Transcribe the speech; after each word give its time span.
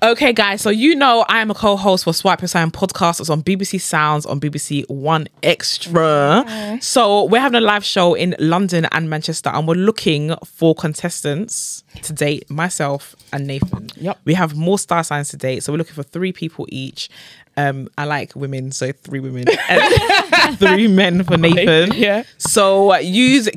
Okay, 0.00 0.32
guys, 0.32 0.62
so 0.62 0.70
you 0.70 0.94
know 0.94 1.24
I 1.28 1.40
am 1.40 1.50
a 1.50 1.54
co-host 1.54 2.04
for 2.04 2.12
Swipe 2.12 2.40
Your 2.40 2.46
Sign 2.46 2.70
podcast. 2.70 3.18
It's 3.18 3.30
on 3.30 3.42
BBC 3.42 3.80
Sounds 3.80 4.26
on 4.26 4.38
BBC 4.38 4.88
One 4.88 5.26
Extra. 5.42 6.78
So 6.80 7.24
we're 7.24 7.40
having 7.40 7.58
a 7.58 7.60
live 7.60 7.84
show 7.84 8.14
in 8.14 8.36
London 8.38 8.86
and 8.92 9.10
Manchester, 9.10 9.50
and 9.50 9.66
we're 9.66 9.74
looking 9.74 10.36
for 10.44 10.72
contestants 10.76 11.82
to 12.02 12.12
date 12.12 12.48
myself 12.48 13.16
and 13.32 13.48
Nathan. 13.48 13.88
Yep. 13.96 14.20
We 14.24 14.34
have 14.34 14.54
more 14.54 14.78
star 14.78 15.02
signs 15.02 15.30
to 15.30 15.36
date, 15.36 15.64
so 15.64 15.72
we're 15.72 15.78
looking 15.78 15.94
for 15.94 16.04
three 16.04 16.32
people 16.32 16.66
each. 16.68 17.08
Um, 17.56 17.88
I 17.98 18.04
like 18.04 18.36
women, 18.36 18.70
so 18.70 18.92
three 18.92 19.18
women 19.18 19.46
and 19.68 20.58
three 20.60 20.86
men 20.86 21.24
for 21.24 21.36
Nathan. 21.36 21.92
Yeah. 21.94 22.22
So 22.36 22.92
uh, 22.92 22.98
use 22.98 23.48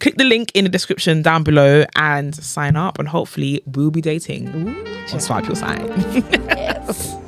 click 0.00 0.16
the 0.16 0.24
link 0.24 0.50
in 0.54 0.64
the 0.64 0.70
description 0.70 1.22
down 1.22 1.44
below 1.44 1.84
and 1.94 2.34
sign 2.34 2.74
up, 2.74 2.98
and 2.98 3.06
hopefully 3.06 3.62
we'll 3.66 3.90
be 3.90 4.00
dating. 4.00 4.48
on 5.12 5.20
Swipe 5.20 5.46
Your 5.46 5.54
Sign. 5.54 5.86
Yes. 6.48 7.16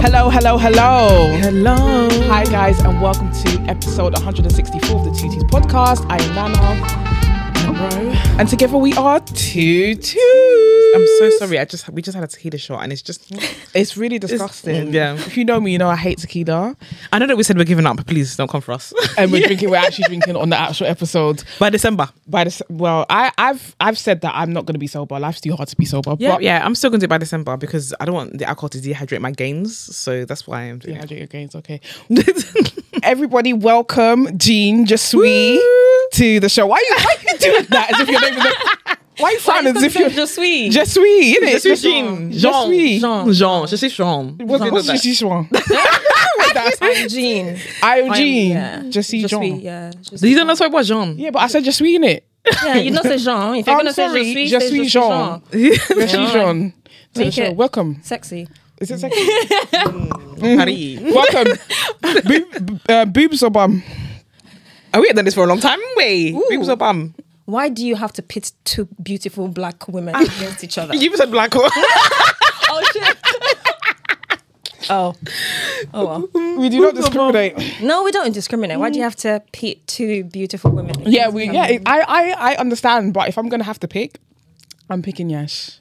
Hello, 0.00 0.30
hello, 0.30 0.56
hello. 0.56 1.36
Hello. 1.38 2.08
Hi, 2.28 2.44
guys, 2.44 2.78
and 2.80 3.02
welcome 3.02 3.30
to 3.32 3.60
episode 3.68 4.14
164 4.14 4.98
of 4.98 5.04
the 5.04 5.10
Two 5.10 5.28
Twos 5.28 5.44
podcast. 5.44 6.06
I 6.08 6.22
am 6.22 6.34
Nana. 6.34 7.07
And 7.80 8.48
together 8.48 8.76
we 8.76 8.92
are 8.94 9.20
two 9.20 9.94
two. 9.94 10.92
I'm 10.96 11.06
so 11.18 11.30
sorry. 11.38 11.60
I 11.60 11.64
just 11.64 11.88
we 11.90 12.02
just 12.02 12.16
had 12.16 12.24
a 12.24 12.26
tequila 12.26 12.58
shot, 12.58 12.82
and 12.82 12.92
it's 12.92 13.02
just. 13.02 13.30
It's 13.74 13.96
really 13.96 14.18
disgusting. 14.18 14.92
yeah. 14.92 15.14
If 15.14 15.36
you 15.36 15.44
know 15.44 15.60
me, 15.60 15.70
you 15.72 15.78
know 15.78 15.88
I 15.88 15.94
hate 15.94 16.18
tequila. 16.18 16.76
I 17.12 17.18
know 17.20 17.26
that 17.28 17.36
we 17.36 17.42
said 17.44 17.56
we're 17.56 17.64
giving 17.64 17.86
up, 17.86 17.96
but 17.96 18.06
please 18.06 18.34
don't 18.36 18.50
come 18.50 18.62
for 18.62 18.72
us. 18.72 18.92
And 19.16 19.30
we're 19.30 19.46
drinking, 19.46 19.70
we're 19.70 19.76
actually 19.76 20.04
drinking 20.06 20.34
on 20.36 20.48
the 20.50 20.56
actual 20.58 20.86
episode. 20.88 21.44
By 21.60 21.70
December. 21.70 22.08
By 22.26 22.44
the 22.44 22.64
well, 22.68 23.06
I, 23.10 23.30
I've 23.38 23.76
I've 23.78 23.98
said 23.98 24.22
that 24.22 24.34
I'm 24.34 24.52
not 24.52 24.66
gonna 24.66 24.78
be 24.78 24.86
sober. 24.88 25.18
Life's 25.20 25.40
too 25.40 25.54
hard 25.54 25.68
to 25.68 25.76
be 25.76 25.84
sober. 25.84 26.16
Yeah, 26.18 26.32
but 26.34 26.42
yeah. 26.42 26.64
I'm 26.64 26.74
still 26.74 26.90
gonna 26.90 27.00
do 27.00 27.04
it 27.04 27.10
by 27.10 27.18
December 27.18 27.56
because 27.56 27.94
I 28.00 28.06
don't 28.06 28.14
want 28.14 28.38
the 28.38 28.44
alcohol 28.46 28.70
to 28.70 28.78
dehydrate 28.78 29.20
my 29.20 29.30
gains. 29.30 29.76
So 29.76 30.24
that's 30.24 30.46
why 30.48 30.62
I'm 30.62 30.78
doing 30.80 30.96
Yeah, 30.96 31.04
it. 31.04 31.10
your 31.12 31.26
gains, 31.26 31.54
okay. 31.54 31.80
Everybody, 33.02 33.52
welcome 33.52 34.26
Jeane 34.38 34.84
Jasui 34.86 35.58
to 36.12 36.40
the 36.40 36.48
show. 36.48 36.66
Why 36.66 36.76
are 36.76 36.80
you, 36.80 36.96
why 37.04 37.14
are 37.16 37.32
you 37.32 37.38
doing 37.38 37.66
that 37.70 37.92
as 37.94 38.00
if 38.00 38.08
your 38.08 38.20
name 38.20 38.34
is 38.38 38.44
a, 38.44 38.96
Why 39.18 39.30
you 39.32 39.38
sound 39.38 39.66
as 39.68 39.82
if 39.82 39.94
you're 39.94 40.08
Je 40.08 40.26
suis. 40.26 40.74
Jasui, 40.74 41.32
isn't 41.32 41.48
it? 41.48 41.52
Je 41.62 41.74
suis 41.76 41.76
Jeane. 41.76 42.32
Je 42.32 42.38
suis. 42.66 43.00
Jeane. 43.00 43.32
Jeane. 43.32 43.66
Je 43.66 43.76
suis 43.76 43.90
Jeane. 43.90 44.36
What's, 44.46 44.62
Jeane. 44.64 44.72
what's 44.72 44.86
Je 44.88 44.96
suis 44.96 45.14
Jeane? 45.14 45.48
I'm 46.80 47.08
Jeane. 47.08 47.58
I'm 47.82 48.04
I'm- 48.04 48.14
Jeane. 48.14 48.50
yeah. 48.50 48.82
Je 48.90 49.00
suis 49.02 49.24
Jeane. 49.26 49.60
yeah. 49.60 49.90
Je 50.10 50.16
suis 50.16 50.30
You 50.30 50.36
don't 50.36 50.46
know 50.46 50.54
so 50.54 50.68
what 50.68 50.84
Jeane? 50.84 51.16
Yeah, 51.18 51.30
but 51.30 51.40
I 51.42 51.46
said 51.48 51.64
Je 51.64 51.70
suis 51.70 51.94
in 51.96 52.04
it. 52.04 52.24
Yeah, 52.64 52.76
you 52.76 52.90
know 52.90 53.02
say 53.02 53.18
Jeane. 53.18 53.56
If 53.56 53.66
you're 53.66 53.76
I'm 53.76 53.80
gonna 53.80 53.92
say 53.92 54.06
sorry, 54.08 54.24
je 54.24 54.32
suis, 54.32 54.48
je 54.48 54.60
suis 54.60 54.88
je 54.88 54.98
Jeane. 54.98 55.42
suis 55.50 55.74
Je 55.74 56.06
suis 56.08 56.26
Jeane. 56.32 56.72
To 57.14 57.20
the 57.20 57.24
Make 57.24 57.32
show. 57.34 57.42
it- 57.44 57.56
Welcome. 57.56 58.00
Sexy. 58.02 58.48
Is 58.80 58.90
it 58.90 58.94
mm. 58.94 59.00
sexy? 59.00 59.26
Paris. 60.40 61.00
Mm. 61.00 61.14
Welcome. 61.14 61.58
Boob, 62.24 62.80
uh, 62.88 63.04
boobs 63.06 63.42
or 63.42 63.50
bum? 63.50 63.82
Oh, 64.94 65.00
we 65.00 65.08
have 65.08 65.16
done 65.16 65.24
this 65.24 65.34
for 65.34 65.44
a 65.44 65.46
long 65.46 65.60
time. 65.60 65.78
Wait. 65.96 66.34
People 66.48 66.64
so 66.64 66.76
bum. 66.76 67.14
Why 67.44 67.68
do 67.70 67.84
you 67.84 67.96
have 67.96 68.12
to 68.12 68.22
pit 68.22 68.52
two 68.64 68.88
beautiful 69.02 69.48
black 69.48 69.88
women 69.88 70.14
ah. 70.14 70.20
against 70.20 70.62
each 70.62 70.78
other? 70.78 70.94
You 70.94 71.16
said 71.16 71.30
black 71.30 71.52
hole. 71.54 71.64
oh 72.68 72.82
shit. 72.92 73.16
oh. 74.90 75.14
Oh 75.94 76.06
well. 76.06 76.56
We 76.58 76.68
do 76.68 76.80
not 76.80 76.94
discriminate. 76.94 77.80
No, 77.82 78.04
we 78.04 78.12
don't 78.12 78.32
discriminate. 78.32 78.78
Why 78.78 78.90
do 78.90 78.98
you 78.98 79.04
have 79.04 79.16
to 79.16 79.42
pit 79.52 79.86
two 79.86 80.24
beautiful 80.24 80.70
women? 80.70 80.94
Yeah, 81.06 81.28
against 81.28 81.34
we 81.34 81.44
each 81.44 81.54
yeah. 81.54 81.66
It, 81.68 81.82
I 81.86 82.00
I 82.00 82.52
I 82.52 82.56
understand, 82.56 83.14
but 83.14 83.28
if 83.28 83.38
I'm 83.38 83.48
gonna 83.48 83.64
have 83.64 83.80
to 83.80 83.88
pick, 83.88 84.20
I'm 84.90 85.02
picking 85.02 85.28
Nyash. 85.28 85.80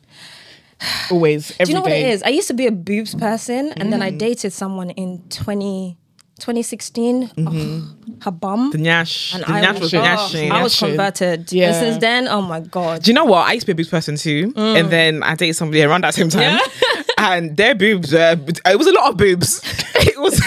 Always, 1.12 1.52
every 1.52 1.58
day. 1.58 1.64
Do 1.66 1.72
you 1.72 1.76
know 1.76 1.82
what 1.82 1.92
it 1.92 2.08
is? 2.08 2.24
I 2.24 2.30
used 2.30 2.48
to 2.50 2.54
be 2.54 2.68
a 2.68 2.72
boobs 2.72 3.16
person, 3.16 3.74
and 3.74 3.92
then 3.92 4.02
I 4.02 4.12
mm. 4.12 4.18
dated 4.18 4.54
someone 4.54 4.92
in 4.92 5.24
20, 5.30 5.98
2016. 6.40 7.30
Mm-hmm. 7.30 7.48
Oh, 7.48 8.14
her 8.24 8.32
bum. 8.32 8.72
The 8.72 8.78
Nyash. 8.78 9.34
and 9.34 9.44
the 9.44 9.52
I 9.52 9.62
Nyash 9.62 9.80
was, 9.80 9.82
was 9.82 9.94
oh, 9.94 10.02
Nyashing. 10.02 10.52
I 10.52 10.64
was 10.64 10.78
converted. 10.78 11.52
Yeah. 11.52 11.68
And 11.68 11.76
since 11.76 11.98
then, 11.98 12.28
oh 12.28 12.42
my 12.42 12.60
god. 12.60 13.04
Do 13.04 13.12
you 13.12 13.16
know 13.16 13.26
what? 13.26 13.48
I 13.48 13.54
used 13.54 13.66
to 13.66 13.74
be 13.74 13.82
a 13.82 13.84
boobs 13.84 13.90
person 13.90 14.18
too, 14.18 14.54
and 14.56 14.88
mm. 14.88 14.90
then 14.90 15.24
I 15.24 15.36
dated 15.36 15.56
somebody 15.56 15.82
around 15.84 16.04
that 16.04 16.14
same 16.14 16.30
time, 16.30 16.60
and 17.18 17.58
their 17.58 17.76
boobs. 17.76 18.14
Uh, 18.14 18.36
it 18.66 18.78
was 18.78 18.88
a 18.88 18.94
lot 18.94 19.12
of 19.12 19.18
boobs. 19.18 19.62
it 19.96 20.20
was. 20.20 20.40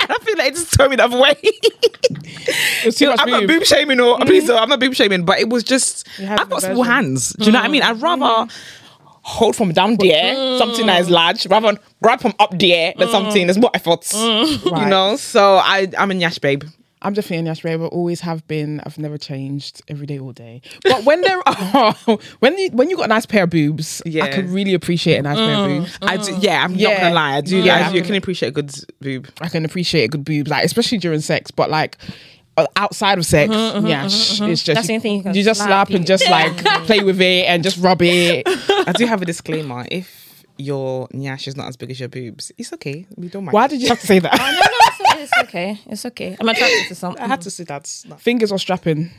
I 0.00 0.16
feel 0.22 0.38
like 0.38 0.52
it 0.52 0.54
just 0.54 0.72
turned 0.72 0.90
me 0.90 0.96
the 0.96 1.04
other 1.04 1.20
way. 1.20 1.34
Much 2.84 3.02
I'm 3.02 3.30
not 3.30 3.46
boob. 3.46 3.64
shaming 3.64 4.00
or 4.00 4.18
please, 4.20 4.44
mm-hmm. 4.44 4.48
don't, 4.48 4.62
I'm 4.62 4.68
not 4.68 4.80
boob 4.80 4.94
shaming, 4.94 5.24
but 5.24 5.38
it 5.38 5.50
was 5.50 5.62
just. 5.64 6.08
I've 6.20 6.48
got 6.48 6.62
small 6.62 6.82
hands. 6.82 7.34
Do 7.34 7.46
you 7.46 7.52
know 7.52 7.58
what 7.58 7.66
I 7.66 7.68
mean? 7.68 7.82
Mm. 7.82 7.90
I'd 7.90 8.02
rather. 8.02 8.24
Mm-hmm. 8.24 8.74
Hold 9.28 9.54
from 9.56 9.72
down 9.72 9.96
there, 9.96 10.34
mm. 10.34 10.58
something 10.58 10.86
that 10.86 11.00
is 11.02 11.10
large, 11.10 11.46
rather 11.48 11.66
than 11.66 11.78
grab 12.02 12.20
from 12.20 12.32
up 12.38 12.58
there 12.58 12.94
than 12.96 13.08
mm. 13.08 13.10
something 13.10 13.46
there's 13.46 13.58
more 13.58 13.70
efforts. 13.74 14.14
Mm. 14.14 14.64
You 14.64 14.70
Right. 14.72 14.88
know, 14.88 15.16
so 15.16 15.56
I 15.56 15.86
I'm 15.98 16.10
a 16.10 16.14
Nyash 16.14 16.40
babe. 16.40 16.64
I'm 17.02 17.12
definitely 17.12 17.46
a 17.46 17.52
Nyash 17.52 17.62
babe. 17.62 17.80
I 17.82 17.84
always 17.86 18.20
have 18.22 18.46
been. 18.48 18.80
I've 18.84 18.98
never 18.98 19.18
changed. 19.18 19.82
Every 19.86 20.06
day, 20.06 20.18
all 20.18 20.32
day. 20.32 20.62
But 20.82 21.04
when 21.04 21.20
there 21.20 21.40
are 21.46 21.92
when 22.40 22.56
you 22.58 22.70
when 22.70 22.88
you 22.90 22.96
got 22.96 23.04
a 23.04 23.08
nice 23.08 23.26
pair 23.26 23.44
of 23.44 23.50
boobs, 23.50 24.02
I 24.06 24.28
can 24.28 24.50
really 24.52 24.74
appreciate 24.74 25.18
a 25.18 25.22
nice 25.22 25.36
pair 25.36 25.54
of 25.56 25.68
boobs. 25.68 25.98
I 26.02 26.16
do, 26.16 26.36
yeah, 26.40 26.64
I'm 26.64 26.72
not 26.74 26.96
gonna 26.96 27.14
lie. 27.14 27.36
I 27.36 27.40
do. 27.42 27.58
Yeah. 27.58 27.88
I 27.88 27.92
do. 27.92 28.02
can 28.02 28.14
appreciate 28.14 28.48
a 28.48 28.52
good 28.52 28.72
boob. 29.00 29.28
I 29.42 29.48
can 29.48 29.64
appreciate 29.64 30.04
a 30.04 30.08
good 30.08 30.24
boobs, 30.24 30.50
like 30.50 30.64
especially 30.64 30.98
during 30.98 31.20
sex. 31.20 31.50
But 31.50 31.68
like 31.70 31.98
uh, 32.56 32.66
outside 32.74 33.18
of 33.18 33.24
sex, 33.26 33.52
yeah, 33.52 34.08
sh- 34.08 34.40
it's 34.40 34.64
just 34.64 34.74
That's 34.74 34.88
the 34.88 34.94
only 34.94 35.00
thing 35.00 35.16
you 35.18 35.22
can 35.22 35.34
just 35.34 35.60
slap 35.60 35.88
slap 35.88 35.90
and 35.90 36.04
just 36.04 36.28
like 36.28 36.56
play 36.86 37.04
with 37.04 37.20
it 37.20 37.44
and 37.46 37.62
just 37.62 37.78
rub 37.78 38.02
it. 38.02 38.48
I 38.88 38.92
do 38.92 39.06
have 39.06 39.22
a 39.22 39.24
disclaimer. 39.24 39.86
If 39.90 40.44
your 40.56 41.08
nyash 41.08 41.46
is 41.46 41.56
not 41.56 41.68
as 41.68 41.76
big 41.76 41.90
as 41.90 42.00
your 42.00 42.08
boobs, 42.08 42.52
it's 42.58 42.72
okay. 42.72 43.06
We 43.16 43.28
don't 43.28 43.44
mind. 43.44 43.52
Why 43.52 43.66
did 43.66 43.80
you 43.80 43.88
have 43.88 44.00
to 44.00 44.06
say 44.06 44.18
that? 44.18 44.34
Oh, 44.34 44.38
no, 44.38 44.52
no, 44.52 45.22
it's, 45.22 45.32
it's 45.32 45.48
okay. 45.48 45.80
It's 45.86 46.06
okay. 46.06 46.36
I'm 46.40 46.48
attracted 46.48 46.88
to 46.88 46.94
something. 46.94 47.22
I 47.22 47.26
had 47.26 47.40
to 47.42 47.50
say 47.50 47.64
that. 47.64 48.04
No. 48.08 48.16
Fingers 48.16 48.50
or 48.50 48.58
strapping? 48.58 49.10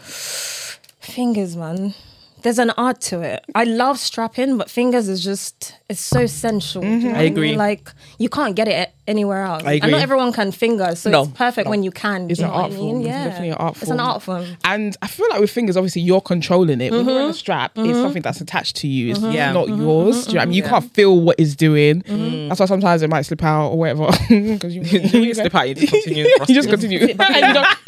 Fingers, 0.00 1.56
man. 1.56 1.94
There's 2.42 2.58
an 2.58 2.70
art 2.70 3.00
to 3.02 3.22
it. 3.22 3.44
I 3.54 3.64
love 3.64 3.98
strapping, 3.98 4.56
but 4.56 4.70
fingers 4.70 5.08
is 5.08 5.24
just 5.24 5.74
it's 5.88 6.00
so 6.00 6.26
sensual. 6.26 6.82
Do 6.82 6.88
you 6.88 6.98
mm-hmm. 6.98 7.12
know 7.12 7.18
I 7.18 7.22
agree. 7.22 7.48
mean? 7.50 7.58
Like 7.58 7.90
you 8.18 8.28
can't 8.28 8.54
get 8.54 8.68
it 8.68 8.94
anywhere 9.06 9.42
else. 9.42 9.62
I 9.64 9.74
And 9.74 9.90
not 9.92 10.00
everyone 10.00 10.32
can 10.32 10.52
finger, 10.52 10.94
so 10.94 11.10
No, 11.10 11.22
it's 11.22 11.32
perfect 11.32 11.68
when 11.68 11.82
you 11.82 11.90
can. 11.90 12.30
It's 12.30 12.40
you 12.40 12.46
an 12.46 12.50
know 12.50 12.56
what 12.56 12.64
art 12.64 12.72
I 12.72 12.76
form. 12.76 12.86
mean? 12.86 13.06
It's 13.06 13.24
definitely 13.24 13.48
an 13.50 13.54
art 13.54 13.76
It's 13.76 13.82
an 13.82 13.98
form. 13.98 14.08
art 14.08 14.22
form. 14.22 14.46
And 14.64 14.96
I 15.02 15.06
feel 15.06 15.28
like 15.30 15.40
with 15.40 15.50
fingers, 15.50 15.76
obviously 15.76 16.02
you're 16.02 16.20
controlling 16.20 16.80
it. 16.80 16.92
When 16.92 17.06
you're 17.06 17.16
in 17.16 17.22
a 17.22 17.28
mm-hmm. 17.28 17.32
strap, 17.32 17.72
it's 17.76 17.86
mm-hmm. 17.86 18.02
something 18.02 18.22
that's 18.22 18.40
attached 18.40 18.76
to 18.76 18.88
you. 18.88 19.10
It's 19.10 19.20
mm-hmm. 19.20 19.32
Yeah. 19.32 19.52
not 19.52 19.68
yours. 19.68 20.24
Do 20.24 20.30
you 20.30 20.34
know 20.34 20.40
what 20.40 20.42
I 20.42 20.46
mean? 20.46 20.54
You 20.54 20.62
can't 20.62 20.92
feel 20.94 21.20
what 21.20 21.38
it's 21.38 21.54
doing. 21.54 22.02
That's 22.48 22.60
why 22.60 22.66
sometimes 22.66 23.02
it 23.02 23.10
might 23.10 23.22
slip 23.22 23.42
out 23.42 23.70
or 23.70 23.78
whatever. 23.78 24.10
Because 24.56 24.74
you, 24.74 24.82
you 24.82 25.34
slip 25.34 25.54
out, 25.54 25.68
you 25.68 25.74
just 25.74 25.92
continue. 25.92 26.24
you 26.48 26.54
just 26.54 26.68
continue. 26.68 26.98
you, 27.00 27.14
don't, 27.14 27.28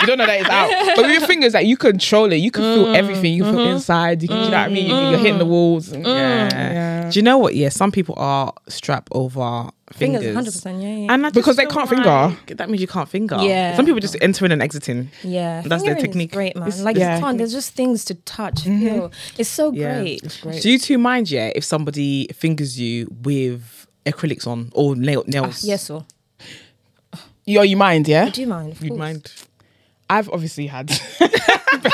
you 0.01 0.07
don't 0.07 0.19
know 0.19 0.27
that 0.27 0.41
it's 0.41 0.49
out. 0.49 0.97
But 0.97 1.07
with 1.07 1.13
your 1.13 1.27
fingers, 1.27 1.55
like 1.55 1.67
you 1.67 1.77
control 1.77 2.33
it. 2.33 2.37
You 2.37 2.51
can 2.51 2.63
feel 2.63 2.87
mm. 2.87 2.95
everything. 2.95 3.35
You 3.35 3.45
can 3.45 3.55
feel 3.55 3.69
inside. 3.69 4.23
You 4.23 4.29
can, 4.29 4.39
do 4.39 4.45
you 4.45 4.51
know 4.51 4.59
what 4.59 4.71
I 4.71 4.73
mean? 4.73 4.87
You, 4.87 4.93
mm. 4.93 5.11
you're 5.11 5.21
hitting 5.21 5.39
the 5.39 5.47
walls. 5.47 5.91
Mm. 5.91 6.05
Yeah. 6.05 6.49
Yeah. 6.53 7.11
Do 7.11 7.19
you 7.19 7.23
know 7.23 7.39
what? 7.39 7.55
Yeah, 7.55 7.71
some 7.71 7.91
people 7.91 8.15
are 8.19 8.53
strap 8.69 9.09
over 9.13 9.71
fingers. 9.93 10.21
Fingers, 10.21 10.35
hundred 10.35 10.53
percent. 10.53 10.83
Yeah, 10.83 10.89
yeah. 10.89 11.13
And 11.13 11.27
I 11.27 11.31
Because 11.31 11.57
they 11.57 11.67
can't 11.67 11.89
finger. 11.89 12.37
That 12.55 12.69
means 12.69 12.81
you 12.81 12.87
can't 12.87 13.09
finger. 13.09 13.37
Yeah. 13.41 13.77
Some 13.77 13.87
people 13.87 14.01
just 14.01 14.17
enter 14.21 14.45
in 14.45 14.53
and 14.53 14.63
exiting. 14.63 15.11
yeah, 15.23 15.63
That's 15.63 15.83
their 15.83 15.95
Fingering 15.95 15.97
is 15.97 16.03
technique. 16.03 16.33
Great 16.33 16.57
man. 16.57 16.69
It's- 16.69 16.83
like 16.83 16.97
yeah. 16.97 17.17
you 17.17 17.23
can't. 17.23 17.39
There's 17.39 17.53
just 17.53 17.75
things 17.75 18.05
to 18.07 18.15
touch, 18.15 18.65
mm-hmm. 18.65 18.81
feel. 18.81 19.13
It's 19.39 19.49
so 19.49 19.73
Yeah. 19.73 20.01
great. 20.01 20.23
It's 20.23 20.41
great. 20.41 20.63
Do 20.63 20.71
you 20.71 20.79
two 20.79 20.99
mind, 20.99 21.31
yeah, 21.31 21.51
if 21.55 21.65
somebody 21.65 22.29
fingers 22.35 22.79
you 22.79 23.09
with 23.23 23.87
acrylics 24.07 24.47
on 24.47 24.71
or 24.75 24.97
nail, 24.97 25.25
ah, 25.27 25.31
nails? 25.31 25.65
Yes, 25.65 25.85
so 25.85 26.07
You, 27.45 27.63
you 27.63 27.77
mind, 27.77 28.09
yeah? 28.09 28.27
I 28.27 28.31
do 28.31 28.41
you 28.43 28.47
mind? 28.47 28.81
You'd 28.81 28.97
mind. 28.97 29.33
I've 30.11 30.31
obviously 30.31 30.67
had 30.67 30.87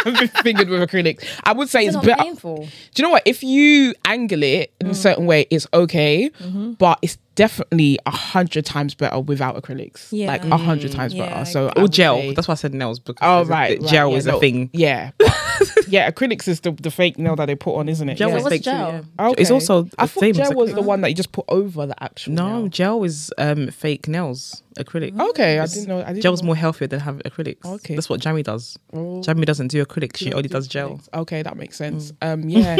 been 0.05 0.29
fingered 0.29 0.69
with 0.69 0.89
acrylics. 0.89 1.25
I 1.43 1.53
would 1.53 1.69
say 1.69 1.87
It's 1.87 1.89
it's, 1.89 1.95
not 1.97 2.05
better. 2.05 2.23
painful. 2.23 2.57
Do 2.57 2.69
you 2.97 3.03
know 3.03 3.11
what? 3.11 3.23
If 3.27 3.43
you 3.43 3.95
angle 4.05 4.43
it 4.43 4.73
in 4.81 4.89
a 4.89 4.91
mm. 4.91 4.95
certain 4.95 5.27
way, 5.27 5.47
it's 5.51 5.67
okay, 5.75 6.31
mm-hmm. 6.31 6.73
but 6.73 6.99
it's 7.03 7.19
definitely 7.35 7.99
a 8.07 8.11
hundred 8.11 8.65
times 8.65 8.95
better 8.95 9.19
without 9.21 9.61
acrylics. 9.61 10.09
Yeah. 10.11 10.29
Like 10.29 10.45
a 10.45 10.57
hundred 10.57 10.93
times 10.93 11.15
Yeah, 11.15 11.29
better. 11.29 11.45
So 11.45 11.71
Or 11.77 11.89
gel. 11.89 12.19
say- 12.19 12.35
That's 12.35 12.49
why 12.49 12.53
I 12.53 12.57
said 12.57 12.75
nails 12.75 12.99
because 13.01 13.19
Oh 13.23 13.45
right, 13.49 13.79
the 13.79 13.85
right, 13.85 13.91
gel 13.93 14.11
yeah, 14.11 14.17
is 14.17 14.27
a 14.27 14.39
thing. 14.39 14.71
Yeah, 14.73 15.11
yeah. 15.89 16.11
Acrylics 16.11 16.49
is 16.49 16.61
the, 16.61 16.73
the 16.73 16.91
fake 16.91 17.19
nail 17.19 17.37
that 17.37 17.47
they 17.47 17.55
put 17.55 17.77
on, 17.77 17.89
isn't 17.89 18.09
it? 18.09 18.15
Gel 18.17 18.31
yeah. 18.31 18.37
is 18.37 18.43
what's 18.45 18.55
fake 18.55 18.63
too, 18.65 18.71
gel? 18.71 19.05
yeah. 19.19 19.27
Okay. 19.29 19.43
It's 19.43 19.51
also 19.51 19.89
I 19.99 20.07
the 20.07 20.09
thought 20.13 20.35
gel 20.35 20.55
was 20.55 20.73
the 20.75 20.83
one 20.83 21.01
that 21.03 21.09
you 21.09 21.15
just 21.15 21.33
put 21.33 21.45
over 21.49 21.87
the 21.87 22.03
actual. 22.03 22.33
No, 22.35 22.61
nail. 22.61 22.69
gel 22.69 23.05
is 23.05 23.33
um 23.39 23.69
fake 23.69 24.09
nails, 24.09 24.63
acrylic. 24.79 25.19
Okay, 25.31 25.59
I 25.59 25.67
didn't 25.67 25.89
know. 25.89 26.01
I 26.03 26.09
didn't 26.09 26.23
Gel's 26.23 26.43
know. 26.43 26.47
more 26.47 26.57
healthier 26.57 26.89
than 26.89 27.01
have 27.01 27.17
acrylics. 27.25 27.65
Okay. 27.65 27.95
That's 27.95 28.09
what 28.09 28.21
Jamie 28.21 28.43
does. 28.43 28.79
Oh. 28.93 29.23
Jamie 29.23 29.45
doesn't 29.47 29.69
do 29.69 29.85
acrylics. 29.85 30.19
She 30.19 30.27
Yeah, 30.27 30.35
only 30.37 30.49
do 30.49 30.53
does 30.55 30.67
gel. 30.69 30.91
acrylics. 30.91 31.09
Okay, 31.15 31.43
that 31.43 31.57
makes 31.57 31.77
sense. 31.77 32.13
Mm. 32.13 32.33
Um, 32.33 32.49
yeah, 32.49 32.77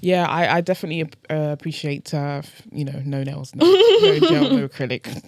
yeah. 0.00 0.26
I, 0.28 0.56
I 0.56 0.60
definitely 0.60 1.02
uh, 1.30 1.50
appreciate 1.52 2.12
uh, 2.14 2.42
you 2.72 2.84
know 2.84 3.00
no 3.04 3.22
nails, 3.22 3.54
no, 3.54 3.65
no 3.66 4.18
gel, 4.28 4.50
no 4.58 4.68
acrylic. 4.68 5.22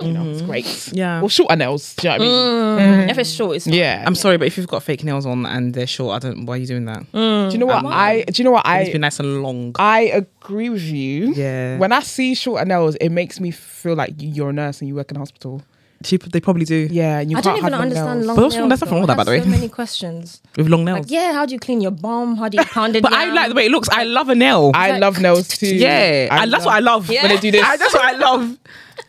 You 0.00 0.12
know, 0.12 0.30
it's 0.30 0.42
great. 0.42 0.64
Mm-hmm. 0.64 0.96
Yeah. 0.96 1.22
Or 1.22 1.28
shorter 1.28 1.56
nails. 1.56 1.96
Do 1.96 2.06
you 2.06 2.18
know 2.18 2.18
what 2.18 2.22
I 2.22 2.24
mean? 2.28 2.78
Mm-hmm. 3.00 3.10
If 3.10 3.18
it's 3.18 3.30
short, 3.30 3.56
it's 3.56 3.64
fine. 3.64 3.74
Yeah. 3.74 4.04
I'm 4.06 4.14
sorry, 4.14 4.36
but 4.36 4.46
if 4.46 4.56
you've 4.56 4.68
got 4.68 4.84
fake 4.84 5.02
nails 5.02 5.26
on 5.26 5.44
and 5.44 5.74
they're 5.74 5.88
short, 5.88 6.14
I 6.22 6.28
don't. 6.28 6.46
Why 6.46 6.54
are 6.54 6.58
you 6.58 6.66
doing 6.68 6.84
that? 6.84 7.02
Mm. 7.12 7.48
do 7.48 7.52
you 7.54 7.58
know 7.58 7.66
what 7.66 7.84
I? 7.84 8.22
Do 8.22 8.40
you 8.40 8.44
know 8.44 8.52
what 8.52 8.64
It's 8.66 8.90
I? 8.90 8.92
been 8.92 9.00
nice 9.00 9.18
and 9.18 9.42
long. 9.42 9.74
I 9.76 10.02
agree 10.02 10.68
with 10.70 10.82
you. 10.84 11.32
Yeah. 11.34 11.78
When 11.78 11.90
I 11.92 11.98
see 12.00 12.36
shorter 12.36 12.64
nails, 12.64 12.94
it 12.96 13.08
makes 13.08 13.40
me 13.40 13.50
feel 13.50 13.96
like 13.96 14.14
you're 14.18 14.50
a 14.50 14.52
nurse 14.52 14.80
and 14.80 14.86
you 14.86 14.94
work 14.94 15.10
in 15.10 15.16
a 15.16 15.20
hospital. 15.20 15.62
She, 16.04 16.16
they 16.16 16.40
probably 16.40 16.64
do. 16.64 16.86
Yeah, 16.90 17.18
and 17.18 17.30
you 17.30 17.36
I 17.36 17.40
can't 17.40 17.56
don't 17.56 17.56
even 17.58 17.64
have 17.64 17.72
long 17.72 17.80
understand 17.82 18.18
nails. 18.20 18.26
long 18.28 18.36
But 18.36 18.42
what's- 18.44 18.54
nails. 18.54 18.68
there's 18.68 18.80
nothing 18.80 18.88
though. 18.88 18.92
wrong 18.94 19.00
with 19.02 19.08
that, 19.08 19.16
by 19.16 19.20
have 19.20 19.26
the 19.26 19.30
way. 19.32 19.40
So 19.42 19.48
many 19.48 19.68
questions. 19.68 20.40
with 20.56 20.68
long 20.68 20.84
nails. 20.84 20.98
Like, 21.00 21.10
yeah, 21.10 21.32
how 21.32 21.44
do 21.44 21.54
you 21.54 21.58
clean 21.60 21.80
your 21.80 21.90
bum? 21.90 22.36
How 22.36 22.48
do 22.48 22.56
you 22.58 22.64
pound 22.76 22.94
it 22.94 23.02
But 23.02 23.12
I 23.12 23.24
like 23.32 23.48
the 23.48 23.54
way 23.56 23.66
it 23.66 23.72
looks. 23.72 23.88
I 23.88 24.04
love 24.04 24.28
a 24.28 24.34
nail. 24.36 24.70
I 24.74 24.92
Like- 24.92 25.00
love 25.00 25.20
nails 25.20 25.48
too. 25.48 25.74
yeah, 25.74 26.28
and 26.42 26.52
that's 26.52 26.64
what 26.64 26.74
I 26.74 26.78
love 26.80 27.10
Yeah. 27.10 27.22
when 27.22 27.34
they 27.34 27.40
do 27.40 27.50
this. 27.50 27.64
I, 27.64 27.76
that's 27.76 27.92
what 27.94 28.04
I 28.04 28.16
love. 28.16 28.56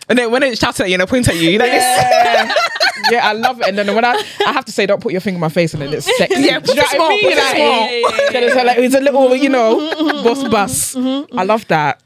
And 0.07 0.18
then 0.18 0.31
when 0.31 0.41
it 0.44 0.57
shouts 0.57 0.80
at 0.80 0.88
you 0.89 0.95
and 0.95 1.01
they 1.01 1.06
point 1.06 1.27
at 1.27 1.36
you, 1.36 1.50
you're 1.51 1.59
like, 1.59 1.71
Yeah. 1.71 2.53
yeah, 3.12 3.27
I 3.30 3.33
love 3.33 3.62
it. 3.62 3.68
And 3.68 3.77
then 3.77 3.94
when 3.95 4.03
I, 4.06 4.21
I 4.45 4.51
have 4.51 4.65
to 4.65 4.71
say, 4.71 4.86
don't 4.86 5.01
put 5.01 5.12
your 5.12 5.21
finger 5.21 5.36
in 5.38 5.41
my 5.41 5.50
face, 5.50 5.74
and 5.74 5.81
then 5.83 5.94
it's 5.94 6.06
sexy. 6.18 6.41
Yeah, 6.41 6.59
Do 6.59 6.71
you 6.74 6.75
put 6.75 6.75
know 6.75 6.81
it 6.81 6.86
what 6.86 6.94
I 6.94 6.95
small, 6.95 7.09
mean? 7.09 7.21
put 7.24 7.31
it 7.31 7.38
Like, 7.38 7.56
small. 7.56 7.59
Yeah, 7.59 7.89
yeah, 7.89 8.39
yeah, 8.39 8.39
it's 8.47 8.56
like 8.56 8.77
it's 8.80 8.95
a 8.95 9.00
little, 9.01 9.36
you 9.36 9.50
know, 9.50 10.24
boss 10.24 10.47
bus. 10.47 10.95
I 10.95 11.44
love 11.44 11.68
that. 11.68 12.01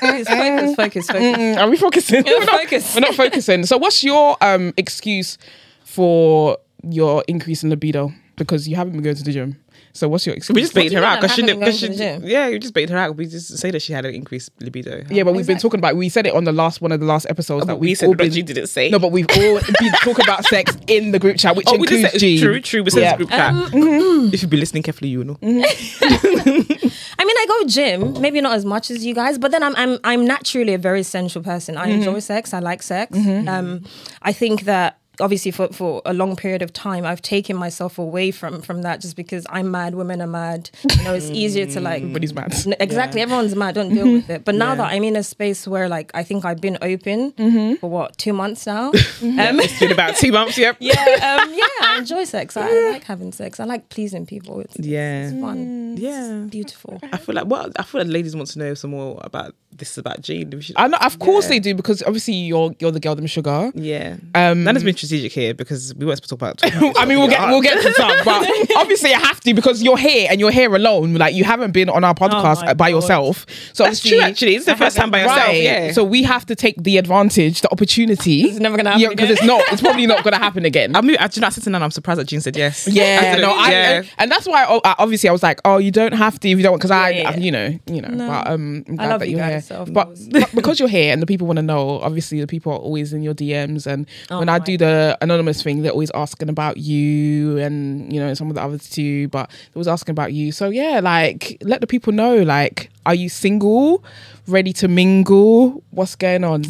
Focus, 0.00 0.28
focus, 0.28 0.74
focus, 0.76 1.06
focus. 1.06 1.56
Are 1.58 1.70
we 1.70 1.76
focusing? 1.76 2.24
We're, 2.24 2.44
not, 2.44 2.60
focus. 2.60 2.94
we're 2.94 3.00
not 3.00 3.14
focusing. 3.14 3.64
So, 3.66 3.78
what's 3.78 4.02
your 4.04 4.36
um 4.40 4.72
excuse 4.76 5.38
for 5.84 6.58
your 6.88 7.24
increase 7.28 7.62
in 7.62 7.70
libido? 7.70 8.12
Because 8.36 8.66
you 8.68 8.76
haven't 8.76 8.92
been 8.94 9.02
going 9.02 9.16
to 9.16 9.22
the 9.22 9.32
gym. 9.32 9.58
So, 9.94 10.08
what's 10.08 10.26
your 10.26 10.34
excuse? 10.34 10.54
we 10.54 10.62
just 10.62 10.74
What 10.74 10.82
baited 10.82 10.98
her 10.98 11.04
out 11.04 11.20
because 11.20 11.34
she 11.36 11.42
didn't. 11.42 11.62
Cause 11.62 11.78
she, 11.78 11.88
been 11.88 11.98
going 11.98 12.14
to 12.14 12.20
the 12.20 12.26
gym? 12.26 12.30
yeah, 12.30 12.48
you 12.48 12.58
just 12.58 12.72
baited 12.72 12.90
her 12.90 12.96
out. 12.98 13.16
We 13.16 13.26
just 13.26 13.58
say 13.58 13.70
that 13.70 13.82
she 13.82 13.92
had 13.92 14.04
an 14.06 14.14
increased 14.14 14.50
libido. 14.60 15.04
yeah, 15.10 15.22
but 15.22 15.34
we've 15.34 15.46
been 15.46 15.58
talking 15.58 15.78
about. 15.78 15.96
We 15.96 16.08
said 16.08 16.26
it 16.26 16.34
on 16.34 16.44
the 16.44 16.52
last 16.52 16.80
one 16.80 16.92
of 16.92 17.00
the 17.00 17.06
last 17.06 17.26
episodes 17.28 17.64
oh, 17.64 17.66
that 17.66 17.76
we 17.76 17.94
said, 17.94 18.06
all 18.06 18.14
but 18.14 18.24
been. 18.24 18.32
you 18.32 18.42
didn't 18.42 18.68
say. 18.68 18.88
No, 18.90 18.98
but 18.98 19.12
we've 19.12 19.26
all 19.30 19.60
been 19.80 19.92
talking 20.02 20.24
about 20.24 20.44
sex 20.46 20.76
in 20.86 21.12
the 21.12 21.18
group 21.18 21.36
chat, 21.36 21.56
which 21.56 21.66
Oh, 21.68 21.76
we 21.76 21.86
did 21.86 21.96
includes 22.04 22.12
say 22.12 22.18
G. 22.36 22.40
true, 22.40 22.60
true. 22.60 22.82
We 22.82 22.90
said 22.90 23.00
Yeah. 23.02 23.10
it's 23.10 23.16
group 23.18 23.30
chat. 23.30 23.52
Um, 23.52 23.62
mm-hmm. 23.70 23.76
Mm-hmm. 24.22 24.34
If 24.34 24.42
you 24.42 24.48
be 24.48 24.56
listening 24.56 24.82
carefully, 24.82 25.10
you 25.10 25.24
know. 25.24 25.34
Mm-hmm. 25.34 25.62
I 27.18 27.24
mean, 27.24 27.36
I 27.38 27.46
go 27.46 27.66
gym, 27.66 28.20
maybe 28.20 28.40
not 28.40 28.54
as 28.54 28.64
much 28.64 28.90
as 28.90 29.04
you 29.04 29.14
guys, 29.14 29.38
but 29.38 29.50
then 29.50 29.62
I'm 29.62 29.74
I'm 29.76 29.98
I'm 30.04 30.26
naturally 30.26 30.74
a 30.74 30.78
very 30.78 31.02
sensual 31.02 31.42
person. 31.42 31.76
I 31.76 31.88
enjoy 31.88 32.18
sex. 32.20 32.54
I 32.54 32.58
like 32.60 32.82
sex. 32.82 33.16
Um, 33.16 33.84
I 34.22 34.32
think 34.32 34.62
that 34.62 34.98
obviously 35.22 35.50
for, 35.50 35.68
for 35.68 36.02
a 36.04 36.12
long 36.12 36.36
period 36.36 36.60
of 36.62 36.72
time 36.72 37.06
I've 37.06 37.22
taken 37.22 37.56
myself 37.56 37.98
away 37.98 38.30
from 38.30 38.60
from 38.62 38.82
that 38.82 39.00
just 39.00 39.16
because 39.16 39.46
I'm 39.48 39.70
mad, 39.70 39.94
women 39.94 40.20
are 40.20 40.26
mad. 40.26 40.68
You 40.96 41.04
know, 41.04 41.14
it's 41.14 41.30
easier 41.30 41.66
to 41.66 41.80
like 41.80 42.02
Everybody's 42.02 42.34
mad. 42.34 42.54
N- 42.66 42.74
Exactly, 42.80 43.20
everyone's 43.22 43.54
mad. 43.56 43.74
Don't 43.74 43.94
deal 43.94 44.12
with 44.12 44.28
it. 44.28 44.44
But 44.44 44.54
now 44.56 44.74
that 44.74 44.92
I'm 44.92 45.04
in 45.04 45.16
a 45.16 45.22
space 45.22 45.66
where, 45.66 45.88
like, 45.88 46.10
I 46.14 46.22
think 46.22 46.44
I've 46.44 46.60
been 46.60 46.76
open 46.82 47.32
for 47.78 47.88
what 47.88 48.18
two 48.18 48.32
months 48.32 48.66
now. 48.66 48.92
Um, 49.22 49.60
It's 49.60 49.78
been 49.78 49.92
about 49.92 50.16
two 50.16 50.32
months. 50.32 50.58
Yep. 50.58 50.76
yeah, 50.80 50.92
um, 50.92 51.54
yeah. 51.54 51.64
I 51.82 51.96
enjoy 51.98 52.24
sex. 52.24 52.56
I, 52.56 52.68
I 52.68 52.90
like 52.92 53.04
having 53.04 53.32
sex. 53.32 53.60
I 53.60 53.64
like 53.64 53.88
pleasing 53.88 54.26
people. 54.26 54.60
It's, 54.60 54.76
Yeah. 54.78 55.28
it's 55.28 55.40
fun. 55.40 55.96
Yeah. 55.96 56.42
It's 56.42 56.50
beautiful. 56.50 56.98
I 57.12 57.16
feel 57.18 57.34
like 57.36 57.46
well, 57.46 57.70
I 57.78 57.82
feel 57.84 58.00
like 58.02 58.10
ladies 58.10 58.34
want 58.36 58.48
to 58.48 58.58
know 58.58 58.74
some 58.74 58.90
more 58.90 59.20
about 59.22 59.54
this 59.70 59.96
about 59.96 60.20
Jeane. 60.20 60.50
We 60.50 60.60
should- 60.62 60.76
I 60.76 60.86
know, 60.88 60.98
of 60.98 61.18
course 61.18 61.44
Yeah. 61.46 61.50
they 61.50 61.58
do 61.60 61.74
because 61.74 62.02
obviously 62.02 62.34
you're 62.34 62.74
you're 62.80 62.90
the 62.90 63.00
girl, 63.00 63.14
them 63.14 63.26
sugar. 63.26 63.70
Yeah. 63.74 64.16
Um, 64.34 64.64
Nana 64.64 64.74
has 64.74 64.84
been 64.84 64.94
strategic 65.12 65.32
here 65.32 65.54
because 65.54 65.94
we 65.94 66.06
weren't 66.06 66.22
supposed 66.22 66.56
to 66.56 66.64
talk 66.64 66.72
about. 66.72 66.96
I 66.98 67.04
mean, 67.04 67.18
we'll 67.18 67.28
get 67.28 67.46
we'll 67.48 67.60
get 67.60 67.82
to 67.82 67.92
some, 67.94 68.12
but 68.24 68.48
obviously 68.76 69.12
I 69.12 69.18
have 69.18 69.40
to 69.40 69.54
because 69.54 69.82
you're 69.82 69.98
here 69.98 70.28
and 70.30 70.40
you're 70.40 70.50
here 70.50 70.74
alone. 70.74 71.14
Like 71.14 71.34
you 71.34 71.44
haven't 71.44 71.72
been 71.72 71.88
on 71.88 72.04
our 72.04 72.14
podcast 72.14 72.64
my 72.64 72.74
by 72.74 72.90
God. 72.90 72.96
yourself. 72.96 73.46
So 73.72 73.84
That's 73.84 74.00
true. 74.00 74.20
Actually, 74.20 74.56
it's 74.56 74.66
the 74.66 74.76
first 74.76 74.96
time 74.96 75.10
by 75.10 75.20
yourself. 75.20 75.38
Right. 75.48 75.62
Yeah. 75.62 75.92
So 75.92 76.04
we 76.04 76.22
have 76.22 76.46
to 76.46 76.54
take 76.54 76.82
the 76.82 76.96
advantage, 76.98 77.60
the 77.60 77.70
opportunity. 77.70 78.42
It's 78.42 78.58
never 78.58 78.76
gonna 78.76 78.92
happen 78.92 79.10
because 79.10 79.30
it's 79.30 79.44
not. 79.44 79.62
It's 79.72 79.82
probably 79.82 80.06
not 80.06 80.24
gonna 80.24 80.38
happen 80.38 80.64
again. 80.64 80.96
I'm. 80.96 81.10
I 81.18 81.28
do 81.28 81.40
not 81.40 81.52
sit 81.52 81.64
down. 81.64 81.82
I'm 81.82 81.90
surprised 81.90 82.20
that 82.20 82.26
Jeane 82.26 82.40
said 82.40 82.56
yes. 82.56 82.88
yeah, 82.88 83.34
I 83.36 83.40
no, 83.40 83.50
I, 83.50 83.70
yeah. 83.70 83.96
and, 83.96 84.10
and 84.18 84.30
that's 84.30 84.46
why 84.46 84.64
oh, 84.68 84.80
uh, 84.84 84.94
obviously 84.98 85.28
I 85.28 85.32
was 85.32 85.42
like, 85.42 85.60
oh, 85.64 85.78
you 85.78 85.90
don't 85.90 86.12
have 86.12 86.40
to 86.40 86.48
if 86.48 86.56
you 86.58 86.62
don't, 86.62 86.76
because 86.76 86.90
I, 86.90 87.10
Yeah, 87.10 87.30
yeah. 87.30 87.36
you 87.36 87.50
know, 87.50 87.78
you 87.86 88.00
know, 88.00 88.26
but 88.28 88.50
um, 88.50 88.84
I'm 88.88 89.00
I 89.00 89.08
love 89.08 89.20
that 89.20 89.28
you 89.28 89.36
you're 89.36 89.46
guys, 89.46 89.68
here. 89.68 89.84
but, 89.86 90.16
but 90.30 90.54
because 90.54 90.78
you're 90.80 90.88
here 90.88 91.12
and 91.12 91.20
the 91.20 91.26
people 91.26 91.46
want 91.46 91.58
to 91.58 91.62
know, 91.62 92.00
obviously 92.00 92.40
the 92.40 92.46
people 92.46 92.72
are 92.72 92.78
always 92.78 93.12
in 93.12 93.22
your 93.22 93.34
DMs, 93.34 93.86
and 93.86 94.06
when 94.28 94.48
I 94.48 94.58
do 94.58 94.76
the 94.76 94.91
anonymous 95.20 95.62
thing, 95.62 95.82
they're 95.82 95.92
always 95.92 96.10
asking 96.14 96.48
about 96.48 96.76
you, 96.76 97.58
and 97.58 98.12
you 98.12 98.20
know 98.20 98.34
some 98.34 98.48
of 98.48 98.54
the 98.54 98.62
others 98.62 98.88
too, 98.88 99.28
but 99.28 99.50
they 99.50 99.78
was 99.78 99.88
asking 99.88 100.12
about 100.12 100.32
you. 100.32 100.52
So 100.52 100.70
yeah, 100.70 101.00
like 101.00 101.58
let 101.62 101.80
the 101.80 101.86
people 101.86 102.12
know, 102.12 102.42
like, 102.42 102.90
are 103.06 103.14
you 103.14 103.28
single, 103.28 104.04
ready 104.46 104.72
to 104.74 104.88
mingle? 104.88 105.82
What's 105.90 106.16
going 106.16 106.44
on? 106.44 106.64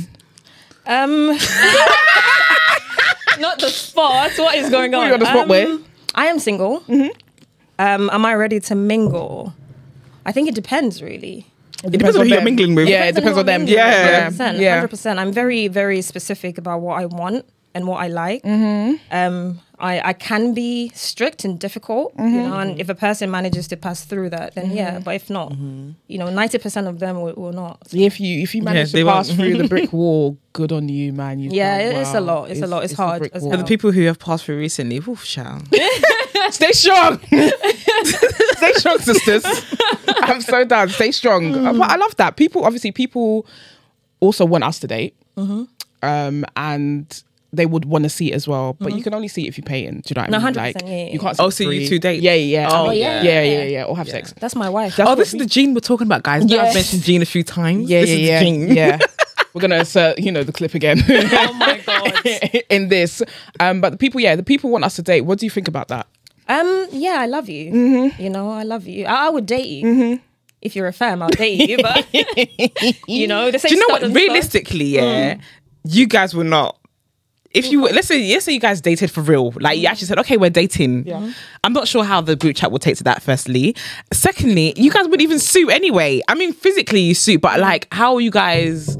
Um, 0.87 1.27
not 3.39 3.59
the 3.59 3.69
spot. 3.69 4.33
What 4.37 4.57
is 4.57 4.71
going 4.71 4.93
Put 4.93 5.01
on? 5.01 5.07
you 5.09 5.15
on 5.15 5.21
the 5.21 5.27
spot, 5.27 5.43
um, 5.43 5.49
where? 5.49 5.79
I 6.15 6.27
am 6.27 6.39
single. 6.39 6.83
Um, 7.79 8.11
am 8.11 8.27
I 8.27 8.35
ready 8.35 8.61
to 8.61 8.75
mingle? 8.75 9.55
I 10.25 10.33
think 10.33 10.49
it 10.49 10.55
depends, 10.55 11.03
really. 11.03 11.47
It 11.85 11.91
depends 11.91 12.17
on 12.17 12.27
who 12.27 12.33
you're 12.33 12.43
mingling 12.43 12.75
with. 12.75 12.89
Yeah, 12.89 13.07
it 13.07 13.15
depends 13.15 13.39
on 13.39 13.47
them. 13.47 13.67
Yeah. 13.67 14.31
hundred 14.31 14.61
yeah. 14.61 14.75
hundred 14.75 14.89
percent. 14.89 15.19
I'm 15.19 15.33
very, 15.33 15.69
very 15.69 16.01
specific 16.01 16.59
about 16.59 16.81
what 16.81 17.01
I 17.01 17.07
want 17.07 17.45
and 17.75 17.87
what 17.87 17.99
I 18.03 18.09
like. 18.09 18.43
Mm-hmm. 18.43 18.97
Um, 19.11 19.61
I, 19.79 20.11
I 20.11 20.13
can 20.13 20.55
be 20.55 20.91
strict 20.95 21.45
and 21.45 21.59
difficult, 21.59 22.13
you 22.17 22.23
Mm-hmm. 22.25 22.37
know, 22.51 22.59
and 22.61 22.81
if 22.81 22.89
a 22.89 22.95
person 22.95 23.31
manages 23.33 23.67
to 23.69 23.77
pass 23.77 24.05
through 24.05 24.31
that, 24.31 24.55
then 24.55 24.71
yeah. 24.71 25.01
But 25.01 25.17
if 25.17 25.29
not, 25.29 25.53
you 26.07 26.19
know, 26.19 26.31
ninety 26.31 26.59
percent 26.59 26.87
of 26.87 27.01
them 27.01 27.21
will, 27.21 27.35
will 27.35 27.53
not. 27.53 27.81
If 27.93 28.21
you 28.21 28.43
if 28.43 28.55
you 28.55 28.63
manage 28.63 28.93
they 28.93 29.01
to 29.03 29.07
pass 29.11 29.29
won't. 29.29 29.41
through 29.41 29.57
the 29.57 29.67
brick 29.69 29.93
wall, 30.01 30.37
good 30.53 30.71
on 30.71 30.89
you, 30.89 31.13
man. 31.13 31.41
You've 31.41 31.53
Yeah, 31.53 31.91
done 31.91 32.01
it's 32.03 32.15
a 32.15 32.21
lot. 32.21 32.51
It's 32.51 32.63
a 32.63 32.67
lot. 32.69 32.85
It's 32.85 32.95
the 32.95 33.03
hard 33.03 33.19
brick 33.21 33.35
as 33.35 33.43
wall. 33.43 33.57
The 33.57 33.65
people 33.65 33.91
who 33.91 34.03
have 34.07 34.19
passed 34.21 34.45
through 34.45 34.59
recently, 34.59 35.01
woof, 35.01 35.25
child. 35.25 35.63
Stay 36.51 36.73
strong. 36.73 37.19
Stay 37.31 38.73
strong, 38.75 38.99
sisters. 38.99 39.45
I'm 40.23 40.41
so 40.41 40.65
down. 40.65 40.89
Stay 40.91 41.11
strong. 41.13 41.55
Uh, 41.55 41.73
But 41.73 41.91
I 41.91 41.97
love 41.97 42.15
that. 42.17 42.37
People, 42.37 42.65
obviously, 42.65 42.93
people 42.93 43.47
also 44.21 44.45
want 44.45 44.65
us 44.65 44.79
to 44.81 44.87
date. 44.87 45.15
Mm-hmm. 45.37 45.65
Um, 46.03 46.45
and 46.57 47.23
they 47.53 47.67
would 47.67 47.85
want 47.85 48.05
to 48.05 48.09
see 48.09 48.33
it 48.33 48.35
as 48.35 48.49
well. 48.49 48.77
But 48.79 48.95
you 48.95 49.03
can 49.03 49.15
only 49.15 49.29
see 49.29 49.45
it 49.45 49.49
if 49.49 49.59
you 49.59 49.63
pay 49.63 49.85
in. 49.85 50.01
Do 50.01 50.03
you 50.09 50.15
know 50.15 50.23
what 50.23 50.35
I 50.35 50.39
mean? 50.39 50.55
100%, 50.55 50.57
Like, 50.57 50.83
yeah, 50.83 50.89
yeah, 50.89 51.13
you 51.13 51.19
can't 51.19 51.37
Oh, 51.39 51.51
see 51.51 51.65
so 51.65 51.71
you 51.71 51.87
two 51.87 51.99
date? 51.99 52.23
Yeah, 52.23 52.35
yeah. 52.35 52.69
Oh, 52.71 52.87
I 52.87 52.91
mean, 52.91 53.01
yeah. 53.01 53.23
yeah, 53.23 53.43
yeah, 53.43 53.63
yeah, 53.65 53.85
Or 53.85 53.97
have 53.97 54.09
sex. 54.09 54.33
That's 54.39 54.57
my 54.57 54.71
wife. 54.71 54.97
That's 54.97 55.07
oh, 55.07 55.13
what 55.13 55.19
this 55.19 55.35
is 55.35 55.39
the 55.39 55.47
Jeane 55.47 55.75
we're 55.75 55.81
talking 55.81 56.07
about, 56.07 56.23
guys. 56.23 56.45
Yeah. 56.47 56.63
I've 56.63 56.75
mentioned 56.75 57.03
Jeane 57.03 57.21
a 57.21 57.27
few 57.27 57.43
times. 57.43 57.91
Yeah, 57.91 58.01
this 58.01 58.11
yeah, 58.11 58.17
is 58.17 58.23
yeah. 58.23 58.41
Jeane. 58.41 58.73
yeah. 58.75 58.99
We're 59.55 59.61
gonna 59.61 59.77
insert, 59.77 60.19
you 60.19 60.33
know, 60.33 60.43
the 60.43 60.53
clip 60.53 60.75
again. 60.75 61.03
oh 61.07 61.53
my 61.55 61.83
god. 61.85 62.63
in 62.71 62.89
this. 62.89 63.23
Um, 63.61 63.83
but 63.83 63.91
the 63.91 63.99
people, 63.99 64.19
yeah, 64.19 64.35
the 64.35 64.43
people 64.43 64.71
want 64.71 64.83
us 64.85 64.97
to 64.97 65.03
date. 65.03 65.23
What 65.23 65.39
do 65.39 65.45
you 65.45 65.51
think 65.51 65.69
about 65.69 65.89
that? 65.89 66.07
Um, 66.49 66.87
yeah, 66.91 67.17
I 67.19 67.27
love 67.27 67.51
you. 67.51 67.71
Mm-hmm. 67.71 68.23
You 68.23 68.31
know, 68.31 68.51
I 68.51 68.63
love 68.63 68.87
you. 68.87 69.05
I, 69.05 69.27
I 69.27 69.29
would 69.29 69.45
date 69.45 69.67
you. 69.67 70.21
If 70.63 70.75
you're 70.75 70.87
a 70.87 70.93
fam, 70.93 71.23
I'll 71.23 71.29
date 71.29 71.69
you. 71.69 71.77
But 71.83 72.07
you 73.09 73.27
know, 73.27 73.51
the 73.51 73.59
Do 73.59 73.75
you 73.75 73.81
know 73.81 73.93
what? 73.93 74.03
Realistically, 74.15 74.87
yeah, 74.87 75.39
you 75.85 76.07
guys 76.07 76.35
were 76.35 76.45
not. 76.45 76.79
If 77.55 77.71
you 77.71 77.83
were, 77.83 77.91
let's 77.91 78.09
say, 78.09 78.33
let's 78.33 78.45
say 78.45 78.53
you 78.53 78.61
guys 78.61 78.81
dated 78.81 79.11
for 79.11 79.21
real, 79.21 79.53
like 79.61 79.79
you 79.79 79.87
mm. 79.87 79.91
actually 79.91 80.07
said, 80.07 80.19
okay, 80.21 80.37
we're 80.37 80.51
dating. 80.51 81.07
Yeah. 81.07 81.33
I'm 81.65 81.73
not 81.73 81.87
sure 81.89 82.05
how 82.05 82.21
the 82.21 82.37
group 82.37 82.57
chat 82.57 82.71
will 82.71 82.79
take 82.79 82.97
to 82.97 83.05
that. 83.05 83.23
Firstly, 83.23 83.77
secondly, 84.13 84.73
you 84.77 84.91
guys 84.91 85.05
wouldn't 85.05 85.23
even 85.23 85.39
suit 85.39 85.71
anyway. 85.71 86.21
I 86.29 86.35
mean, 86.35 86.53
physically 86.53 87.01
you 87.01 87.15
suit, 87.15 87.41
but 87.41 87.61
like, 87.61 87.89
how 87.93 88.15
are 88.15 88.21
you 88.21 88.31
guys? 88.31 88.97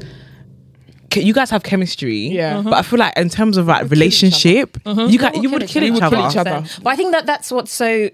You 1.15 1.33
guys 1.33 1.51
have 1.51 1.61
chemistry, 1.61 2.29
Yeah. 2.29 2.61
But 2.61 2.73
uh-huh. 2.73 2.79
I 2.79 2.81
feel 2.81 2.99
like 2.99 3.17
in 3.17 3.29
terms 3.29 3.57
of 3.57 3.67
like 3.67 3.89
relationship, 3.91 4.77
you 4.85 5.19
guys 5.19 5.37
you 5.37 5.49
would 5.51 5.67
kill 5.67 5.83
each 5.83 6.01
other. 6.01 6.17
Uh-huh. 6.17 6.29
kill 6.31 6.31
each 6.31 6.37
other. 6.37 6.67
But 6.81 6.89
I 6.89 6.95
think 6.95 7.11
that 7.11 7.27
that's 7.27 7.51
what's 7.51 7.71
so 7.71 8.09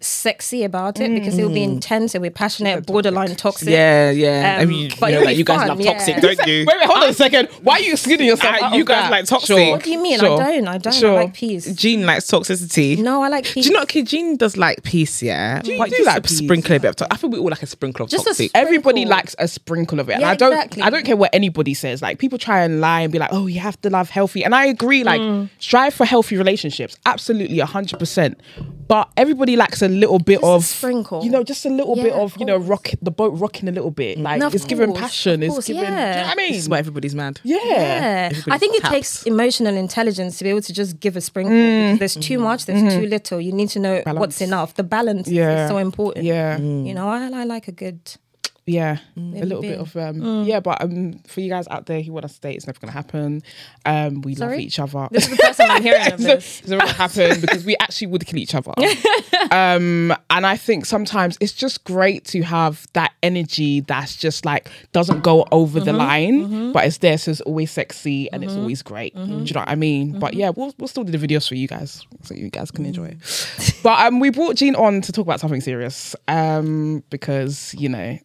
sexy 0.00 0.62
about 0.64 1.00
it 1.00 1.10
because 1.12 1.36
it'll 1.36 1.50
be 1.52 1.62
intense, 1.62 2.14
it'll 2.14 2.22
be 2.22 2.30
passionate, 2.30 2.86
borderline 2.86 3.34
toxic. 3.34 3.68
Yeah, 3.68 4.10
yeah. 4.10 4.56
I 4.60 4.62
Um, 4.62 4.68
mean, 4.68 4.92
but 5.00 5.10
you 5.12 5.18
know, 5.18 5.24
like, 5.24 5.36
you 5.36 5.44
guys 5.44 5.58
fun, 5.58 5.68
love 5.68 5.80
yeah. 5.80 5.92
toxic, 5.92 6.16
don't 6.20 6.46
you? 6.46 6.64
Wait, 6.66 6.76
wait, 6.78 6.86
hold 6.86 7.02
on 7.04 7.08
a 7.10 7.12
second. 7.12 7.48
Why 7.62 7.74
are 7.74 7.80
you 7.80 7.92
excluding 7.92 8.26
yourself? 8.28 8.56
Ah, 8.62 8.74
you 8.74 8.84
guys 8.84 9.02
that? 9.04 9.10
like 9.10 9.24
toxic. 9.24 9.56
Sure. 9.56 9.70
What 9.72 9.82
do 9.82 9.90
you 9.90 10.00
mean? 10.00 10.18
Sure. 10.20 10.40
I 10.40 10.52
don't. 10.56 10.68
I 10.68 10.78
don't. 10.78 10.92
Sure. 10.94 11.18
I 11.18 11.22
like 11.24 11.34
peace. 11.34 11.72
Jeane 11.74 12.06
likes 12.06 12.26
toxicity. 12.30 12.98
no, 12.98 13.22
I 13.22 13.28
like 13.28 13.44
peace. 13.44 13.64
Do 13.64 13.70
you 13.70 13.76
know, 13.76 13.82
okay, 13.82 14.02
Jeane 14.02 14.36
does 14.36 14.56
like 14.56 14.82
peace, 14.84 15.22
yeah. 15.22 15.62
Do 15.62 15.72
you 15.72 15.78
but 15.78 15.90
do 15.90 15.96
just 15.96 16.06
like 16.06 16.22
peace? 16.22 16.38
sprinkle 16.38 16.76
a 16.76 16.80
bit 16.80 16.88
of 16.90 16.96
toxic. 16.96 17.12
I 17.14 17.16
think 17.16 17.32
we 17.32 17.38
all 17.40 17.50
like 17.50 17.62
a 17.62 17.66
sprinkle 17.66 18.04
of 18.04 18.10
Just 18.10 18.22
a 18.24 18.30
toxic. 18.30 18.50
sprinkle. 18.50 18.66
Everybody 18.68 19.04
likes 19.04 19.34
a 19.38 19.48
sprinkle 19.48 19.98
of 20.00 20.08
it, 20.08 20.12
and 20.14 20.22
Yeah, 20.22 20.30
I 20.30 20.34
don't. 20.36 20.52
exactly. 20.52 20.82
I 20.82 20.90
don't 20.90 21.04
care 21.04 21.16
what 21.16 21.30
anybody 21.34 21.74
says. 21.74 22.02
Like 22.02 22.18
people 22.18 22.38
try 22.38 22.62
and 22.62 22.80
lie 22.80 23.00
and 23.00 23.12
be 23.12 23.18
like, 23.18 23.30
"Oh, 23.32 23.46
you 23.48 23.58
have 23.60 23.80
to 23.82 23.90
love 23.90 24.10
healthy," 24.10 24.44
and 24.44 24.54
I 24.54 24.66
agree. 24.66 25.02
Like 25.02 25.20
Mm. 25.20 25.48
strive 25.58 25.92
for 25.94 26.04
healthy 26.06 26.36
relationships, 26.36 26.96
absolutely, 27.04 27.58
hundred 27.58 27.98
percent. 27.98 28.38
But 28.86 29.08
everybody 29.16 29.56
likes 29.56 29.82
a 29.82 29.87
little 29.88 30.18
bit 30.18 30.40
Just 30.40 30.44
a 30.44 30.54
of 30.54 30.64
sprinkle. 30.64 31.24
You 31.24 31.30
know, 31.30 31.42
just 31.42 31.64
a 31.66 31.70
little 31.70 31.96
bit 31.96 32.12
of 32.12 32.34
of 32.34 32.36
you 32.40 32.46
know, 32.46 32.56
course. 32.58 32.68
rock 32.68 32.88
the 33.02 33.10
boat 33.10 33.30
rocking 33.38 33.68
a 33.68 33.72
little 33.72 33.90
bit. 33.90 34.18
Like 34.18 34.40
No, 34.40 34.46
of 34.48 34.54
it's 34.54 34.64
giving 34.64 34.94
passion. 34.94 35.40
of 35.42 35.46
It's 35.46 35.54
course, 35.54 35.66
giving. 35.66 35.82
Do 35.84 35.88
you 35.88 35.94
know 35.94 35.96
what 36.22 36.26
I 36.26 36.34
mean? 36.34 36.52
This 36.52 36.62
is 36.62 36.68
why 36.68 36.78
everybody's 36.78 37.14
mad. 37.14 37.40
yeah. 37.44 37.58
Yeah, 37.64 38.28
Everybody's 38.30 38.54
I 38.54 38.58
think 38.58 38.76
it 38.76 38.80
tapped. 38.82 38.94
takes 38.94 39.22
emotional 39.24 39.76
intelligence 39.76 40.38
to 40.38 40.44
be 40.44 40.50
able 40.50 40.62
to 40.62 40.72
just 40.72 41.00
give 41.00 41.16
a 41.16 41.20
sprinkle. 41.20 41.54
Mm. 41.54 41.92
because 41.94 42.14
There's 42.14 42.26
too 42.26 42.38
much, 42.38 42.66
there's 42.66 42.94
too 42.94 43.06
little. 43.06 43.40
You 43.40 43.52
need 43.52 43.68
to 43.70 43.78
know 43.80 44.02
what's 44.06 44.40
enough. 44.40 44.74
The 44.74 44.84
balance 44.84 45.28
Mm-hmm. 45.28 45.36
Yeah. 45.36 45.64
is 45.64 45.70
so 45.70 45.78
important. 45.78 46.24
Yeah. 46.24 46.58
You 46.58 46.94
know, 46.94 47.08
I, 47.08 47.28
I 47.32 47.44
like 47.44 47.66
a 47.68 47.72
good 47.72 48.00
yeah, 48.68 48.98
a 49.16 49.20
little 49.20 49.62
bit 49.62 49.72
been. 49.72 49.80
of 49.80 49.96
um, 49.96 50.44
yeah. 50.44 50.60
But 50.60 50.82
um, 50.82 51.20
for 51.26 51.40
you 51.40 51.48
guys 51.48 51.66
out 51.68 51.86
there 51.86 52.02
who 52.02 52.12
want 52.12 52.24
to 52.24 52.28
stay, 52.28 52.52
it's 52.54 52.66
never 52.66 52.78
gonna 52.78 52.92
happen. 52.92 53.42
Um, 53.86 54.22
we 54.22 54.34
love 54.34 54.52
each 54.54 54.78
other. 54.78 55.08
This 55.10 55.24
is 55.24 55.30
the 55.30 55.36
first 55.36 55.58
time 55.58 55.70
I'm 55.70 55.82
hearing 55.82 56.12
of 56.12 56.20
it's 56.20 56.66
never 56.66 56.80
gonna 56.80 56.92
happen 56.92 57.40
because 57.40 57.64
we 57.64 57.76
actually 57.80 58.08
would 58.08 58.26
kill 58.26 58.38
each 58.38 58.54
other. 58.54 58.72
um, 59.50 60.14
and 60.30 60.46
I 60.46 60.56
think 60.56 60.86
sometimes 60.86 61.38
it's 61.40 61.52
just 61.52 61.84
great 61.84 62.24
to 62.26 62.42
have 62.42 62.86
that 62.92 63.12
energy 63.22 63.80
that's 63.80 64.16
just 64.16 64.44
like 64.44 64.70
doesn't 64.92 65.22
go 65.22 65.46
over 65.52 65.80
the 65.80 65.92
line, 65.92 66.72
but 66.72 66.84
it's 66.84 66.98
there, 66.98 67.18
so 67.18 67.30
it's 67.30 67.40
always 67.42 67.70
sexy 67.70 68.30
and 68.32 68.44
it's 68.44 68.54
always 68.54 68.82
great. 68.82 69.14
Do 69.14 69.20
you 69.20 69.54
know 69.54 69.60
what 69.60 69.68
I 69.68 69.74
mean? 69.74 70.18
But 70.18 70.34
yeah, 70.34 70.50
we'll 70.50 70.74
we'll 70.78 70.88
still 70.88 71.04
do 71.04 71.16
the 71.16 71.26
videos 71.26 71.48
for 71.48 71.54
you 71.54 71.68
guys 71.68 72.06
so 72.22 72.34
you 72.34 72.50
guys 72.50 72.70
can 72.70 72.84
enjoy 72.84 73.06
it. 73.06 73.74
but 73.82 74.06
um, 74.06 74.20
we 74.20 74.30
brought 74.30 74.56
Jeane 74.56 74.74
on 74.74 75.00
to 75.02 75.12
talk 75.12 75.24
about 75.24 75.40
something 75.40 75.60
serious 75.60 76.14
um, 76.26 77.02
because 77.10 77.74
you 77.78 77.88
know 77.88 78.18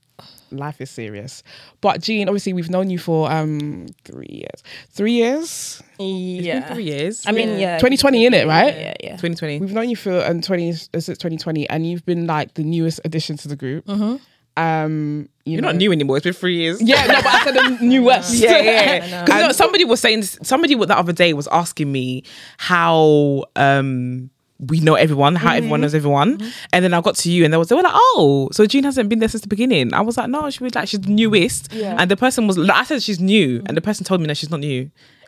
life 0.53 0.81
is 0.81 0.89
serious. 0.89 1.43
But 1.81 2.01
Jeane, 2.01 2.27
obviously, 2.27 2.53
we've 2.53 2.69
known 2.69 2.89
you 2.89 2.99
for 2.99 3.31
um 3.31 3.87
three 4.03 4.27
years. 4.29 4.63
Three 4.91 5.13
years. 5.13 5.81
Yeah. 5.99 6.73
Three 6.73 6.83
years. 6.83 7.23
I 7.25 7.31
mean, 7.31 7.59
yeah. 7.59 7.77
2020 7.77 8.25
in 8.25 8.33
it, 8.33 8.47
right? 8.47 8.73
Yeah, 8.75 8.93
yeah. 9.03 9.11
2020. 9.11 9.59
We've 9.59 9.73
known 9.73 9.89
you 9.89 9.95
for 9.95 10.23
um, 10.25 10.41
20 10.41 10.69
is 10.69 10.89
it 10.93 11.19
2020, 11.19 11.69
and 11.69 11.87
you've 11.87 12.05
been 12.05 12.27
like 12.27 12.53
the 12.55 12.63
newest 12.63 12.99
addition 13.05 13.37
to 13.37 13.47
the 13.47 13.55
group. 13.55 13.85
Mm-hmm. 13.85 14.15
Um, 14.55 15.29
you 15.45 15.53
You're 15.53 15.61
know, 15.61 15.69
not 15.69 15.77
new 15.77 15.91
anymore. 15.91 16.17
It's 16.17 16.23
been 16.25 16.33
three 16.33 16.57
years. 16.57 16.81
Yeah, 16.81 17.05
no, 17.07 17.15
but 17.15 17.25
I 17.25 17.43
said 17.43 17.55
the 17.55 17.77
newest. 17.85 18.35
yeah, 18.35 18.57
yeah. 18.59 19.25
Because 19.25 19.41
no, 19.47 19.51
somebody 19.51 19.83
was 19.83 19.99
saying 19.99 20.23
somebody 20.23 20.75
the 20.75 20.97
other 20.97 21.13
day 21.13 21.33
was 21.33 21.47
asking 21.47 21.91
me 21.91 22.23
how 22.57 23.45
um 23.55 24.29
we 24.59 24.79
know 24.79 24.93
everyone, 24.95 25.35
how 25.35 25.53
everyone 25.55 25.81
knows 25.81 25.93
everyone, 25.95 26.39
and 26.71 26.85
then 26.85 26.93
I 26.93 27.01
got 27.01 27.15
to 27.15 27.31
you, 27.31 27.43
and 27.43 27.51
they 27.53 27.57
was 27.57 27.67
they 27.67 27.75
were 27.75 27.81
like, 27.81 27.91
oh, 27.93 28.49
so 28.53 28.65
Jeane 28.65 28.83
hasn't 28.85 29.09
been 29.09 29.19
there 29.19 29.27
since 29.29 29.41
the 29.41 29.47
beginning. 29.47 29.93
I 29.93 30.01
was 30.01 30.15
like, 30.17 30.29
no, 30.29 30.49
she 30.49 30.63
was 30.63 30.73
like 30.75 30.87
she's 30.87 31.01
the 31.01 31.09
newest, 31.11 31.73
Yeah. 31.73 31.95
and 31.99 32.09
the 32.09 32.15
person 32.15 32.47
was 32.47 32.57
like, 32.57 32.77
I 32.77 32.83
said 32.83 33.03
she's 33.03 33.19
new, 33.19 33.61
and 33.65 33.75
the 33.75 33.81
person 33.81 34.05
told 34.05 34.21
me 34.21 34.27
that 34.27 34.37
she's 34.37 34.49
not 34.51 34.61
new. 34.61 34.89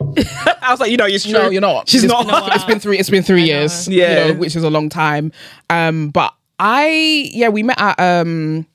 I 0.62 0.68
was 0.70 0.80
like, 0.80 0.90
you 0.90 0.96
know, 0.96 1.06
it's 1.06 1.24
true. 1.24 1.32
No, 1.32 1.50
you're 1.50 1.60
not. 1.60 1.88
She's 1.88 2.04
It's 2.04 2.12
not. 2.12 2.26
been- 2.26 2.52
It's 2.54 2.64
been 2.64 2.80
three. 2.80 2.98
It's 2.98 3.10
been 3.10 3.22
three 3.22 3.42
years. 3.44 3.88
Yeah. 3.88 4.26
you 4.26 4.32
know, 4.34 4.38
which 4.40 4.56
is 4.56 4.62
a 4.62 4.70
long 4.70 4.88
time. 4.88 5.32
Um, 5.70 6.10
but 6.10 6.32
I 6.58 7.28
yeah, 7.32 7.48
we 7.50 7.62
met 7.62 7.78
at 7.80 7.98
um 8.00 8.66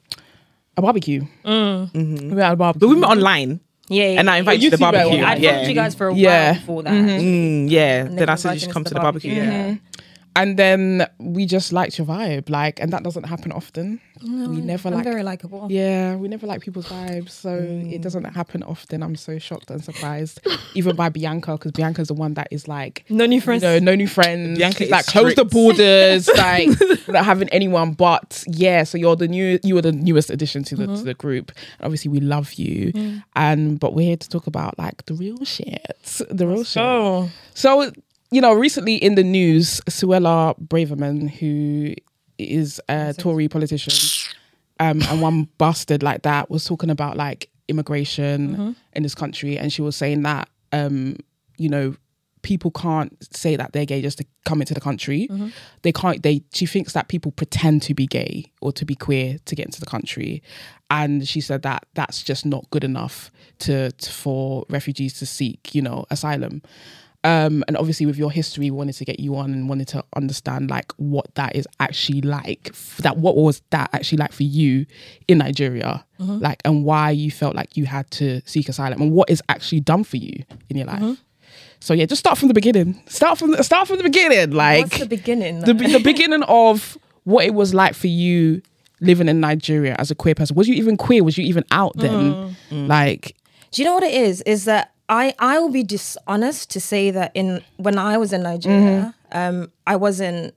a 0.77 0.81
barbecue. 0.81 1.25
We 1.43 1.49
met 1.91 2.45
at 2.45 2.53
a 2.53 2.55
barbecue. 2.55 2.87
but 2.87 2.93
we 2.93 2.99
met 3.01 3.09
online, 3.09 3.59
Yeah, 3.89 4.07
yeah, 4.09 4.19
and 4.19 4.29
I 4.29 4.35
yeah. 4.35 4.39
invited 4.39 4.63
you 4.63 4.69
to 4.71 4.77
the 4.77 4.81
barbecue. 4.81 5.23
I'd 5.23 5.39
yeah, 5.39 5.51
followed 5.57 5.67
you 5.67 5.73
guys 5.75 5.95
for 5.95 6.07
a 6.09 6.13
Yeah. 6.15 6.51
while 6.51 6.59
before 6.59 6.83
that. 6.83 6.91
Mm, 6.93 7.69
yeah. 7.69 8.05
And 8.05 8.17
Then 8.17 8.29
I 8.29 8.35
said 8.35 8.49
you 8.49 8.53
invited 8.53 8.61
should 8.65 8.73
come 8.73 8.83
to 8.83 8.89
to 8.89 8.93
the 8.93 8.99
the 8.99 9.03
barbecue. 9.03 9.35
barbecue, 9.35 9.51
Yeah. 9.51 9.75
And 10.35 10.57
then 10.57 11.07
we 11.19 11.45
just 11.45 11.73
liked 11.73 11.97
your 11.97 12.07
vibe, 12.07 12.49
like, 12.49 12.79
and 12.79 12.93
that 12.93 13.03
doesn't 13.03 13.25
happen 13.25 13.51
often. 13.51 13.99
no, 14.21 14.49
we 14.49 14.61
never 14.61 14.87
I'm 14.87 14.95
like 14.95 15.03
very 15.03 15.23
likable. 15.23 15.67
Yeah, 15.69 16.15
we 16.15 16.27
never 16.27 16.47
like 16.47 16.61
people's 16.61 16.87
vibes, 16.87 17.31
so 17.31 17.55
it 17.55 17.99
mm. 17.99 18.01
doesn't 18.01 18.23
happen 18.23 18.63
often. 18.63 19.03
I'm 19.03 19.15
so 19.15 19.39
shocked 19.39 19.69
and 19.71 19.83
surprised, 19.83 20.45
even 20.73 20.95
by 20.95 21.09
Bianca, 21.09 21.53
because 21.53 21.73
Bianca's 21.73 22.07
the 22.07 22.13
one 22.13 22.35
that 22.35 22.47
is 22.51 22.67
like, 22.67 23.03
No 23.09 23.25
new 23.25 23.35
you 23.35 23.41
friends. 23.41 23.63
know, 23.63 23.79
no 23.79 23.93
new 23.93 24.07
friends. 24.07 24.57
Bianca 24.57 24.83
is 24.85 24.89
like 24.89 25.05
close 25.05 25.35
the 25.35 25.45
borders, 25.45 26.27
like 26.37 26.69
we're 27.07 27.13
not 27.13 27.25
having 27.25 27.49
anyone. 27.49 27.91
But 27.93 28.43
yeah, 28.47 28.83
so 28.83 28.97
you're 28.97 29.17
the 29.17 29.27
new, 29.27 29.59
you 29.63 29.75
were 29.75 29.81
the 29.81 29.91
newest 29.91 30.29
addition 30.29 30.63
to 30.65 30.75
the 30.75 30.85
to 30.85 30.93
mm-hmm. 30.93 31.05
the 31.05 31.13
group. 31.13 31.51
Obviously, 31.81 32.09
we 32.09 32.19
love 32.19 32.53
you, 32.53 32.93
mm. 32.93 33.23
and 33.35 33.79
but 33.79 33.93
we're 33.93 34.07
here 34.07 34.17
to 34.17 34.29
talk 34.29 34.47
about 34.47 34.79
like 34.79 35.05
the 35.07 35.13
real 35.13 35.43
shit, 35.43 36.21
the 36.29 36.47
real 36.47 36.63
shit. 36.63 36.81
Oh, 36.81 37.29
So, 37.53 37.91
you 38.31 38.41
know, 38.41 38.53
recently 38.53 38.95
in 38.95 39.15
the 39.15 39.23
news, 39.23 39.81
Suella 39.89 40.57
Braverman, 40.59 41.29
who 41.29 41.93
is 42.37 42.81
a 42.89 43.13
Tory 43.13 43.47
politician, 43.49 43.93
um, 44.79 45.01
and 45.03 45.21
one 45.21 45.49
bastard 45.57 46.01
like 46.01 46.23
that 46.23 46.49
was 46.49 46.65
talking 46.65 46.89
about 46.89 47.17
like 47.17 47.49
immigration 47.67 48.75
in 48.93 49.03
this 49.03 49.15
country, 49.15 49.57
and 49.57 49.71
she 49.71 49.81
was 49.81 49.95
saying 49.95 50.23
that, 50.23 50.49
um, 50.71 51.17
you 51.57 51.69
know, 51.69 51.95
people 52.41 52.71
can't 52.71 53.15
say 53.35 53.55
that 53.55 53.71
they're 53.73 53.85
gay 53.85 54.01
just 54.01 54.17
to 54.17 54.25
come 54.45 54.61
into 54.61 54.73
the 54.73 54.81
country. 54.81 55.27
They 55.83 55.91
can't. 55.91 56.23
They 56.23 56.41
she 56.53 56.65
thinks 56.65 56.93
that 56.93 57.09
people 57.09 57.31
pretend 57.31 57.81
to 57.83 57.93
be 57.93 58.07
gay 58.07 58.51
or 58.61 58.71
to 58.71 58.85
be 58.85 58.95
queer 58.95 59.37
to 59.45 59.55
get 59.55 59.65
into 59.65 59.79
the 59.79 59.85
country, 59.85 60.41
and 60.89 61.27
she 61.27 61.41
said 61.41 61.61
that 61.63 61.85
that's 61.93 62.23
just 62.23 62.45
not 62.45 62.65
good 62.71 62.83
enough 62.83 63.29
to, 63.59 63.91
to 63.91 64.09
for 64.09 64.65
refugees 64.69 65.19
to 65.19 65.25
seek, 65.25 65.75
you 65.75 65.81
know, 65.81 66.05
asylum. 66.09 66.61
Um, 67.23 67.63
and 67.67 67.77
obviously, 67.77 68.05
with 68.05 68.17
your 68.17 68.31
history, 68.31 68.65
we 68.65 68.71
wanted 68.71 68.93
to 68.93 69.05
get 69.05 69.19
you 69.19 69.35
on 69.35 69.53
and 69.53 69.69
wanted 69.69 69.87
to 69.89 70.03
understand 70.15 70.69
like 70.69 70.91
what 70.93 71.33
that 71.35 71.55
is 71.55 71.67
actually 71.79 72.21
like. 72.21 72.71
That 72.99 73.17
what 73.17 73.35
was 73.35 73.61
that 73.69 73.89
actually 73.93 74.17
like 74.17 74.31
for 74.31 74.43
you 74.43 74.87
in 75.27 75.37
Nigeria, 75.37 76.03
mm-hmm. 76.19 76.39
like, 76.39 76.61
and 76.65 76.83
why 76.83 77.11
you 77.11 77.29
felt 77.29 77.55
like 77.55 77.77
you 77.77 77.85
had 77.85 78.09
to 78.11 78.41
seek 78.45 78.69
asylum, 78.69 79.01
and 79.01 79.11
what 79.11 79.29
is 79.29 79.41
actually 79.49 79.81
done 79.81 80.03
for 80.03 80.17
you 80.17 80.43
in 80.69 80.77
your 80.77 80.87
life. 80.87 80.99
Mm-hmm. 80.99 81.13
So 81.79 81.93
yeah, 81.93 82.05
just 82.05 82.19
start 82.19 82.37
from 82.37 82.47
the 82.47 82.53
beginning. 82.53 83.01
Start 83.07 83.37
from 83.37 83.51
the, 83.51 83.63
start 83.63 83.87
from 83.87 83.97
the 83.97 84.03
beginning. 84.03 84.51
Like 84.51 84.85
what's 84.85 84.99
the 84.99 85.05
beginning? 85.07 85.59
the, 85.59 85.73
the 85.73 85.99
beginning 85.99 86.43
of 86.43 86.97
what 87.23 87.45
it 87.45 87.53
was 87.53 87.73
like 87.73 87.93
for 87.93 88.07
you 88.07 88.61
living 88.99 89.27
in 89.27 89.39
Nigeria 89.39 89.95
as 89.99 90.11
a 90.11 90.15
queer 90.15 90.35
person. 90.35 90.55
Was 90.55 90.67
you 90.67 90.75
even 90.75 90.97
queer? 90.97 91.23
Was 91.23 91.37
you 91.37 91.45
even 91.45 91.65
out 91.71 91.93
then? 91.97 92.55
Mm. 92.69 92.87
Like, 92.87 93.35
Do 93.71 93.81
you 93.81 93.87
know 93.87 93.95
what 93.95 94.03
it 94.03 94.13
is? 94.13 94.41
Is 94.43 94.65
that 94.65 94.93
I 95.19 95.23
I 95.37 95.53
will 95.59 95.71
be 95.81 95.83
dishonest 95.83 96.69
to 96.73 96.79
say 96.79 97.11
that 97.11 97.29
in 97.33 97.47
when 97.77 97.97
I 97.97 98.17
was 98.17 98.31
in 98.33 98.41
Nigeria, 98.43 99.13
um, 99.41 99.57
I 99.85 99.95
wasn't 100.05 100.53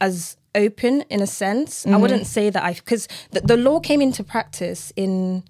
as 0.00 0.36
open 0.54 0.94
in 1.14 1.20
a 1.22 1.26
sense. 1.26 1.84
I 1.86 1.96
wouldn't 2.02 2.26
say 2.26 2.50
that 2.50 2.62
I 2.62 2.72
because 2.74 3.08
the, 3.32 3.40
the 3.52 3.56
law 3.56 3.78
came 3.80 4.00
into 4.06 4.22
practice 4.24 4.92
in 4.96 5.42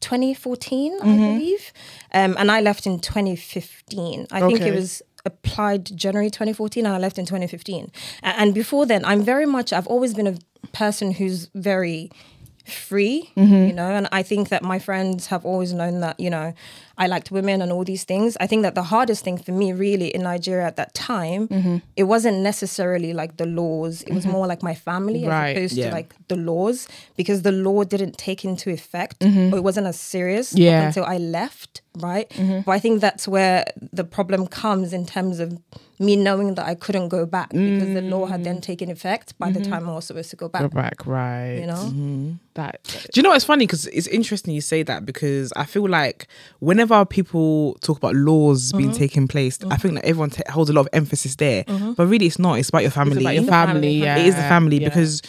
2014, 0.00 0.98
I 1.02 1.04
believe, 1.34 1.72
um, 2.14 2.36
and 2.38 2.50
I 2.50 2.60
left 2.60 2.86
in 2.86 3.00
2015. 3.00 4.26
I 4.30 4.40
think 4.48 4.60
it 4.60 4.72
was 4.74 5.02
applied 5.26 5.84
January 5.96 6.30
2014 6.30 6.86
and 6.86 6.94
I 6.94 6.98
left 6.98 7.18
in 7.18 7.26
2015. 7.26 7.90
A- 8.22 8.26
And 8.40 8.54
before 8.54 8.86
then, 8.86 9.04
I'm 9.04 9.22
very 9.22 9.44
much, 9.46 9.72
I've 9.72 9.88
always 9.88 10.14
been 10.14 10.26
a 10.28 10.36
person 10.72 11.12
who's 11.18 11.50
very 11.54 12.10
free, 12.64 13.32
you 13.66 13.72
know, 13.72 13.90
and 13.98 14.08
I 14.12 14.22
think 14.22 14.48
that 14.50 14.62
my 14.62 14.78
friends 14.78 15.26
have 15.28 15.44
always 15.44 15.72
known 15.72 16.00
that, 16.00 16.18
you 16.20 16.30
know, 16.30 16.52
I 16.98 17.06
liked 17.06 17.30
women 17.30 17.62
and 17.62 17.70
all 17.72 17.84
these 17.84 18.04
things. 18.04 18.36
I 18.40 18.46
think 18.46 18.62
that 18.62 18.74
the 18.74 18.82
hardest 18.82 19.24
thing 19.24 19.38
for 19.38 19.52
me 19.52 19.72
really 19.72 20.08
in 20.08 20.22
Nigeria 20.22 20.66
at 20.66 20.76
that 20.76 20.94
time, 20.94 21.48
it 21.96 22.04
wasn't 22.04 22.38
necessarily 22.38 23.12
like 23.12 23.36
the 23.36 23.46
laws, 23.46 24.02
it 24.02 24.12
was 24.12 24.24
mm-hmm. 24.24 24.32
more 24.32 24.46
like 24.46 24.62
my 24.62 24.74
family 24.74 25.24
Right. 25.26 25.50
as 25.50 25.56
opposed 25.56 25.76
Yeah. 25.76 25.90
to 25.90 25.94
like 25.94 26.14
the 26.28 26.36
laws 26.36 26.88
because 27.16 27.42
the 27.42 27.52
law 27.52 27.84
didn't 27.84 28.18
take 28.18 28.44
into 28.44 28.70
effect 28.70 29.24
or 29.24 29.56
it 29.56 29.64
wasn't 29.64 29.86
as 29.86 29.98
serious 29.98 30.52
up 30.52 30.58
Yeah. 30.58 30.86
until 30.88 31.04
I 31.04 31.18
left, 31.18 31.82
right? 31.96 32.28
Mm-hmm. 32.30 32.60
But 32.66 32.72
I 32.72 32.78
think 32.78 33.00
that's 33.00 33.26
where 33.28 33.64
the 33.92 34.04
problem 34.04 34.46
comes 34.46 34.92
in 34.92 35.06
terms 35.06 35.38
of 35.38 35.58
me 36.00 36.16
knowing 36.16 36.54
that 36.54 36.66
I 36.66 36.74
couldn't 36.74 37.08
go 37.08 37.26
back 37.26 37.50
because 37.50 37.92
the 37.94 38.02
law 38.02 38.26
had 38.26 38.44
then 38.44 38.58
mm. 38.58 38.62
taken 38.62 38.88
effect 38.90 39.36
by 39.38 39.50
the 39.50 39.60
time 39.60 39.88
I 39.88 39.94
was 39.94 40.04
supposed 40.06 40.30
to 40.30 40.36
go 40.36 40.48
back. 40.48 40.62
go 40.62 40.68
back, 40.68 41.06
right? 41.06 41.58
You 41.58 41.66
know? 41.66 42.38
that. 42.54 42.82
Do 43.12 43.18
you 43.18 43.22
know 43.22 43.30
what's 43.30 43.44
funny? 43.44 43.66
Because 43.66 43.86
it's 43.86 44.06
interesting 44.08 44.54
you 44.54 44.60
say 44.60 44.82
that 44.82 45.06
because 45.06 45.52
I 45.56 45.64
feel 45.64 45.88
like 45.88 46.26
whenever 46.60 46.87
people 47.04 47.74
talk 47.80 47.96
about 47.98 48.14
laws 48.14 48.72
being 48.72 48.90
Mm-hmm. 48.90 48.98
taking 48.98 49.28
place, 49.28 49.58
I 49.70 49.76
think 49.76 49.94
that 49.94 50.04
everyone 50.04 50.30
ta 50.30 50.42
holds 50.50 50.70
a 50.70 50.72
lot 50.72 50.82
of 50.82 50.88
emphasis 50.92 51.36
there. 51.36 51.64
But 51.96 52.06
really, 52.06 52.26
it's 52.26 52.38
not. 52.38 52.58
It's 52.58 52.68
about 52.68 52.82
your 52.82 52.90
family. 52.90 53.16
It's 53.16 53.22
about 53.22 53.34
your 53.34 53.44
family. 53.44 53.90
Yeah, 54.02 54.16
it 54.18 54.26
is 54.26 54.34
the 54.36 54.42
family 54.42 54.78
yeah. 54.80 54.88
because 54.88 55.22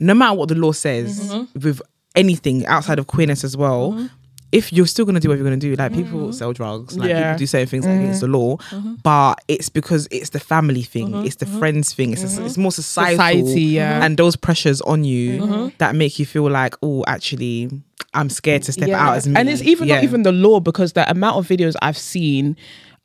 no 0.00 0.14
matter 0.14 0.34
what 0.34 0.48
the 0.48 0.54
law 0.54 0.72
says, 0.72 1.32
Mm-hmm. 1.32 1.60
with 1.60 1.80
anything 2.14 2.64
outside 2.66 2.98
of 2.98 3.06
queerness 3.06 3.44
as 3.44 3.56
well. 3.56 4.08
If 4.56 4.72
you're 4.72 4.86
still 4.86 5.04
gonna 5.04 5.20
do 5.20 5.28
what 5.28 5.36
you're 5.38 5.44
gonna 5.50 5.56
do, 5.68 5.74
like 5.76 5.92
people 5.92 6.20
Mm-hmm. 6.20 6.32
sell 6.32 6.52
drugs, 6.52 6.96
like 6.96 7.08
Yeah. 7.10 7.22
people 7.32 7.38
do 7.38 7.46
certain 7.46 7.68
things 7.68 7.84
against 7.86 8.20
the 8.20 8.26
law, 8.28 8.56
but 9.02 9.34
it's 9.48 9.68
because 9.68 10.08
it's 10.10 10.30
the 10.30 10.40
family 10.40 10.82
thing, 10.82 11.08
Mm-hmm. 11.10 11.26
it's 11.26 11.36
the 11.36 11.46
friends 11.46 11.92
thing, 11.92 12.12
it's 12.12 12.22
it's 12.38 12.56
more 12.58 12.72
societal, 12.72 13.16
Society, 13.16 13.62
yeah. 13.62 14.04
and 14.04 14.16
those 14.16 14.36
pressures 14.36 14.80
on 14.82 15.04
you 15.04 15.42
Mm-hmm. 15.42 15.68
that 15.78 15.94
make 15.94 16.18
you 16.18 16.26
feel 16.26 16.48
like, 16.50 16.74
oh, 16.82 17.04
actually, 17.06 17.70
I'm 18.14 18.30
scared 18.30 18.62
to 18.62 18.72
step 18.72 18.88
Yeah. 18.88 19.04
out 19.08 19.16
as 19.18 19.26
me. 19.28 19.34
And 19.38 19.48
it's 19.48 19.62
even 19.62 19.88
not 19.88 20.02
even 20.04 20.22
the 20.22 20.32
law 20.32 20.60
because 20.60 20.94
the 20.94 21.04
amount 21.10 21.36
of 21.36 21.46
videos 21.46 21.74
I've 21.82 21.98
seen 21.98 22.56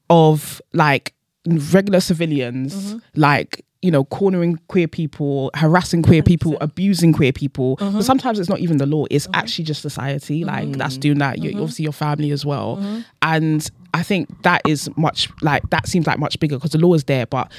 of 0.10 0.62
like 0.74 1.13
regular 1.48 2.00
civilians, 2.00 2.74
Mm-hmm. 2.75 2.98
like 3.15 3.65
you 3.83 3.89
know, 3.89 4.03
cornering 4.03 4.60
queer 4.67 4.88
people, 4.88 5.50
harassing 5.55 6.03
queer 6.03 6.21
people, 6.21 6.55
abusing 6.62 7.12
queer 7.13 7.33
people. 7.33 7.77
Mm-hmm. 7.77 7.98
But 7.98 8.05
sometimes 8.05 8.38
it's 8.38 8.48
not 8.50 8.60
even 8.60 8.77
the 8.77 8.86
law; 8.86 9.05
it's 9.10 9.27
actually 9.33 9.65
just 9.65 9.81
society, 9.81 10.45
like 10.45 10.74
that's 10.74 10.98
doing 10.98 11.17
that. 11.17 11.39
You, 11.39 11.50
Mm-hmm. 11.50 11.62
obviously, 11.62 11.83
your 11.83 11.91
family 11.93 12.29
as 12.31 12.45
well, 12.45 12.79
and 13.24 13.67
I 13.95 14.03
think 14.03 14.43
that 14.43 14.62
is 14.67 14.88
much 14.98 15.29
like 15.41 15.67
that 15.71 15.88
seems 15.88 16.05
like 16.05 16.19
much 16.19 16.39
bigger 16.39 16.57
because 16.57 16.71
the 16.71 16.77
law 16.77 16.93
is 16.93 17.05
there, 17.05 17.25
but 17.25 17.51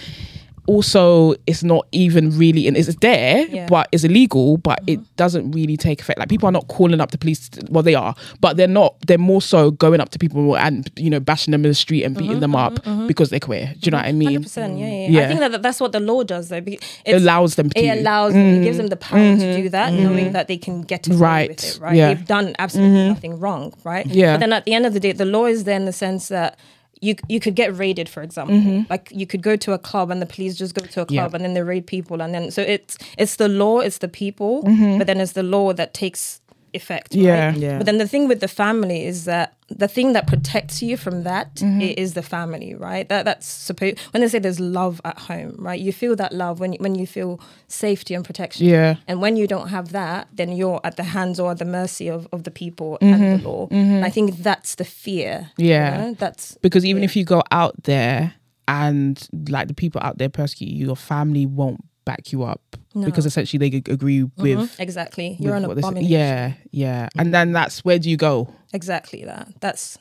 also 0.67 1.35
it's 1.47 1.63
not 1.65 1.87
even 1.93 2.37
really 2.39 2.69
and 2.69 2.77
it's 2.77 2.95
there 2.97 3.47
Yeah. 3.47 3.67
but 3.69 3.89
it's 3.91 4.05
illegal 4.05 4.59
but 4.59 4.81
it 4.87 5.01
mm-hmm. 5.01 5.13
doesn't 5.17 5.51
really 5.51 5.77
take 5.77 6.01
effect 6.01 6.19
like 6.19 6.29
people 6.29 6.49
are 6.49 6.53
not 6.53 6.69
calling 6.69 7.01
up 7.01 7.11
the 7.11 7.19
police 7.19 7.51
well 7.69 7.83
they 7.83 7.95
are 7.95 8.15
but 8.41 8.57
they're 8.57 8.69
not 8.69 8.95
they're 9.07 9.19
more 9.19 9.43
so 9.43 9.73
going 9.73 10.01
up 10.01 10.11
to 10.11 10.19
people 10.19 10.57
and 10.57 10.89
you 10.97 11.11
know 11.11 11.19
bashing 11.21 11.51
them 11.53 11.65
in 11.65 11.71
the 11.71 11.75
street 11.75 12.05
and 12.05 12.17
beating 12.17 12.33
mm-hmm, 12.33 12.41
them 12.41 12.55
up 12.57 12.75
mm-hmm, 12.75 13.07
because 13.07 13.31
they're 13.31 13.41
queer 13.41 13.75
do 13.81 13.87
you 13.87 13.91
know 13.91 13.99
what 13.99 14.07
i 14.07 14.13
mean 14.13 14.43
100%, 14.43 14.79
yeah, 14.79 14.87
yeah, 14.87 15.09
Yeah. 15.09 15.25
I 15.25 15.29
think 15.29 15.41
that 15.41 15.63
that's 15.63 15.81
what 15.81 15.93
the 15.93 16.01
law 16.01 16.23
does, 16.23 16.49
though. 16.49 16.61
be- 16.61 16.79
it 17.05 17.15
allows 17.15 17.57
them 17.57 17.71
to 17.71 17.79
it 17.79 17.99
allows 17.99 18.33
them, 18.33 18.61
it 18.61 18.65
gives 18.65 18.77
them 18.77 18.89
the 18.89 18.97
power 18.97 19.37
to 19.37 19.57
do 19.57 19.69
that, 19.71 19.93
knowing 19.93 20.33
that 20.33 20.49
they 20.49 20.57
can 20.57 20.83
get 20.83 21.07
away 21.09 21.17
Right, 21.17 21.49
with 21.51 21.65
it, 21.65 21.81
right? 21.81 21.97
yeah. 21.97 22.15
They've 22.15 22.27
done 22.27 22.55
absolutely 22.59 23.09
nothing 23.09 23.39
wrong, 23.39 23.73
right? 23.85 24.07
Yeah. 24.07 24.35
But 24.35 24.41
then 24.41 24.53
at 24.53 24.65
the 24.65 24.75
end 24.75 24.87
of 24.87 24.95
the 24.95 25.01
day, 25.01 25.13
the 25.13 25.25
law 25.25 25.47
is 25.47 25.65
there 25.65 25.77
in 25.77 25.85
the 25.85 25.93
sense 25.93 26.29
that 26.29 26.59
you 27.03 27.17
you 27.29 27.41
could 27.41 27.55
get 27.57 27.77
raided, 27.77 28.09
for 28.09 28.23
example. 28.23 28.57
Mm-hmm. 28.57 28.83
Like 28.89 29.09
you 29.11 29.27
could 29.27 29.43
go 29.43 29.57
to 29.57 29.73
a 29.73 29.79
club 29.79 30.11
and 30.11 30.23
the 30.23 30.27
police 30.27 30.55
just 30.57 30.75
go 30.75 30.85
to 30.87 31.01
a 31.03 31.07
club 31.07 31.31
Yeah. 31.33 31.37
and 31.37 31.45
then 31.45 31.55
they 31.55 31.63
raid 31.63 31.87
people, 31.87 32.23
and 32.23 32.33
then 32.33 32.51
so 32.51 32.63
it's 32.63 32.97
it's 33.19 33.37
the 33.37 33.49
law, 33.49 33.81
it's 33.81 33.99
the 33.99 34.09
people, 34.09 34.63
mm-hmm. 34.63 34.99
but 34.99 35.07
then 35.07 35.21
it's 35.21 35.33
the 35.33 35.43
law 35.43 35.73
that 35.73 35.93
takes 35.95 36.41
effect. 36.75 37.15
right? 37.15 37.23
Yeah. 37.23 37.55
Yeah. 37.55 37.77
But 37.79 37.87
then 37.87 37.99
the 37.99 38.09
thing 38.09 38.29
with 38.29 38.41
the 38.41 38.49
family 38.49 39.05
is 39.05 39.25
that 39.25 39.57
the 39.69 39.89
thing 39.89 40.13
that 40.13 40.27
protects 40.27 40.83
you 40.83 40.97
from 40.97 41.23
that 41.25 41.47
i- 41.57 41.65
Mm-hmm. 41.65 41.81
is 42.03 42.13
the 42.15 42.23
family, 42.23 42.75
right? 42.75 43.09
That 43.09 43.25
that's 43.25 43.47
supposed 43.47 43.99
when 44.13 44.21
they 44.21 44.29
say 44.29 44.39
there's 44.39 44.61
love 44.61 45.01
at 45.05 45.19
home, 45.19 45.55
right? 45.59 45.81
You 45.81 45.93
feel 45.93 46.15
that 46.17 46.33
love 46.33 46.61
when 46.61 46.73
you, 46.75 46.79
when 46.81 46.95
you 46.95 47.07
feel 47.07 47.41
safety 47.69 48.15
and 48.15 48.25
protection. 48.25 48.67
Yeah. 48.67 48.97
And 49.09 49.21
when 49.23 49.37
you 49.37 49.47
don't 49.47 49.69
have 49.69 49.93
that, 49.93 50.29
then 50.33 50.53
you're 50.53 50.81
at 50.85 50.97
the 50.97 51.05
hands 51.05 51.39
or 51.41 51.51
at 51.53 51.59
the 51.59 51.65
mercy 51.65 52.09
of, 52.09 52.27
of 52.33 52.43
the 52.45 52.51
people 52.51 52.99
and 53.01 53.23
the 53.41 53.49
law. 53.49 53.69
And 53.71 54.05
I 54.05 54.11
think 54.11 54.39
that's 54.39 54.75
the 54.75 54.85
fear. 54.85 55.51
you 55.57 55.65
Mm-hmm. 55.65 55.71
Yeah. 55.71 55.97
know? 55.97 56.15
That's 56.15 56.57
because 56.63 56.85
even 56.85 57.03
if 57.03 57.17
you 57.17 57.25
go 57.25 57.43
out 57.51 57.75
there 57.85 58.35
and 58.69 59.29
like 59.49 59.69
the 59.69 59.75
people 59.75 60.01
out 60.05 60.19
there 60.19 60.29
persecute 60.29 60.71
you 60.71 60.87
your 60.87 60.97
family 60.97 61.47
won't 61.47 61.85
back 62.05 62.33
you 62.33 62.43
up 62.43 62.61
because 62.99 63.25
essentially 63.27 63.59
they 63.59 63.77
agree 63.93 64.21
mm-hmm. 64.21 64.43
with, 64.43 64.81
exactly. 64.81 65.37
You're 65.41 65.55
an 65.55 65.65
abomination. 65.65 66.11
yeah 66.11 66.55
yeah 66.71 67.09
and 67.17 67.27
mm-hmm. 67.27 67.31
then 67.33 67.53
that's 67.53 67.85
where 67.85 67.99
do 67.99 68.11
you 68.11 68.17
go 68.17 68.53
Exactly 68.73 69.25
that. 69.25 69.49
That's 69.61 69.99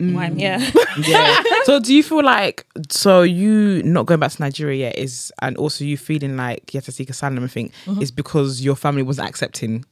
Mm. 0.00 0.14
why 0.14 0.24
I'm 0.24 0.34
mm. 0.34 0.40
yeah. 0.40 0.70
yeah. 1.06 1.40
so 1.62 1.78
do 1.78 1.94
you 1.94 2.02
feel 2.02 2.24
like 2.24 2.66
so 2.90 3.22
you 3.22 3.80
not 3.84 4.06
going 4.06 4.18
back 4.18 4.32
to 4.32 4.42
Nigeria 4.42 4.86
yet 4.86 4.98
is 4.98 5.32
and 5.40 5.56
also 5.56 5.84
you 5.84 5.96
feeling 5.96 6.36
like 6.36 6.74
you 6.74 6.78
have 6.78 6.84
to 6.86 6.90
seek 6.90 7.10
asylum 7.10 7.38
and 7.38 7.52
think 7.52 7.72
mm-hmm. 7.84 8.02
is 8.02 8.10
because 8.10 8.60
your 8.60 8.74
family 8.74 9.04
wasn't 9.04 9.28
accepting 9.28 9.84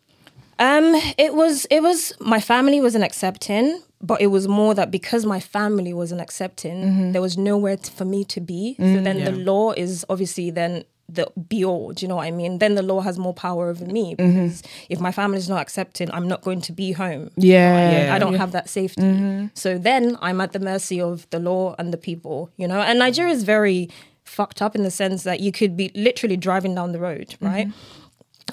Um, 0.58 0.94
it 1.18 1.34
was 1.34 1.66
it 1.70 1.82
was 1.82 2.12
my 2.20 2.40
family 2.40 2.80
wasn't 2.80 3.04
accepting, 3.04 3.80
but 4.00 4.20
it 4.20 4.28
was 4.28 4.46
more 4.46 4.74
that 4.74 4.90
because 4.90 5.24
my 5.26 5.40
family 5.40 5.92
wasn't 5.92 6.20
accepting, 6.20 7.12
there 7.12 7.22
was 7.22 7.36
nowhere 7.36 7.76
t- 7.76 7.90
for 7.90 8.04
me 8.04 8.24
to 8.24 8.40
be. 8.40 8.74
So 8.78 8.84
mm, 8.84 9.04
then 9.04 9.24
the 9.24 9.32
law 9.32 9.72
is 9.72 10.04
obviously 10.08 10.50
then 10.50 10.84
the 11.14 11.30
be 11.48 11.64
all. 11.64 11.92
Do 11.92 12.04
you 12.04 12.08
know 12.08 12.16
what 12.16 12.26
I 12.26 12.30
mean? 12.30 12.58
Then 12.58 12.74
the 12.74 12.82
law 12.82 13.00
has 13.00 13.18
more 13.18 13.34
power 13.34 13.68
over 13.68 13.84
me 13.84 14.14
mm-hmm. 14.16 14.44
because 14.44 14.62
if 14.88 15.00
my 15.00 15.12
family's 15.12 15.48
not 15.48 15.60
accepting, 15.60 16.10
I'm 16.10 16.26
not 16.26 16.42
going 16.42 16.60
to 16.62 16.72
be 16.72 16.92
home. 16.92 17.30
yeah, 17.36 18.06
Yeah. 18.06 18.14
I 18.14 18.18
don't 18.18 18.34
have 18.34 18.52
that 18.52 18.68
safety. 18.68 19.02
Mm-hmm. 19.02 19.46
So 19.54 19.78
then 19.78 20.16
I'm 20.20 20.40
at 20.40 20.52
the 20.52 20.60
mercy 20.60 21.00
of 21.00 21.28
the 21.30 21.38
law 21.38 21.74
and 21.78 21.92
the 21.92 21.98
people, 21.98 22.50
you 22.56 22.66
know. 22.66 22.80
And 22.80 22.98
Nigeria 22.98 23.32
is 23.32 23.44
very 23.44 23.90
fucked 24.24 24.62
up 24.62 24.74
in 24.74 24.82
the 24.82 24.90
sense 24.90 25.24
that 25.24 25.40
you 25.40 25.52
could 25.52 25.76
be 25.76 25.90
literally 25.94 26.36
driving 26.36 26.74
down 26.74 26.92
the 26.92 27.00
road, 27.00 27.28
mm-hmm. 27.28 27.46
right? 27.46 27.68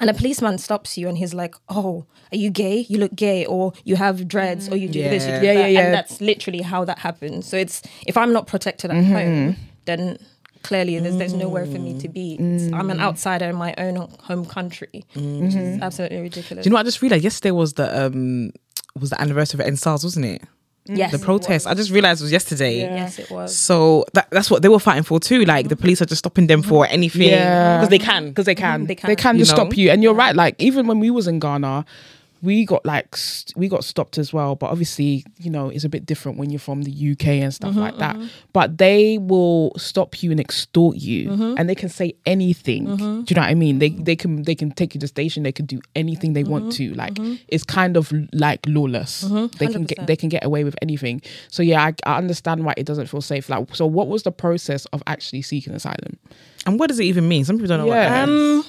And 0.00 0.08
a 0.08 0.14
policeman 0.14 0.58
stops 0.58 0.96
you 0.96 1.08
and 1.08 1.18
he's 1.18 1.34
like, 1.34 1.54
"Oh, 1.68 2.06
are 2.32 2.36
you 2.36 2.48
gay? 2.48 2.86
You 2.88 2.98
look 2.98 3.14
gay, 3.14 3.44
or 3.44 3.72
you 3.84 3.96
have 3.96 4.26
dreads, 4.28 4.68
or 4.68 4.76
you 4.76 4.88
do 4.88 5.02
this, 5.02 5.26
you 5.26 5.40
do 5.40 5.46
Yeah. 5.46 5.52
Yeah, 5.52 5.54
that." 5.54 5.60
yeah, 5.60 5.66
yeah. 5.66 5.80
And 5.86 5.94
that's 5.94 6.20
literally 6.20 6.62
how 6.62 6.84
that 6.84 7.00
happens. 7.00 7.46
So 7.46 7.56
it's 7.56 7.82
if 8.06 8.16
I'm 8.16 8.32
not 8.32 8.46
protected 8.46 8.90
at 8.90 9.04
home, 9.04 9.56
then 9.84 10.16
clearly 10.62 10.98
there's 10.98 11.16
there's 11.16 11.34
nowhere 11.34 11.66
for 11.66 11.78
me 11.78 11.98
to 12.00 12.08
be. 12.08 12.36
Mm. 12.40 12.54
It's- 12.56 12.72
I'm 12.72 12.90
an 12.90 12.98
mm. 12.98 13.02
outsider 13.02 13.46
in 13.46 13.56
my 13.56 13.74
own 13.78 13.96
home 14.20 14.44
country, 14.44 15.04
which 15.14 15.16
is 15.16 15.54
mm-hmm. 15.54 15.82
absolutely 15.82 16.20
ridiculous. 16.20 16.64
do 16.64 16.68
you 16.68 16.70
know 16.70 16.74
what 16.74 16.80
I 16.80 16.84
just 16.84 17.02
realized 17.02 17.24
yesterday 17.24 17.50
was 17.50 17.74
the 17.74 18.06
um 18.06 18.52
was 18.98 19.10
the 19.10 19.20
anniversary 19.20 19.64
of 19.64 19.72
EndSARS 19.72 20.02
wasn't 20.02 20.26
it 20.26 20.42
mm. 20.88 20.96
yes, 20.96 21.12
the 21.12 21.18
protest 21.18 21.66
I 21.66 21.74
just 21.74 21.90
realized 21.90 22.20
it 22.20 22.24
was 22.24 22.32
yesterday 22.32 22.80
Yes, 22.80 23.18
it 23.18 23.30
was. 23.30 23.56
So 23.56 24.04
that, 24.14 24.28
that's 24.30 24.50
what 24.50 24.62
they 24.62 24.68
were 24.68 24.80
fighting 24.80 25.04
for 25.04 25.20
too. 25.20 25.44
Like 25.44 25.68
the 25.68 25.76
police 25.76 26.02
are 26.02 26.06
just 26.06 26.20
stopping 26.20 26.46
them 26.46 26.62
for 26.62 26.86
anything 26.86 27.28
Yeah. 27.28 27.78
because 27.78 27.90
they 27.90 27.98
can. 27.98 28.28
because 28.28 28.44
mm-hmm. 28.44 28.46
they 28.46 28.54
can. 28.54 28.80
They 28.80 28.94
They 28.94 29.16
can. 29.16 29.16
can, 29.16 29.38
just 29.38 29.52
know? 29.52 29.56
stop 29.56 29.76
you. 29.76 29.90
And 29.90 30.02
you're 30.02 30.14
right. 30.14 30.34
Like 30.34 30.56
even 30.58 30.86
when 30.86 30.98
we 30.98 31.10
was 31.10 31.26
in 31.28 31.38
Ghana, 31.38 31.84
we 32.42 32.64
got 32.64 32.84
like 32.86 33.14
st- 33.16 33.56
we 33.56 33.68
got 33.68 33.84
stopped 33.84 34.16
as 34.18 34.32
well. 34.32 34.54
But 34.54 34.70
obviously, 34.70 35.24
you 35.38 35.50
know, 35.50 35.68
it's 35.68 35.84
a 35.84 35.88
bit 35.88 36.06
different 36.06 36.38
when 36.38 36.50
you're 36.50 36.58
from 36.58 36.82
the 36.82 37.12
UK 37.12 37.26
and 37.28 37.52
stuff 37.52 37.70
Mm-hmm, 37.70 37.80
like 37.80 37.98
that. 37.98 38.16
But 38.52 38.78
they 38.78 39.18
will 39.18 39.72
stop 39.76 40.22
you 40.22 40.30
and 40.30 40.40
extort 40.40 40.96
you, 40.96 41.28
Mm-hmm. 41.30 41.54
and 41.58 41.68
they 41.68 41.74
can 41.74 41.88
say 41.88 42.14
anything. 42.26 42.84
Do 42.96 43.02
you 43.28 43.34
know 43.34 43.42
what 43.42 43.50
I 43.50 43.54
mean? 43.54 43.78
They 43.78 43.90
they 43.90 44.16
can 44.16 44.42
they 44.44 44.54
can 44.54 44.70
take 44.70 44.94
you 44.94 45.00
to 45.00 45.06
station. 45.06 45.42
They 45.42 45.52
can 45.52 45.66
do 45.66 45.80
anything 45.94 46.32
they 46.32 46.44
want 46.44 46.64
Mm-hmm. 46.66 46.92
to. 46.92 46.94
Like 46.94 47.18
it's 47.48 47.64
kind 47.64 47.96
of 47.96 48.12
like 48.32 48.60
lawless. 48.66 49.20
They 49.58 49.66
can 49.66 49.84
get 49.84 50.06
they 50.06 50.16
can 50.16 50.28
get 50.28 50.44
away 50.44 50.64
with 50.64 50.76
anything. 50.82 51.20
So 51.50 51.62
yeah, 51.62 51.84
I, 51.84 51.94
I 52.06 52.16
understand 52.18 52.64
why 52.64 52.74
it 52.76 52.86
doesn't 52.86 53.06
feel 53.06 53.20
safe. 53.20 53.48
Like 53.50 53.74
so, 53.74 53.86
what 53.86 54.08
was 54.08 54.22
the 54.22 54.32
process 54.32 54.86
of 54.86 55.02
actually 55.06 55.42
seeking 55.42 55.74
asylum? 55.74 56.18
And 56.66 56.78
what 56.78 56.88
does 56.88 57.00
it 57.00 57.04
even 57.04 57.28
mean? 57.28 57.44
Some 57.44 57.56
people 57.56 57.68
don't 57.68 57.86
know 57.86 57.92
Yeah. 57.92 58.20
what 58.20 58.26
that 58.26 58.28
is. 58.28 58.66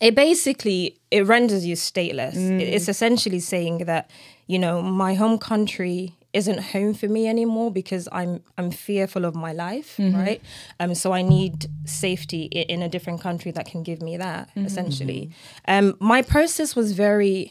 It 0.00 0.14
basically 0.14 0.96
it 1.10 1.26
renders 1.26 1.64
you 1.66 1.76
stateless. 1.76 2.34
It- 2.60 2.68
It's 2.74 2.88
essentially 2.88 3.40
saying 3.40 3.78
that 3.86 4.10
you 4.46 4.58
know 4.58 4.82
my 4.82 5.14
home 5.14 5.38
country 5.38 6.12
isn't 6.32 6.60
home 6.74 6.92
for 6.92 7.08
me 7.08 7.26
anymore 7.28 7.70
because 7.72 8.08
I'm 8.12 8.42
I'm 8.58 8.70
fearful 8.70 9.24
of 9.24 9.34
my 9.34 9.52
life, 9.52 9.96
right? 9.98 10.40
Um, 10.80 10.94
so 10.94 11.12
I 11.14 11.22
need 11.22 11.66
safety 11.84 12.42
in, 12.52 12.64
in 12.74 12.82
a 12.82 12.88
different 12.88 13.20
country 13.22 13.52
that 13.52 13.66
can 13.72 13.82
give 13.82 14.02
me 14.02 14.16
that. 14.18 14.50
Essentially, 14.56 15.30
um, 15.66 15.94
my 16.00 16.20
process 16.22 16.76
was 16.76 16.92
very. 16.92 17.50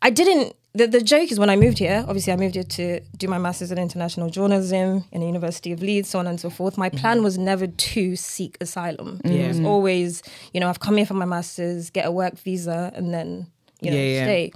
I 0.00 0.10
didn't. 0.10 0.54
The, 0.74 0.86
the 0.86 1.02
joke 1.02 1.30
is 1.30 1.38
when 1.38 1.50
I 1.50 1.56
moved 1.56 1.78
here, 1.78 2.02
obviously 2.08 2.32
I 2.32 2.36
moved 2.36 2.54
here 2.54 2.64
to 2.64 3.00
do 3.18 3.28
my 3.28 3.36
master's 3.36 3.70
in 3.70 3.78
international 3.78 4.30
journalism 4.30 5.04
in 5.12 5.20
the 5.20 5.26
University 5.26 5.70
of 5.70 5.82
Leeds, 5.82 6.08
so 6.08 6.18
on 6.18 6.26
and 6.26 6.40
so 6.40 6.48
forth. 6.48 6.78
My 6.78 6.88
plan 6.88 7.18
mm-hmm. 7.18 7.24
was 7.24 7.36
never 7.36 7.66
to 7.66 8.16
seek 8.16 8.56
asylum. 8.58 9.20
It 9.22 9.46
was 9.48 9.58
mm-hmm. 9.58 9.66
always, 9.66 10.22
you 10.54 10.60
know, 10.60 10.70
I've 10.70 10.80
come 10.80 10.96
here 10.96 11.04
for 11.04 11.12
my 11.14 11.26
master's, 11.26 11.90
get 11.90 12.06
a 12.06 12.10
work 12.10 12.38
visa, 12.38 12.90
and 12.94 13.12
then, 13.12 13.48
you 13.82 13.90
know, 13.90 13.96
Yeah, 13.98 14.02
yeah. 14.02 14.24
stay. 14.24 14.52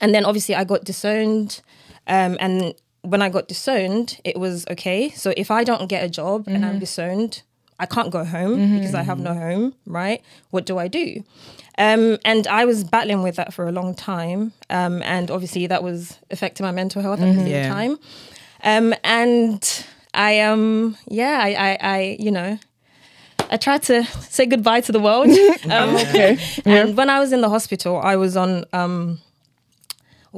And 0.00 0.14
then 0.14 0.24
obviously 0.24 0.54
I 0.54 0.64
got 0.64 0.84
disowned. 0.84 1.60
Um, 2.06 2.38
and 2.40 2.74
when 3.02 3.20
I 3.20 3.28
got 3.28 3.46
disowned, 3.46 4.18
it 4.24 4.38
was 4.38 4.66
okay. 4.70 5.10
So 5.10 5.34
if 5.36 5.50
I 5.50 5.64
don't 5.64 5.86
get 5.86 6.02
a 6.02 6.08
job 6.08 6.44
and 6.46 6.64
I'm 6.64 6.72
mm-hmm. 6.72 6.80
disowned, 6.80 7.42
I 7.78 7.84
can't 7.84 8.10
go 8.10 8.24
home 8.24 8.78
because 8.78 8.94
I 8.94 9.02
have 9.02 9.18
no 9.18 9.34
home, 9.34 9.74
right? 9.86 10.22
What 10.50 10.64
do 10.64 10.78
I 10.78 10.88
do? 10.88 11.24
Um, 11.78 12.18
and 12.24 12.46
I 12.46 12.64
was 12.64 12.84
battling 12.84 13.22
with 13.22 13.36
that 13.36 13.52
for 13.52 13.68
a 13.68 13.72
long 13.72 13.94
time. 13.94 14.52
Um, 14.70 15.02
and 15.02 15.30
obviously 15.30 15.66
that 15.66 15.82
was 15.82 16.18
affecting 16.30 16.64
my 16.64 16.72
mental 16.72 17.02
health 17.02 17.20
at 17.20 17.28
the 17.28 17.34
same 17.34 17.48
Yeah. 17.48 17.68
time. 17.68 17.98
Um, 18.64 18.94
and 19.04 19.84
I 20.14 20.40
um 20.40 20.96
yeah, 21.08 21.38
I, 21.42 21.48
I, 21.54 21.78
I 21.96 22.16
you 22.18 22.30
know, 22.30 22.58
I 23.50 23.56
tried 23.58 23.82
to 23.84 24.04
say 24.04 24.46
goodbye 24.46 24.80
to 24.82 24.92
the 24.92 25.00
world. 25.00 25.28
um, 25.70 25.96
Okay. 25.96 26.38
and 26.64 26.96
when 26.96 27.10
I 27.10 27.20
was 27.20 27.32
in 27.32 27.42
the 27.42 27.50
hospital, 27.50 27.98
I 27.98 28.16
was 28.16 28.36
on 28.36 28.64
um, 28.72 29.18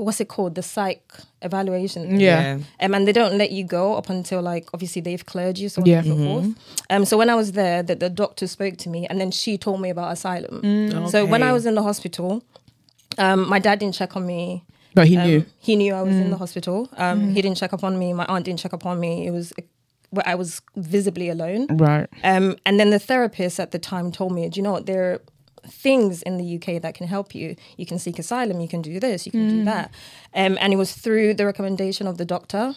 what's 0.04 0.20
it 0.20 0.28
called, 0.28 0.54
the 0.54 0.62
psych 0.62 1.02
evaluation. 1.42 2.20
Yeah. 2.20 2.58
Um, 2.80 2.94
and 2.94 3.06
they 3.06 3.12
don't 3.12 3.36
let 3.38 3.50
you 3.52 3.64
go 3.64 3.94
up 3.96 4.08
until 4.10 4.42
like 4.42 4.68
obviously 4.74 5.02
they've 5.02 5.24
cleared 5.24 5.58
you, 5.58 5.68
so 5.68 5.82
on 5.82 5.86
Yeah. 5.86 6.02
so 6.02 6.16
forth. 6.16 6.48
Um, 6.90 7.04
so 7.04 7.16
when 7.16 7.30
I 7.30 7.34
was 7.34 7.52
there, 7.52 7.82
the, 7.82 7.94
the 7.94 8.10
doctor 8.10 8.46
spoke 8.46 8.76
to 8.78 8.88
me, 8.88 9.06
and 9.08 9.20
then 9.20 9.30
she 9.30 9.58
told 9.58 9.80
me 9.80 9.90
about 9.90 10.12
asylum. 10.12 11.08
So 11.08 11.24
when 11.26 11.42
I 11.42 11.52
was 11.52 11.66
in 11.66 11.74
the 11.74 11.82
hospital, 11.82 12.42
um, 13.18 13.48
my 13.48 13.58
dad 13.58 13.78
didn't 13.80 13.94
check 13.94 14.16
on 14.16 14.26
me. 14.26 14.64
But 14.94 15.06
he 15.08 15.16
Um, 15.16 15.26
knew. 15.26 15.44
He 15.60 15.76
knew 15.76 15.94
I 15.94 16.02
was 16.02 16.14
in 16.16 16.30
the 16.30 16.36
hospital. 16.38 16.88
Um, 16.96 17.34
He 17.34 17.42
didn't 17.42 17.56
check 17.58 17.72
up 17.72 17.84
on 17.84 17.98
me. 17.98 18.12
My 18.12 18.24
aunt 18.26 18.44
didn't 18.44 18.58
check 18.60 18.72
up 18.72 18.84
on 18.86 18.98
me. 18.98 19.26
It 19.26 19.30
was 19.32 19.52
where 20.10 20.26
I 20.26 20.34
was 20.34 20.62
visibly 20.76 21.28
alone. 21.28 21.66
Right. 21.68 22.06
Um, 22.24 22.56
and 22.64 22.80
then 22.80 22.90
the 22.90 22.98
therapist 22.98 23.60
at 23.60 23.70
the 23.72 23.78
time 23.78 24.10
told 24.10 24.32
me, 24.32 24.48
do 24.48 24.58
you 24.58 24.62
know 24.64 24.72
what? 24.72 24.86
There 24.86 25.12
are 25.12 25.20
things 25.70 26.22
in 26.22 26.36
the 26.36 26.56
UK 26.56 26.80
that 26.82 26.94
can 26.94 27.06
help 27.06 27.34
you. 27.34 27.56
You 27.76 27.86
can 27.86 27.98
seek 27.98 28.18
asylum. 28.18 28.60
You 28.60 28.68
can 28.68 28.82
do 28.82 28.98
this. 29.00 29.26
You 29.26 29.32
can 29.32 29.48
do 29.48 29.64
that. 29.64 29.90
Um, 30.34 30.58
and 30.60 30.72
it 30.72 30.76
was 30.76 30.92
through 30.92 31.34
the 31.34 31.46
recommendation 31.46 32.06
of 32.06 32.18
the 32.18 32.24
doctor 32.24 32.74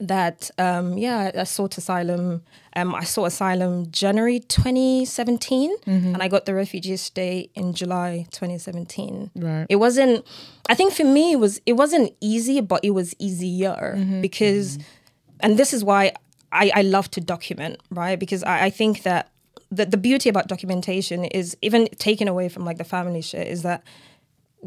that, 0.00 0.50
um, 0.56 0.96
yeah, 0.96 1.30
I, 1.34 1.44
sought 1.44 1.76
asylum. 1.76 2.42
Um, 2.74 2.94
I 2.94 3.04
sought 3.04 3.26
asylum 3.26 3.90
January 3.90 4.40
2017, 4.40 5.76
and 5.86 6.22
I 6.22 6.28
got 6.28 6.46
the 6.46 6.54
refugee 6.54 6.96
stay 6.96 7.50
in 7.54 7.74
July 7.74 8.26
2017. 8.30 9.30
Right. 9.36 9.66
It 9.68 9.76
wasn't. 9.76 10.26
I 10.68 10.74
think 10.74 10.94
for 10.94 11.04
me, 11.04 11.32
it 11.32 11.36
was. 11.36 11.60
It 11.66 11.74
wasn't 11.74 12.14
easy, 12.20 12.62
but 12.62 12.82
it 12.82 12.90
was 12.90 13.14
easier 13.18 13.94
because 14.22 14.78
and 15.42 15.58
this 15.58 15.72
is 15.72 15.84
why 15.84 16.12
I, 16.52 16.70
I 16.74 16.82
love 16.82 17.10
to 17.12 17.20
document, 17.20 17.80
right? 17.90 18.18
Because 18.18 18.42
I, 18.44 18.66
I 18.66 18.70
think 18.70 19.02
that 19.02 19.30
the, 19.76 19.84
the 19.86 19.96
beauty 20.08 20.28
about 20.28 20.46
documentation 20.48 21.24
is 21.24 21.56
even 21.62 21.88
taken 21.98 22.28
away 22.28 22.46
from 22.48 22.62
like 22.68 22.78
the 22.78 22.84
family 22.96 23.22
shit 23.22 23.46
is 23.48 23.62
that 23.62 23.82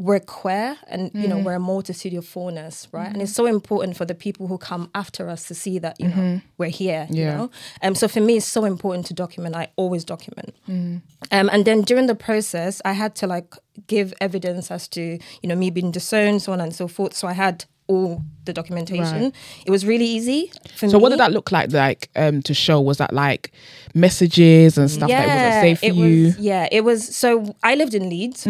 we're 0.06 0.20
queer 0.20 0.76
and 0.88 1.10
you 1.14 1.26
know 1.26 1.38
we're 1.38 1.54
a 1.54 1.58
multitude 1.74 2.12
of 2.20 2.26
fullness 2.26 2.86
right? 2.92 3.10
And 3.10 3.22
it's 3.22 3.32
so 3.32 3.46
important 3.46 3.96
for 3.96 4.04
the 4.04 4.14
people 4.14 4.46
who 4.46 4.58
come 4.58 4.90
after 4.94 5.30
us 5.30 5.48
to 5.48 5.54
see 5.54 5.78
that 5.78 5.98
you 5.98 6.08
know 6.08 6.40
we're 6.58 6.68
here 6.82 7.06
you 7.08 7.14
Mm-hmm. 7.14 7.28
Yeah. 7.30 7.36
know? 7.36 7.50
Um 7.82 7.94
so 7.94 8.06
for 8.08 8.20
me 8.20 8.36
it's 8.36 8.44
so 8.58 8.64
important 8.66 9.06
to 9.06 9.14
document. 9.14 9.56
I 9.56 9.68
always 9.76 10.04
document. 10.04 10.54
Mm. 10.68 11.00
um 11.32 11.48
and 11.52 11.64
then 11.64 11.80
during 11.80 12.08
the 12.08 12.14
process 12.28 12.82
i 12.84 12.92
had 12.92 13.14
to 13.20 13.26
like 13.26 13.54
give 13.86 14.12
evidence 14.20 14.70
as 14.70 14.86
to 14.88 15.02
you 15.42 15.48
know 15.48 15.56
me 15.56 15.70
being 15.70 15.92
disowned 15.92 16.42
so 16.42 16.52
on 16.52 16.60
and 16.60 16.74
so 16.74 16.88
forth. 16.88 17.14
So 17.14 17.26
i 17.28 17.32
had 17.32 17.64
all 17.88 18.22
the 18.44 18.52
documentation 18.52 19.22
Right. 19.22 19.32
it 19.64 19.70
was 19.70 19.84
really 19.84 20.04
easy 20.04 20.50
for 20.76 20.88
So 20.88 20.98
me 20.98 21.02
what 21.02 21.08
did 21.10 21.20
that 21.20 21.32
look 21.32 21.50
like? 21.52 21.72
Like 21.72 22.08
um, 22.16 22.42
to 22.42 22.54
show 22.54 22.80
was 22.80 22.98
that 22.98 23.12
like 23.12 23.52
messages 23.94 24.78
and 24.78 24.90
stuff 24.90 25.08
that 25.08 25.26
wasn't 25.26 25.62
safe 25.62 25.78
for 25.80 25.86
it 25.86 25.94
you? 25.94 26.04
Mm-hmm. 26.04 26.24
Was, 26.26 26.38
yeah, 26.38 26.68
it 26.70 26.84
was. 26.84 27.16
So 27.16 27.54
I 27.62 27.74
lived 27.74 27.94
in 27.94 28.08
Leeds 28.08 28.46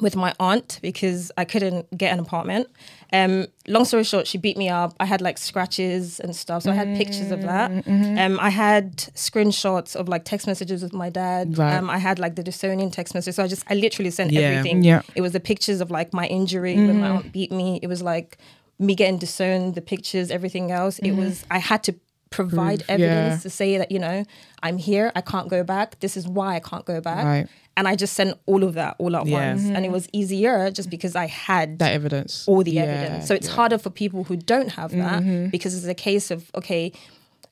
with 0.00 0.14
my 0.16 0.32
aunt 0.38 0.78
because 0.82 1.32
I 1.36 1.44
couldn't 1.44 1.96
get 1.98 2.12
an 2.12 2.20
apartment. 2.20 2.68
Um, 3.12 3.48
long 3.66 3.84
story 3.84 4.04
short, 4.04 4.26
she 4.28 4.38
beat 4.38 4.56
me 4.56 4.68
up. 4.68 4.94
I 5.00 5.04
had 5.04 5.20
like 5.20 5.36
scratches 5.36 6.20
and 6.20 6.34
stuff, 6.34 6.62
so 6.62 6.70
I 6.70 6.74
had 6.74 6.96
pictures 6.96 7.32
of 7.32 7.42
that. 7.42 7.70
Mm-hmm. 7.72 8.18
Um, 8.18 8.38
I 8.40 8.50
had 8.50 8.96
screenshots 9.16 9.96
of 9.96 10.08
like 10.08 10.24
text 10.24 10.46
messages 10.46 10.82
with 10.82 10.92
my 10.92 11.10
dad. 11.10 11.58
Right. 11.58 11.74
Um, 11.74 11.90
I 11.90 11.98
had 11.98 12.18
like 12.20 12.36
the 12.36 12.42
disowning 12.44 12.90
text 12.92 13.14
messages. 13.14 13.36
So 13.36 13.42
I 13.42 13.48
just, 13.48 13.64
I 13.68 13.74
literally 13.74 14.10
sent 14.10 14.30
Yeah. 14.30 14.42
everything. 14.42 14.84
Yeah. 14.84 15.02
It 15.16 15.22
was 15.22 15.32
the 15.32 15.40
pictures 15.40 15.80
of 15.80 15.90
like 15.90 16.12
my 16.14 16.26
injury 16.26 16.76
when 16.76 17.00
my 17.00 17.08
aunt 17.08 17.32
beat 17.32 17.50
me. 17.50 17.80
It 17.82 17.88
was 17.88 18.00
like 18.00 18.38
me 18.78 18.94
getting 18.94 19.18
disowned, 19.18 19.74
the 19.74 19.82
pictures, 19.82 20.30
everything 20.30 20.70
else. 20.70 20.98
It 21.00 21.12
was, 21.12 21.44
I 21.50 21.58
had 21.58 21.82
to 21.84 21.94
provide 22.30 22.86
Proof, 22.86 23.00
yeah. 23.00 23.06
evidence 23.06 23.42
to 23.42 23.50
say 23.50 23.76
that, 23.78 23.90
you 23.90 23.98
know, 23.98 24.24
I'm 24.62 24.78
here, 24.78 25.10
I 25.16 25.20
can't 25.20 25.48
go 25.48 25.64
back. 25.64 25.98
This 25.98 26.16
is 26.16 26.28
why 26.28 26.54
I 26.54 26.60
can't 26.60 26.84
go 26.84 27.00
back. 27.00 27.24
Right. 27.24 27.48
And 27.80 27.88
I 27.88 27.96
just 27.96 28.12
sent 28.12 28.38
all 28.44 28.62
of 28.62 28.74
that 28.74 28.96
all 28.98 29.16
at 29.16 29.24
Yeah. 29.24 29.52
once. 29.52 29.64
And 29.64 29.78
it 29.78 29.82
mm-hmm. 29.84 29.92
was 29.92 30.06
easier 30.12 30.70
just 30.70 30.90
because 30.90 31.16
I 31.16 31.26
had 31.28 31.78
That 31.78 31.94
evidence. 31.94 32.44
all 32.46 32.62
the 32.62 32.72
Yeah, 32.72 32.82
evidence. 32.82 33.26
So 33.26 33.32
it's 33.34 33.48
yeah. 33.48 33.54
harder 33.54 33.78
for 33.78 33.88
people 33.88 34.24
who 34.24 34.36
don't 34.36 34.72
have 34.72 34.90
that 34.90 35.22
mm-hmm. 35.22 35.48
because 35.48 35.74
it's 35.74 35.86
a 35.86 35.94
case 35.94 36.30
of, 36.30 36.50
okay, 36.54 36.92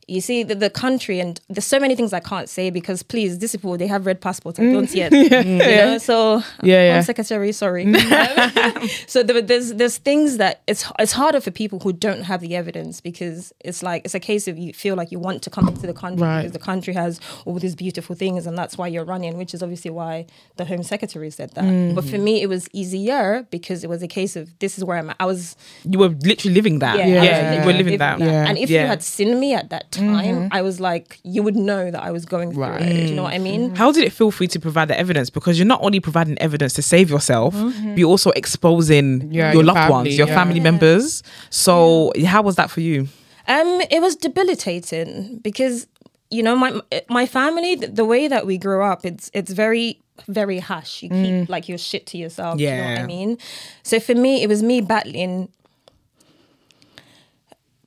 you 0.08 0.20
see 0.20 0.42
the, 0.42 0.54
the 0.54 0.70
country 0.70 1.20
and 1.20 1.40
there's 1.48 1.66
so 1.66 1.78
many 1.78 1.94
things 1.94 2.12
I 2.12 2.20
can't 2.20 2.48
say 2.48 2.70
because 2.70 3.02
please, 3.02 3.38
these 3.38 3.52
people, 3.52 3.76
they 3.76 3.86
have 3.86 4.06
red 4.06 4.20
passports. 4.20 4.58
I 4.58 4.62
mm. 4.62 4.72
don't 4.72 4.94
yet. 4.94 5.12
You 5.12 5.58
know? 5.58 5.98
So 5.98 6.42
Yeah, 6.62 6.76
uh, 6.76 6.82
yeah. 6.82 6.94
Home 6.94 7.02
secretary, 7.04 7.52
sorry. 7.52 7.84
Mm. 7.84 7.98
Um, 8.58 8.88
so 9.06 9.22
there, 9.22 9.40
there's 9.42 9.74
there's 9.74 9.98
things 9.98 10.38
that 10.38 10.62
it's 10.66 10.84
it's 10.98 11.12
harder 11.12 11.40
for 11.40 11.50
people 11.50 11.78
who 11.80 11.92
don't 11.92 12.22
have 12.22 12.40
the 12.40 12.56
evidence 12.56 13.00
because 13.00 13.52
it's 13.60 13.82
like 13.82 14.02
it's 14.04 14.14
a 14.14 14.20
case 14.20 14.48
of 14.48 14.58
you 14.58 14.72
feel 14.72 14.96
like 14.96 15.12
you 15.12 15.18
want 15.18 15.42
to 15.42 15.50
come 15.50 15.68
into 15.68 15.86
the 15.86 15.92
country 15.94 16.22
Right. 16.26 16.38
because 16.42 16.52
the 16.52 16.58
country 16.58 16.94
has 16.94 17.20
all 17.44 17.58
these 17.58 17.74
beautiful 17.76 18.14
things 18.16 18.46
and 18.46 18.56
that's 18.56 18.76
why 18.78 18.86
you're 18.88 19.04
running, 19.04 19.36
which 19.36 19.52
is 19.54 19.62
obviously 19.62 19.90
why 19.90 20.26
the 20.56 20.64
Home 20.64 20.82
Secretary 20.82 21.30
said 21.30 21.50
that. 21.54 21.64
Mm-hmm. 21.64 21.94
But 21.94 22.04
for 22.04 22.18
me, 22.18 22.42
it 22.42 22.48
was 22.48 22.68
easier 22.72 23.46
because 23.50 23.84
it 23.84 23.88
was 23.90 24.02
a 24.02 24.08
case 24.08 24.36
of 24.36 24.58
this 24.58 24.78
is 24.78 24.84
where 24.84 24.98
I'm 24.98 25.10
at. 25.10 25.16
I 25.20 25.26
was 25.26 25.56
You 25.84 25.98
were 25.98 26.08
literally 26.08 26.54
living 26.54 26.78
that. 26.80 26.96
yeah, 26.98 27.06
Yeah, 27.06 27.50
was 27.50 27.58
you 27.60 27.66
were 27.66 27.78
living 27.78 27.98
that. 27.98 28.18
Yeah. 28.20 28.48
And 28.48 28.58
if 28.58 28.70
Yeah. 28.70 28.82
you 28.82 28.86
had 28.88 29.02
seen 29.02 29.38
me 29.40 29.54
at 29.54 29.70
that 29.70 29.90
time, 29.92 29.97
I 30.00 30.62
was 30.62 30.80
like, 30.80 31.18
you 31.24 31.42
would 31.42 31.56
know 31.56 31.90
that 31.90 32.02
I 32.02 32.10
was 32.10 32.24
going 32.24 32.52
through 32.52 32.62
Right. 32.64 32.82
it. 32.82 33.02
Do 33.06 33.08
you 33.10 33.14
know 33.14 33.22
what 33.24 33.34
I 33.34 33.38
mean? 33.38 33.74
How 33.74 33.92
did 33.92 34.04
it 34.04 34.12
feel 34.12 34.30
for 34.30 34.44
you 34.44 34.48
to 34.48 34.60
provide 34.60 34.88
the 34.88 34.98
evidence? 34.98 35.30
Because 35.30 35.58
you're 35.58 35.66
not 35.66 35.80
only 35.82 36.00
providing 36.00 36.38
evidence 36.38 36.72
to 36.74 36.82
save 36.82 37.10
yourself, 37.10 37.54
Mm-hmm. 37.54 37.90
but 37.90 37.98
you're 37.98 38.08
also 38.08 38.30
exposing 38.32 39.30
Yeah, 39.32 39.46
your 39.52 39.54
your 39.54 39.64
loved 39.64 39.78
family, 39.78 39.92
ones, 39.92 40.18
your 40.18 40.28
yeah. 40.28 40.34
family 40.34 40.60
members. 40.60 41.22
So 41.50 42.12
how 42.26 42.42
was 42.42 42.56
that 42.56 42.70
for 42.70 42.80
you? 42.80 43.08
Um, 43.46 43.80
it 43.90 44.00
was 44.00 44.14
debilitating 44.16 45.38
because 45.42 45.86
you 46.30 46.42
know 46.42 46.56
my 46.56 46.80
my 47.08 47.26
family, 47.26 47.74
the, 47.76 47.86
the 47.88 48.04
way 48.04 48.28
that 48.28 48.46
we 48.46 48.58
grew 48.58 48.82
up, 48.82 49.04
it's 49.04 49.30
it's 49.34 49.52
very 49.52 50.00
very 50.26 50.58
hush. 50.58 51.02
You 51.02 51.10
keep 51.10 51.48
like 51.48 51.68
your 51.68 51.78
shit 51.78 52.06
to 52.06 52.18
yourself. 52.18 52.58
You 52.60 52.70
know 52.70 52.76
what 52.84 52.90
Yeah. 52.98 53.02
I 53.02 53.06
mean? 53.06 53.38
So 53.84 54.00
for 54.00 54.14
me, 54.14 54.42
it 54.42 54.48
was 54.48 54.62
me 54.62 54.80
battling 54.80 55.48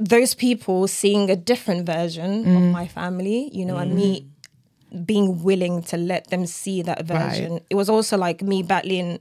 those 0.02 0.34
people 0.34 0.88
seeing 0.88 1.30
a 1.30 1.36
different 1.36 1.86
version 1.86 2.40
of 2.40 2.62
mm. 2.64 2.72
my 2.72 2.88
family, 2.88 3.50
you 3.54 3.66
know, 3.66 3.78
and 3.78 3.94
me 3.94 4.26
mm. 4.92 5.06
being 5.06 5.44
willing 5.44 5.84
to 5.84 5.98
let 5.98 6.30
them 6.32 6.48
see 6.48 6.82
that 6.82 7.06
version. 7.06 7.62
It 7.70 7.76
was 7.76 7.88
also 7.88 8.18
like 8.18 8.42
me 8.42 8.64
battling 8.64 9.20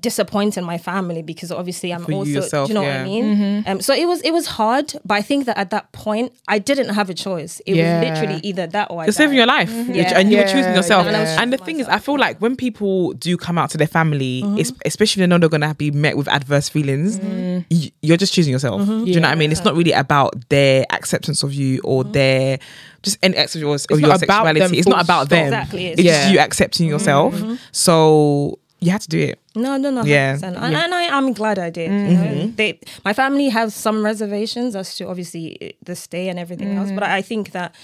disappointing 0.00 0.64
my 0.64 0.78
family 0.78 1.22
because 1.22 1.50
obviously 1.52 1.92
I'm 1.92 2.04
For 2.04 2.10
you 2.12 2.16
also 2.18 2.30
yourself, 2.30 2.66
do 2.68 2.72
you 2.72 2.74
know 2.78 2.82
yeah. 2.86 2.98
what 2.98 3.00
I 3.00 3.04
mean? 3.04 3.64
Um, 3.66 3.80
so 3.80 3.94
it 3.94 4.06
was 4.06 4.20
it 4.22 4.32
was 4.32 4.46
hard, 4.46 4.92
but 5.04 5.14
I 5.14 5.22
think 5.22 5.46
that 5.46 5.56
at 5.58 5.70
that 5.70 5.92
point 5.92 6.32
I 6.48 6.58
didn't 6.58 6.90
have 6.94 7.08
a 7.10 7.14
choice. 7.14 7.60
It 7.66 7.76
Yeah. 7.76 8.00
was 8.00 8.08
literally 8.10 8.40
either 8.42 8.66
that 8.68 8.90
or 8.90 9.02
I 9.02 9.04
You're 9.06 9.12
saving 9.12 9.36
your 9.36 9.46
life, 9.46 9.70
Yeah. 9.70 10.18
and 10.18 10.30
you 10.30 10.38
were 10.38 10.44
choosing 10.44 10.74
yourself. 10.74 11.04
yeah. 11.04 11.08
And 11.08 11.16
I 11.16 11.20
was 11.20 11.30
And 11.38 11.52
the 11.52 11.58
choosing 11.58 11.76
thing 11.76 11.80
is, 11.80 11.88
I 11.88 11.98
feel 11.98 12.18
like 12.18 12.38
when 12.40 12.56
people 12.56 13.12
do 13.14 13.36
come 13.36 13.58
out 13.58 13.70
to 13.70 13.78
their 13.78 13.86
family, 13.86 14.42
Mm-hmm. 14.44 14.78
especially 14.84 15.22
when 15.22 15.30
they 15.30 15.34
know 15.34 15.38
they're 15.40 15.48
gonna 15.48 15.74
be 15.74 15.90
met 15.90 16.16
with 16.16 16.28
adverse 16.28 16.68
feelings, 16.68 17.18
Mm-hmm. 17.18 17.88
you're 18.02 18.16
just 18.16 18.32
choosing 18.34 18.52
yourself. 18.52 18.84
Do 18.86 19.04
you 19.04 19.20
know 19.20 19.28
what 19.28 19.32
I 19.32 19.34
mean? 19.36 19.52
It's 19.52 19.64
not 19.64 19.74
really 19.76 19.92
about 19.92 20.34
their 20.48 20.84
acceptance 20.90 21.42
of 21.42 21.52
you 21.54 21.80
or 21.84 22.02
Mm-hmm. 22.04 22.12
their 22.12 22.58
just 23.02 23.18
any 23.22 23.36
acceptance 23.36 23.54
of 23.56 23.60
your, 23.60 23.74
of 23.74 24.00
your 24.00 24.08
not 24.10 24.20
sexuality. 24.20 24.78
It's 24.78 24.88
not 24.88 25.02
about 25.04 25.26
stop. 25.26 25.28
them. 25.30 25.46
Exactly, 25.46 25.86
It's 25.86 26.00
it's 26.00 26.08
just 26.08 26.30
you 26.32 26.38
accepting 26.40 26.88
yourself. 26.88 27.34
Mm-hmm. 27.34 27.54
So 27.72 28.58
you 28.80 28.90
had 28.90 29.00
to 29.02 29.08
do 29.08 29.18
it. 29.20 29.38
No, 29.56 29.76
no, 29.76 29.90
no, 29.90 30.04
Yeah. 30.04 30.36
100%. 30.36 30.42
And, 30.42 30.76
and 30.76 30.94
I, 30.94 31.16
I'm 31.16 31.32
glad 31.32 31.58
I 31.58 31.70
did. 31.70 31.90
You 31.90 31.96
mm-hmm. 31.96 32.38
know? 32.38 32.46
They, 32.56 32.78
my 33.04 33.12
family 33.12 33.48
has 33.48 33.74
some 33.74 34.04
reservations 34.04 34.76
as 34.76 34.94
to 34.96 35.08
obviously 35.08 35.76
the 35.82 35.96
stay 35.96 36.28
and 36.28 36.38
everything 36.38 36.76
else, 36.76 36.90
mm. 36.90 36.94
but 36.94 37.04
I 37.04 37.22
think 37.22 37.52
that 37.52 37.74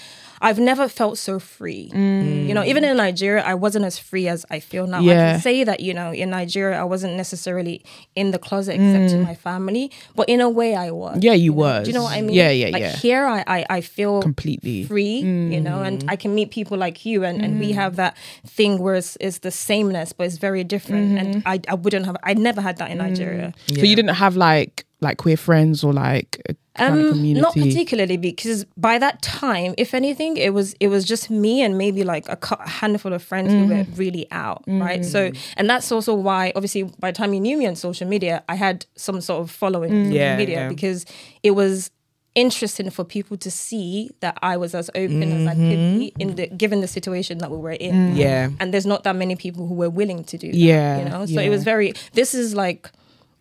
I've 0.43 0.59
never 0.59 0.87
felt 0.89 1.17
so 1.17 1.39
free. 1.39 1.89
You 1.93 2.53
know, 2.53 2.63
even 2.63 2.83
in 2.83 2.97
Nigeria, 2.97 3.41
I 3.43 3.55
wasn't 3.55 3.85
as 3.85 3.97
free 3.97 4.27
as 4.27 4.45
I 4.51 4.59
feel 4.59 4.85
now. 4.85 4.99
I 4.99 5.05
can 5.05 5.41
say 5.41 5.63
that 5.63 5.79
you 5.79 5.93
know, 5.93 6.11
in 6.11 6.29
Nigeria, 6.29 6.79
I 6.79 6.83
wasn't 6.83 7.15
necessarily 7.15 7.83
in 8.15 8.31
the 8.31 8.39
closet 8.39 8.73
except 8.73 9.09
to 9.11 9.15
mm. 9.15 9.23
my 9.23 9.35
family, 9.35 9.91
but 10.15 10.27
in 10.27 10.41
a 10.41 10.49
way, 10.49 10.75
I 10.75 10.91
was. 10.91 11.19
Yeah, 11.21 11.33
you 11.33 11.51
know? 11.51 11.57
was. 11.57 11.85
Do 11.85 11.91
you 11.91 11.95
know 11.95 12.03
what 12.03 12.17
I 12.17 12.21
mean? 12.21 12.35
Yeah, 12.35 12.49
yeah, 12.49 12.67
yeah. 12.67 12.73
like 12.73 12.81
yeah. 12.81 12.95
Here, 12.97 13.25
I, 13.25 13.43
I, 13.47 13.65
I 13.69 13.81
feel 13.81 14.21
Completely. 14.21 14.83
free, 14.83 15.19
you 15.19 15.61
know, 15.61 15.81
and 15.81 16.03
mm. 16.03 16.11
I 16.11 16.15
can 16.15 16.35
meet 16.35 16.51
people 16.51 16.77
like 16.77 17.05
you, 17.05 17.23
and, 17.23 17.41
and 17.41 17.59
we 17.59 17.71
mm. 17.71 17.75
have 17.75 17.95
that 17.95 18.17
thing 18.45 18.79
where 18.79 18.95
it's, 18.95 19.17
it's 19.21 19.39
the 19.39 19.51
sameness, 19.51 20.13
but 20.13 20.27
it's 20.27 20.37
very 20.37 20.63
different. 20.63 21.17
And 21.17 21.35
mm-hmm. 21.35 21.47
I, 21.47 21.61
I 21.69 21.75
wouldn't 21.75 22.05
have, 22.05 22.17
I 22.23 22.33
never 22.33 22.61
had 22.61 22.77
that 22.77 22.91
in 22.91 22.97
Nigeria. 22.97 23.53
So 23.67 23.81
you 23.81 23.95
didn't 23.95 24.15
have 24.15 24.35
like 24.35 24.85
like 25.01 25.17
queer 25.17 25.37
friends 25.37 25.83
or 25.83 25.93
like 25.93 26.41
Um, 26.75 27.33
Not 27.33 27.53
particularly 27.53 28.17
because 28.17 28.65
by 28.75 28.97
that 28.97 29.21
time, 29.21 29.75
if 29.77 29.93
anything, 29.93 30.37
it 30.37 30.53
was 30.53 30.73
it 30.79 30.87
was 30.87 31.05
just 31.05 31.29
me 31.29 31.61
and 31.61 31.77
maybe 31.77 32.03
like 32.03 32.27
a, 32.27 32.37
handful 32.67 33.13
of 33.13 33.21
friends 33.21 33.51
who 33.53 33.67
were 33.67 33.85
really 33.95 34.25
out, 34.31 34.63
right? 34.67 35.05
So, 35.05 35.31
and 35.55 35.69
that's 35.69 35.91
also 35.91 36.15
why, 36.15 36.51
obviously, 36.55 36.83
by 36.99 37.11
the 37.11 37.17
time 37.17 37.33
you 37.33 37.39
knew 37.39 37.57
me 37.57 37.67
on 37.67 37.75
social 37.75 38.07
media, 38.07 38.43
I 38.49 38.55
had 38.55 38.87
some 38.95 39.21
sort 39.21 39.41
of 39.41 39.51
following 39.51 39.91
on 39.91 40.05
social 40.05 40.17
Yeah, 40.17 40.37
media 40.37 40.61
yeah. 40.61 40.69
because 40.69 41.05
it 41.43 41.51
was 41.51 41.91
interesting 42.35 42.89
for 42.89 43.03
people 43.03 43.37
to 43.37 43.51
see 43.51 44.09
that 44.21 44.37
I 44.41 44.57
was 44.57 44.73
as 44.73 44.89
open 44.95 45.23
as 45.23 45.47
I 45.47 45.53
could 45.53 45.99
be 45.99 46.13
in 46.17 46.35
the 46.35 46.47
given 46.47 46.81
the 46.81 46.87
situation 46.87 47.37
that 47.37 47.51
we 47.51 47.57
were 47.57 47.71
in. 47.71 48.15
Yeah. 48.15 48.49
and 48.59 48.73
there's 48.73 48.87
not 48.87 49.03
that 49.03 49.15
many 49.15 49.35
people 49.35 49.67
who 49.67 49.75
were 49.75 49.89
willing 49.89 50.23
to 50.23 50.37
do 50.37 50.51
that. 50.51 50.57
Yeah, 50.57 50.97
you 50.99 51.05
know. 51.09 51.25
So 51.27 51.33
yeah. 51.33 51.41
it 51.41 51.49
was 51.49 51.63
very. 51.63 51.93
This 52.13 52.33
is 52.33 52.55
like. 52.55 52.89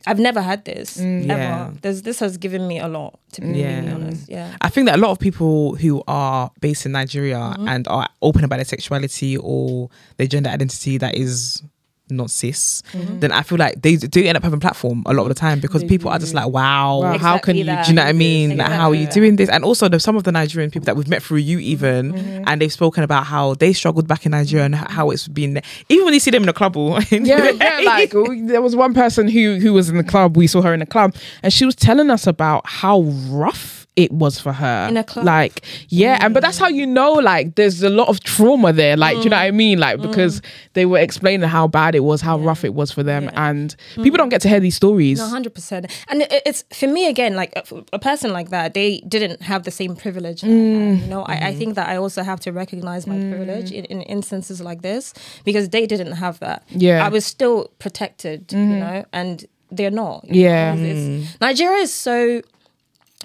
I've 0.06 0.18
never 0.18 0.40
had 0.40 0.64
this 0.64 0.98
Yeah. 0.98 1.34
ever. 1.34 1.74
There's, 1.82 2.02
this 2.02 2.18
has 2.20 2.36
given 2.36 2.66
me 2.66 2.78
a 2.78 2.88
lot, 2.88 3.18
to 3.32 3.40
be 3.40 3.58
Yeah. 3.60 3.80
really 3.80 3.92
honest. 3.92 4.28
Yeah. 4.28 4.56
I 4.60 4.68
think 4.68 4.86
that 4.86 4.96
a 4.96 5.00
lot 5.00 5.10
of 5.10 5.18
people 5.18 5.76
who 5.76 6.02
are 6.08 6.50
based 6.60 6.86
in 6.86 6.92
Nigeria 6.92 7.36
Mm-hmm. 7.38 7.68
and 7.68 7.88
are 7.88 8.08
open 8.20 8.44
about 8.44 8.56
their 8.56 8.64
sexuality 8.64 9.36
or 9.36 9.88
their 10.16 10.26
gender 10.26 10.50
identity 10.50 10.98
that 10.98 11.14
is 11.16 11.62
not 12.10 12.30
cis, 12.30 12.82
Mm-hmm. 12.92 13.20
then 13.20 13.32
I 13.32 13.42
feel 13.42 13.56
like 13.58 13.80
they 13.80 13.96
do 13.96 14.22
end 14.22 14.36
up 14.36 14.42
having 14.42 14.60
platform 14.60 15.02
a 15.06 15.14
lot 15.14 15.22
of 15.22 15.28
the 15.28 15.34
time 15.34 15.60
because 15.60 15.82
people 15.84 16.10
are 16.10 16.18
just 16.18 16.34
like, 16.34 16.48
wow, 16.48 17.00
Wow, 17.00 17.16
how 17.18 17.38
can 17.38 17.56
you 17.56 17.64
that. 17.64 17.86
do 17.86 17.92
you 17.92 17.96
know 17.96 18.02
what 18.02 18.08
I 18.08 18.12
mean? 18.12 18.56
Like, 18.58 18.70
how 18.70 18.90
are 18.90 18.94
you 18.94 19.06
doing 19.06 19.36
this? 19.36 19.48
And 19.48 19.64
also, 19.64 19.88
some 19.98 20.16
of 20.16 20.24
the 20.24 20.32
Nigerian 20.32 20.70
people 20.70 20.84
that 20.86 20.96
we've 20.96 21.08
met 21.08 21.22
through 21.22 21.38
you, 21.38 21.58
even, 21.58 22.12
Mm-hmm. 22.12 22.44
and 22.46 22.60
they've 22.60 22.72
spoken 22.72 23.02
about 23.02 23.24
how 23.26 23.54
they 23.54 23.72
struggled 23.72 24.06
back 24.06 24.26
in 24.26 24.32
Nigeria 24.32 24.66
and 24.66 24.74
how 24.74 25.10
it's 25.10 25.26
been. 25.28 25.62
Even 25.88 26.04
when 26.04 26.14
you 26.14 26.20
see 26.20 26.30
them 26.30 26.42
in 26.42 26.48
a 26.48 26.52
club, 26.52 26.76
or 26.76 27.00
yeah, 27.10 27.50
yeah, 27.50 27.80
like 27.84 28.10
there 28.12 28.60
was 28.60 28.76
one 28.76 28.92
person 28.94 29.26
who 29.28 29.58
who 29.58 29.72
was 29.72 29.88
in 29.88 29.96
the 29.96 30.04
club. 30.04 30.36
We 30.36 30.46
saw 30.48 30.60
her 30.62 30.74
in 30.74 30.80
the 30.80 30.86
club, 30.86 31.14
and 31.42 31.52
she 31.52 31.64
was 31.64 31.74
telling 31.74 32.10
us 32.10 32.26
about 32.26 32.66
how 32.66 33.02
rough 33.28 33.81
it 33.94 34.10
was 34.10 34.40
for 34.40 34.52
her. 34.52 34.86
In 34.88 34.96
a 34.96 35.04
club? 35.04 35.26
like 35.26 35.62
yeah, 35.88 36.18
and 36.20 36.32
but 36.32 36.42
that's 36.42 36.58
how 36.58 36.68
you 36.68 36.86
know, 36.86 37.12
like 37.12 37.56
there's 37.56 37.82
a 37.82 37.90
lot 37.90 38.08
of 38.08 38.20
trauma 38.20 38.72
there. 38.72 38.96
Like, 38.96 39.16
do 39.18 39.24
you 39.24 39.30
know 39.30 39.36
what 39.36 39.42
I 39.42 39.50
mean? 39.50 39.78
Like 39.78 39.98
mm. 39.98 40.02
because 40.02 40.40
they 40.72 40.86
were 40.86 40.98
explaining 40.98 41.48
how 41.48 41.66
bad 41.68 41.94
it 41.94 42.00
was, 42.00 42.20
how 42.20 42.38
rough 42.38 42.64
it 42.64 42.74
was 42.74 42.90
for 42.90 43.02
them, 43.02 43.24
Yeah. 43.24 43.50
and 43.50 43.76
mm. 43.94 44.02
people 44.02 44.16
don't 44.16 44.30
get 44.30 44.40
to 44.42 44.48
hear 44.48 44.60
these 44.60 44.76
stories. 44.76 45.18
No, 45.18 45.26
hundred 45.26 45.54
percent. 45.54 45.90
And 46.08 46.22
it, 46.22 46.42
it's 46.46 46.64
for 46.72 46.86
me 46.86 47.08
again, 47.08 47.36
like 47.36 47.52
a, 47.54 47.84
a 47.92 47.98
person 47.98 48.32
like 48.32 48.48
that, 48.50 48.74
they 48.74 49.00
didn't 49.08 49.42
have 49.42 49.64
the 49.64 49.70
same 49.70 49.94
privilege. 49.94 50.42
you 50.42 50.48
mm. 50.48 51.08
know, 51.08 51.22
I, 51.22 51.48
I 51.48 51.54
think 51.54 51.74
that 51.74 51.88
I 51.88 51.96
also 51.96 52.22
have 52.22 52.40
to 52.40 52.52
recognize 52.52 53.06
my 53.06 53.18
privilege 53.18 53.70
in, 53.70 53.84
in 53.86 54.02
instances 54.02 54.60
like 54.60 54.82
this 54.82 55.12
because 55.44 55.68
they 55.68 55.86
didn't 55.86 56.12
have 56.12 56.38
that. 56.40 56.64
Yeah. 56.68 57.04
I 57.04 57.08
was 57.08 57.26
still 57.26 57.70
protected, 57.78 58.52
you 58.52 58.58
mm-hmm. 58.58 58.80
know, 58.80 59.04
and 59.12 59.44
they're 59.70 59.90
not. 59.90 60.24
Yeah. 60.28 60.74
know. 60.74 60.82
It's- 60.82 61.36
Nigeria 61.40 61.82
is 61.82 61.92
so. 61.92 62.42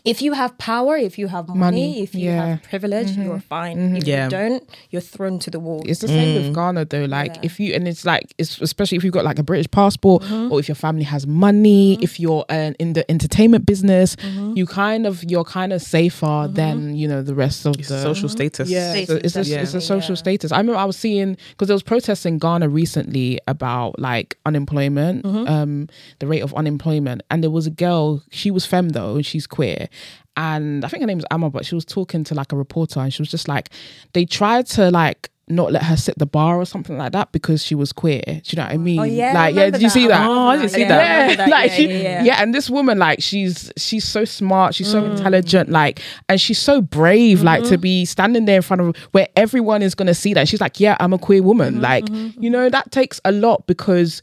If 0.05 0.21
you 0.21 0.33
have 0.33 0.57
power, 0.57 0.95
if 0.97 1.17
you 1.17 1.27
have 1.27 1.47
money, 1.47 1.59
Money, 1.59 2.01
if 2.03 2.15
you 2.15 2.29
yeah. 2.29 2.45
have 2.45 2.63
privilege, 2.63 3.11
you're 3.17 3.39
fine. 3.39 3.97
If 3.97 4.07
Yeah. 4.07 4.25
you 4.25 4.29
don't, 4.29 4.63
you're 4.91 5.01
thrown 5.01 5.39
to 5.39 5.49
the 5.51 5.59
wall. 5.59 5.81
It's 5.85 5.99
the 6.01 6.07
same 6.07 6.35
with 6.35 6.53
Ghana 6.55 6.85
though. 6.85 7.05
Like 7.05 7.35
Yeah. 7.35 7.41
if 7.43 7.59
you 7.59 7.73
and 7.73 7.87
it's 7.87 8.05
like 8.05 8.33
it's 8.37 8.61
especially 8.61 8.97
if 8.97 9.03
you've 9.03 9.13
got 9.13 9.25
like 9.25 9.39
a 9.39 9.43
British 9.43 9.69
passport 9.71 10.23
Mm-hmm. 10.23 10.51
or 10.51 10.59
if 10.59 10.67
your 10.67 10.75
family 10.75 11.03
has 11.03 11.25
money, 11.27 11.97
if 12.01 12.19
you're 12.19 12.45
uh, 12.49 12.71
in 12.79 12.93
the 12.93 13.09
entertainment 13.11 13.65
business, 13.65 14.15
Mm-hmm. 14.17 14.53
you 14.55 14.65
kind 14.65 15.05
of 15.05 15.23
you're 15.29 15.43
kind 15.43 15.73
of 15.73 15.81
safer 15.81 16.47
than 16.51 16.95
you 16.95 17.07
know 17.07 17.21
the 17.21 17.35
rest 17.35 17.65
of 17.65 17.75
It's 17.79 17.89
the 17.89 18.01
social 18.01 18.29
status. 18.29 18.69
Yeah, 18.69 18.91
Status, 18.91 19.07
so 19.09 19.15
it's 19.15 19.35
a, 19.49 19.61
it's 19.61 19.73
a 19.73 19.81
social 19.81 20.15
yeah. 20.15 20.19
status. 20.25 20.51
I 20.51 20.57
remember 20.57 20.79
I 20.79 20.85
was 20.85 20.97
seeing 20.97 21.37
because 21.51 21.67
there 21.67 21.75
was 21.75 21.83
protests 21.83 22.25
in 22.25 22.37
Ghana 22.39 22.69
recently 22.69 23.39
about 23.47 23.99
like 23.99 24.37
unemployment, 24.45 25.23
Mm-hmm. 25.25 25.47
um, 25.47 25.87
the 26.19 26.27
rate 26.27 26.41
of 26.41 26.53
unemployment, 26.53 27.21
and 27.31 27.43
there 27.43 27.49
was 27.51 27.67
a 27.67 27.71
girl. 27.71 28.21
She 28.29 28.51
was 28.51 28.65
femme 28.65 28.89
though, 28.89 29.15
and 29.15 29.25
she's 29.25 29.47
queer, 29.47 29.86
and 30.35 30.85
I 30.85 30.87
think 30.87 31.01
her 31.01 31.07
name 31.07 31.19
is 31.19 31.25
Amma, 31.31 31.49
but 31.49 31.65
she 31.65 31.75
was 31.75 31.85
talking 31.85 32.23
to 32.25 32.35
like 32.35 32.51
a 32.51 32.55
reporter, 32.57 32.99
and 32.99 33.13
she 33.13 33.21
was 33.21 33.29
just 33.29 33.47
like, 33.47 33.69
they 34.13 34.25
tried 34.25 34.67
to 34.67 34.91
like 34.91 35.29
not 35.49 35.71
let 35.71 35.81
her 35.81 35.95
sit 35.95 36.17
the 36.19 36.25
bar 36.25 36.57
or 36.59 36.65
something 36.65 36.97
like 36.97 37.13
that 37.13 37.31
because 37.31 37.63
she 37.63 37.73
was 37.73 37.93
queer. 37.93 38.21
Do 38.25 38.33
you 38.47 38.57
know 38.57 38.63
what 38.63 38.71
I 38.73 38.77
mean? 38.77 38.99
Oh, 38.99 39.03
yeah, 39.03 39.29
I 39.29 39.33
like 39.33 39.55
yeah. 39.55 39.69
Did 39.69 39.81
you 39.81 39.89
see 39.89 40.05
that. 40.07 40.19
that? 40.19 40.29
Oh, 40.29 40.47
I 40.49 40.57
didn't 40.57 40.71
see 40.71 40.81
Yeah, 40.81 40.87
that. 40.89 41.29
Yeah, 41.29 41.35
that. 41.37 41.49
like 41.49 41.69
Yeah, 41.71 41.75
she, 41.77 41.87
yeah, 41.87 41.95
yeah, 42.01 42.23
yeah. 42.23 42.41
and 42.43 42.53
this 42.53 42.69
woman, 42.69 42.99
like, 42.99 43.21
she's 43.21 43.71
she's 43.77 44.03
so 44.03 44.25
smart, 44.25 44.75
she's 44.75 44.91
so 44.91 45.01
Mm. 45.01 45.11
intelligent, 45.11 45.69
like, 45.69 46.01
and 46.27 46.39
she's 46.41 46.59
so 46.59 46.81
brave, 46.81 47.43
like, 47.43 47.61
Mm-hmm. 47.61 47.69
to 47.71 47.77
be 47.77 48.03
standing 48.03 48.43
there 48.43 48.57
in 48.57 48.61
front 48.61 48.81
of 48.81 48.97
where 49.13 49.29
everyone 49.37 49.81
is 49.83 49.95
gonna 49.95 50.13
see 50.13 50.33
that. 50.33 50.49
She's 50.49 50.59
like, 50.59 50.81
yeah, 50.81 50.97
I'm 50.99 51.13
a 51.13 51.17
queer 51.17 51.41
woman, 51.41 51.75
Mm-hmm, 51.75 51.81
like, 51.81 52.09
you 52.43 52.49
know, 52.49 52.69
that 52.69 52.91
takes 52.91 53.21
a 53.23 53.31
lot 53.31 53.65
because 53.67 54.21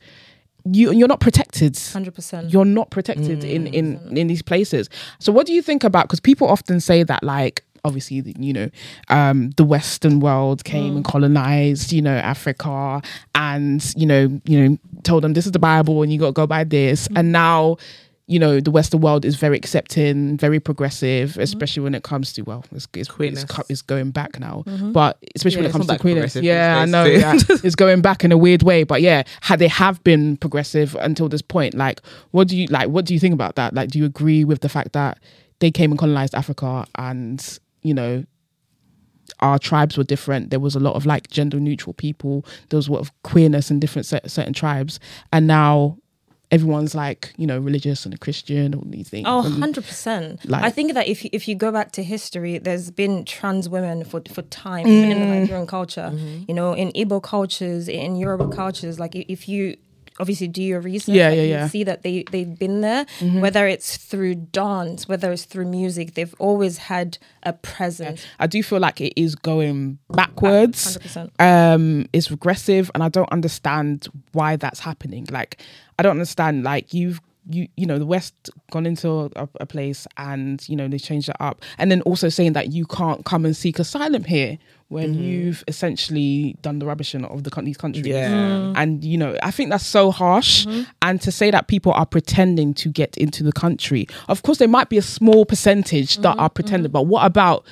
you 0.65 0.93
you're 0.93 1.09
not 1.09 1.21
protected. 1.21 1.79
Hundred 1.93 2.15
percent. 2.15 2.51
You're 2.51 2.65
not 2.65 2.91
protected 2.91 3.45
in 3.45 3.65
mm. 3.65 3.75
in 3.75 4.17
in 4.17 4.27
these 4.27 4.43
places. 4.43 4.89
So, 5.19 5.33
what 5.33 5.47
do 5.47 5.53
you 5.53 5.63
think 5.63 5.85
about? 5.85 6.07
Because 6.07 6.21
people 6.21 6.49
often 6.49 6.81
say 6.81 7.03
that, 7.03 7.23
like, 7.23 7.63
obviously, 7.85 8.35
you 8.39 8.53
know, 8.53 8.71
um, 9.09 9.51
the 9.57 9.65
Western 9.65 10.21
world 10.21 10.65
came 10.65 10.97
and 10.97 11.05
mm. 11.05 11.11
colonized, 11.11 11.93
you 11.93 12.03
know, 12.03 12.17
Africa, 12.17 13.03
and 13.35 13.95
you 13.97 14.07
know, 14.07 14.41
you 14.45 14.69
know, 14.69 14.79
told 15.03 15.23
them 15.23 15.35
this 15.35 15.47
is 15.47 15.53
the 15.53 15.59
Bible 15.59 16.03
and 16.03 16.13
you 16.13 16.19
got 16.19 16.27
to 16.27 16.33
go 16.33 16.47
by 16.47 16.65
this, 16.65 17.09
mm. 17.09 17.19
and 17.19 17.33
now. 17.33 17.77
You 18.27 18.39
know, 18.39 18.59
the 18.59 18.71
Western 18.71 19.03
world 19.03 19.27
is 19.27 19.37
very 19.37 19.55
accepting, 19.57 20.39
very 20.39 20.59
progressive, 20.59 21.37
especially 21.37 21.83
when 21.83 21.95
it 21.95 22.03
comes 22.05 22.33
to 22.33 22.43
well, 22.43 22.65
it's, 22.73 22.89
it's, 22.95 23.11
it's, 23.43 23.45
it's 23.69 23.83
going 23.83 24.13
back 24.13 24.41
now, 24.41 24.63
but 24.93 25.19
especially 25.37 25.57
Yeah, 25.57 25.63
when 25.65 25.71
it 25.71 25.73
comes 25.73 25.87
to 25.87 25.93
queerness, 26.01 26.35
yeah, 26.47 26.79
I 26.79 26.85
know, 26.87 27.05
yeah, 27.05 27.35
it's 27.65 27.75
going 27.75 28.01
back 28.01 28.25
in 28.25 28.33
a 28.33 28.39
weird 28.39 28.63
way, 28.63 28.83
but 28.85 29.03
yeah, 29.03 29.25
had 29.43 29.59
they 29.59 29.69
have 29.69 30.03
been 30.05 30.39
progressive 30.39 30.97
until 31.01 31.29
this 31.29 31.43
point, 31.43 31.75
like, 31.75 32.01
what 32.31 32.49
do 32.49 32.57
you 32.57 32.67
like? 32.69 32.89
What 32.89 33.05
do 33.05 33.13
you 33.13 33.21
think 33.21 33.35
about 33.35 33.57
that? 33.57 33.75
Like, 33.75 33.91
do 33.91 33.99
you 33.99 34.07
agree 34.07 34.43
with 34.45 34.61
the 34.61 34.71
fact 34.71 34.95
that 34.95 35.19
they 35.59 35.71
came 35.71 35.91
and 35.93 35.99
colonized 35.99 36.35
Africa, 36.35 36.87
and 36.97 37.59
you 37.83 37.93
know, 37.93 38.25
our 39.41 39.59
tribes 39.59 39.97
were 39.99 40.05
different. 40.05 40.51
There 40.51 40.61
was 40.61 40.75
a 40.75 40.81
lot 40.81 40.95
of 40.95 41.05
like 41.07 41.29
gender 41.29 41.61
neutral 41.61 41.93
people. 41.93 42.45
There 42.71 42.77
was 42.79 42.89
a 42.89 42.93
lot 42.93 43.01
of 43.01 43.13
queerness 43.23 43.71
in 43.71 43.81
different 43.81 44.07
cer- 44.07 44.21
certain 44.27 44.53
tribes, 44.55 44.99
and 45.33 45.47
now 45.47 45.99
everyone's 46.51 46.95
like 46.95 47.33
you 47.37 47.47
know 47.47 47.59
religious 47.59 48.05
and 48.05 48.15
a 48.15 48.19
Christian. 48.19 48.75
All 48.75 48.83
these 48.87 49.09
things. 49.09 49.27
Oh, 49.29 49.43
100%. 49.45 50.49
Like- 50.49 50.63
I 50.65 50.71
think 50.71 50.95
that 50.95 51.09
if 51.09 51.25
you, 51.25 51.31
if 51.33 51.49
you 51.49 51.55
go 51.55 51.71
back 51.73 51.93
to 51.93 52.03
history, 52.03 52.59
there's 52.59 52.91
been 52.91 53.25
trans 53.25 53.69
women 53.69 54.05
for, 54.05 54.23
for 54.33 54.43
time 54.43 54.87
even 54.87 55.11
in 55.13 55.19
the 55.21 55.25
Mm. 55.27 55.41
Nigerian 55.41 55.67
culture. 55.67 56.11
Mm-hmm. 56.13 56.45
You 56.49 56.55
know, 56.55 56.73
in 56.75 56.93
Igbo 56.93 57.23
cultures, 57.23 57.89
in 57.89 58.17
Yoruba 58.17 58.49
cultures, 58.55 58.99
like 59.01 59.15
if 59.15 59.49
you 59.49 59.77
obviously 60.21 60.49
do 60.49 60.63
your 60.63 60.81
research, 60.81 61.15
Yeah, 61.15 61.31
yeah, 61.31 61.43
yeah. 61.43 61.59
Mm-hmm. 61.61 61.67
see 61.69 61.85
that 61.85 62.03
they, 62.03 62.25
they've 62.31 62.59
been 62.59 62.81
there, 62.81 63.07
whether 63.21 63.67
it's 63.67 63.97
through 63.97 64.37
dance, 64.37 65.09
whether 65.09 65.33
it's 65.33 65.45
through 65.45 65.67
music, 65.67 66.15
they've 66.15 66.35
always 66.39 66.79
had 66.79 67.19
a 67.43 67.53
presence. 67.53 68.25
I 68.39 68.47
do 68.47 68.63
feel 68.63 68.79
like 68.81 69.01
it 69.01 69.13
is 69.21 69.35
going 69.35 69.99
backwards. 70.11 70.99
100%. 70.99 71.31
Um, 71.41 72.07
it's 72.13 72.31
regressive, 72.31 72.91
and 72.95 73.03
I 73.03 73.09
don't 73.09 73.31
understand 73.33 74.09
why 74.33 74.57
that's 74.57 74.81
happening. 74.81 75.27
Like, 75.31 75.61
I 75.99 76.03
don't 76.03 76.13
understand. 76.13 76.65
Like, 76.65 76.95
you've 76.95 77.21
you 77.51 77.69
you 77.77 77.85
know 77.85 77.99
the 77.99 78.07
West 78.07 78.49
gone 78.71 78.87
into 78.87 79.31
a, 79.37 79.49
a 79.61 79.67
place 79.67 80.07
and 80.17 80.67
you 80.67 80.75
know 80.75 80.89
they 80.89 80.99
changed 80.99 81.29
it 81.29 81.37
up, 81.41 81.61
and 81.77 81.91
then 81.91 82.01
also 82.03 82.29
saying 82.29 82.55
that 82.55 82.73
you 82.73 82.87
can't 82.87 83.25
come 83.27 83.45
and 83.45 83.55
seek 83.55 83.79
asylum 83.79 84.25
here 84.25 84.59
when 84.95 85.13
mm-hmm. 85.13 85.23
you've 85.25 85.65
essentially 85.67 86.57
done 86.63 86.79
the 86.79 86.87
rubbishing 86.87 87.25
of 87.25 87.43
the 87.43 87.51
coun- 87.51 87.65
these 87.65 87.77
countries. 87.77 88.07
Yeah. 88.07 88.31
Mm. 88.31 88.75
And 88.77 89.05
you 89.05 89.19
know, 89.19 89.37
I 89.43 89.51
think 89.51 89.71
that's 89.71 89.85
so 89.85 90.13
harsh. 90.13 90.67
Mm-hmm. 90.67 90.83
And 91.03 91.21
to 91.21 91.33
say 91.33 91.51
that 91.51 91.67
people 91.67 91.93
are 91.93 92.07
pretending 92.07 92.75
to 92.75 92.89
get 92.89 93.19
into 93.19 93.43
the 93.43 93.53
country, 93.53 94.07
of 94.29 94.45
course, 94.45 94.59
there 94.59 94.69
might 94.69 94.89
be 94.89 94.97
a 94.97 95.03
small 95.03 95.45
percentage 95.45 96.19
that 96.19 96.31
mm-hmm. 96.31 96.41
are 96.41 96.49
pretending, 96.49 96.93
but 96.93 97.03
what 97.03 97.27
about 97.27 97.67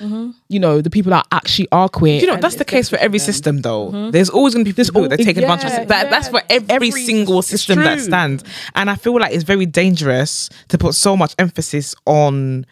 you 0.49 0.59
know 0.59 0.81
the 0.81 0.89
people 0.89 1.11
that 1.11 1.25
actually 1.31 1.69
are 1.71 1.87
queer? 1.87 2.19
You 2.19 2.27
know, 2.27 2.33
and 2.33 2.43
that's 2.43 2.57
the 2.57 2.65
case 2.65 2.89
for 2.89 2.97
every 2.97 3.19
system, 3.19 3.61
though. 3.61 4.11
There's 4.11 4.29
always 4.29 4.53
going 4.53 4.65
to 4.65 4.69
be 4.69 4.73
There's 4.73 4.89
people 4.89 5.07
that 5.07 5.19
al- 5.19 5.25
take 5.25 5.37
advantage 5.37 5.71
yeah, 5.71 5.81
of 5.81 5.87
that. 5.87 6.09
That's 6.09 6.27
for 6.27 6.41
every, 6.49 6.75
Every- 6.75 6.91
single 6.91 7.41
system 7.41 7.79
that 7.79 8.01
stands. 8.01 8.43
And 8.75 8.89
I 8.89 8.95
feel 8.95 9.17
like 9.17 9.33
it's 9.33 9.43
very 9.45 9.65
dangerous 9.65 10.49
to 10.67 10.77
put 10.77 10.93
so 10.93 11.15
much 11.15 11.33
emphasis 11.39 11.95
on 12.05 12.65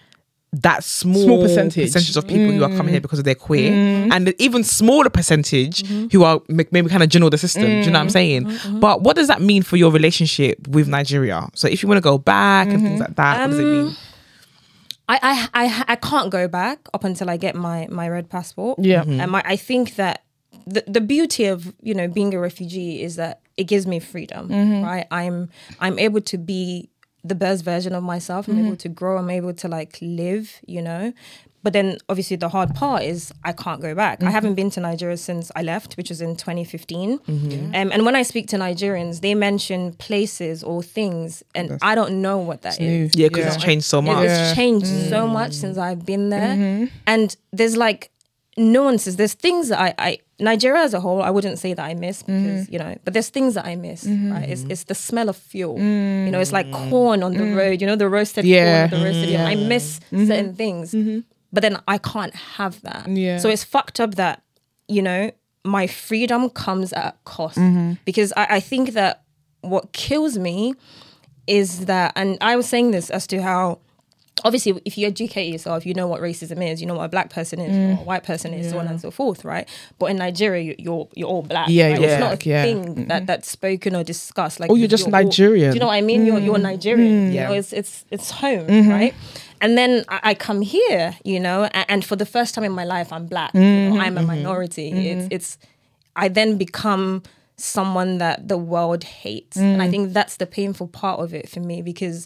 that 0.54 0.84
small, 0.84 1.24
Small 1.24 1.42
percentage. 1.42 1.96
of 2.18 2.28
people 2.28 2.52
who 2.52 2.64
are 2.64 2.70
coming 2.70 2.90
here 2.90 3.00
mm. 3.00 3.04
because 3.04 3.20
of 3.20 3.26
their 3.26 3.36
queer, 3.36 3.72
mm. 3.72 4.12
and 4.12 4.28
the 4.28 4.36
even 4.42 4.64
smaller 4.66 5.10
percentage 5.10 5.84
mm-hmm. 5.84 6.08
who 6.12 6.24
are 6.26 6.42
maybe 6.50 6.90
kind 6.90 7.02
of 7.02 7.08
general 7.08 7.30
the 7.30 7.38
system. 7.38 7.64
Do 7.64 7.70
you 7.70 7.86
know 7.86 7.92
what 7.94 8.00
I'm 8.00 8.08
mm. 8.08 8.12
saying? 8.12 8.48
Uh-huh. 8.48 8.80
But 8.80 9.02
what 9.02 9.16
does 9.16 9.28
that 9.28 9.42
mean 9.42 9.64
for 9.64 9.78
your 9.78 9.92
relationship 9.92 10.68
with 10.68 10.90
Nigeria? 10.90 11.48
So 11.54 11.70
if 11.70 11.82
you 11.82 11.88
want 11.88 11.98
to 11.98 12.02
go 12.02 12.18
back 12.18 12.68
and 12.68 12.82
things 12.82 13.00
mm-hmm. 13.00 13.02
like 13.02 13.16
that, 13.16 13.40
what 13.40 13.48
does 13.48 13.60
it 13.60 13.64
um, 13.64 13.86
mean? 13.86 13.96
I, 15.08 15.20
I, 15.54 15.66
I, 15.66 15.86
I 15.90 15.96
can't 15.96 16.30
go 16.30 16.48
back 16.48 16.80
up 16.94 17.06
until 17.06 17.30
I 17.30 17.38
get 17.38 17.56
my, 17.56 17.88
my 17.90 18.10
red 18.10 18.30
passport. 18.30 18.80
Yeah. 18.80 19.02
Um, 19.02 19.08
mm-hmm. 19.08 19.36
I, 19.36 19.44
I 19.46 19.56
think 19.56 19.96
that 19.96 20.24
the, 20.68 20.84
the 20.86 21.02
beauty 21.02 21.46
of, 21.46 21.74
you 21.82 21.94
know, 21.94 22.08
being 22.10 22.34
a 22.34 22.40
refugee 22.40 23.02
is 23.02 23.16
that 23.16 23.42
it 23.56 23.66
gives 23.66 23.88
me 23.88 24.00
freedom, 24.00 24.50
right? 24.84 25.08
I'm, 25.12 25.50
I'm 25.80 25.98
able 25.98 26.22
to 26.22 26.38
be 26.38 26.90
the 27.24 27.36
best 27.36 27.64
version 27.64 27.94
of 27.94 28.04
myself. 28.04 28.48
I'm 28.48 28.58
able 28.58 28.70
mm-hmm. 28.70 28.76
to 28.78 28.90
grow. 28.90 29.18
I'm 29.18 29.30
able 29.30 29.54
to 29.54 29.68
like 29.68 29.98
live, 30.02 30.60
you 30.66 30.82
know. 30.82 31.14
But 31.64 31.74
then 31.74 31.98
obviously 32.10 32.38
the 32.38 32.50
hard 32.50 32.74
part 32.74 33.04
is 33.04 33.32
I 33.44 33.54
can't 33.54 33.82
go 33.82 33.94
back. 33.94 34.20
I 34.20 34.26
mm-hmm. 34.26 34.34
haven't 34.34 34.56
been 34.56 34.72
to 34.72 34.80
Nigeria 34.80 35.18
since 35.18 35.52
I 35.56 35.62
left, 35.62 35.96
which 35.96 36.10
was 36.10 36.20
in 36.20 36.36
2015. 36.36 37.20
Mm-hmm. 37.20 37.76
Um, 37.76 37.92
and 37.92 38.04
when 38.04 38.16
I 38.16 38.24
speak 38.24 38.48
to 38.48 38.56
Nigerians, 38.58 39.22
they 39.22 39.36
mention 39.36 39.94
places 39.94 40.64
or 40.64 40.82
things, 40.82 41.44
and 41.54 41.78
I 41.84 41.94
don't 41.94 42.22
know 42.22 42.40
what 42.40 42.64
that 42.64 42.80
is. 42.80 42.80
new. 42.80 43.10
Yeah, 43.14 43.28
because 43.28 43.56
it's 43.56 43.64
changed 43.64 43.86
so 43.86 44.02
much. 44.02 44.26
It's 44.28 44.56
changed 44.56 44.88
so 44.88 45.28
mm. 45.28 45.34
much 45.34 45.54
since 45.54 45.78
I've 45.78 46.06
been 46.06 46.30
there. 46.30 46.90
And 47.06 47.36
there's 47.52 47.78
like 47.78 48.10
nuances. 48.58 49.16
There's 49.16 49.34
things 49.34 49.70
that 49.70 49.80
I, 49.80 49.94
I 49.98 50.20
Nigeria 50.40 50.82
as 50.82 50.94
a 50.94 51.00
whole, 51.00 51.22
I 51.22 51.30
wouldn't 51.30 51.60
say 51.60 51.74
that 51.74 51.84
I 51.84 51.94
miss 51.94 52.24
mm. 52.24 52.28
because, 52.28 52.70
you 52.70 52.80
know, 52.80 52.98
but 53.04 53.14
there's 53.14 53.30
things 53.30 53.54
that 53.54 53.66
I 53.66 53.76
miss, 53.76 54.04
mm-hmm. 54.04 54.34
right? 54.34 54.50
It's, 54.50 54.64
it's 54.64 54.86
the 54.86 54.96
smell 54.96 55.30
of 55.30 55.38
fuel. 55.38 55.78
Mm. 55.78 56.26
You 56.26 56.32
know, 56.32 56.40
it's 56.40 56.52
like 56.52 56.72
corn 56.72 57.24
on 57.24 57.34
the 57.34 57.44
mm. 57.44 57.56
road, 57.56 57.82
you 57.82 57.88
know, 57.88 57.96
the 57.96 58.10
roasted 58.10 58.46
Yeah. 58.46 58.90
corn, 58.90 59.02
the 59.02 59.08
roasted. 59.08 59.30
Mm-hmm. 59.30 59.34
Yeah. 59.34 59.46
I 59.46 59.56
miss 59.56 60.00
mm-hmm. 60.12 60.28
certain 60.28 60.56
things. 60.56 60.96
But 61.54 61.62
then 61.62 61.82
I 61.88 61.98
can't 61.98 62.34
have 62.34 62.82
that. 62.82 63.08
Yeah. 63.08 63.38
So 63.38 63.50
it's 63.50 63.64
fucked 63.64 64.00
up 64.00 64.16
that, 64.16 64.42
you 64.88 65.02
know, 65.02 65.32
my 65.64 65.86
freedom 65.86 66.50
comes 66.50 66.94
at 66.94 67.14
a 67.14 67.18
cost. 67.26 67.60
Because 68.06 68.34
I, 68.36 68.48
I 68.56 68.60
think 68.60 68.94
that 68.94 69.24
what 69.62 69.92
kills 69.94 70.38
me 70.38 70.74
is 71.46 71.86
that, 71.86 72.14
and 72.16 72.38
I 72.42 72.56
was 72.56 72.68
saying 72.68 72.92
this 72.92 73.10
as 73.10 73.28
to 73.28 73.42
how 73.42 73.80
obviously 74.44 74.82
if 74.86 74.98
you 74.98 75.08
educate 75.08 75.48
yourself 75.52 75.86
you 75.86 75.94
know 75.94 76.08
what 76.08 76.22
racism 76.22 76.68
is 76.68 76.82
you 76.82 76.88
know 76.88 76.96
what 76.96 77.04
a 77.04 77.10
black 77.10 77.30
person 77.30 77.60
is 77.60 77.76
you 77.76 77.88
know 77.88 77.94
what 77.96 78.02
a 78.02 78.06
white 78.06 78.24
person 78.24 78.54
is 78.54 78.72
so 78.72 78.80
on 78.80 78.88
and 78.88 79.00
so 79.00 79.12
forth 79.12 79.46
right? 79.46 79.68
But 80.00 80.08
in 80.08 80.18
nigeria 80.18 80.64
you- 80.64 80.76
you're 80.80 81.08
you're 81.16 81.28
all 81.28 81.44
black 81.44 81.68
Yeah, 81.70 81.90
right? 81.90 82.00
you're 82.00 82.10
it's 82.10 82.20
not 82.20 82.44
a 82.44 82.50
yeah. 82.50 82.64
thing 82.64 82.96
that 82.96 83.08
mm-hmm. 83.08 83.26
that's 83.26 83.50
spoken 83.50 83.96
or 83.96 84.04
discussed 84.04 84.60
like 84.60 84.72
Oh, 84.72 84.76
you're 84.76 84.88
just 84.88 85.06
all- 85.06 85.12
Nigerian. 85.12 85.72
do 85.72 85.76
you 85.76 85.80
know 85.80 85.88
what 85.88 85.94
i 85.94 86.02
mean? 86.02 86.26
You're, 86.26 86.40
you're 86.40 86.58
mm. 86.58 86.62
nigerian. 86.64 87.12
Mm. 87.12 87.28
You 87.28 87.34
Yeah. 87.34 87.48
know 87.50 87.54
it's 87.54 87.74
it's 87.74 88.06
it's 88.10 88.32
home 88.32 88.68
mm-hmm. 88.68 88.90
right? 88.90 89.14
And 89.64 89.78
then 89.78 90.06
I, 90.10 90.20
I 90.24 90.34
come 90.34 90.62
here 90.62 91.16
you 91.24 91.40
know 91.40 91.66
and, 91.66 91.86
and 91.90 92.06
for 92.06 92.16
the 92.16 92.26
first 92.26 92.56
time 92.56 92.64
in 92.64 92.72
my 92.72 92.86
life 92.86 93.14
i'm 93.14 93.28
black 93.28 93.54
you 93.54 93.62
know, 93.62 94.00
i'm 94.00 94.18
a 94.18 94.22
mm-hmm. 94.22 94.28
minority. 94.28 94.90
It's 95.12 95.28
it's 95.30 95.58
i 96.16 96.28
then 96.28 96.58
become 96.58 97.22
someone 97.58 98.18
that 98.18 98.48
the 98.48 98.58
world 98.58 99.04
hates. 99.04 99.58
And 99.58 99.82
i 99.84 99.90
think 99.90 100.14
that's 100.14 100.38
the 100.38 100.48
painful 100.48 100.88
part 100.88 101.20
of 101.20 101.34
it 101.34 101.48
for 101.48 101.60
me 101.60 101.82
because 101.84 102.26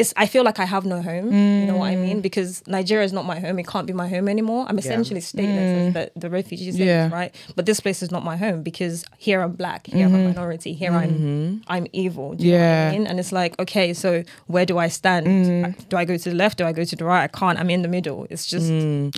it's 0.00 0.14
I 0.16 0.26
feel 0.32 0.44
like 0.48 0.58
I 0.64 0.64
have 0.74 0.84
no 0.94 0.98
home. 1.02 1.26
You 1.60 1.66
know 1.70 1.76
what 1.82 1.90
I 1.92 1.96
Mm. 1.96 2.02
mean? 2.06 2.18
Because 2.28 2.50
Nigeria 2.66 3.04
is 3.04 3.12
not 3.18 3.24
my 3.32 3.38
home. 3.44 3.56
It 3.58 3.66
can't 3.66 3.86
be 3.86 3.92
my 4.02 4.08
home 4.14 4.26
anymore. 4.28 4.62
I'm 4.68 4.78
essentially 4.78 5.20
stateless 5.20 5.70
as 5.88 5.94
the, 5.96 6.04
the 6.24 6.30
refugee 6.30 6.70
status, 6.72 6.86
Mm. 6.86 7.10
Yeah. 7.10 7.18
right? 7.20 7.32
But 7.56 7.66
this 7.66 7.80
place 7.84 8.00
is 8.04 8.10
not 8.10 8.22
my 8.24 8.36
home 8.44 8.62
because 8.62 9.04
here 9.26 9.38
I'm 9.44 9.52
black, 9.62 9.80
here 9.88 10.06
I'm 10.06 10.14
a 10.14 10.22
minority, 10.30 10.72
here 10.82 10.92
I'm 11.02 11.62
I'm 11.74 11.86
evil. 12.04 12.34
Do 12.34 12.44
you 12.46 12.52
Mm-hmm. 12.52 12.62
Yeah. 12.62 12.68
Mm. 12.68 12.84
what 12.86 12.94
I 12.94 12.98
mean? 12.98 13.06
And 13.08 13.16
it's 13.20 13.32
like, 13.40 13.52
okay, 13.64 13.88
so 13.92 14.08
where 14.54 14.66
do 14.70 14.78
I 14.78 14.88
stand? 14.88 15.24
Do 15.90 15.96
I 16.02 16.04
go 16.04 16.16
to 16.24 16.28
the 16.32 16.36
left? 16.44 16.54
Do 16.58 16.64
I 16.70 16.72
go 16.80 16.84
to 16.84 16.96
the 16.96 17.04
right? 17.04 17.24
I 17.24 17.28
can't. 17.40 17.58
I'm 17.60 17.70
in 17.76 17.82
the 17.82 17.88
middle. 17.96 18.26
It's 18.30 18.46
just 18.46 18.68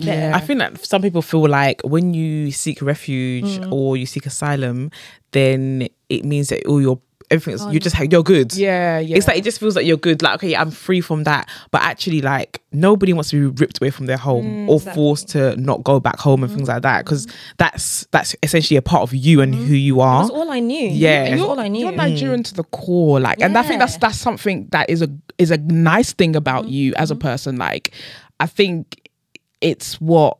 there. 0.07 0.33
I 0.33 0.39
think 0.39 0.57
that 0.63 0.71
some 0.85 1.01
people 1.01 1.21
feel 1.21 1.47
like 1.61 1.81
when 1.93 2.13
you 2.13 2.51
seek 2.51 2.81
refuge 2.81 3.51
Mm. 3.59 3.71
or 3.71 3.97
you 3.97 4.05
seek 4.05 4.25
asylum, 4.25 4.89
then 5.37 5.87
it 6.09 6.25
means 6.25 6.47
that 6.49 6.65
all 6.65 6.81
your 6.81 6.99
everything's 7.31 7.65
you're 7.71 7.79
just 7.79 7.97
you're 8.11 8.23
good. 8.23 8.53
Yeah, 8.53 8.99
yeah. 8.99 9.17
It's 9.17 9.27
like 9.27 9.37
it 9.37 9.43
just 9.43 9.59
feels 9.59 9.75
like 9.75 9.85
you're 9.85 9.97
good. 9.97 10.21
Like 10.21 10.35
okay, 10.35 10.55
I'm 10.55 10.69
free 10.69 11.01
from 11.01 11.23
that. 11.23 11.49
But 11.71 11.81
actually, 11.81 12.21
like 12.21 12.61
nobody 12.71 13.13
wants 13.13 13.29
to 13.31 13.49
be 13.49 13.61
ripped 13.61 13.81
away 13.81 13.89
from 13.89 14.05
their 14.05 14.17
home 14.17 14.67
mm, 14.67 14.69
or 14.69 14.79
forced 14.79 15.29
to 15.29 15.55
not 15.55 15.83
go 15.83 15.99
back 15.99 16.19
home 16.19 16.43
and 16.43 16.53
things 16.53 16.67
like 16.67 16.83
that 16.83 17.05
because 17.05 17.25
mm. 17.25 17.33
that's 17.57 18.05
that's 18.11 18.35
essentially 18.43 18.77
a 18.77 18.81
part 18.81 19.03
of 19.03 19.13
you 19.13 19.41
and 19.41 19.55
mm. 19.55 19.65
who 19.65 19.73
you 19.73 20.01
are. 20.01 20.23
That's 20.23 20.31
all 20.31 20.51
I 20.51 20.59
knew. 20.59 20.89
Yeah. 20.89 21.23
That's 21.23 21.37
You're- 21.37 21.49
all 21.49 21.59
I 21.59 21.67
knew. 21.67 21.85
You're 21.85 21.91
Nigerian 21.91 22.43
to 22.43 22.53
the 22.53 22.63
core, 22.65 23.19
like, 23.19 23.41
and 23.41 23.57
I 23.57 23.63
think 23.63 23.79
that's 23.79 23.97
that's 23.97 24.17
something 24.17 24.67
that 24.71 24.89
is 24.89 25.01
a 25.01 25.09
is 25.37 25.51
a 25.51 25.57
nice 25.57 26.13
thing 26.13 26.35
about 26.35 26.67
you 26.67 26.93
as 26.95 27.11
a 27.11 27.15
person. 27.15 27.57
Like, 27.57 27.91
I 28.39 28.45
think 28.45 29.09
it's 29.61 30.01
what 30.01 30.37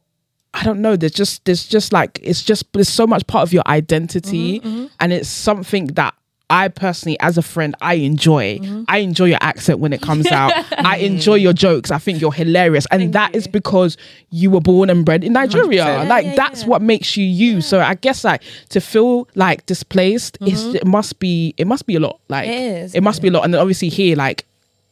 I 0.54 0.64
don't 0.64 0.82
know. 0.82 0.96
There's 0.96 1.14
just 1.14 1.46
there's 1.46 1.66
just 1.66 1.94
like 1.94 2.20
it's 2.22 2.44
just 2.44 2.72
there's 2.74 2.90
so 2.90 3.08
much 3.08 3.26
part 3.28 3.44
of 3.44 3.54
your 3.54 3.64
identity, 3.68 4.60
mm-hmm, 4.60 4.68
mm-hmm. 4.68 4.86
and 5.00 5.14
it's 5.14 5.30
something 5.30 5.88
that. 5.88 6.14
I 6.52 6.68
personally, 6.68 7.20
as 7.20 7.38
a 7.38 7.42
friend, 7.42 7.76
I 7.82 7.96
enjoy. 7.96 8.60
Mm-hmm. 8.60 8.84
I 8.88 8.98
enjoy 9.00 9.26
your 9.26 9.40
accent 9.42 9.80
when 9.80 9.94
it 9.94 10.02
comes 10.10 10.28
out. 10.28 10.52
I 10.78 10.98
enjoy 10.98 11.36
your 11.36 11.54
jokes. 11.54 11.92
I 11.92 11.98
think 11.98 12.22
you're 12.22 12.34
hilarious, 12.34 12.86
and 12.92 13.14
that 13.14 13.34
is 13.36 13.48
because 13.48 13.98
you 14.30 14.52
were 14.52 14.62
born 14.62 14.90
and 14.90 15.06
bred 15.06 15.24
in 15.24 15.34
Nigeria. 15.34 15.86
100%. 15.86 16.08
Like 16.08 16.26
yeah, 16.26 16.36
that's 16.36 16.62
yeah. 16.62 16.68
what 16.68 16.82
makes 16.82 17.18
you 17.18 17.26
you. 17.26 17.62
So 17.62 17.80
I 17.80 17.96
guess 17.96 18.24
like 18.24 18.44
to 18.70 18.82
feel 18.82 19.28
like 19.36 19.66
displaced, 19.66 20.38
is 20.42 20.64
mm-hmm. 20.64 20.76
it 20.76 20.88
must 20.88 21.20
be 21.20 21.54
it 21.58 21.68
must 21.68 21.86
be 21.86 21.96
a 21.96 22.00
lot. 22.00 22.20
Like 22.30 22.48
It 22.48 22.54
is. 22.54 22.96
it 22.96 23.02
must 23.02 23.22
be 23.22 23.30
a 23.30 23.32
lot. 23.32 23.46
And 23.46 23.54
then 23.54 23.62
obviously 23.62 23.90
here, 23.90 24.16
like 24.16 24.46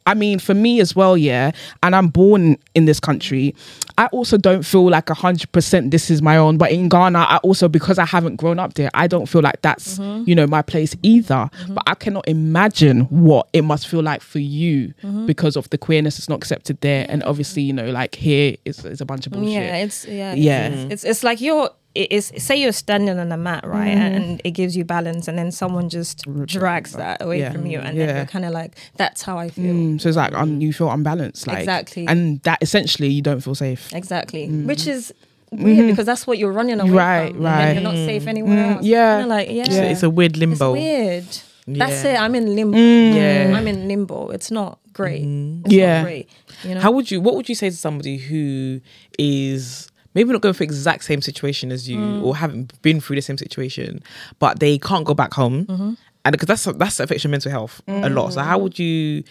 I 0.09 0.15
mean, 0.15 0.39
for 0.39 0.55
me 0.55 0.79
as 0.79 0.95
well, 0.95 1.15
yeah. 1.15 1.51
And 1.83 1.95
I'm 1.95 2.07
born 2.07 2.57
in 2.73 2.85
this 2.85 2.99
country. 2.99 3.53
I 3.99 4.07
also 4.07 4.37
don't 4.37 4.63
feel 4.63 4.89
like 4.89 5.11
a 5.11 5.13
hundred 5.13 5.51
percent 5.51 5.91
this 5.91 6.09
is 6.09 6.19
my 6.19 6.35
own. 6.35 6.57
But 6.57 6.71
in 6.71 6.89
Ghana, 6.89 7.19
I 7.19 7.37
also 7.37 7.69
because 7.69 7.99
I 7.99 8.05
haven't 8.05 8.37
grown 8.37 8.57
up 8.57 8.73
there, 8.73 8.89
I 8.95 9.05
don't 9.05 9.27
feel 9.27 9.43
like 9.43 9.61
that's 9.61 9.99
mm-hmm. 9.99 10.27
you 10.27 10.33
know 10.33 10.47
my 10.47 10.63
place 10.63 10.95
either. 11.03 11.35
Mm-hmm. 11.35 11.75
But 11.75 11.83
I 11.85 11.93
cannot 11.93 12.27
imagine 12.27 13.01
what 13.01 13.49
it 13.53 13.61
must 13.61 13.87
feel 13.87 14.01
like 14.01 14.21
for 14.23 14.39
you 14.39 14.95
mm-hmm. 15.03 15.27
because 15.27 15.55
of 15.55 15.69
the 15.69 15.77
queerness 15.77 16.17
that's 16.17 16.27
not 16.27 16.37
accepted 16.37 16.81
there, 16.81 17.05
and 17.07 17.21
obviously 17.23 17.61
you 17.61 17.73
know 17.73 17.91
like 17.91 18.15
here 18.15 18.55
is 18.65 18.83
is 18.85 19.01
a 19.01 19.05
bunch 19.05 19.27
of 19.27 19.33
bullshit. 19.33 19.51
Yeah, 19.51 19.75
it's 19.75 20.05
yeah, 20.07 20.33
Yeah. 20.33 20.69
It's, 20.69 20.93
it's 20.93 21.03
it's 21.03 21.23
like 21.23 21.39
you're. 21.39 21.69
It- 21.95 22.07
It's 22.11 22.43
say 22.43 22.55
you're 22.55 22.71
standing 22.71 23.17
on 23.19 23.31
a 23.31 23.37
mat, 23.37 23.65
right, 23.65 23.87
Mm-hmm. 23.97 24.15
and 24.15 24.41
it 24.43 24.51
gives 24.51 24.77
you 24.77 24.85
balance, 24.85 25.27
and 25.27 25.37
then 25.37 25.51
someone 25.51 25.89
just 25.89 26.23
drags 26.45 26.93
that 26.93 27.21
away 27.21 27.39
Yeah. 27.39 27.51
from 27.51 27.65
you, 27.65 27.79
and 27.79 27.97
Yeah. 27.97 28.05
then 28.05 28.15
you're 28.17 28.25
kind 28.25 28.45
of 28.45 28.51
like, 28.51 28.75
that's 28.97 29.21
how 29.23 29.37
I 29.37 29.49
feel. 29.49 29.73
Mm, 29.73 29.99
so 30.01 30.07
it's 30.09 30.17
like 30.17 30.33
um, 30.33 30.61
you 30.61 30.71
feel 30.73 30.89
unbalanced, 30.91 31.47
like 31.47 31.59
Exactly. 31.59 32.05
and 32.07 32.41
that 32.43 32.59
essentially 32.61 33.09
you 33.09 33.21
don't 33.21 33.41
feel 33.41 33.55
safe. 33.55 33.91
Exactly, 33.93 34.47
which 34.47 34.85
is 34.87 35.13
weird 35.51 35.87
because 35.89 36.05
that's 36.05 36.27
what 36.27 36.37
you're 36.37 36.51
running 36.51 36.79
away 36.79 36.89
Mm-hmm. 36.89 36.97
Right, 36.97 37.33
from. 37.33 37.43
right. 37.43 37.73
you're 37.73 37.81
not 37.83 37.95
safe 37.95 38.27
anywhere 38.27 38.57
Mm, 38.65 38.75
else. 38.77 38.85
yeah. 38.85 39.25
Like 39.25 39.49
yeah, 39.49 39.63
It's, 39.65 39.75
a- 39.75 39.91
it's 39.91 40.03
a 40.03 40.09
weird 40.09 40.33
It's 40.33 40.39
limbo. 40.39 40.73
weird. 40.73 41.25
That's 41.67 42.03
Yeah. 42.03 42.13
it. 42.15 42.21
I'm 42.21 42.33
in 42.35 42.55
limbo. 42.55 42.77
Yeah. 42.77 43.53
I'm 43.55 43.67
in 43.67 43.87
limbo. 43.87 44.29
It's 44.29 44.49
not 44.51 44.79
great. 44.93 45.21
It's 45.21 45.25
Mm-hmm. 45.25 45.71
Yeah. 45.71 45.97
not 45.97 46.03
great. 46.05 46.29
You 46.63 46.75
know. 46.75 46.81
How 46.81 46.91
would 46.91 47.09
you? 47.11 47.19
What 47.21 47.35
would 47.35 47.47
you 47.49 47.55
say 47.55 47.69
to 47.69 47.75
somebody 47.75 48.17
who 48.17 48.79
is 49.19 49.88
maybe 50.13 50.31
not 50.31 50.41
going 50.41 50.53
through 50.53 50.67
the 50.67 50.73
exact 50.73 51.03
same 51.03 51.21
situation 51.21 51.71
as 51.71 51.89
you, 51.89 51.97
mm. 51.97 52.23
or 52.23 52.35
haven't 52.35 52.81
been 52.81 52.99
through 52.99 53.15
the 53.15 53.21
same 53.21 53.37
situation, 53.37 54.01
but 54.39 54.59
they 54.59 54.77
can't 54.77 55.05
go 55.05 55.13
back 55.13 55.33
home, 55.33 55.65
mm-hmm. 55.65 55.93
and 56.25 56.31
because 56.31 56.47
that's 56.47 56.77
that's 56.77 56.99
affects 56.99 57.23
your 57.23 57.31
mental 57.31 57.51
health 57.51 57.81
a 57.87 58.09
lot. 58.09 58.33
So 58.33 58.41
how 58.41 58.57
mm. 58.57 58.63
would 58.63 58.79
you? 58.79 59.23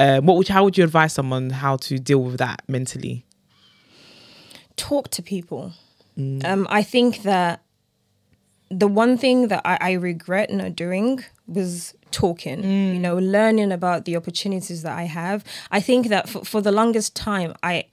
Um, 0.00 0.26
what 0.26 0.36
would 0.36 0.48
how 0.48 0.64
would 0.64 0.76
you 0.76 0.82
advise 0.82 1.12
someone 1.12 1.50
how 1.50 1.76
to 1.76 1.98
deal 2.00 2.20
with 2.20 2.38
that 2.38 2.62
mentally? 2.66 3.24
talk 4.76 5.08
to 5.10 5.22
people. 5.22 5.72
Mm. 6.18 6.44
Um, 6.44 6.66
I 6.70 6.82
think 6.82 7.22
that 7.22 7.62
the 8.70 8.88
one 8.88 9.16
thing 9.16 9.48
that 9.48 9.62
I, 9.64 9.78
I 9.80 9.92
regret 9.92 10.50
not 10.50 10.74
doing 10.76 11.24
was 11.46 11.94
talking, 12.10 12.62
you 12.62 12.98
know, 12.98 13.18
learning 13.18 13.72
about 13.72 14.04
the 14.04 14.16
opportunities 14.16 14.82
that 14.82 14.96
I 14.96 15.04
have. 15.04 15.44
I 15.70 15.80
think 15.80 16.08
that 16.08 16.28
for, 16.28 16.44
for 16.44 16.60
the 16.60 16.72
longest 16.72 17.14
time, 17.14 17.54
I 17.62 17.84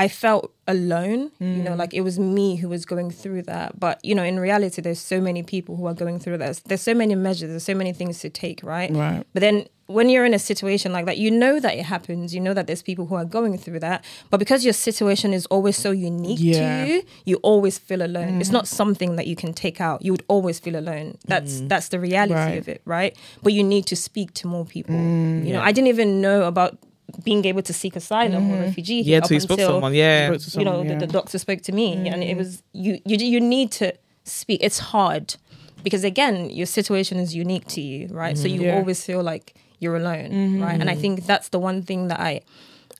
I 0.00 0.08
felt 0.08 0.50
alone, 0.66 1.30
you 1.40 1.62
know, 1.62 1.72
mm. 1.72 1.76
like 1.76 1.92
it 1.92 2.00
was 2.00 2.18
me 2.18 2.56
who 2.56 2.70
was 2.70 2.86
going 2.86 3.10
through 3.10 3.42
that. 3.42 3.78
But, 3.78 4.02
you 4.02 4.14
know, 4.14 4.22
in 4.22 4.40
reality, 4.40 4.80
there's 4.80 4.98
so 4.98 5.20
many 5.20 5.42
people 5.42 5.76
who 5.76 5.84
are 5.86 5.92
going 5.92 6.18
through 6.18 6.38
that. 6.38 6.62
There's 6.64 6.80
so 6.80 6.94
many 6.94 7.14
measures, 7.14 7.50
there's 7.50 7.64
so 7.64 7.74
many 7.74 7.92
things 7.92 8.18
to 8.20 8.30
take, 8.30 8.62
right? 8.62 8.90
Right. 8.90 9.26
But 9.34 9.40
then 9.40 9.66
when 9.88 10.08
you're 10.08 10.24
in 10.24 10.32
a 10.32 10.38
situation 10.38 10.90
like 10.90 11.04
that, 11.04 11.18
you 11.18 11.30
know 11.30 11.60
that 11.60 11.74
it 11.74 11.84
happens. 11.84 12.34
You 12.34 12.40
know 12.40 12.54
that 12.54 12.66
there's 12.66 12.80
people 12.80 13.04
who 13.08 13.14
are 13.14 13.26
going 13.26 13.58
through 13.58 13.80
that. 13.80 14.02
But 14.30 14.38
because 14.38 14.64
your 14.64 14.72
situation 14.72 15.34
is 15.34 15.44
always 15.46 15.76
so 15.76 15.90
unique 15.90 16.38
Yeah. 16.40 16.86
to 16.86 16.90
you, 16.90 17.02
you 17.26 17.36
always 17.42 17.76
feel 17.76 18.00
alone. 18.00 18.40
It's 18.40 18.48
mm. 18.48 18.54
not 18.54 18.68
something 18.68 19.16
that 19.16 19.26
you 19.26 19.36
can 19.36 19.52
take 19.52 19.82
out. 19.82 20.00
You 20.00 20.12
would 20.12 20.24
always 20.28 20.58
feel 20.60 20.76
alone. 20.76 21.18
That's 21.26 21.60
mm. 21.60 21.68
that's 21.68 21.88
the 21.88 22.00
reality 22.00 22.34
Right. 22.34 22.58
of 22.58 22.68
it, 22.68 22.80
right? 22.86 23.14
But 23.42 23.52
you 23.52 23.62
need 23.62 23.84
to 23.86 23.96
speak 23.96 24.32
to 24.40 24.46
more 24.46 24.64
people. 24.64 24.94
you 24.94 25.52
know, 25.52 25.60
I 25.60 25.72
didn't 25.72 25.88
even 25.88 26.22
know 26.22 26.44
about 26.44 26.78
being 27.24 27.44
able 27.44 27.62
to 27.62 27.72
seek 27.72 27.96
asylum 27.96 28.50
or 28.50 28.54
mm-hmm. 28.54 28.64
refugee. 28.64 29.02
Yeah, 29.02 29.18
up 29.18 29.24
till 29.24 29.34
you 29.34 29.40
spoke 29.40 29.58
to 29.58 29.62
until, 29.64 29.76
someone. 29.76 29.94
Yeah, 29.94 30.28
Spoke 30.28 30.40
to 30.40 30.58
you 30.58 30.64
know, 30.64 30.70
someone, 30.78 30.98
the, 30.98 31.06
the 31.06 31.12
doctor 31.12 31.38
spoke 31.38 31.62
to 31.62 31.72
me, 31.72 31.92
and 32.08 32.22
it 32.22 32.28
mm-hmm. 32.28 32.38
was 32.38 32.62
you. 32.72 33.00
You 33.04 33.16
you 33.16 33.40
need 33.40 33.70
to 33.72 33.92
speak. 34.24 34.60
It's 34.62 34.78
hard 34.78 35.36
because 35.82 36.04
again, 36.04 36.50
your 36.50 36.66
situation 36.66 37.18
is 37.18 37.34
unique 37.34 37.66
to 37.68 37.80
you, 37.80 38.08
right? 38.08 38.36
So 38.36 38.46
mm-hmm. 38.46 38.62
you 38.62 38.68
Yeah. 38.68 38.76
always 38.76 39.04
feel 39.04 39.22
like 39.22 39.54
you're 39.78 39.96
alone, 39.96 40.60
right? 40.60 40.78
And 40.80 40.90
I 40.90 40.94
think 40.94 41.26
that's 41.26 41.48
the 41.48 41.58
one 41.58 41.82
thing 41.82 42.08
that 42.08 42.20
I. 42.20 42.42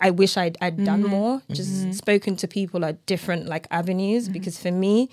I 0.03 0.09
wish 0.09 0.39
I'd, 0.39 0.57
I'd 0.63 0.83
done 0.83 1.03
more, 1.03 1.43
just 1.53 1.93
spoken 1.93 2.35
to 2.37 2.49
people 2.49 2.87
at 2.87 3.05
different 3.05 3.45
like 3.49 3.67
avenues, 3.71 4.31
because 4.31 4.59
for 4.59 4.71
me, 4.71 5.11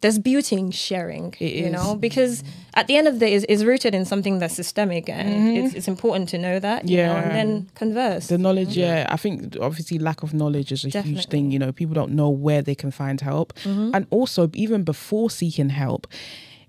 there's 0.00 0.18
beauty 0.18 0.56
in 0.56 0.70
sharing, 0.70 1.34
It 1.38 1.54
you 1.54 1.66
is. 1.66 1.72
know, 1.72 1.94
because 1.94 2.42
at 2.74 2.86
the 2.86 2.96
end 2.96 3.06
of 3.06 3.14
the 3.14 3.20
day, 3.20 3.34
it's, 3.34 3.44
it's 3.48 3.64
rooted 3.64 3.94
in 3.94 4.04
something 4.04 4.38
that's 4.38 4.54
systemic, 4.54 5.08
and 5.08 5.28
mm-hmm. 5.28 5.66
it's, 5.66 5.74
it's 5.74 5.88
important 5.88 6.28
to 6.30 6.38
know 6.38 6.58
that, 6.58 6.88
you 6.88 6.96
know, 6.98 7.02
Yeah. 7.02 7.22
and 7.22 7.34
then 7.34 7.70
converse. 7.74 8.28
The 8.28 8.38
knowledge, 8.38 8.70
mm-hmm. 8.70 8.80
yeah. 8.80 9.06
I 9.10 9.16
think 9.16 9.56
obviously 9.60 9.98
lack 9.98 10.22
of 10.22 10.32
knowledge 10.32 10.72
is 10.72 10.84
a 10.84 11.02
huge 11.02 11.26
thing. 11.26 11.50
You 11.50 11.58
know, 11.58 11.72
people 11.72 11.94
don't 11.94 12.12
know 12.12 12.30
where 12.30 12.62
they 12.62 12.74
can 12.74 12.90
find 12.90 13.20
help, 13.20 13.52
mm-hmm. 13.64 13.90
and 13.94 14.06
also 14.10 14.50
even 14.54 14.84
before 14.84 15.28
seeking 15.30 15.68
help, 15.68 16.06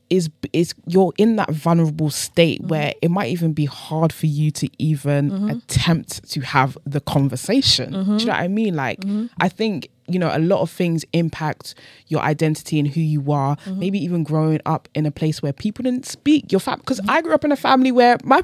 is 0.09 0.29
is 0.51 0.73
you're 0.87 1.13
in 1.17 1.37
that 1.37 1.49
vulnerable 1.51 2.09
state 2.09 2.61
where 2.63 2.93
it 3.01 3.09
might 3.09 3.29
even 3.31 3.53
be 3.53 3.63
hard 3.63 4.11
for 4.11 4.25
you 4.25 4.51
to 4.51 4.69
even 4.77 5.49
attempt 5.49 6.29
to 6.29 6.41
have 6.41 6.77
the 6.85 6.99
conversation. 6.99 7.93
Do 7.93 7.97
you 8.17 8.25
know 8.25 8.33
what 8.33 8.41
I 8.41 8.49
mean? 8.49 8.75
Like, 8.75 8.99
I 9.39 9.47
think 9.47 9.87
you 10.07 10.19
know 10.19 10.29
a 10.31 10.39
lot 10.39 10.61
of 10.61 10.69
things 10.69 11.05
impact 11.13 11.75
your 12.07 12.21
identity 12.21 12.79
and 12.79 12.87
who 12.87 13.01
you 13.01 13.31
are. 13.31 13.55
Mm-hmm. 13.57 13.79
Maybe 13.79 14.03
even 14.03 14.23
growing 14.23 14.59
up 14.65 14.87
in 14.93 15.05
a 15.05 15.11
place 15.11 15.41
where 15.41 15.53
people 15.53 15.83
didn't 15.83 16.05
speak 16.05 16.51
your 16.51 16.59
fam. 16.59 16.79
Because 16.79 16.99
I 17.07 17.21
grew 17.21 17.33
up 17.33 17.45
in 17.45 17.51
a 17.51 17.55
family 17.55 17.91
where 17.91 18.17
my 18.23 18.41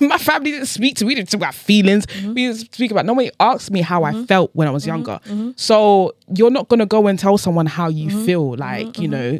my 0.00 0.18
family 0.18 0.52
didn't 0.52 0.66
speak 0.66 0.96
to. 0.96 1.04
We 1.04 1.14
didn't 1.14 1.30
talk 1.30 1.40
about 1.40 1.54
feelings. 1.54 2.06
Mm-hmm. 2.06 2.34
We 2.34 2.46
didn't 2.46 2.72
speak 2.72 2.90
about. 2.90 3.06
Nobody 3.06 3.30
asked 3.40 3.70
me 3.70 3.80
how 3.80 4.04
I 4.04 4.12
mm-hmm. 4.12 4.24
felt 4.24 4.50
when 4.54 4.68
I 4.68 4.70
was 4.70 4.86
younger. 4.86 5.20
So 5.56 6.14
you're 6.34 6.50
not 6.50 6.68
gonna 6.68 6.86
go 6.86 7.06
and 7.06 7.18
tell 7.18 7.38
someone 7.38 7.66
how 7.66 7.88
you 7.88 8.24
feel. 8.24 8.56
Like 8.56 8.98
you 8.98 9.08
know. 9.08 9.38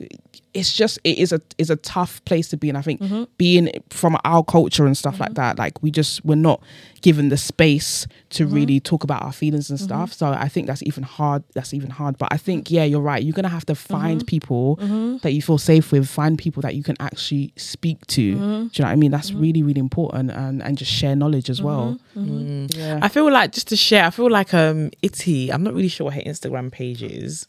It's 0.52 0.72
just 0.72 0.98
it 1.04 1.18
is 1.18 1.32
a 1.32 1.40
is 1.58 1.70
a 1.70 1.76
tough 1.76 2.24
place 2.24 2.48
to 2.48 2.56
be, 2.56 2.68
and 2.68 2.76
I 2.76 2.82
think 2.82 3.00
mm-hmm. 3.00 3.24
being 3.38 3.70
from 3.90 4.16
our 4.24 4.42
culture 4.42 4.86
and 4.86 4.96
stuff 4.96 5.20
like 5.20 5.30
mm-hmm. 5.30 5.34
that, 5.34 5.58
like 5.58 5.82
we 5.82 5.90
just 5.90 6.24
we're 6.24 6.34
not 6.34 6.60
given 7.02 7.30
the 7.30 7.36
space 7.36 8.06
to 8.30 8.44
mm-hmm. 8.44 8.54
really 8.54 8.80
talk 8.80 9.04
about 9.04 9.22
our 9.22 9.32
feelings 9.32 9.70
and 9.70 9.80
stuff. 9.80 10.12
So 10.12 10.26
I 10.26 10.48
think 10.48 10.66
that's 10.66 10.82
even 10.82 11.02
hard. 11.02 11.44
That's 11.54 11.72
even 11.72 11.90
hard. 11.90 12.18
But 12.18 12.32
I 12.32 12.36
think 12.36 12.70
yeah, 12.70 12.84
you're 12.84 13.00
right. 13.00 13.22
You're 13.22 13.32
gonna 13.32 13.48
have 13.48 13.66
to 13.66 13.74
find 13.74 14.26
people 14.26 14.76
that 15.22 15.32
you 15.32 15.42
feel 15.42 15.58
safe 15.58 15.92
with. 15.92 16.08
Find 16.08 16.38
people 16.38 16.62
that 16.62 16.74
you 16.74 16.82
can 16.82 16.96
actually 17.00 17.52
speak 17.56 18.06
to. 18.08 18.20
Do 18.20 18.38
you 18.38 18.40
know 18.40 18.68
what 18.68 18.84
I 18.84 18.96
mean? 18.96 19.10
That's 19.10 19.32
really 19.32 19.62
really 19.62 19.80
important, 19.80 20.30
and 20.30 20.62
and 20.62 20.76
just 20.76 20.90
share 20.90 21.14
knowledge 21.14 21.48
as 21.48 21.62
well. 21.62 21.98
Yeah. 22.14 22.98
I 23.02 23.08
feel 23.08 23.30
like 23.30 23.52
just 23.52 23.68
to 23.68 23.76
share, 23.76 24.04
I 24.04 24.10
feel 24.10 24.30
like 24.30 24.52
um 24.52 24.90
Itty, 25.02 25.52
I'm 25.52 25.62
not 25.62 25.74
really 25.74 25.88
sure 25.88 26.06
what 26.06 26.14
her 26.14 26.22
Instagram 26.22 26.70
page 26.72 27.02
is, 27.02 27.46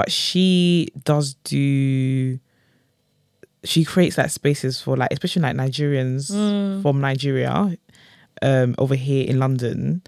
but 0.00 0.10
she 0.10 0.88
does 1.04 1.34
do 1.44 2.38
she 3.64 3.84
creates 3.84 4.16
like 4.16 4.30
spaces 4.30 4.80
for 4.80 4.96
like 4.96 5.10
especially 5.12 5.42
like 5.42 5.54
Nigerians 5.54 6.32
from 6.80 7.02
Nigeria 7.02 7.76
um 8.40 8.74
over 8.78 8.94
here 8.94 9.26
in 9.28 9.38
London. 9.38 10.00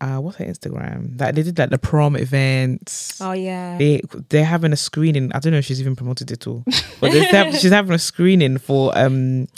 Uh 0.00 0.16
what's 0.22 0.38
her 0.38 0.46
Instagram? 0.46 1.18
That 1.18 1.34
they 1.34 1.42
did 1.42 1.58
like 1.58 1.68
the 1.68 1.76
prom 1.76 2.16
events. 2.16 3.20
oh 3.20 3.32
yeah, 3.32 3.76
They 3.76 4.00
they're 4.30 4.46
having 4.46 4.72
a 4.72 4.76
screening. 4.76 5.30
I 5.34 5.38
don't 5.40 5.52
know 5.52 5.58
if 5.58 5.66
she's 5.66 5.82
even 5.82 5.96
promoted 5.96 6.30
it 6.30 6.46
all, 6.46 6.64
but 7.00 7.12
have, 7.12 7.54
she's 7.56 7.72
having 7.72 7.92
a 7.92 7.98
screening 7.98 8.56
for 8.56 8.96
um 8.96 9.48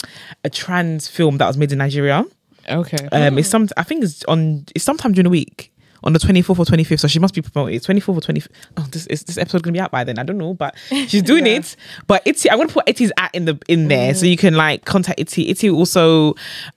a 0.43 0.49
trans 0.49 1.07
film 1.07 1.37
that 1.37 1.47
was 1.47 1.55
made 1.55 1.71
in 1.71 1.77
Nigeria. 1.77 2.25
Okay. 2.69 3.07
Um, 3.13 3.37
it's 3.37 3.47
some. 3.47 3.69
I 3.77 3.83
think 3.83 4.03
it's 4.03 4.25
on. 4.25 4.65
It's 4.75 4.83
sometime 4.83 5.13
during 5.13 5.23
the 5.23 5.29
week 5.29 5.71
on 6.03 6.13
the 6.13 6.19
twenty 6.19 6.41
fourth 6.41 6.59
or 6.59 6.65
twenty 6.65 6.83
fifth. 6.83 6.99
So 7.01 7.07
she 7.07 7.19
must 7.19 7.33
be 7.33 7.41
promoted. 7.41 7.83
Twenty 7.83 7.99
fourth 8.01 8.17
or 8.17 8.21
twenty. 8.21 8.41
Oh, 8.77 8.87
this 8.91 9.05
is 9.07 9.23
this 9.23 9.37
episode 9.37 9.63
gonna 9.63 9.73
be 9.73 9.79
out 9.79 9.91
by 9.91 10.03
then. 10.03 10.17
I 10.19 10.23
don't 10.23 10.37
know, 10.37 10.53
but 10.53 10.75
she's 11.07 11.21
doing 11.21 11.45
it. 11.47 11.75
But 12.07 12.21
Itty, 12.25 12.49
I'm 12.49 12.57
gonna 12.57 12.69
put 12.69 12.87
Itty's 12.87 13.11
at 13.17 13.33
in 13.35 13.45
the 13.45 13.57
in 13.67 13.87
there, 13.87 14.13
so 14.15 14.25
you 14.25 14.37
can 14.37 14.55
like 14.55 14.85
contact 14.85 15.19
Itty. 15.19 15.49
Itty 15.49 15.69
also 15.69 16.35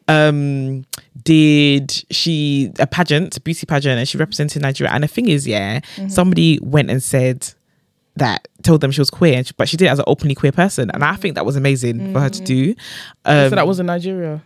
um 0.08 0.84
did 1.24 2.04
she 2.10 2.72
a 2.78 2.86
pageant, 2.86 3.42
beauty 3.44 3.66
pageant, 3.66 3.98
and 3.98 4.08
she 4.08 4.18
represented 4.18 4.62
Nigeria. 4.62 4.92
And 4.92 5.04
the 5.04 5.08
thing 5.08 5.28
is, 5.28 5.46
yeah, 5.46 5.80
somebody 6.08 6.58
went 6.62 6.90
and 6.90 7.02
said 7.02 7.48
that 8.16 8.46
told 8.62 8.80
them 8.82 8.90
she 8.90 9.00
was 9.00 9.08
queer, 9.10 9.38
and 9.38 9.46
she- 9.46 9.54
but 9.56 9.68
she 9.68 9.76
did 9.76 9.86
it 9.86 9.88
as 9.88 9.98
an 9.98 10.04
openly 10.06 10.34
queer 10.34 10.52
person, 10.52 10.90
and 10.90 11.02
I 11.04 11.16
think 11.16 11.34
that 11.36 11.46
was 11.46 11.56
amazing 11.56 12.12
for 12.12 12.20
her 12.20 12.28
to 12.28 12.42
do. 12.42 12.74
Um, 13.24 13.50
so 13.50 13.56
that 13.56 13.66
was 13.66 13.80
in 13.80 13.86
Nigeria. 13.86 14.42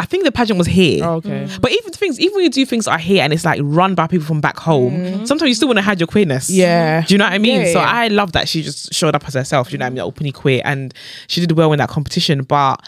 I 0.00 0.04
think 0.04 0.22
the 0.24 0.30
pageant 0.30 0.58
was 0.58 0.68
here. 0.68 1.04
Oh, 1.04 1.14
okay. 1.16 1.48
But 1.60 1.72
even 1.72 1.92
things, 1.92 2.20
even 2.20 2.36
when 2.36 2.44
you 2.44 2.50
do 2.50 2.64
things 2.64 2.84
that 2.84 2.92
are 2.92 2.98
here 2.98 3.22
and 3.24 3.32
it's 3.32 3.44
like 3.44 3.60
run 3.64 3.96
by 3.96 4.06
people 4.06 4.24
from 4.26 4.40
back 4.40 4.56
home, 4.56 5.26
sometimes 5.26 5.48
you 5.48 5.54
still 5.54 5.66
want 5.68 5.78
to 5.78 5.82
hide 5.82 5.98
your 5.98 6.06
queerness. 6.06 6.48
Yeah. 6.48 7.04
Do 7.04 7.14
you 7.14 7.18
know 7.18 7.24
what 7.24 7.32
I 7.32 7.38
mean? 7.38 7.62
Yeah, 7.62 7.72
so 7.72 7.80
yeah. 7.80 7.90
I 7.90 8.06
love 8.08 8.30
that 8.32 8.48
she 8.48 8.62
just 8.62 8.94
showed 8.94 9.16
up 9.16 9.26
as 9.26 9.34
herself. 9.34 9.68
Do 9.68 9.72
you 9.72 9.78
know 9.78 9.86
what 9.86 9.90
I 9.90 9.94
mean? 9.94 10.00
Openly 10.02 10.30
queer, 10.32 10.62
and 10.64 10.94
she 11.26 11.40
did 11.40 11.50
well 11.52 11.72
in 11.72 11.78
that 11.78 11.88
competition. 11.88 12.44
But 12.44 12.80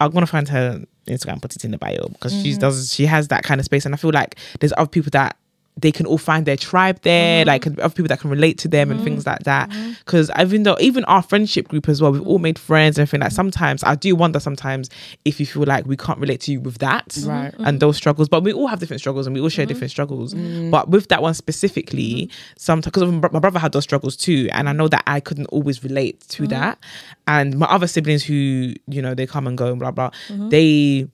I'm 0.00 0.10
gonna 0.10 0.26
find 0.26 0.48
her 0.48 0.82
Instagram, 1.06 1.42
put 1.42 1.54
it 1.54 1.64
in 1.66 1.70
the 1.70 1.78
bio 1.78 2.08
because 2.08 2.32
she 2.32 2.52
Mm-hmm. 2.52 2.60
does. 2.60 2.94
She 2.94 3.04
has 3.06 3.28
that 3.28 3.42
kind 3.44 3.60
of 3.60 3.66
space, 3.66 3.84
and 3.84 3.94
I 3.94 3.98
feel 3.98 4.12
like 4.12 4.36
there's 4.60 4.72
other 4.78 4.88
people 4.88 5.10
that. 5.10 5.36
They 5.76 5.90
can 5.90 6.06
all 6.06 6.18
find 6.18 6.46
their 6.46 6.56
tribe 6.56 7.00
there, 7.02 7.44
Mm-hmm. 7.44 7.48
like 7.48 7.66
other 7.84 7.94
people 7.94 8.08
that 8.08 8.20
can 8.20 8.30
relate 8.30 8.58
to 8.58 8.68
them 8.68 8.90
and 8.90 9.00
mm-hmm. 9.00 9.04
things 9.04 9.26
like 9.26 9.40
that. 9.40 9.70
Mm-hmm. 9.70 9.92
Because 10.04 10.30
even 10.38 10.62
though 10.62 10.76
even 10.80 11.04
our 11.04 11.22
friendship 11.22 11.68
group 11.68 11.88
as 11.88 12.00
well, 12.00 12.12
we've 12.12 12.26
all 12.26 12.38
made 12.38 12.58
friends 12.58 12.96
and 12.96 13.02
everything. 13.02 13.22
Like 13.22 13.32
sometimes 13.32 13.82
I 13.82 13.94
do 13.96 14.14
wonder 14.14 14.38
sometimes 14.38 14.88
if 15.24 15.40
you 15.40 15.46
feel 15.46 15.64
like 15.64 15.86
we 15.86 15.96
can't 15.96 16.18
relate 16.18 16.40
to 16.42 16.52
you 16.52 16.60
with 16.60 16.78
that, 16.78 17.08
mm-hmm. 17.08 17.28
Right. 17.30 17.54
and 17.58 17.80
those 17.80 17.96
struggles. 17.96 18.28
But 18.28 18.44
we 18.44 18.52
all 18.52 18.68
have 18.68 18.78
different 18.78 19.00
struggles 19.00 19.26
and 19.26 19.34
we 19.34 19.40
all 19.40 19.48
share 19.48 19.66
different 19.66 19.90
struggles. 19.90 20.34
Mm. 20.34 20.70
But 20.70 20.90
with 20.90 21.08
that 21.08 21.22
one 21.22 21.34
specifically, 21.34 22.30
sometimes 22.56 22.92
because 22.92 23.32
my 23.32 23.40
brother 23.40 23.58
had 23.58 23.72
those 23.72 23.84
struggles 23.84 24.16
too, 24.16 24.48
and 24.52 24.68
I 24.68 24.72
know 24.72 24.88
that 24.88 25.02
I 25.06 25.20
couldn't 25.20 25.46
always 25.46 25.82
relate 25.82 26.20
to 26.28 26.46
that. 26.48 26.78
And 27.26 27.58
my 27.58 27.66
other 27.66 27.86
siblings 27.86 28.22
who 28.22 28.74
you 28.86 29.02
know 29.02 29.14
they 29.14 29.26
come 29.26 29.46
and 29.46 29.58
go 29.58 29.70
and 29.70 29.78
blah 29.80 29.90
blah, 29.90 30.10
they 30.50 31.08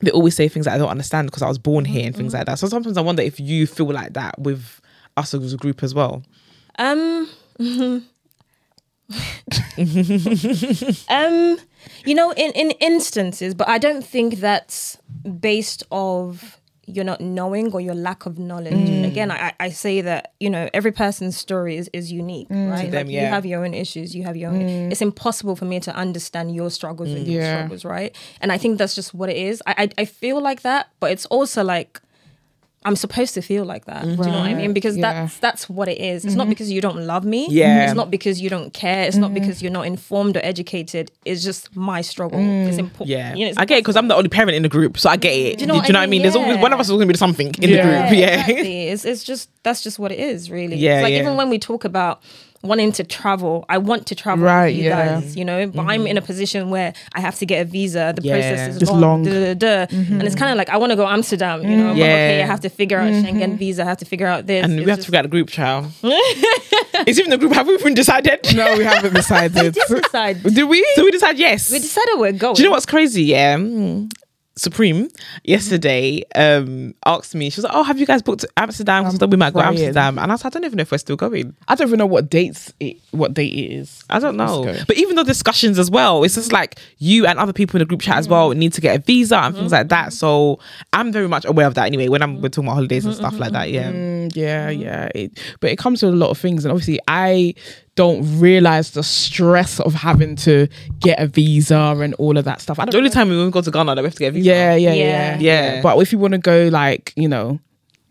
they 0.00 0.10
always 0.10 0.36
say 0.36 0.48
things 0.48 0.66
that 0.66 0.74
I 0.74 0.78
don't 0.78 0.88
understand 0.88 1.28
because 1.28 1.42
I 1.42 1.48
was 1.48 1.58
born 1.58 1.84
here 1.84 2.06
and 2.06 2.14
things 2.14 2.34
like 2.34 2.46
that. 2.46 2.58
So 2.58 2.68
sometimes 2.68 2.96
I 2.96 3.00
wonder 3.00 3.22
if 3.22 3.40
you 3.40 3.66
feel 3.66 3.86
like 3.86 4.12
that 4.12 4.38
with 4.38 4.80
us 5.16 5.32
as 5.32 5.54
a 5.54 5.56
group 5.56 5.82
as 5.82 5.94
well. 5.94 6.22
Um, 6.78 7.30
um, 11.08 11.58
you 12.04 12.14
know, 12.14 12.32
in 12.32 12.52
in 12.52 12.72
instances, 12.80 13.54
but 13.54 13.68
I 13.68 13.78
don't 13.78 14.04
think 14.04 14.36
that's 14.36 14.98
based 15.40 15.84
of 15.90 16.55
you're 16.86 17.04
not 17.04 17.20
knowing 17.20 17.72
or 17.72 17.80
your 17.80 17.94
lack 17.94 18.26
of 18.26 18.38
knowledge. 18.38 18.72
And 18.72 19.04
mm. 19.04 19.06
again, 19.06 19.30
I, 19.30 19.52
I 19.58 19.70
say 19.70 20.00
that 20.02 20.32
you 20.40 20.48
know 20.48 20.68
every 20.72 20.92
person's 20.92 21.36
story 21.36 21.76
is, 21.76 21.90
is 21.92 22.12
unique, 22.12 22.48
mm. 22.48 22.70
right? 22.70 22.90
them, 22.90 23.06
like 23.06 23.12
yeah. 23.12 23.22
you 23.22 23.26
have 23.26 23.44
your 23.44 23.64
own 23.64 23.74
issues, 23.74 24.14
you 24.14 24.24
have 24.24 24.36
your 24.36 24.50
own. 24.50 24.60
Mm. 24.60 24.92
It's 24.92 25.02
impossible 25.02 25.56
for 25.56 25.64
me 25.64 25.80
to 25.80 25.94
understand 25.94 26.54
your 26.54 26.70
struggles 26.70 27.10
and 27.10 27.26
your 27.26 27.42
Yeah. 27.42 27.56
struggles, 27.56 27.84
right? 27.84 28.14
And 28.40 28.52
I 28.52 28.58
think 28.58 28.78
that's 28.78 28.94
just 28.94 29.12
what 29.14 29.28
it 29.28 29.36
is. 29.36 29.62
I, 29.66 29.74
I 29.78 30.02
I 30.02 30.04
feel 30.04 30.40
like 30.40 30.62
that, 30.62 30.88
but 31.00 31.10
it's 31.10 31.26
also 31.26 31.62
like. 31.64 32.00
I'm 32.86 32.94
supposed 32.94 33.34
to 33.34 33.42
feel 33.42 33.64
like 33.64 33.86
that. 33.86 34.04
Do 34.04 34.10
you 34.10 34.16
know 34.16 34.22
what 34.22 34.50
I 34.52 34.54
mean? 34.54 34.72
Because 34.72 34.96
Yeah. 34.96 35.12
that's 35.12 35.38
that's 35.38 35.68
what 35.68 35.88
it 35.88 35.98
is. 36.00 36.24
It's 36.24 36.36
not 36.36 36.44
mm-hmm. 36.44 36.50
because 36.50 36.70
you 36.70 36.80
don't 36.80 37.04
love 37.04 37.24
me. 37.24 37.48
Yeah. 37.50 37.84
It's 37.84 37.96
not 37.96 38.12
because 38.12 38.40
you 38.40 38.48
don't 38.48 38.72
care. 38.72 39.02
It's 39.08 39.16
not 39.16 39.32
mm-hmm. 39.32 39.40
because 39.40 39.60
you're 39.60 39.72
not 39.72 39.86
informed 39.86 40.36
or 40.36 40.40
educated. 40.44 41.10
It's 41.24 41.42
just 41.42 41.74
my 41.74 42.00
struggle. 42.00 42.38
It's 42.38 42.76
mm. 42.76 42.86
important. 42.86 43.08
Yeah, 43.08 43.34
You 43.34 43.46
know, 43.46 43.50
it's 43.50 43.58
I 43.58 43.64
get 43.64 43.78
it 43.78 43.82
because 43.82 43.96
I'm 43.96 44.06
the 44.06 44.14
only 44.14 44.28
parent 44.28 44.54
in 44.54 44.62
the 44.62 44.68
group, 44.68 44.98
so 44.98 45.10
I 45.10 45.16
get 45.16 45.32
it. 45.32 45.58
Do 45.58 45.62
you 45.62 45.66
know, 45.66 45.74
what, 45.74 45.96
I 45.96 46.06
mean? 46.06 46.22
There's 46.22 46.36
always 46.36 46.58
one 46.58 46.72
of 46.72 46.78
us 46.78 46.86
is 46.86 46.92
going 46.92 47.08
to 47.08 47.12
be 47.12 47.18
something 47.18 47.48
in 47.60 47.70
Yeah. 47.70 47.76
the 47.76 47.82
group. 47.82 48.18
Yeah, 48.22 48.40
exactly. 48.40 48.88
It's, 48.88 49.04
it's 49.04 49.24
just 49.24 49.50
that's 49.64 49.82
just 49.82 49.98
what 49.98 50.12
it 50.12 50.20
is, 50.20 50.48
really. 50.48 50.76
Yeah, 50.76 50.98
It's 50.98 51.02
like 51.02 51.12
yeah. 51.12 51.22
even 51.22 51.36
when 51.36 51.50
we 51.50 51.58
talk 51.58 51.84
about 51.84 52.22
wanting 52.62 52.92
to 52.92 53.04
travel, 53.04 53.64
I 53.68 53.78
want 53.78 54.06
to 54.08 54.14
travel 54.14 54.44
Right, 54.44 54.66
with 54.66 54.76
you 54.76 54.84
yeah. 54.90 55.20
guys, 55.20 55.36
you 55.36 55.44
know, 55.44 55.66
but 55.66 55.82
I'm 55.82 56.06
in 56.06 56.16
a 56.16 56.20
mm-hmm. 56.20 56.26
position 56.26 56.70
where 56.70 56.92
I 57.14 57.20
have 57.20 57.36
to 57.36 57.46
get 57.46 57.62
a 57.62 57.64
visa. 57.64 58.12
The 58.16 58.22
Yeah. 58.22 58.32
process 58.34 58.68
is 58.76 58.82
It's 58.82 58.90
long, 58.90 59.00
long. 59.00 59.22
duh, 59.24 59.30
duh, 59.30 59.54
duh, 59.54 59.86
duh. 59.86 59.96
and 59.96 60.22
it's 60.22 60.34
mm-hmm. 60.34 60.38
kind 60.38 60.50
of 60.52 60.56
like 60.58 60.68
I 60.70 60.76
want 60.76 60.90
to 60.90 60.96
go 60.96 61.06
Amsterdam, 61.06 61.62
you 61.62 61.76
know, 61.76 61.92
but 61.94 62.02
okay, 62.02 62.42
I 62.42 62.46
have 62.46 62.60
to 62.60 62.68
figure 62.68 62.98
out 62.98 63.10
Schengen 63.12 63.40
mm-hmm. 63.42 63.56
visa. 63.56 63.82
I 63.82 63.86
have 63.86 63.98
to 63.98 64.04
figure 64.04 64.26
out 64.26 64.46
this. 64.46 64.64
and 64.64 64.74
we 64.76 64.82
It's 64.82 64.90
have 64.90 64.98
to 65.00 65.04
figure 65.06 65.18
out 65.18 65.22
the 65.22 65.28
group, 65.28 65.48
child. 65.48 65.86
Is 67.06 67.18
even 67.18 67.30
the 67.30 67.38
group? 67.38 67.52
Have 67.52 67.66
we 67.66 67.74
even 67.74 67.94
decided? 67.94 68.40
No, 68.54 68.76
we 68.76 68.84
haven't 68.84 69.14
decided. 69.22 69.76
We 69.90 70.00
decide. 70.00 70.42
Did 70.42 70.64
we? 70.64 70.84
So 70.94 71.04
we 71.04 71.10
decided 71.10 71.38
yes. 71.38 71.70
We 71.70 71.78
decided 71.78 72.14
we're 72.18 72.32
going. 72.32 72.54
Do 72.54 72.62
you 72.62 72.68
know 72.68 72.72
what's 72.72 72.86
crazy? 72.86 73.24
Yeah. 73.24 73.56
Mm. 73.56 74.10
Supreme 74.58 75.08
mm-hmm. 75.08 75.38
yesterday 75.44 76.22
um 76.34 76.94
asked 77.04 77.34
me, 77.34 77.50
she 77.50 77.58
was 77.58 77.64
like, 77.64 77.74
Oh, 77.74 77.82
have 77.82 77.98
you 77.98 78.06
guys 78.06 78.22
booked 78.22 78.44
Amsterdam? 78.56 79.04
Because 79.04 79.28
we 79.28 79.36
might 79.36 79.52
go. 79.52 79.60
Amsterdam. 79.60 80.18
And 80.18 80.32
I 80.32 80.36
said, 80.36 80.48
I 80.48 80.50
don't 80.50 80.64
even 80.64 80.78
know 80.78 80.82
if 80.82 80.90
we're 80.90 80.98
still 80.98 81.16
going. 81.16 81.54
I 81.68 81.74
don't 81.74 81.88
even 81.88 81.98
know 81.98 82.06
what 82.06 82.30
dates 82.30 82.72
it, 82.80 82.96
what 83.10 83.34
date 83.34 83.52
it 83.52 83.72
is. 83.74 84.04
I 84.08 84.18
don't 84.18 84.36
know. 84.36 84.74
But 84.86 84.96
even 84.96 85.16
the 85.16 85.24
discussions 85.24 85.78
as 85.78 85.90
well, 85.90 86.24
it's 86.24 86.34
just 86.34 86.52
like 86.52 86.78
you 86.98 87.26
and 87.26 87.38
other 87.38 87.52
people 87.52 87.76
in 87.76 87.80
the 87.80 87.86
group 87.86 88.00
chat 88.00 88.16
as 88.16 88.26
mm. 88.26 88.30
well 88.30 88.50
need 88.50 88.72
to 88.72 88.80
get 88.80 88.96
a 88.96 89.02
visa 89.02 89.36
and 89.36 89.54
things 89.54 89.66
mm-hmm. 89.66 89.74
like 89.74 89.88
that. 89.88 90.12
So 90.12 90.58
I'm 90.92 91.12
very 91.12 91.28
much 91.28 91.44
aware 91.44 91.66
of 91.66 91.74
that 91.74 91.86
anyway 91.86 92.08
when 92.08 92.22
I'm 92.22 92.40
we're 92.40 92.48
talking 92.48 92.64
about 92.64 92.74
holidays 92.74 93.04
and 93.04 93.14
mm-hmm, 93.14 93.24
stuff 93.24 93.38
like 93.38 93.52
that. 93.52 93.70
Yeah. 93.70 93.90
Mm, 93.90 94.34
yeah, 94.34 94.70
mm. 94.70 94.80
yeah. 94.80 95.08
It, 95.14 95.38
but 95.60 95.70
it 95.70 95.78
comes 95.78 96.02
with 96.02 96.12
a 96.12 96.16
lot 96.16 96.30
of 96.30 96.38
things, 96.38 96.64
and 96.64 96.72
obviously, 96.72 96.98
I 97.08 97.54
don't 97.96 98.38
realize 98.38 98.92
the 98.92 99.02
stress 99.02 99.80
of 99.80 99.92
having 99.94 100.36
to 100.36 100.68
get 101.00 101.18
a 101.20 101.26
visa 101.26 101.76
and 102.00 102.14
all 102.14 102.36
of 102.38 102.44
that 102.44 102.60
stuff. 102.60 102.78
I 102.78 102.84
The 102.84 102.92
don't. 102.92 102.98
only 103.00 103.10
time 103.10 103.28
we 103.28 103.36
won't 103.36 103.52
go 103.52 103.60
to 103.62 103.70
Ghana 103.70 103.94
that 103.94 104.02
we 104.02 104.06
have 104.06 104.14
to 104.14 104.18
get 104.20 104.28
a 104.28 104.32
visa. 104.32 104.46
Yeah, 104.48 104.74
yeah, 104.76 104.92
Yeah. 104.92 105.04
yeah, 105.04 105.38
Yeah. 105.40 105.82
But 105.82 105.98
if 106.00 106.12
you 106.12 106.18
want 106.18 106.32
to 106.32 106.38
go, 106.38 106.68
like 106.68 107.12
you 107.16 107.26
know, 107.28 107.58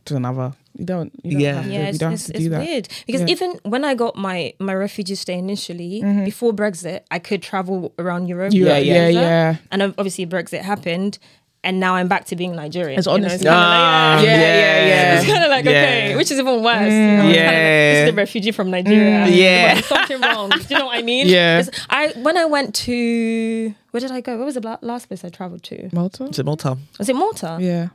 to 0.06 0.16
another, 0.18 0.54
you 0.78 0.86
don't. 0.86 1.12
You 1.24 1.32
don't 1.32 1.40
Yeah. 1.40 1.54
have 1.54 1.64
to, 1.66 1.72
yeah, 1.72 1.80
you 1.82 1.86
it's, 1.88 1.98
don't 2.00 2.14
it's, 2.14 2.28
have 2.28 2.36
to 2.36 2.42
it's 2.42 2.50
that. 2.50 2.60
weird 2.66 2.88
because 3.08 3.22
Yeah. 3.22 3.28
even 3.30 3.60
when 3.64 3.86
I 3.86 3.94
got 3.96 4.16
my 4.16 4.54
my 4.60 4.74
refugee 4.74 5.16
stay 5.16 5.38
initially 5.38 6.02
Mm-hmm. 6.04 6.26
before 6.26 6.52
Brexit, 6.52 7.02
I 7.12 7.20
could 7.20 7.42
travel 7.42 7.94
around 7.98 8.28
Europe. 8.28 8.54
Yeah, 8.54 8.64
without 8.64 8.86
yeah, 8.86 9.08
yeah. 9.10 9.56
And 9.72 9.82
obviously 9.84 10.26
Brexit 10.26 10.62
happened, 10.62 11.18
and 11.66 11.80
now 11.80 11.96
I'm 11.96 12.08
back 12.08 12.26
to 12.26 12.36
being 12.36 12.56
Nigerian. 12.56 12.98
It's 13.00 13.08
you 13.08 13.12
know, 13.12 13.16
honestly- 13.16 13.40
kinda 13.40 13.52
Ah, 13.54 14.16
like, 14.18 14.26
Yeah, 14.26 14.38
yeah, 14.38 14.88
yeah. 14.88 15.18
It's 15.20 15.28
kind 15.28 15.44
of 15.44 15.50
like 15.50 15.66
okay, 15.66 16.16
which 16.16 16.32
is 16.32 16.40
even 16.40 16.64
worse. 16.64 16.80
you 16.82 16.90
mm, 16.92 17.18
know? 17.18 17.28
It's 17.28 17.36
kinda 17.36 17.36
like, 17.36 17.36
Yeah. 17.36 17.92
this 17.94 17.98
is 18.08 18.12
the 18.12 18.18
refugee 18.18 18.52
from 18.52 18.68
mm, 18.68 18.72
Nigeria. 18.72 19.28
Yeah. 19.28 19.74
There's 19.74 19.86
something 19.86 20.22
wrong. 20.22 20.50
Do 20.52 20.66
you 20.70 20.78
know 20.80 20.86
what 20.86 20.98
I 20.98 21.02
mean? 21.02 21.28
Yeah. 21.28 21.60
It's- 21.60 21.86
I 21.90 22.14
when 22.22 22.38
I 22.38 22.46
went 22.46 22.74
to 22.86 23.74
where 23.92 24.02
did 24.02 24.12
I 24.12 24.22
go? 24.22 24.36
Where 24.38 24.46
was 24.46 24.56
the 24.56 24.80
last 24.82 25.08
place 25.08 25.26
I 25.26 25.30
traveled 25.30 25.64
to? 25.64 25.90
Malta. 25.92 26.26
Is 26.26 26.40
it 26.40 26.46
Malta? 26.46 26.78
Was 27.00 27.10
it 27.10 27.16
Malta? 27.16 27.58
Yeah. 27.60 27.88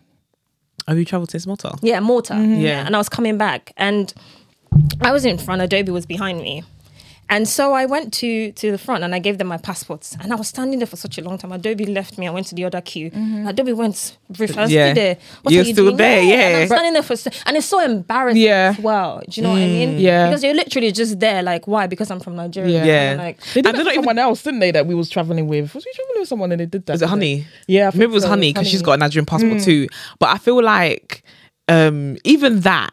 Have 0.88 0.98
you 0.98 1.04
travelled 1.04 1.28
to 1.30 1.40
Malta? 1.46 1.76
Yeah, 1.82 2.00
Malta. 2.00 2.34
Mm-hmm. 2.34 2.60
Yeah. 2.60 2.84
And 2.86 2.94
I 2.96 2.98
was 2.98 3.08
coming 3.08 3.38
back 3.38 3.72
and 3.76 4.12
I 5.00 5.12
was 5.12 5.24
in 5.24 5.38
front, 5.38 5.62
Adobe 5.62 5.92
was 5.92 6.06
behind 6.06 6.40
me. 6.40 6.64
And 7.30 7.48
so 7.48 7.72
I 7.72 7.86
went 7.86 8.12
to 8.14 8.50
to 8.52 8.72
the 8.72 8.78
front 8.78 9.04
and 9.04 9.14
I 9.14 9.20
gave 9.20 9.38
them 9.38 9.46
my 9.46 9.56
passports. 9.56 10.16
And 10.20 10.32
I 10.32 10.36
was 10.36 10.48
standing 10.48 10.80
there 10.80 10.86
for 10.86 10.96
such 10.96 11.16
a 11.16 11.22
long 11.22 11.38
time. 11.38 11.52
Adobe 11.52 11.86
left 11.86 12.18
me. 12.18 12.26
I 12.26 12.30
went 12.30 12.48
to 12.48 12.56
the 12.56 12.64
other 12.64 12.80
queue. 12.80 13.10
Mm-hmm. 13.12 13.46
Adobe 13.46 13.72
went 13.72 14.18
reversed 14.36 14.72
Yeah. 14.72 14.92
there. 14.92 15.16
What 15.42 15.54
You're 15.54 15.62
are 15.62 15.66
you 15.66 15.72
still 15.72 15.84
doing? 15.86 15.96
there, 15.96 16.18
And 16.20 16.28
yeah. 16.28 16.58
I'm 16.62 16.66
standing 16.66 16.92
there 16.92 17.02
for 17.04 17.14
and 17.46 17.56
it's 17.56 17.66
so 17.66 17.78
embarrassing 17.80 18.42
Yeah. 18.42 18.74
as 18.76 18.82
well. 18.82 19.22
Do 19.28 19.40
you 19.40 19.42
know 19.46 19.52
what 19.52 19.62
I 19.62 19.66
mean? 19.66 19.90
Mm. 19.98 20.00
Yeah. 20.00 20.26
Because 20.28 20.42
you're 20.42 20.54
literally 20.54 20.90
just 20.90 21.20
there, 21.20 21.42
like, 21.42 21.68
why? 21.68 21.86
Because 21.86 22.10
I'm 22.10 22.18
from 22.20 22.34
Nigeria. 22.34 22.84
Yeah. 22.84 23.12
Yeah. 23.12 23.22
Like 23.22 23.40
They 23.54 23.62
did 23.62 23.66
And 23.66 23.78
that 23.78 23.84
not 23.84 23.94
someone 23.94 24.18
else, 24.18 24.42
didn't 24.42 24.60
they? 24.60 24.72
That 24.72 24.86
we 24.86 24.96
was 24.96 25.08
traveling 25.08 25.46
with. 25.46 25.72
Was 25.74 25.86
we 25.86 25.92
traveling 25.94 26.20
with 26.20 26.28
someone 26.28 26.50
and 26.50 26.60
they 26.60 26.66
did 26.66 26.84
that? 26.86 26.94
Is 26.94 27.02
it 27.02 27.06
didn't 27.06 27.20
they? 27.20 27.32
Honey? 27.36 27.46
Yeah, 27.68 27.90
Maybe 27.94 28.04
it 28.04 28.10
was 28.10 28.24
so. 28.24 28.30
Honey 28.30 28.52
because 28.52 28.68
she's 28.68 28.82
got 28.82 28.94
a 28.94 28.96
Nigerian 28.96 29.26
passport 29.26 29.52
mm. 29.58 29.64
too. 29.64 29.86
But 30.18 30.30
I 30.30 30.38
feel 30.38 30.60
like 30.62 31.22
um 31.68 32.16
even 32.24 32.60
that, 32.60 32.90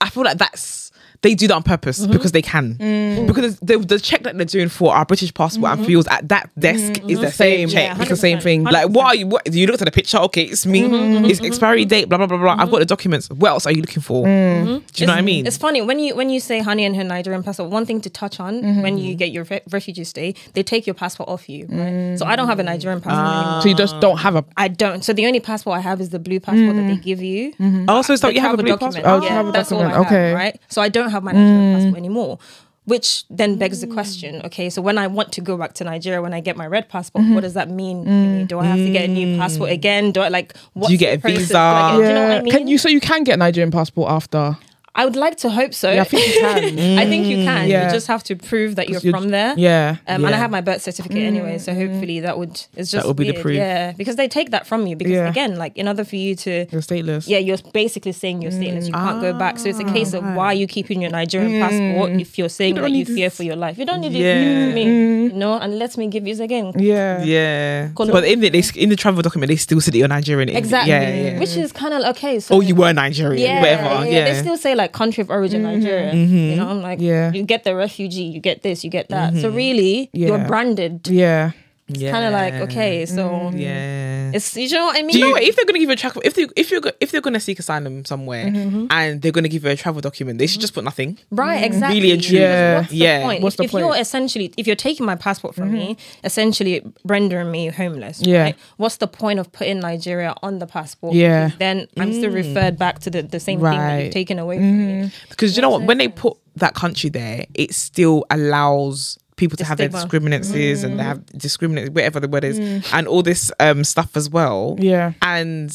I 0.00 0.08
feel 0.08 0.24
like 0.24 0.38
that's 0.38 0.83
they 1.24 1.34
do 1.34 1.48
that 1.48 1.54
on 1.54 1.62
purpose 1.62 2.00
mm-hmm. 2.00 2.12
because 2.12 2.32
they 2.32 2.42
can. 2.42 2.74
Mm. 2.74 3.26
Because 3.26 3.58
the, 3.60 3.78
the 3.78 3.98
check 3.98 4.22
that 4.24 4.36
they're 4.36 4.44
doing 4.44 4.68
for 4.68 4.94
our 4.94 5.06
British 5.06 5.32
passport 5.32 5.70
and 5.70 5.80
mm-hmm. 5.80 5.86
feels 5.86 6.06
at 6.08 6.28
that 6.28 6.50
desk 6.58 7.00
mm-hmm. 7.00 7.08
is 7.10 7.20
the 7.20 7.30
same 7.32 7.68
Same. 7.68 7.68
check. 7.70 7.96
Yeah, 7.96 8.00
It's 8.02 8.10
the 8.10 8.16
same 8.16 8.38
100%. 8.38 8.42
thing. 8.42 8.64
Like 8.64 8.90
what 8.90 9.06
are 9.06 9.14
you? 9.14 9.26
What 9.26 9.52
you 9.52 9.66
looked 9.66 9.80
at 9.80 9.86
the 9.86 9.90
picture? 9.90 10.18
Okay, 10.18 10.42
it's 10.42 10.66
me. 10.66 10.84
It's 11.30 11.40
expiry 11.40 11.86
date. 11.86 12.08
Blah 12.08 12.18
blah 12.18 12.26
blah 12.26 12.36
blah. 12.36 12.56
I've 12.58 12.70
got 12.70 12.80
the 12.80 12.86
documents. 12.86 13.30
What 13.30 13.48
else 13.48 13.66
are 13.66 13.72
you 13.72 13.80
looking 13.80 14.02
for? 14.02 14.24
Do 14.24 14.30
you 14.30 15.06
know 15.06 15.12
what 15.14 15.18
I 15.18 15.22
mean? 15.22 15.46
It's 15.46 15.56
funny 15.56 15.80
when 15.80 15.98
you 15.98 16.14
when 16.14 16.28
you 16.28 16.40
say 16.40 16.60
honey 16.60 16.84
and 16.84 16.94
her 16.94 17.04
Nigerian 17.04 17.42
passport. 17.42 17.70
One 17.70 17.86
thing 17.86 18.00
to 18.02 18.10
touch 18.10 18.38
on 18.38 18.82
when 18.82 18.98
you 18.98 19.14
get 19.14 19.30
your 19.32 19.44
re- 19.44 19.62
refugee 19.70 20.04
stay, 20.04 20.34
they 20.52 20.62
take 20.62 20.86
your 20.86 20.94
passport 20.94 21.28
off 21.28 21.48
you. 21.48 21.62
Right? 21.66 21.92
Mm. 21.92 22.18
So 22.18 22.26
I 22.26 22.36
don't 22.36 22.48
have 22.48 22.58
a 22.58 22.62
Nigerian 22.62 23.00
passport 23.00 23.26
ah. 23.26 23.40
anymore. 23.40 23.62
So 23.62 23.68
you 23.70 23.74
just 23.74 23.98
don't 24.00 24.18
have 24.18 24.36
a. 24.36 24.44
I 24.56 24.68
don't. 24.68 25.02
So 25.04 25.12
the 25.12 25.26
only 25.26 25.40
passport 25.40 25.78
I 25.78 25.80
have 25.80 26.00
is 26.00 26.10
the 26.10 26.18
blue 26.18 26.40
passport 26.40 26.76
that 26.76 26.82
they 26.82 26.96
mm. 26.96 27.02
give 27.02 27.22
you. 27.22 27.54
Oh, 27.88 27.94
also, 27.96 28.12
it's 28.12 28.20
The 28.20 28.28
like 28.28 28.36
you 28.36 28.42
have 28.42 28.54
a 28.54 28.62
blue 28.62 28.68
document. 28.68 29.04
passport. 29.04 29.22
Oh, 29.22 29.26
yeah, 29.26 29.40
all 29.40 29.48
I 29.48 29.52
document. 29.52 29.92
have, 29.92 30.06
Okay. 30.06 30.32
right? 30.34 30.60
So 30.68 30.82
I 30.82 30.88
don't 30.88 31.10
have 31.14 31.24
my 31.24 31.32
Nigerian 31.32 31.72
mm. 31.72 31.74
passport 31.76 31.98
anymore. 31.98 32.38
Which 32.86 33.24
then 33.30 33.56
begs 33.56 33.80
the 33.80 33.86
question: 33.86 34.42
Okay, 34.44 34.68
so 34.68 34.82
when 34.82 34.98
I 34.98 35.06
want 35.06 35.32
to 35.32 35.40
go 35.40 35.56
back 35.56 35.72
to 35.74 35.84
Nigeria, 35.84 36.20
when 36.20 36.34
I 36.34 36.40
get 36.40 36.54
my 36.54 36.66
red 36.66 36.90
passport, 36.90 37.24
what 37.24 37.30
mm-hmm. 37.30 37.40
does 37.40 37.54
that 37.54 37.70
mean? 37.70 38.04
Mm. 38.04 38.04
for 38.04 38.10
me? 38.10 38.44
Do 38.44 38.58
I 38.58 38.64
have 38.66 38.76
to 38.76 38.92
get 38.92 39.08
a 39.08 39.08
new 39.08 39.38
passport 39.38 39.70
mm. 39.70 39.78
again? 39.80 40.12
Do 40.12 40.20
I 40.20 40.28
like? 40.28 40.54
What's 40.74 40.92
you 40.92 40.98
get 40.98 41.12
the 41.12 41.16
a 41.16 41.20
process? 41.20 41.48
visa? 41.48 41.52
Do 41.54 41.58
I 41.58 41.92
get- 41.92 41.96
do 41.96 42.08
you 42.08 42.14
know 42.14 42.28
what 42.28 42.36
I 42.36 42.42
mean? 42.42 42.52
Can 42.52 42.68
you? 42.68 42.76
So 42.76 42.90
you 42.90 43.00
can 43.00 43.24
get 43.24 43.38
Nigerian 43.38 43.70
passport 43.70 44.10
after. 44.10 44.58
I 44.96 45.04
would 45.04 45.16
like 45.16 45.36
to 45.38 45.50
hope 45.50 45.74
so. 45.74 45.90
Yeah, 45.90 46.02
I 46.02 46.04
think 46.04 46.26
you 46.28 46.40
can. 46.40 46.98
I 46.98 47.06
think 47.06 47.26
you 47.26 47.36
can. 47.44 47.68
Yeah. 47.68 47.82
You 47.82 47.88
mm. 47.88 47.92
just 47.92 48.06
have 48.06 48.22
to 48.24 48.36
prove 48.36 48.76
that 48.76 48.88
you're, 48.88 49.00
you're- 49.00 49.18
from 49.18 49.30
there. 49.30 49.54
Yeah. 49.56 49.96
Um, 50.06 50.24
And 50.24 50.34
I 50.34 50.38
have 50.38 50.52
my 50.52 50.60
birth 50.60 50.82
certificate 50.82 51.18
anyway, 51.18 51.58
so 51.58 51.72
mm. 51.72 51.76
hopefully 51.76 52.20
that 52.20 52.38
would 52.38 52.60
it's 52.76 52.92
just 52.92 53.06
would 53.06 53.16
be 53.16 53.24
the 53.24 53.32
weird, 53.32 53.42
proof. 53.42 53.56
Yeah, 53.56 53.92
because 53.92 54.14
they 54.14 54.28
take 54.28 54.50
that 54.52 54.66
from 54.68 54.86
you. 54.86 54.94
Because 54.94 55.12
Yeah. 55.12 55.28
again, 55.28 55.56
like 55.56 55.76
in 55.76 55.88
order 55.88 56.04
for 56.04 56.14
you 56.16 56.36
to, 56.36 56.66
You're 56.70 56.80
stateless. 56.80 57.26
yeah, 57.26 57.38
you're 57.38 57.58
basically 57.72 58.12
saying 58.12 58.42
you're 58.42 58.52
stateless. 58.52 58.86
You 58.86 58.92
can't 58.92 59.20
go 59.20 59.32
mm. 59.32 59.38
back. 59.38 59.58
So 59.58 59.68
it's 59.68 59.80
a 59.80 59.84
case 59.84 60.12
of 60.14 60.22
ah. 60.22 60.34
why 60.36 60.46
are 60.46 60.54
you 60.62 60.68
keeping 60.68 61.02
your 61.02 61.10
Nigerian 61.10 61.60
passport 61.60 62.12
if 62.20 62.38
you're 62.38 62.48
saying 62.48 62.76
don't 62.76 62.84
that 62.84 62.90
you 62.92 63.04
fear 63.04 63.28
this. 63.28 63.36
for 63.36 63.42
your 63.42 63.56
life? 63.56 63.78
You 63.78 63.86
don't 63.86 64.00
need 64.00 64.12
Yeah. 64.12 64.34
it 64.34 64.68
for 64.70 64.74
me, 64.76 64.84
you 64.84 65.32
know. 65.32 65.54
And 65.54 65.78
let 65.78 65.96
me 65.96 66.06
give 66.06 66.24
you 66.26 66.40
again. 66.40 66.72
Yeah. 66.76 67.22
Yeah, 67.24 67.88
Colo- 67.94 68.12
but 68.12 68.24
in 68.24 68.38
the 68.40 68.48
they, 68.50 68.62
in 68.76 68.90
the 68.90 68.96
travel 68.96 69.22
document 69.22 69.48
they 69.48 69.56
still 69.56 69.80
say 69.80 69.90
that 69.90 69.98
you're 69.98 70.08
Nigerian. 70.08 70.48
Exactly. 70.50 70.92
Yeah, 70.92 71.14
yeah. 71.14 71.38
Which 71.40 71.56
is 71.56 71.72
kind 71.72 71.94
of 71.94 72.00
okay. 72.14 72.38
So 72.38 72.54
Oh, 72.56 72.60
you 72.60 72.76
were 72.76 72.92
Nigerian. 72.92 73.42
yeah, 73.42 73.60
whatever. 73.60 74.06
yeah, 74.06 74.12
Yeah. 74.14 74.24
They 74.26 74.38
still 74.38 74.56
say 74.56 74.74
like 74.74 74.83
country 74.88 75.22
of 75.22 75.30
origin 75.30 75.62
mm-hmm. 75.62 75.80
Nigeria. 75.80 76.14
You 76.14 76.26
mm-hmm. 76.26 76.56
know, 76.60 76.68
I'm 76.68 76.82
like, 76.82 77.00
Yeah. 77.00 77.32
you 77.32 77.42
get 77.42 77.64
the 77.64 77.74
refugee, 77.74 78.24
you 78.24 78.40
get 78.40 78.62
this, 78.62 78.84
you 78.84 78.90
get 78.90 79.08
that. 79.08 79.34
So 79.34 79.48
mm-hmm. 79.48 79.56
really, 79.56 80.10
you're 80.12 80.38
branded. 80.46 81.08
Yeah. 81.08 81.52
It's 81.88 82.00
kind 82.00 82.24
of 82.24 82.32
like 82.32 82.54
okay, 82.70 83.04
so 83.04 83.50
Yeah. 83.54 84.23
Um, 84.23 84.23
it's 84.34 84.56
you 84.56 84.68
know 84.70 84.86
what 84.86 84.96
I 84.96 85.02
mean. 85.02 85.12
Do 85.12 85.18
you 85.18 85.24
know 85.26 85.30
what? 85.30 85.42
If 85.42 85.54
they're 85.54 85.64
gonna 85.64 85.78
give 85.78 85.88
you 85.88 85.92
a 85.92 85.96
travel, 85.96 86.20
if 86.24 86.34
they 86.34 86.48
if 86.56 86.70
you're 86.70 86.80
if 87.00 87.12
they're 87.12 87.20
gonna 87.20 87.38
seek 87.38 87.60
asylum 87.60 88.04
somewhere 88.04 88.46
mm-hmm. 88.46 88.86
and 88.90 89.22
they're 89.22 89.30
gonna 89.30 89.48
give 89.48 89.62
you 89.64 89.70
a 89.70 89.76
travel 89.76 90.00
document, 90.00 90.38
they 90.38 90.48
should 90.48 90.56
mm-hmm. 90.56 90.62
just 90.62 90.74
put 90.74 90.82
nothing. 90.82 91.18
Right, 91.30 91.56
mm-hmm. 91.56 91.64
exactly. 91.64 92.00
Really 92.00 92.12
and 92.12 92.22
truly. 92.22 92.42
Yeah. 92.42 92.78
What's 92.78 92.90
the 92.90 92.96
Yeah. 92.96 93.22
point? 93.22 93.42
What's 93.42 93.54
if, 93.54 93.58
the 93.58 93.64
if 93.64 93.72
you're 93.72 93.96
essentially, 93.96 94.52
if 94.56 94.66
you're 94.66 94.76
taking 94.76 95.06
my 95.06 95.14
passport 95.14 95.54
from 95.54 95.72
me, 95.72 95.96
essentially 96.24 96.82
rendering 97.04 97.50
me 97.50 97.68
homeless, 97.68 98.20
Yeah. 98.20 98.42
right? 98.42 98.56
What's 98.76 98.96
the 98.96 99.06
point 99.06 99.38
of 99.38 99.52
putting 99.52 99.78
Nigeria 99.78 100.34
on 100.42 100.58
the 100.58 100.66
passport? 100.66 101.14
Yeah. 101.14 101.50
Then 101.58 101.86
I'm 101.96 102.12
still 102.12 102.32
mm. 102.32 102.34
referred 102.34 102.76
back 102.76 102.98
to 103.00 103.10
the, 103.10 103.22
the 103.22 103.40
same 103.40 103.60
thing 103.60 103.70
that 103.70 104.02
you've 104.02 104.12
taken 104.12 104.40
away 104.40 104.56
from 104.56 104.78
me. 104.78 105.02
Mm. 105.04 105.12
Because 105.28 105.56
you 105.56 105.62
know 105.62 105.70
what? 105.70 105.82
When 105.82 105.98
they 105.98 106.08
put 106.08 106.36
that 106.56 106.74
country 106.74 107.10
there, 107.10 107.46
it 107.54 107.74
still 107.74 108.24
allows 108.30 109.18
people 109.36 109.56
to 109.56 109.62
The 109.64 109.68
have 109.68 109.78
their 109.78 109.86
stigma. 109.88 110.02
discriminances 110.02 110.84
and 110.84 110.98
they 110.98 111.04
have 111.04 111.24
discriminate 111.26 111.92
whatever 111.92 112.20
the 112.20 112.28
word 112.28 112.44
is 112.44 112.58
and 112.92 113.06
all 113.08 113.22
this 113.22 113.50
um 113.60 113.84
stuff 113.84 114.16
as 114.16 114.28
well. 114.30 114.76
Yeah. 114.78 115.12
And 115.22 115.70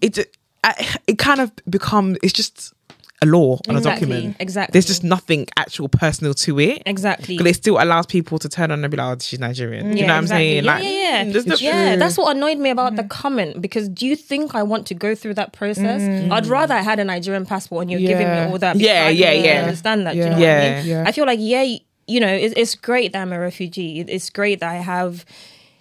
it 0.00 0.18
it 1.08 1.18
kind 1.18 1.40
of 1.40 1.52
become 1.68 2.16
it's 2.22 2.32
just 2.32 2.72
a 3.20 3.26
law 3.26 3.56
on 3.68 3.76
Exactly, 3.76 4.08
a 4.08 4.10
document. 4.16 4.36
exactly. 4.40 4.72
There's 4.72 4.86
just 4.86 5.04
nothing 5.04 5.46
actual 5.56 5.88
personal 5.88 6.34
to 6.34 6.58
it. 6.58 6.82
Exactly. 6.86 7.36
But 7.38 7.46
it 7.46 7.54
still 7.54 7.80
allows 7.80 8.06
people 8.06 8.36
to 8.40 8.48
turn 8.48 8.72
on 8.72 8.82
and 8.84 8.90
be 8.90 8.96
like, 8.96 9.16
oh, 9.16 9.18
she's 9.20 9.38
Nigerian. 9.38 9.96
you 9.96 10.04
know 10.08 10.14
what 10.14 10.18
I'm 10.18 10.26
saying? 10.26 10.64
Yeah, 10.64 10.72
like, 10.72 10.82
yeah, 10.82 10.90
yeah. 10.90 11.24
mm, 11.26 11.32
there's 11.32 11.46
no- 11.46 11.54
yeah, 11.54 11.94
that's 11.94 12.18
what 12.18 12.34
annoyed 12.36 12.58
me 12.58 12.70
about 12.70 12.96
the 12.96 13.04
comment 13.04 13.62
because 13.62 13.88
do 13.88 14.08
you 14.08 14.16
think 14.16 14.56
I 14.56 14.64
want 14.64 14.88
to 14.88 14.94
go 14.94 15.14
through 15.14 15.34
that 15.34 15.52
process? 15.52 16.02
I'd 16.32 16.46
rather 16.48 16.74
I 16.74 16.80
had 16.80 16.98
a 16.98 17.04
Nigerian 17.04 17.46
passport 17.46 17.82
and 17.82 17.90
you're 17.92 18.00
giving 18.00 18.26
me 18.26 18.38
all 18.50 18.58
that. 18.58 18.74
Yeah, 18.76 19.06
because 19.10 19.20
yeah, 19.20 19.30
didn't 19.30 19.44
yeah. 19.44 19.62
Understand 19.62 20.06
that? 20.08 20.12
Do 20.14 20.18
you 20.18 20.24
Yeah. 20.24 20.30
know 20.30 20.38
what 20.40 20.48
I 20.48 20.74
mean? 20.80 20.86
Yeah. 20.86 21.04
I 21.06 21.12
feel 21.12 21.26
like 21.26 21.38
yeah, 21.40 21.76
you 22.06 22.20
know, 22.20 22.28
it's, 22.32 22.54
it's 22.56 22.74
great 22.74 23.12
that 23.12 23.22
I'm 23.22 23.32
a 23.32 23.38
refugee. 23.38 24.00
It- 24.00 24.10
It's 24.10 24.30
great 24.30 24.60
that 24.60 24.70
I 24.70 24.76
have. 24.76 25.24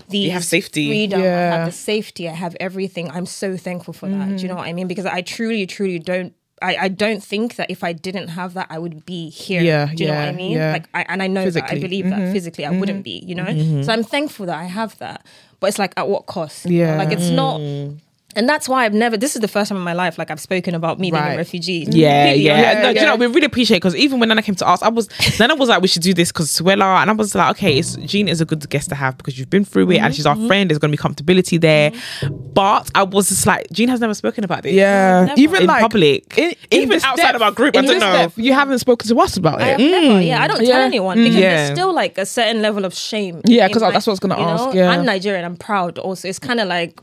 The 0.09 0.27
have 0.29 0.43
safety. 0.43 0.89
freedom. 0.89 1.21
I 1.21 1.25
have 1.25 1.65
the 1.67 1.71
safety. 1.71 2.27
I 2.27 2.33
have 2.33 2.57
everything. 2.59 3.09
I'm 3.11 3.25
so 3.25 3.55
thankful 3.55 3.93
for 3.93 4.09
that. 4.09 4.25
Do 4.25 4.31
you 4.31 4.37
mm-hmm. 4.39 4.47
know 4.47 4.55
what 4.55 4.67
I 4.67 4.73
mean? 4.73 4.87
Because 4.87 5.05
I 5.05 5.21
truly, 5.21 5.65
truly 5.65 5.99
don't. 5.99 6.33
I, 6.61 6.75
I 6.75 6.87
don't 6.89 7.23
think 7.23 7.55
that 7.55 7.71
if 7.71 7.81
I 7.83 7.93
didn't 7.93 8.27
have 8.27 8.53
that, 8.55 8.67
I 8.69 8.77
would 8.77 9.05
be 9.05 9.29
here. 9.29 9.61
Yeah, 9.61 9.85
Do 9.87 10.03
you 10.03 10.09
know 10.09 10.15
what 10.15 10.27
I 10.27 10.31
mean? 10.33 10.51
yeah. 10.51 10.73
Like, 10.73 10.89
I, 10.93 11.05
and 11.07 11.23
I 11.23 11.27
know 11.27 11.49
that. 11.49 11.63
I 11.63 11.67
Physically. 11.69 11.87
believe 11.87 12.09
that 12.09 12.19
mm-hmm. 12.19 12.33
physically 12.33 12.65
I 12.65 12.71
wouldn't 12.71 13.05
mm-hmm. 13.05 13.21
be. 13.21 13.23
You 13.25 13.35
know. 13.35 13.83
So 13.83 13.93
I'm 13.93 14.03
thankful 14.03 14.45
that 14.47 14.57
I 14.57 14.65
have 14.65 14.97
that. 14.97 15.25
But 15.61 15.67
it's 15.67 15.79
like 15.79 15.93
at 15.95 16.09
what 16.09 16.25
cost? 16.25 16.65
Yeah. 16.65 16.97
Like 16.97 17.11
it's 17.11 17.29
not. 17.29 17.61
Mm. 17.61 17.99
And 18.35 18.47
that's 18.47 18.69
why 18.69 18.85
I've 18.85 18.93
never. 18.93 19.17
This 19.17 19.35
is 19.35 19.41
the 19.41 19.47
first 19.47 19.69
time 19.69 19.77
in 19.77 19.83
my 19.83 19.93
life 19.93 20.17
like 20.17 20.31
I've 20.31 20.39
spoken 20.39 20.75
about 20.75 20.99
me 20.99 21.11
being 21.11 21.23
a 21.23 21.37
refugee. 21.37 21.85
Yeah, 21.89 22.25
Completely 22.25 22.45
yeah. 22.45 22.53
honest. 22.53 22.83
no, 22.83 22.93
do 22.93 22.99
you 22.99 23.05
know, 23.05 23.15
we 23.15 23.27
really 23.27 23.45
appreciate 23.45 23.77
because 23.77 23.95
even 23.95 24.19
when 24.19 24.29
Nana 24.29 24.41
came 24.41 24.55
to 24.55 24.67
us, 24.67 24.81
I 24.81 24.89
was 24.89 25.09
Nana 25.39 25.55
was 25.55 25.69
like, 25.69 25.81
we 25.81 25.87
should 25.87 26.01
do 26.01 26.13
this 26.13 26.31
because 26.31 26.49
Suella, 26.49 27.01
and 27.01 27.09
I 27.09 27.13
was 27.13 27.35
like, 27.35 27.51
okay, 27.51 27.77
it's, 27.77 27.95
Jeane 27.97 28.27
is 28.27 28.41
a 28.41 28.45
good 28.45 28.67
guest 28.69 28.89
to 28.89 28.95
have 28.95 29.17
because 29.17 29.37
you've 29.37 29.49
been 29.49 29.65
through 29.65 29.91
it 29.91 29.99
and 29.99 30.15
she's 30.15 30.25
our 30.25 30.35
mm-hmm. 30.35 30.47
friend. 30.47 30.69
There's 30.69 30.79
going 30.79 30.91
to 30.91 30.97
be 30.97 31.01
comfortability 31.01 31.59
there. 31.59 31.91
Mm-hmm. 31.91 32.53
But 32.53 32.89
I 32.95 33.03
was 33.03 33.29
just 33.29 33.45
like, 33.45 33.69
Jeane 33.71 33.89
has 33.89 33.99
never 33.99 34.13
spoken 34.13 34.43
about 34.43 34.63
this. 34.63 34.73
Yeah. 34.73 35.25
Never. 35.25 35.39
Even 35.39 35.61
in 35.63 35.67
like 35.67 35.81
public, 35.81 36.37
in- 36.37 36.55
in 36.69 36.81
even 36.81 37.03
outside 37.03 37.17
depth- 37.17 37.35
of 37.35 37.41
our 37.41 37.51
group. 37.51 37.75
I 37.75 37.81
don't 37.81 37.99
know. 37.99 38.13
depth, 38.13 38.37
you 38.37 38.53
haven't 38.53 38.79
spoken 38.79 39.07
to 39.07 39.19
us 39.19 39.37
about 39.37 39.61
I 39.61 39.65
have 39.67 39.79
it. 39.79 39.91
never, 39.91 40.21
yeah, 40.21 40.41
I 40.41 40.47
don't 40.47 40.57
tell 40.57 40.67
Yeah. 40.67 40.79
anyone 40.79 41.17
because 41.17 41.35
mm. 41.35 41.39
Yeah. 41.39 41.55
there's 41.55 41.71
still 41.71 41.93
like 41.93 42.17
a 42.17 42.25
certain 42.25 42.61
level 42.61 42.85
of 42.85 42.93
shame. 42.93 43.41
Yeah, 43.45 43.67
because 43.67 43.81
that's 43.81 44.07
what 44.07 44.11
I 44.11 44.13
was 44.13 44.19
gonna 44.19 44.37
you 44.37 44.45
know, 44.45 44.67
ask, 44.67 44.75
yeah. 44.75 44.89
I'm 44.89 45.05
Nigerian. 45.05 45.45
I'm 45.45 45.57
proud. 45.57 45.97
Also, 45.97 46.27
it's 46.27 46.39
kind 46.39 46.59
of 46.59 46.67
like. 46.67 46.99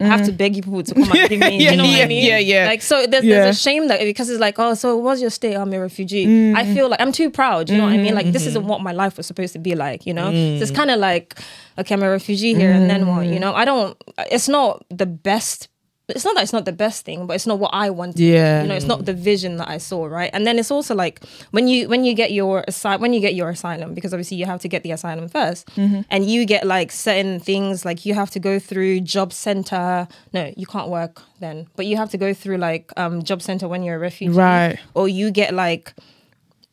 I 0.00 0.04
have 0.04 0.24
to 0.26 0.32
mm. 0.32 0.36
beg 0.36 0.56
you 0.56 0.62
people 0.62 0.82
to 0.82 0.94
come 0.94 1.04
and 1.04 1.28
bring 1.28 1.40
me. 1.40 1.58
Yeah, 1.58 1.70
you 1.72 1.76
know 1.76 1.84
what 1.84 2.02
I 2.02 2.06
mean? 2.06 2.24
yeah, 2.24 2.38
yeah. 2.38 2.66
Like 2.66 2.82
so, 2.82 3.06
there's, 3.06 3.24
Yeah. 3.24 3.44
there's 3.44 3.56
a 3.56 3.60
shame 3.60 3.88
that 3.88 4.00
because 4.00 4.28
it's 4.28 4.40
like, 4.40 4.58
oh, 4.58 4.74
so 4.74 4.96
what's 4.96 5.20
your 5.20 5.30
state? 5.30 5.54
I'm 5.54 5.72
a 5.72 5.80
refugee. 5.80 6.24
I 6.24 6.64
mm. 6.64 6.74
feel 6.74 6.88
like 6.88 7.00
I'm 7.00 7.12
too 7.12 7.30
proud. 7.30 7.70
You 7.70 7.78
know 7.78 7.84
what 7.84 7.92
I 7.92 7.98
mean? 7.98 8.14
Like 8.14 8.32
this 8.32 8.46
isn't 8.46 8.62
mm-hmm. 8.62 8.68
what 8.68 8.80
my 8.80 8.92
life 8.92 9.16
was 9.16 9.26
supposed 9.26 9.52
to 9.54 9.58
be 9.58 9.74
like. 9.74 10.06
You 10.06 10.14
know, 10.14 10.30
so 10.30 10.62
it's 10.62 10.70
mm. 10.70 10.76
kind 10.76 10.90
of 10.90 10.98
like, 10.98 11.38
okay, 11.78 11.94
I'm 11.94 12.02
a 12.02 12.10
refugee 12.10 12.54
here, 12.54 12.72
and 12.72 12.90
then 12.90 13.06
what? 13.06 13.26
You 13.26 13.38
know, 13.38 13.54
I 13.54 13.64
don't. 13.64 13.96
It's 14.30 14.48
not 14.48 14.84
the 14.90 15.06
best. 15.06 15.68
It's 16.08 16.24
not 16.24 16.36
that 16.36 16.44
it's 16.44 16.52
not 16.52 16.64
the 16.64 16.72
best 16.72 17.04
thing, 17.04 17.26
but 17.26 17.34
it's 17.34 17.48
not 17.48 17.58
what 17.58 17.72
I 17.74 17.90
wanted. 17.90 18.20
Yeah. 18.20 18.62
you 18.62 18.68
know, 18.68 18.76
it's 18.76 18.86
not 18.86 19.06
the 19.06 19.12
vision 19.12 19.56
that 19.56 19.68
I 19.68 19.78
saw, 19.78 20.06
right? 20.06 20.30
And 20.32 20.46
then 20.46 20.56
it's 20.56 20.70
also 20.70 20.94
like 20.94 21.24
when 21.50 21.66
you 21.66 21.88
when 21.88 22.04
you 22.04 22.14
get 22.14 22.30
your 22.30 22.62
asylum 22.68 23.00
when 23.00 23.12
you 23.12 23.18
get 23.18 23.34
your 23.34 23.48
asylum 23.50 23.92
because 23.92 24.14
obviously 24.14 24.36
you 24.36 24.46
have 24.46 24.60
to 24.60 24.68
get 24.68 24.84
the 24.84 24.92
asylum 24.92 25.28
1st 25.28 25.64
Mm-hmm. 25.74 26.00
and 26.10 26.24
you 26.30 26.44
get 26.46 26.64
like 26.64 26.92
certain 26.92 27.40
things 27.40 27.84
like 27.84 28.06
you 28.06 28.14
have 28.14 28.30
to 28.30 28.38
go 28.38 28.60
through 28.60 29.00
job 29.00 29.32
center. 29.32 30.06
No, 30.32 30.52
you 30.56 30.66
can't 30.66 30.88
work 30.90 31.22
then, 31.40 31.66
but 31.74 31.86
you 31.86 31.96
have 31.96 32.10
to 32.10 32.18
go 32.18 32.32
through 32.32 32.58
like 32.58 32.92
um 32.96 33.24
job 33.24 33.42
center 33.42 33.66
when 33.66 33.82
you're 33.82 33.96
a 33.96 33.98
refugee, 33.98 34.32
Right. 34.38 34.78
Or 34.94 35.08
you 35.08 35.32
get 35.32 35.54
like 35.54 35.92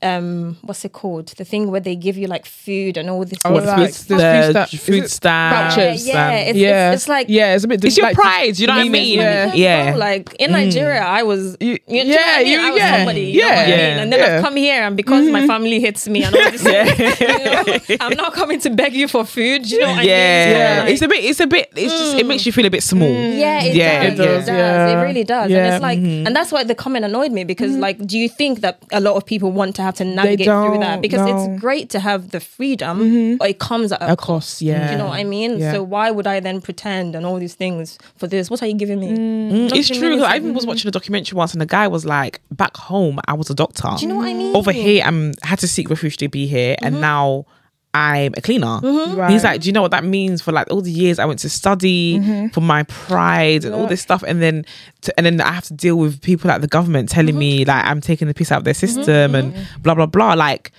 um 0.03 0.57
what's 0.61 0.83
it 0.85 0.93
called 0.93 1.27
the 1.37 1.45
thing 1.45 1.71
where 1.71 1.81
they 1.81 1.95
give 1.95 2.17
you 2.17 2.27
like 2.27 2.45
food 2.45 2.97
and 2.97 3.09
all 3.09 3.23
this 3.25 3.39
Oh, 3.45 3.53
What 3.53 3.65
like 3.65 3.93
food, 3.93 4.17
the 4.19 4.23
food 4.23 4.51
stamp- 4.51 4.69
food 4.81 5.09
stamps 5.09 5.75
vouchers? 5.75 6.07
yeah, 6.07 6.29
and- 6.29 6.49
it's, 6.49 6.57
yeah. 6.59 6.91
it's, 6.91 7.03
it's 7.03 7.09
like 7.09 7.27
yeah, 7.29 7.55
it's 7.55 7.63
a 7.63 7.67
bit. 7.67 7.83
It's 7.83 7.97
your 7.97 8.07
like, 8.07 8.15
pride, 8.15 8.59
you 8.59 8.67
know 8.67 8.75
what 8.75 8.85
I 8.85 8.89
mean? 8.89 9.17
Yeah. 9.19 9.53
Yeah. 9.53 9.91
Bro, 9.91 9.99
like 9.99 10.33
in 10.39 10.49
mm. 10.49 10.53
Nigeria, 10.53 11.01
I 11.01 11.23
was, 11.23 11.57
You- 11.59 11.79
you, 11.87 12.03
do 12.03 12.09
know 12.09 12.13
yeah, 12.15 12.25
I 12.27 12.43
mean? 12.43 12.51
you- 12.51 12.59
I 12.59 12.71
was 12.71 12.79
yeah, 12.79 12.97
somebody, 12.97 13.21
you 13.21 13.41
know 13.41 13.47
what 13.47 13.57
I 13.57 13.65
yeah. 13.65 13.75
mean? 13.77 13.99
And 14.03 14.13
then 14.13 14.19
Yeah. 14.19 14.37
I've 14.37 14.43
come 14.43 14.55
here, 14.55 14.83
and 14.83 14.95
because 14.97 15.29
my 15.29 15.39
mm-hmm. 15.39 15.47
family 15.47 15.79
hits 15.79 16.07
me 16.07 16.23
and 16.23 16.35
all 16.35 16.51
this, 16.51 16.63
you 17.19 17.27
know, 17.27 17.97
I'm 17.99 18.15
not 18.17 18.33
coming 18.33 18.59
to 18.61 18.69
beg 18.69 18.93
you 18.93 19.07
for 19.07 19.25
food. 19.25 19.69
You 19.69 19.79
know 19.81 19.91
what 19.91 20.05
yeah, 20.05 20.81
I 20.83 20.85
mean? 20.85 20.97
So, 20.97 21.05
like, 21.07 21.07
it's 21.07 21.07
a 21.07 21.07
bit. 21.07 21.23
It's 21.23 21.39
a 21.39 21.47
bit. 21.47 21.69
It's 21.75 21.93
just. 21.93 22.15
It 22.17 22.25
mm. 22.25 22.29
makes 22.29 22.45
you 22.45 22.51
feel 22.51 22.65
a 22.65 22.69
bit 22.69 22.83
small. 22.83 23.07
Mm. 23.09 23.37
yeah, 23.37 23.63
it 23.63 23.75
Yeah, 23.75 24.03
does. 24.03 24.05
it 24.05 24.13
It 24.13 24.17
does, 24.17 24.45
does. 24.45 24.47
yeah. 24.47 24.87
It 24.99 25.03
really 25.03 25.23
does. 25.23 25.51
And 25.51 25.73
it's 25.73 25.81
like, 25.81 25.99
mm-hmm. 25.99 26.27
and 26.27 26.35
that's 26.35 26.51
why 26.51 26.63
the 26.63 26.75
comment 26.75 27.05
annoyed 27.05 27.31
me 27.31 27.43
because, 27.43 27.71
mm-hmm. 27.71 27.81
like, 27.81 28.05
do 28.05 28.17
you 28.17 28.29
think 28.29 28.61
that 28.61 28.79
a 28.91 28.99
lot 28.99 29.15
of 29.15 29.25
people 29.25 29.51
want 29.51 29.75
to 29.75 29.81
have 29.81 29.92
to 29.95 30.05
navigate 30.05 30.45
through 30.45 30.79
that? 30.79 31.01
Because 31.01 31.21
no. 31.21 31.35
it's 31.35 31.61
great 31.61 31.89
to 31.91 31.99
have 31.99 32.31
the 32.31 32.39
freedom, 32.39 32.99
mm-hmm. 32.99 33.37
but 33.37 33.49
it 33.49 33.59
comes 33.59 33.91
at 33.91 34.01
a 34.01 34.11
Of 34.11 34.17
course, 34.17 34.61
yeah. 34.61 34.87
Do 34.87 34.91
you 34.93 34.97
know 34.97 35.07
what 35.07 35.19
I 35.19 35.23
mean? 35.23 35.59
Yeah. 35.59 35.73
So 35.73 35.83
why 35.83 36.11
would 36.11 36.27
I 36.27 36.39
then 36.39 36.61
pretend 36.61 37.15
and 37.15 37.25
all 37.25 37.37
these 37.37 37.55
things 37.55 37.97
for 38.17 38.27
this? 38.27 38.49
What 38.49 38.61
are 38.61 38.67
you 38.67 38.75
giving 38.75 38.99
me? 38.99 39.09
Mm, 39.11 39.51
mm 39.51 39.75
It's 39.75 39.89
true. 39.89 39.99
really 40.01 40.23
I 40.23 40.35
even 40.37 40.53
was 40.53 40.65
watching 40.65 40.87
a 40.87 40.91
documentary 40.91 41.35
once, 41.35 41.53
and 41.53 41.61
the 41.61 41.65
guy 41.65 41.87
was 41.87 42.05
like, 42.05 42.41
"Back 42.51 42.77
home, 42.77 43.19
I 43.27 43.33
was 43.33 43.49
a 43.49 43.55
doctor. 43.55 43.89
Do 43.97 44.01
you 44.01 44.07
know 44.07 44.17
what 44.17 44.27
I 44.27 44.33
mm. 44.33 44.37
mean? 44.37 44.55
Over 44.55 44.71
here, 44.71 45.03
I'm 45.05 45.33
had 45.43 45.59
to 45.59 45.67
seek 45.67 45.89
refuge 45.89 46.17
to 46.17 46.27
be 46.29 46.47
here, 46.47 46.75
and 46.81 46.95
mm-hmm. 46.95 47.01
now." 47.01 47.45
I'm 47.93 48.33
a 48.35 48.41
cleaner. 48.41 48.79
Mm-hmm. 48.79 49.15
Right. 49.15 49.31
He's 49.31 49.43
like, 49.43 49.61
do 49.61 49.67
you 49.67 49.73
know 49.73 49.81
what 49.81 49.91
that 49.91 50.03
means 50.03 50.41
for 50.41 50.51
like 50.51 50.71
all 50.71 50.81
the 50.81 50.91
years 50.91 51.19
I 51.19 51.25
went 51.25 51.39
to 51.39 51.49
study 51.49 52.17
mm-hmm. 52.17 52.47
for 52.47 52.61
my 52.61 52.83
pride 52.83 53.65
and 53.65 53.75
all 53.75 53.87
this 53.87 54.01
stuff, 54.01 54.23
and 54.25 54.41
then 54.41 54.65
to, 55.01 55.13
and 55.17 55.25
then 55.25 55.39
I 55.41 55.51
have 55.51 55.65
to 55.65 55.73
deal 55.73 55.97
with 55.97 56.21
people 56.21 56.47
like 56.47 56.61
the 56.61 56.67
government 56.67 57.09
telling 57.09 57.37
me 57.37 57.61
mm-hmm. 57.61 57.69
like 57.69 57.85
I'm 57.85 58.01
taking 58.01 58.27
the 58.27 58.33
piss 58.33 58.51
out 58.51 58.59
of 58.59 58.63
their 58.63 58.73
system 58.73 59.35
and 59.35 59.55
blah 59.81 59.93
blah 59.93 60.07
blah. 60.07 60.33
Like 60.33 60.71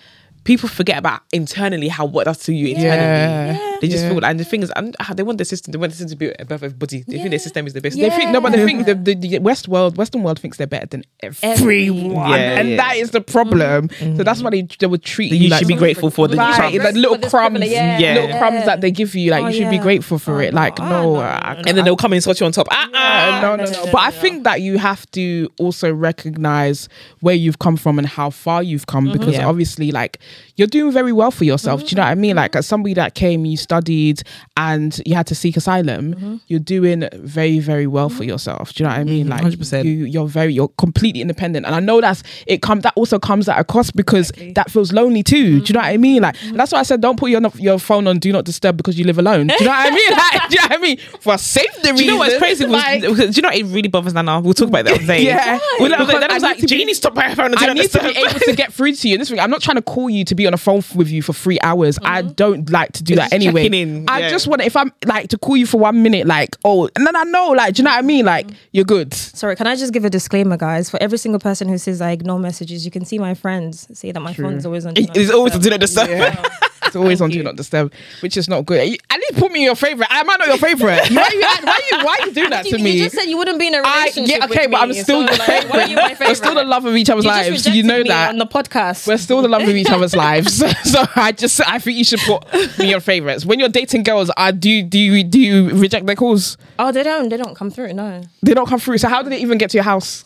people 0.45 0.69
forget 0.69 0.99
about 0.99 1.23
internally 1.33 1.89
how 1.89 2.05
what 2.05 2.25
does 2.25 2.39
to 2.39 2.53
you 2.53 2.69
internally. 2.69 3.59
Yeah. 3.59 3.74
They 3.85 3.91
just 3.93 4.05
Yeah. 4.05 4.11
feel, 4.15 4.25
and 4.25 4.41
the 4.41 4.45
thing 4.45 4.63
is, 4.63 4.73
I'm, 4.77 4.93
ah, 5.01 5.13
they 5.15 5.23
want 5.23 5.37
the 5.39 5.45
system. 5.45 5.73
They 5.73 5.79
want 5.79 5.93
the 5.93 5.97
system 5.99 6.11
to 6.11 6.17
be 6.17 6.33
above 6.39 6.63
everybody. 6.63 7.05
They 7.07 7.19
think 7.19 7.31
their 7.31 7.39
system 7.39 7.67
is 7.67 7.73
the 7.75 7.81
best. 7.81 7.97
They 7.99 8.09
think 8.11 8.31
no, 8.31 8.41
but 8.41 8.53
they 8.53 8.65
think 8.65 8.87
the, 8.87 8.95
the, 8.95 9.15
the 9.15 9.39
West 9.41 9.69
world, 9.69 9.97
Western 9.99 10.23
world 10.23 10.39
thinks 10.39 10.57
they're 10.57 10.67
better 10.67 10.87
than 10.87 11.05
everyone, 11.23 12.31
Yeah, 12.31 12.59
and 12.59 12.69
yeah. 12.71 12.77
that 12.77 12.97
is 12.97 13.11
the 13.11 13.21
problem. 13.21 13.91
So 14.17 14.23
that's 14.23 14.43
why 14.43 14.51
they, 14.51 14.63
they 14.79 14.87
would 14.87 15.03
treat 15.03 15.33
You 15.33 15.39
you 15.39 15.49
like 15.49 15.61
should 15.61 15.69
be 15.69 15.75
grateful 15.75 16.11
for 16.11 16.29
the 16.29 16.37
right, 16.37 16.55
crumbs. 16.55 16.79
like 16.79 16.95
little 16.95 17.19
For 17.19 17.29
crumbs, 17.31 17.61
yeah. 17.69 17.99
Yeah. 17.99 18.15
little 18.15 18.39
crumbs 18.39 18.65
that 18.67 18.81
they 18.81 18.91
give 18.91 19.15
you. 19.15 19.31
Like 19.31 19.45
Oh, 19.45 19.49
you 19.49 19.55
should 19.61 19.71
be 19.71 19.79
grateful 19.79 20.19
for 20.19 20.41
it. 20.43 20.55
Like 20.55 20.79
no, 20.79 20.89
no, 20.89 21.15
no, 21.15 21.21
I- 21.21 21.63
and 21.67 21.77
then 21.77 21.85
they'll 21.85 21.97
come 21.97 22.13
and 22.13 22.23
sort 22.23 22.41
you 22.41 22.47
on 22.47 22.53
top. 22.53 22.69
Ah, 22.71 22.89
ah. 22.95 23.39
no, 23.43 23.57
no, 23.57 23.65
no. 23.71 23.85
But 23.93 24.01
I 24.01 24.11
think 24.11 24.45
that 24.45 24.61
you 24.61 24.79
have 24.79 25.09
to 25.13 25.51
also 25.59 25.93
recognize 25.93 26.89
where 27.21 27.35
you've 27.35 27.59
come 27.59 27.77
from 27.77 27.99
and 27.99 28.07
how 28.07 28.31
far 28.31 28.63
you've 28.63 28.87
come 28.87 29.13
because 29.13 29.39
obviously, 29.39 29.91
like, 29.93 30.19
you're 30.57 30.69
doing 30.69 30.93
very 30.93 31.13
well 31.13 31.31
for 31.31 31.45
yourself. 31.45 31.81
Do 31.81 31.87
you 31.89 31.97
know 31.97 32.03
what 32.03 32.09
I 32.11 32.15
mean? 32.15 32.37
Like, 32.37 32.55
as 32.57 32.67
somebody 32.67 32.95
that 32.95 33.15
came, 33.15 33.45
you 33.45 33.57
studied, 33.75 34.23
and 34.57 35.01
you 35.05 35.15
had 35.15 35.27
to 35.27 35.35
seek 35.35 35.57
asylum, 35.57 36.15
mm-hmm. 36.15 36.37
you're 36.47 36.61
doing 36.61 37.09
very, 37.15 37.59
very 37.59 37.87
well 37.87 38.09
for 38.09 38.23
mm-hmm. 38.23 38.31
yourself. 38.31 38.73
Do 38.73 38.83
you 38.83 38.89
know 38.89 38.95
what 38.95 39.01
I 39.01 39.05
mean? 39.05 39.27
Mm-hmm. 39.27 39.45
Like, 39.45 39.59
100%. 39.59 39.85
You, 39.85 40.05
you're 40.05 40.29
very, 40.29 40.53
you're 40.55 40.69
completely 40.79 41.21
independent, 41.21 41.67
and 41.67 41.75
I 41.75 41.81
know 41.81 42.01
that's 42.01 42.23
it. 42.47 42.63
Comes 42.63 42.83
that 42.85 42.93
also 42.97 43.19
comes 43.19 43.49
at 43.49 43.59
a 43.59 43.65
cost 43.65 43.97
because 43.97 44.31
that 44.55 44.71
feels 44.71 44.93
lonely 44.93 45.23
too. 45.23 45.61
Do 45.61 45.67
you 45.67 45.75
know 45.75 45.81
what 45.81 45.87
I 45.87 45.97
mean? 45.97 46.23
Like, 46.23 46.41
and 46.43 46.59
that's 46.59 46.73
why 46.73 46.81
I 46.81 46.83
said 46.83 47.01
don't 47.01 47.19
put 47.19 47.31
your 47.31 47.41
your 47.57 47.79
phone 47.79 48.07
on 48.07 48.19
do 48.19 48.33
not 48.33 48.45
disturb 48.45 48.77
because 48.77 48.99
you 48.99 49.05
live 49.05 49.19
alone. 49.19 49.49
Do 49.49 49.55
you 49.59 49.65
know 49.65 49.71
what 49.71 49.93
I 49.93 49.95
mean? 49.95 50.05
Like, 50.15 50.49
do 50.49 50.55
you 50.55 50.61
know 50.61 50.69
what 50.69 50.79
I 50.79 50.83
mean? 50.83 50.99
For 51.21 51.39
safety 51.39 51.91
reasons. 51.91 51.99
Do 51.99 52.05
you 52.05 52.11
know 52.13 52.19
what's 52.19 52.39
crazy? 52.39 52.65
Was, 52.67 52.73
like- 52.73 53.03
do 53.03 53.31
you 53.33 53.43
know 53.43 53.51
it 53.51 53.65
really 53.65 53.89
bothers 53.89 54.15
Nana? 54.15 54.41
We'll 54.41 54.55
talk 54.55 54.69
about 54.69 54.85
that 54.85 55.01
other. 55.03 55.17
Yeah. 55.17 55.59
We'll, 55.79 55.89
then 55.89 56.01
I 56.01 56.05
was 56.05 56.09
like, 56.09 56.23
I 56.23 56.27
I 56.27 56.35
was 56.35 56.43
like 56.43 56.57
to 56.59 56.63
be- 56.63 56.67
Jeannie, 56.69 56.95
stop 56.95 57.15
by 57.15 57.29
her 57.29 57.35
phone 57.35 57.47
and 57.47 57.57
do 57.57 57.65
I 57.65 57.69
not 57.69 57.77
need 57.77 57.91
to 57.91 58.01
be 58.01 58.17
able 58.17 58.41
to 58.41 58.55
get 58.55 58.73
through 58.73 58.93
to 58.93 59.09
you. 59.09 59.15
And 59.15 59.21
this 59.21 59.31
thing, 59.31 59.41
I'm 59.41 59.51
not 59.51 59.61
trying 59.61 59.77
to 59.77 59.83
call 59.83 60.09
you 60.09 60.25
to 60.25 60.35
be 60.35 60.47
on 60.47 60.55
a 60.55 60.59
phone 60.59 60.83
with 60.95 61.11
you 61.11 61.23
for 61.23 61.33
three 61.33 61.59
hours. 61.63 61.99
I 62.03 62.23
don't 62.23 62.71
like 62.71 62.93
to 62.93 63.03
do 63.03 63.15
It's 63.15 63.23
that 63.23 63.31
just 63.31 63.35
anyway. 63.57 63.69
checking 63.69 63.99
in, 63.99 64.09
I 64.09 64.21
yeah. 64.21 64.31
just 64.31 64.47
want 64.47 64.63
if 64.63 64.77
I'm 64.77 64.93
like 65.07 65.29
to 65.29 65.39
call 65.39 65.57
you 65.57 65.67
for 65.67 65.79
one 65.79 66.03
minute, 66.03 66.27
like 66.27 66.57
oh, 66.65 66.89
and 66.97 67.07
then 67.07 67.17
I 67.17 67.25
know, 67.25 67.51
like, 67.51 67.75
do 67.75 67.81
you 67.81 67.85
know 67.85 67.91
what 67.91 67.99
I 67.99 68.03
mean? 68.03 68.25
Like 68.25 68.49
mm. 68.49 68.57
you're 68.73 68.85
good. 68.85 69.15
Sorry, 69.15 69.57
can 69.57 69.67
I 69.67 69.77
just 69.77 69.93
give 69.93 70.05
a 70.05 70.11
disclaimer, 70.11 70.57
guys? 70.57 70.91
For 70.91 71.03
every 71.03 71.19
single 71.19 71.41
person 71.41 71.69
who 71.69 71.79
says 71.79 72.01
I 72.01 72.13
ignore 72.13 72.39
messages, 72.39 72.85
you 72.85 72.91
can 72.91 73.05
see 73.05 73.19
my 73.19 73.35
friends 73.35 73.87
say 73.99 74.13
that 74.13 74.21
my 74.21 74.35
phone 74.35 74.55
is 74.55 74.67
always 74.67 74.87
on. 74.87 74.95
It's 74.97 75.31
always 75.31 75.55
a 75.55 75.59
disturb. 75.59 75.63
do 75.63 75.71
not 75.71 75.81
disturb. 75.81 76.53
It's 76.95 77.03
always 77.03 77.21
on 77.21 77.31
Do 77.31 77.39
you. 77.39 77.43
Not 77.43 77.57
Disturb, 77.57 77.93
which 78.21 78.37
is 78.37 78.49
not 78.49 78.65
good. 78.67 78.89
You- 78.89 78.97
At 79.11 79.19
least 79.19 79.35
put 79.37 79.51
me 79.51 79.61
in 79.61 79.65
your 79.67 79.75
favorite. 79.75 80.07
I 80.11 80.23
might 80.23 80.39
not 80.39 80.47
your 80.49 80.59
favorite. 80.59 81.09
Why 81.11 81.23
are 81.23 81.35
you, 81.35 81.41
why 81.41 81.59
are 81.67 81.99
you, 81.99 82.05
why 82.05 82.17
are 82.21 82.27
you 82.29 82.33
doing 82.33 82.51
that 82.51 82.65
You, 82.67 82.77
to 82.79 82.83
me? 82.83 82.93
you 82.93 83.05
just 83.05 83.17
said 83.17 83.25
you 83.25 83.37
wouldn't 83.37 83.59
be 83.59 83.67
in 83.67 83.75
a 83.75 83.83
relationship. 83.83 84.39
yeah, 84.39 84.45
okay, 84.47 84.67
but 84.69 84.81
I'm 84.81 84.93
still 84.93 85.27
so, 85.27 85.33
the 85.33 85.39
like, 85.39 85.69
why 85.71 85.83
are 85.83 85.89
you 85.89 85.97
my 85.97 86.09
favorite. 86.11 86.29
We're 86.29 86.35
still 86.37 86.55
the 86.55 86.65
love 86.65 86.85
of 86.87 86.97
each 86.97 87.11
other's 87.11 87.27
lives. 87.27 87.67
You 87.67 87.83
know 87.83 88.03
that. 88.05 88.29
on 88.31 88.39
the 88.39 88.47
podcast. 88.47 89.07
We're 89.09 89.17
still 89.19 89.43
the 89.43 89.49
love 89.49 89.63
of 89.63 89.71
each 89.71 89.91
other's 89.91 90.15
lives. 90.27 90.57
So 90.91 91.05
I 91.17 91.33
just 91.33 91.61
I 91.67 91.79
think 91.81 91.99
you 91.99 92.05
should 92.05 92.21
put 92.21 92.45
me 92.79 92.91
your 92.91 93.01
favorites. 93.01 93.45
When 93.45 93.59
you're 93.59 93.69
dating 93.69 94.05
girls, 94.05 94.31
I 94.37 94.53
do 94.53 94.83
do 94.83 94.99
you 94.99 95.25
do 95.25 95.41
you 95.41 95.71
reject 95.71 96.07
their 96.07 96.17
calls? 96.17 96.57
oh, 96.79 96.93
they 96.93 97.03
don't. 97.03 97.29
They 97.29 97.37
don't 97.37 97.55
come 97.57 97.71
through. 97.71 97.93
No, 97.95 98.23
They 98.43 98.55
don't 98.55 98.69
come 98.69 98.79
through. 98.81 98.99
So 98.99 99.09
how 99.09 99.23
did 99.23 99.33
they 99.33 99.39
even 99.41 99.59
get 99.59 99.71
to 99.71 99.77
your 99.77 99.85
house? 99.85 100.25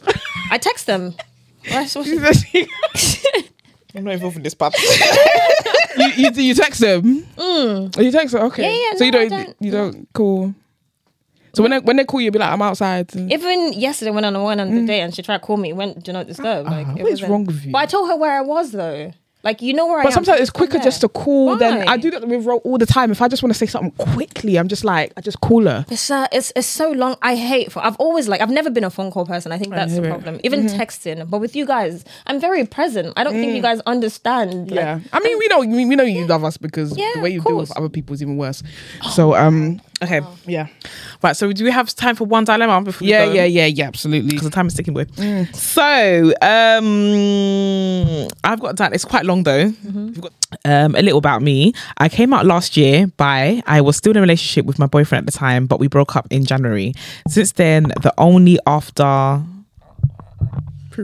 I 0.51 0.59
text 0.59 0.87
them. 0.87 1.15
What's- 3.93 3.95
what's- 3.95 3.97
I'm 3.97 4.05
not 4.05 4.15
involved 4.15 4.37
in 4.37 4.43
this 4.43 4.55
part. 4.55 4.75
you, 5.99 6.09
you 6.17 6.31
you 6.43 6.55
text 6.55 6.81
them. 6.81 7.27
Oh, 7.37 7.91
You 7.99 8.11
text 8.11 8.33
them. 8.35 8.43
Okay. 8.47 8.63
Yeah, 8.63 8.91
yeah, 8.93 8.99
So 8.99 9.05
you 9.05 9.11
no, 9.11 9.19
I 9.21 9.29
don't, 9.29 9.45
don't. 9.47 9.57
you 9.61 9.71
don't 9.71 10.09
call. 10.13 10.55
So 11.55 11.63
when 11.63 11.71
they, 11.73 11.79
when 11.81 11.97
they 11.97 12.05
call 12.05 12.21
you, 12.21 12.25
you'll 12.27 12.33
be 12.35 12.39
like, 12.39 12.53
I'm 12.53 12.63
outside. 12.63 13.15
Even 13.17 13.73
yesterday, 13.73 14.11
when 14.13 14.25
I 14.25 14.31
went 14.31 14.61
on 14.61 14.73
the 14.75 14.87
day 14.87 15.01
and 15.01 15.13
she 15.15 15.23
tried 15.23 15.39
to 15.39 15.43
call 15.45 15.57
me, 15.57 15.73
went 15.73 16.05
do 16.05 16.11
you 16.11 16.13
not 16.13 16.27
disturb. 16.27 16.67
Like, 16.67 16.87
Ah, 16.87 16.95
it 16.95 17.03
what 17.03 17.13
is 17.13 17.21
wasn't- 17.23 17.31
wrong 17.31 17.45
with 17.47 17.65
you? 17.65 17.73
But 17.73 17.79
I 17.79 17.87
told 17.87 18.09
her 18.11 18.17
where 18.17 18.37
I 18.39 18.43
was 18.43 18.71
though. 18.73 19.13
Like 19.49 19.63
you 19.63 19.73
know 19.79 19.87
where 19.87 19.99
I 19.99 20.01
am. 20.03 20.07
But 20.09 20.13
sometimes 20.19 20.39
so 20.39 20.43
it's 20.43 20.51
quicker 20.61 20.79
just 20.79 21.01
to 21.01 21.09
call 21.09 21.57
than 21.57 21.89
I 21.89 21.97
do 21.97 22.11
that 22.13 22.23
with 22.29 22.45
Ro 22.45 22.59
all 22.69 22.77
the 22.85 22.87
time. 22.87 23.11
If 23.11 23.21
I 23.23 23.29
just 23.29 23.43
want 23.43 23.53
to 23.55 23.59
say 23.59 23.67
something 23.75 23.93
quickly, 24.13 24.53
I'm 24.59 24.69
just 24.69 24.85
like, 24.85 25.13
I 25.17 25.21
just 25.23 25.41
call 25.41 25.63
her. 25.67 25.87
It's 25.91 26.11
uh, 26.11 26.27
it's 26.33 26.53
it's 26.55 26.67
so 26.81 26.87
long. 26.93 27.17
I 27.23 27.35
hate. 27.35 27.73
For, 27.73 27.81
I've 27.87 27.97
always 27.97 28.29
like 28.29 28.41
I've 28.43 28.51
never 28.61 28.71
been 28.71 28.85
a 28.85 28.91
phone 28.91 29.11
call 29.11 29.25
person. 29.27 29.51
I 29.53 29.59
think 29.59 29.73
that's 29.75 29.95
the 29.95 30.03
hear 30.03 30.11
it. 30.11 30.15
problem. 30.15 30.35
Even 30.45 30.59
Mm-hmm. 30.67 30.81
texting, 30.81 31.31
but 31.31 31.39
with 31.41 31.55
you 31.57 31.65
guys, 31.67 32.05
I'm 32.27 32.39
very 32.41 32.65
present. 32.67 33.15
I 33.17 33.25
don't 33.25 33.33
think 33.41 33.55
you 33.55 33.63
guys 33.63 33.81
understand. 33.87 34.71
Like, 34.71 34.71
Mm. 34.71 34.75
yeah, 34.75 35.01
I 35.13 35.21
mean, 35.21 35.39
we 35.39 35.47
know 35.49 35.59
we, 35.61 35.85
we 35.87 35.97
know 35.97 36.05
you 36.05 36.27
love 36.27 36.45
us 36.45 36.57
because 36.59 36.97
Yeah, 36.99 37.11
the 37.15 37.21
way 37.21 37.31
you 37.31 37.41
deal 37.41 37.57
with. 37.57 37.71
Oh. 37.75 37.79
other 37.81 37.89
people 37.89 38.13
is 38.15 38.23
even 38.23 38.37
worse. 38.37 38.63
So 39.17 39.35
um, 39.35 39.81
Okay. 40.03 40.21
yeah, 40.47 40.69
Right. 41.23 41.37
So 41.37 41.53
do 41.53 41.65
we 41.65 41.71
have 41.71 41.93
time 41.95 42.15
for 42.15 42.25
one 42.25 42.45
dilemma 42.45 42.83
before 42.83 43.05
we 43.05 43.11
yeah, 43.11 43.27
go? 43.27 43.33
yeah, 43.33 43.45
yeah, 43.45 43.67
yeah, 43.67 43.87
absolutely. 43.87 44.31
because 44.31 44.45
the 44.45 44.51
time 44.51 44.67
is 44.69 44.75
ticking 44.75 44.95
boy. 44.95 45.05
Mm. 45.05 45.55
So, 45.55 46.33
um, 46.41 48.29
I've 48.45 48.61
got 48.61 48.77
that. 48.77 48.93
It's 48.93 49.05
quite 49.05 49.25
long 49.25 49.43
though. 49.43 49.69
Mm-hmm. 49.71 50.21
Got, 50.21 50.33
um, 50.65 50.95
a 50.95 51.03
little 51.03 51.19
about 51.19 51.43
me. 51.43 51.73
I 51.99 52.09
came 52.09 52.33
out 52.33 52.47
last 52.47 52.77
year 52.77 53.09
by 53.17 53.63
I 53.67 53.81
was 53.81 53.97
still 53.97 54.11
in 54.11 54.17
a 54.19 54.21
relationship 54.21 54.67
with 54.67 54.79
my 54.79 54.87
boyfriend 54.87 55.27
at 55.27 55.33
the 55.33 55.39
time, 55.39 55.67
but 55.67 55.81
we 55.81 55.89
broke 55.89 56.15
up 56.17 56.27
in 56.31 56.45
January. 56.45 56.95
Since 57.29 57.53
then, 57.53 57.85
the 58.03 58.15
only 58.19 58.59
after. 58.67 59.43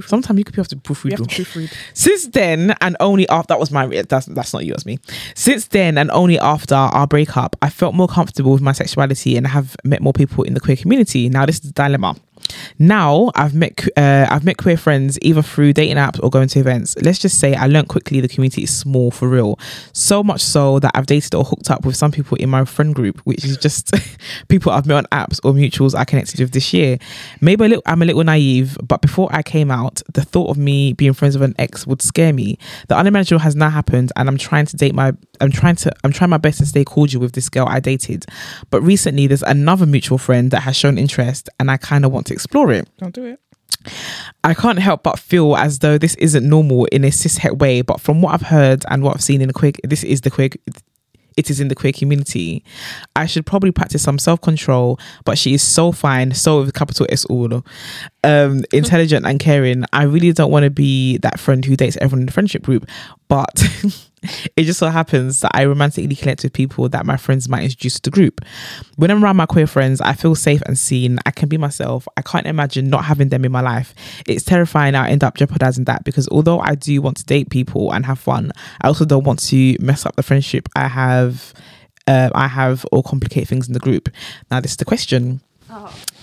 Sometimes 0.02 0.38
you 0.38 0.44
could 0.44 0.54
be 0.54 0.60
able 0.60 0.68
to 0.68 0.76
proofread. 0.76 1.04
You 1.04 1.16
have 1.16 1.28
to 1.28 1.42
proofread. 1.42 1.74
Since 1.92 2.28
then, 2.28 2.74
and 2.80 2.96
only 3.00 3.28
after 3.28 3.48
that 3.48 3.60
was 3.60 3.70
my 3.70 3.86
that's 4.08 4.26
that's 4.26 4.52
not 4.52 4.64
you, 4.64 4.72
that's 4.72 4.86
me. 4.86 4.98
Since 5.34 5.68
then, 5.68 5.98
and 5.98 6.10
only 6.10 6.38
after 6.38 6.74
our 6.74 7.06
breakup, 7.06 7.56
I 7.62 7.70
felt 7.70 7.94
more 7.94 8.08
comfortable 8.08 8.52
with 8.52 8.62
my 8.62 8.72
sexuality 8.72 9.36
and 9.36 9.46
have 9.46 9.76
met 9.84 10.00
more 10.00 10.12
people 10.12 10.44
in 10.44 10.54
the 10.54 10.60
queer 10.60 10.76
community. 10.76 11.28
Now, 11.28 11.46
this 11.46 11.56
is 11.56 11.62
the 11.62 11.72
dilemma. 11.72 12.16
Now, 12.78 13.30
I've 13.34 13.54
met 13.54 13.86
uh, 13.96 14.26
I've 14.30 14.44
met 14.44 14.56
queer 14.56 14.76
friends 14.76 15.18
either 15.22 15.42
through 15.42 15.72
dating 15.72 15.96
apps 15.96 16.20
or 16.22 16.30
going 16.30 16.48
to 16.48 16.60
events. 16.60 16.96
Let's 17.02 17.18
just 17.18 17.38
say 17.38 17.54
I 17.54 17.66
learned 17.66 17.88
quickly 17.88 18.20
the 18.20 18.28
community 18.28 18.64
is 18.64 18.76
small 18.76 19.10
for 19.10 19.28
real. 19.28 19.58
So 19.92 20.22
much 20.22 20.40
so 20.40 20.78
that 20.80 20.90
I've 20.94 21.06
dated 21.06 21.34
or 21.34 21.44
hooked 21.44 21.70
up 21.70 21.84
with 21.84 21.96
some 21.96 22.10
people 22.10 22.36
in 22.38 22.50
my 22.50 22.64
friend 22.64 22.94
group, 22.94 23.20
which 23.24 23.44
is 23.44 23.56
just 23.56 23.92
people 24.48 24.72
I've 24.72 24.86
met 24.86 24.96
on 24.96 25.04
apps 25.26 25.40
or 25.44 25.52
mutuals 25.52 25.94
I 25.94 26.04
connected 26.04 26.40
with 26.40 26.52
this 26.52 26.72
year. 26.72 26.98
Maybe 27.40 27.64
a 27.64 27.68
little, 27.68 27.82
I'm 27.86 28.02
a 28.02 28.04
little 28.04 28.24
naive, 28.24 28.76
but 28.82 29.00
before 29.00 29.28
I 29.32 29.42
came 29.42 29.70
out, 29.70 30.02
the 30.12 30.22
thought 30.22 30.50
of 30.50 30.58
me 30.58 30.92
being 30.92 31.12
friends 31.12 31.38
with 31.38 31.48
an 31.48 31.54
ex 31.58 31.86
would 31.86 32.02
scare 32.02 32.32
me. 32.32 32.58
The 32.88 32.96
unimaginable 32.96 33.42
has 33.42 33.54
now 33.56 33.70
happened, 33.70 34.12
and 34.16 34.28
I'm 34.28 34.38
trying 34.38 34.66
to 34.66 34.76
date 34.76 34.94
my, 34.94 35.12
I'm 35.40 35.50
trying 35.50 35.76
to, 35.76 35.92
I'm 36.02 36.12
trying 36.12 36.30
my 36.30 36.38
best 36.38 36.58
to 36.58 36.66
stay 36.66 36.84
cordial 36.84 37.20
with 37.20 37.32
this 37.32 37.48
girl 37.48 37.66
I 37.68 37.80
dated. 37.80 38.26
But 38.70 38.82
recently, 38.82 39.26
there's 39.26 39.42
another 39.42 39.86
mutual 39.86 40.18
friend 40.18 40.50
that 40.50 40.60
has 40.60 40.76
shown 40.76 40.98
interest, 40.98 41.48
and 41.58 41.70
I 41.70 41.76
kind 41.76 42.04
of 42.04 42.12
want 42.12 42.26
to 42.26 42.33
explore 42.34 42.72
it. 42.72 42.88
Don't 42.98 43.14
do 43.14 43.24
it. 43.24 43.40
I 44.42 44.54
can't 44.54 44.78
help 44.78 45.02
but 45.02 45.18
feel 45.18 45.56
as 45.56 45.80
though 45.80 45.98
this 45.98 46.14
isn't 46.16 46.48
normal 46.48 46.86
in 46.86 47.04
a 47.04 47.08
cishet 47.08 47.58
way, 47.58 47.82
but 47.82 48.00
from 48.00 48.22
what 48.22 48.34
I've 48.34 48.42
heard 48.42 48.84
and 48.88 49.02
what 49.02 49.14
I've 49.14 49.22
seen 49.22 49.40
in 49.40 49.48
the 49.48 49.54
queer, 49.54 49.72
this 49.82 50.04
is 50.04 50.22
the 50.22 50.30
queer, 50.30 50.50
it 51.36 51.50
is 51.50 51.60
in 51.60 51.68
the 51.68 51.74
queer 51.74 51.92
community. 51.92 52.64
I 53.16 53.26
should 53.26 53.46
probably 53.46 53.72
practice 53.72 54.02
some 54.02 54.18
self 54.18 54.40
control, 54.40 54.98
but 55.24 55.38
she 55.38 55.54
is 55.54 55.62
so 55.62 55.92
fine, 55.92 56.32
so 56.32 56.60
with 56.60 56.74
capital 56.74 57.06
S 57.10 57.24
all, 57.26 57.64
um, 58.22 58.64
intelligent 58.72 59.26
and 59.26 59.40
caring. 59.40 59.84
I 59.92 60.04
really 60.04 60.32
don't 60.32 60.50
want 60.50 60.64
to 60.64 60.70
be 60.70 61.18
that 61.18 61.40
friend 61.40 61.64
who 61.64 61.76
dates 61.76 61.96
everyone 61.98 62.20
in 62.20 62.26
the 62.26 62.32
friendship 62.32 62.62
group, 62.62 62.86
but 63.28 63.62
it 64.56 64.64
just 64.64 64.78
so 64.78 64.88
happens 64.88 65.40
that 65.40 65.52
I 65.54 65.64
romantically 65.64 66.14
connect 66.14 66.42
with 66.42 66.52
people 66.52 66.88
that 66.88 67.06
my 67.06 67.16
friends 67.16 67.48
might 67.48 67.64
introduce 67.64 67.94
to 68.00 68.02
the 68.02 68.10
group. 68.10 68.40
When 68.96 69.10
I'm 69.10 69.22
around 69.22 69.36
my 69.36 69.46
queer 69.46 69.66
friends, 69.66 70.00
I 70.00 70.14
feel 70.14 70.34
safe 70.34 70.62
and 70.62 70.78
seen. 70.78 71.18
I 71.26 71.30
can 71.30 71.48
be 71.48 71.56
myself. 71.56 72.08
I 72.16 72.22
can't 72.22 72.46
imagine 72.46 72.88
not 72.88 73.04
having 73.04 73.28
them 73.28 73.44
in 73.44 73.52
my 73.52 73.60
life. 73.60 73.94
It's 74.26 74.44
terrifying. 74.44 74.94
I 74.94 75.10
end 75.10 75.24
up 75.24 75.36
jeopardizing 75.36 75.84
that 75.84 76.04
because 76.04 76.28
although 76.28 76.60
I 76.60 76.74
do 76.74 77.00
want 77.02 77.16
to 77.18 77.24
date 77.24 77.50
people 77.50 77.92
and 77.92 78.06
have 78.06 78.18
fun, 78.18 78.52
I 78.80 78.88
also 78.88 79.04
don't 79.04 79.24
want 79.24 79.40
to 79.44 79.76
mess 79.80 80.06
up 80.06 80.16
the 80.16 80.22
friendship 80.22 80.68
I 80.76 80.88
have. 80.88 81.52
Uh, 82.06 82.28
I 82.34 82.48
have 82.48 82.84
or 82.92 83.02
complicate 83.02 83.48
things 83.48 83.66
in 83.66 83.72
the 83.72 83.80
group. 83.80 84.10
Now, 84.50 84.60
this 84.60 84.72
is 84.72 84.76
the 84.76 84.84
question. 84.84 85.40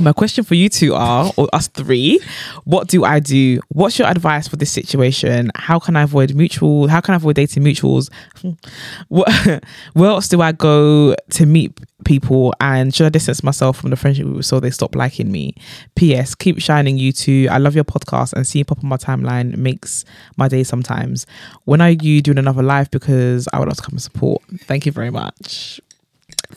My 0.01 0.13
question 0.13 0.43
for 0.43 0.55
you 0.55 0.67
two 0.67 0.95
are, 0.95 1.31
or 1.37 1.47
us 1.53 1.67
three, 1.67 2.19
what 2.63 2.87
do 2.87 3.03
I 3.03 3.19
do? 3.19 3.59
What's 3.69 3.99
your 3.99 4.07
advice 4.07 4.47
for 4.47 4.55
this 4.55 4.71
situation? 4.71 5.51
How 5.53 5.77
can 5.77 5.95
I 5.95 6.01
avoid 6.01 6.33
mutual? 6.33 6.87
How 6.87 7.01
can 7.01 7.13
I 7.13 7.17
avoid 7.17 7.35
dating 7.35 7.63
mutuals? 7.63 8.09
Where 9.09 10.09
else 10.09 10.27
do 10.27 10.41
I 10.41 10.53
go 10.53 11.15
to 11.31 11.45
meet 11.45 11.79
people? 12.03 12.51
And 12.59 12.95
should 12.95 13.05
I 13.05 13.09
distance 13.09 13.43
myself 13.43 13.77
from 13.77 13.91
the 13.91 13.95
friendship 13.95 14.25
group 14.25 14.43
so 14.43 14.59
they 14.59 14.71
stop 14.71 14.95
liking 14.95 15.31
me? 15.31 15.53
P.S. 15.93 16.33
Keep 16.33 16.59
shining, 16.61 16.97
you 16.97 17.11
two. 17.11 17.47
I 17.51 17.59
love 17.59 17.75
your 17.75 17.83
podcast 17.83 18.33
and 18.33 18.47
seeing 18.47 18.65
pop 18.65 18.83
on 18.83 18.89
my 18.89 18.97
timeline 18.97 19.55
makes 19.55 20.03
my 20.35 20.47
day 20.47 20.63
sometimes. 20.63 21.27
When 21.65 21.79
are 21.79 21.91
you 21.91 22.23
doing 22.23 22.39
another 22.39 22.63
live? 22.63 22.89
Because 22.89 23.47
I 23.53 23.59
would 23.59 23.67
love 23.67 23.77
to 23.77 23.83
come 23.83 23.93
and 23.93 24.01
support. 24.01 24.41
Thank 24.61 24.87
you 24.87 24.91
very 24.91 25.11
much. 25.11 25.79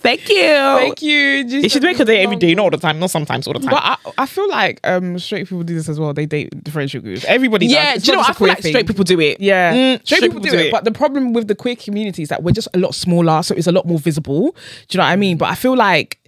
Thank 0.04 0.28
you. 0.28 0.36
Thank 0.36 1.02
you. 1.02 1.18
You 1.62 1.68
should 1.68 1.82
make 1.82 1.98
a 1.98 2.04
day 2.04 2.22
every 2.22 2.36
day, 2.36 2.54
not 2.54 2.62
all 2.64 2.70
the 2.70 2.76
time, 2.76 3.00
not 3.00 3.10
sometimes, 3.10 3.46
all 3.48 3.54
the 3.54 3.60
time. 3.60 3.70
But 3.70 3.82
I, 3.82 3.96
I 4.22 4.26
feel 4.26 4.48
like 4.48 4.78
um 4.84 5.18
straight 5.18 5.48
people 5.48 5.62
do 5.64 5.74
this 5.74 5.88
as 5.88 5.98
well. 5.98 6.12
They 6.12 6.26
date 6.26 6.50
the 6.64 6.70
friendship 6.70 7.02
groups. 7.02 7.24
Everybody 7.24 7.66
does. 7.66 7.74
yeah, 7.74 7.96
do 7.96 8.06
you 8.06 8.12
know 8.12 8.18
what? 8.18 8.30
I 8.30 8.32
feel 8.34 8.48
like 8.48 8.60
thing. 8.60 8.72
straight 8.72 8.86
people 8.86 9.04
do 9.04 9.18
it. 9.18 9.40
Yeah, 9.40 9.72
Mm, 9.74 10.06
straight, 10.06 10.20
people, 10.20 10.40
do, 10.40 10.54
it. 10.54 10.70
But 10.70 10.84
the 10.84 10.92
problem 10.92 11.32
with 11.32 11.48
the 11.48 11.54
queer 11.54 11.74
community 11.74 12.22
is 12.22 12.28
that 12.28 12.42
we're 12.42 12.52
just 12.52 12.68
a 12.74 12.78
lot 12.78 12.94
smaller, 12.94 13.42
so 13.42 13.54
it's 13.54 13.66
a 13.66 13.72
lot 13.72 13.86
more 13.86 13.98
visible. 13.98 14.52
Do 14.88 14.96
you 14.96 14.98
know 14.98 15.04
what 15.04 15.10
I 15.10 15.16
mean? 15.16 15.38
But 15.38 15.48
I 15.48 15.54
feel 15.54 15.74
like 15.74 16.18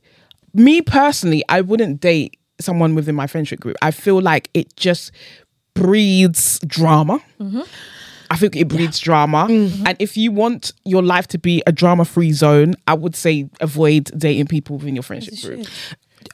me 0.55 0.81
personally, 0.81 1.45
I 1.51 1.61
wouldn't 1.61 2.01
date 2.01 2.39
someone 2.59 2.95
within 2.95 3.14
my 3.14 3.27
friendship 3.27 3.61
group. 3.61 3.77
I 3.83 3.91
feel 3.91 4.22
like 4.22 4.49
it 4.55 4.74
just 4.77 5.12
breeds 5.74 6.59
drama. 6.61 7.20
I 8.31 8.37
think 8.37 8.57
it 8.57 8.68
breeds 8.68 8.99
drama. 8.99 9.47
Mm-hmm. 9.49 9.87
And 9.87 9.97
if 10.01 10.16
you 10.16 10.33
want 10.33 10.72
your 10.85 11.03
life 11.03 11.27
to 11.29 11.39
be 11.39 11.62
a 11.66 11.72
drama 11.72 12.05
free 12.05 12.33
zone, 12.33 12.74
I 12.87 12.95
would 12.95 13.16
say 13.16 13.49
avoid 13.61 14.11
dating 14.16 14.47
people 14.47 14.79
within 14.79 14.95
your 14.95 15.03
friendship 15.03 15.41
group. 15.43 15.66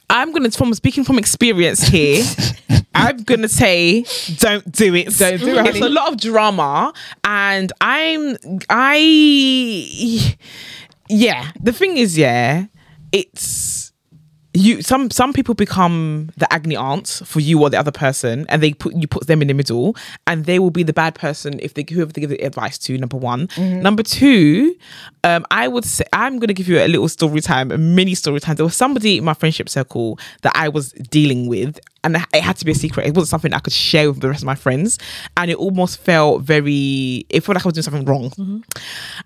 I'm 0.09 0.31
gonna 0.31 0.51
from 0.51 0.73
speaking 0.73 1.03
from 1.03 1.17
experience 1.17 1.81
here. 1.81 2.23
I'm 2.95 3.23
gonna 3.23 3.47
say 3.49 4.05
don't 4.37 4.71
do 4.71 4.93
it. 4.95 5.17
Don't 5.17 5.39
do 5.39 5.57
it, 5.57 5.67
It's 5.67 5.81
a 5.81 5.89
lot 5.89 6.13
of 6.13 6.19
drama, 6.19 6.93
and 7.23 7.71
I'm 7.81 8.37
I 8.69 10.35
yeah. 11.09 11.51
The 11.61 11.73
thing 11.73 11.97
is, 11.97 12.17
yeah, 12.17 12.65
it's 13.11 13.82
you 14.53 14.81
some 14.81 15.09
some 15.09 15.33
people 15.33 15.55
become 15.55 16.29
the 16.37 16.51
agony 16.53 16.75
aunts 16.75 17.21
for 17.25 17.39
you 17.39 17.59
or 17.61 17.69
the 17.69 17.77
other 17.77 17.91
person 17.91 18.45
and 18.49 18.61
they 18.61 18.73
put 18.73 18.93
you 18.93 19.07
put 19.07 19.25
them 19.27 19.41
in 19.41 19.47
the 19.47 19.53
middle 19.53 19.95
and 20.27 20.45
they 20.45 20.59
will 20.59 20.69
be 20.69 20.83
the 20.83 20.93
bad 20.93 21.15
person 21.15 21.59
if 21.59 21.73
they 21.73 21.83
whoever 21.89 22.11
they 22.11 22.21
give 22.21 22.29
the 22.29 22.37
advice 22.45 22.77
to 22.77 22.97
number 22.97 23.17
one. 23.17 23.47
Number 23.57 24.03
two 24.03 24.75
um 25.23 25.45
i 25.51 25.67
would 25.67 25.85
say 25.85 26.03
i'm 26.13 26.37
gonna 26.39 26.53
give 26.53 26.67
you 26.67 26.77
a 26.79 26.87
little 26.87 27.09
story 27.09 27.41
time 27.41 27.71
a 27.71 27.77
mini 27.77 28.13
story 28.13 28.39
time. 28.39 28.55
There 28.55 28.65
was 28.65 28.75
somebody 28.75 29.17
in 29.17 29.23
my 29.23 29.33
friendship 29.33 29.69
circle 29.69 30.19
that 30.41 30.51
i 30.55 30.69
was 30.69 30.91
dealing 30.91 31.47
with 31.47 31.79
and 32.03 32.17
it 32.33 32.43
had 32.43 32.55
to 32.57 32.65
be 32.65 32.71
a 32.71 32.75
secret 32.75 33.05
it 33.05 33.15
wasn't 33.15 33.29
something 33.29 33.53
i 33.53 33.59
could 33.59 33.73
share 33.73 34.09
with 34.09 34.21
the 34.21 34.29
rest 34.29 34.43
of 34.43 34.45
my 34.45 34.55
friends 34.55 34.99
and 35.37 35.49
it 35.49 35.57
almost 35.57 35.99
felt 35.99 36.41
very 36.41 37.25
it 37.29 37.41
felt 37.41 37.55
like 37.55 37.65
i 37.65 37.67
was 37.67 37.73
doing 37.73 37.83
something 37.83 38.05
wrong 38.05 38.29
mm-hmm. 38.31 38.59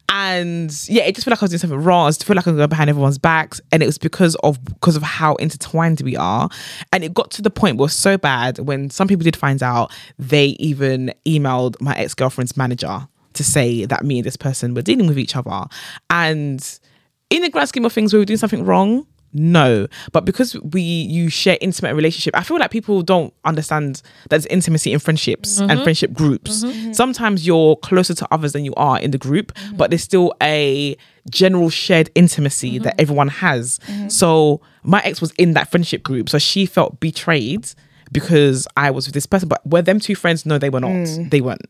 and 0.09 0.71
yeah, 0.87 1.03
it 1.03 1.15
just 1.15 1.25
felt 1.25 1.31
like 1.31 1.41
I 1.41 1.45
was 1.45 1.51
doing 1.51 1.59
something 1.59 1.83
wrong. 1.83 2.07
I 2.07 2.09
just 2.09 2.25
feel 2.25 2.35
like 2.35 2.47
I 2.47 2.51
was 2.51 2.57
going 2.57 2.69
behind 2.69 2.89
everyone's 2.89 3.17
backs, 3.17 3.61
and 3.71 3.83
it 3.83 3.85
was 3.85 3.97
because 3.97 4.35
of 4.37 4.63
because 4.63 4.95
of 4.95 5.03
how 5.03 5.35
intertwined 5.35 6.01
we 6.01 6.15
are. 6.15 6.49
And 6.91 7.03
it 7.03 7.13
got 7.13 7.31
to 7.31 7.41
the 7.41 7.49
point 7.49 7.77
where 7.77 7.83
it 7.83 7.87
was 7.87 7.93
so 7.93 8.17
bad 8.17 8.59
when 8.59 8.89
some 8.89 9.07
people 9.07 9.23
did 9.23 9.35
find 9.35 9.61
out. 9.61 9.91
They 10.17 10.47
even 10.59 11.13
emailed 11.25 11.79
my 11.81 11.95
ex 11.95 12.13
girlfriend's 12.13 12.57
manager 12.57 13.07
to 13.33 13.43
say 13.43 13.85
that 13.85 14.03
me 14.03 14.19
and 14.19 14.25
this 14.25 14.37
person 14.37 14.73
were 14.73 14.81
dealing 14.81 15.07
with 15.07 15.19
each 15.19 15.35
other. 15.35 15.65
And 16.09 16.79
in 17.29 17.41
the 17.41 17.49
grand 17.49 17.69
scheme 17.69 17.85
of 17.85 17.93
things, 17.93 18.13
we 18.13 18.19
were 18.19 18.25
doing 18.25 18.37
something 18.37 18.65
wrong. 18.65 19.05
No, 19.37 19.87
but 20.11 20.25
because 20.25 20.55
we 20.61 20.81
you 20.81 21.29
share 21.29 21.57
intimate 21.61 21.93
relationship, 21.93 22.35
I 22.35 22.43
feel 22.43 22.57
like 22.57 22.71
people 22.71 23.01
don't 23.01 23.33
understand 23.45 24.01
that 24.23 24.29
there's 24.29 24.45
intimacy 24.47 24.93
in 24.93 24.99
friendships 24.99 25.59
and 25.59 25.69
mm-hmm. 25.69 25.83
friendship 25.83 26.13
groups. 26.13 26.63
Mm-hmm. 26.63 26.79
Mm-hmm. 26.79 26.93
Sometimes 26.93 27.45
you're 27.45 27.75
closer 27.77 28.13
to 28.15 28.27
others 28.31 28.53
than 28.53 28.65
you 28.65 28.73
are 28.75 28.99
in 28.99 29.11
the 29.11 29.17
group, 29.17 29.51
but 29.75 29.91
there's 29.91 30.03
still 30.03 30.33
a 30.41 30.97
general 31.29 31.69
shared 31.69 32.09
intimacy 32.15 32.79
that 32.79 32.99
everyone 32.99 33.27
has. 33.27 33.79
So 34.07 34.61
my 34.83 35.01
ex 35.01 35.21
was 35.21 35.31
in 35.33 35.53
that 35.53 35.69
friendship 35.69 36.03
group, 36.03 36.29
so 36.29 36.37
she 36.39 36.65
felt 36.65 36.99
betrayed 36.99 37.67
because 38.11 38.67
I 38.77 38.91
was 38.91 39.07
with 39.07 39.13
this 39.13 39.25
person. 39.25 39.49
But 39.49 39.65
were 39.67 39.81
them 39.81 39.99
two 39.99 40.15
friends? 40.15 40.45
No, 40.45 40.57
they 40.57 40.69
were 40.69 40.79
not. 40.79 40.91
Mm. 40.91 41.29
They 41.29 41.41
weren't. 41.41 41.65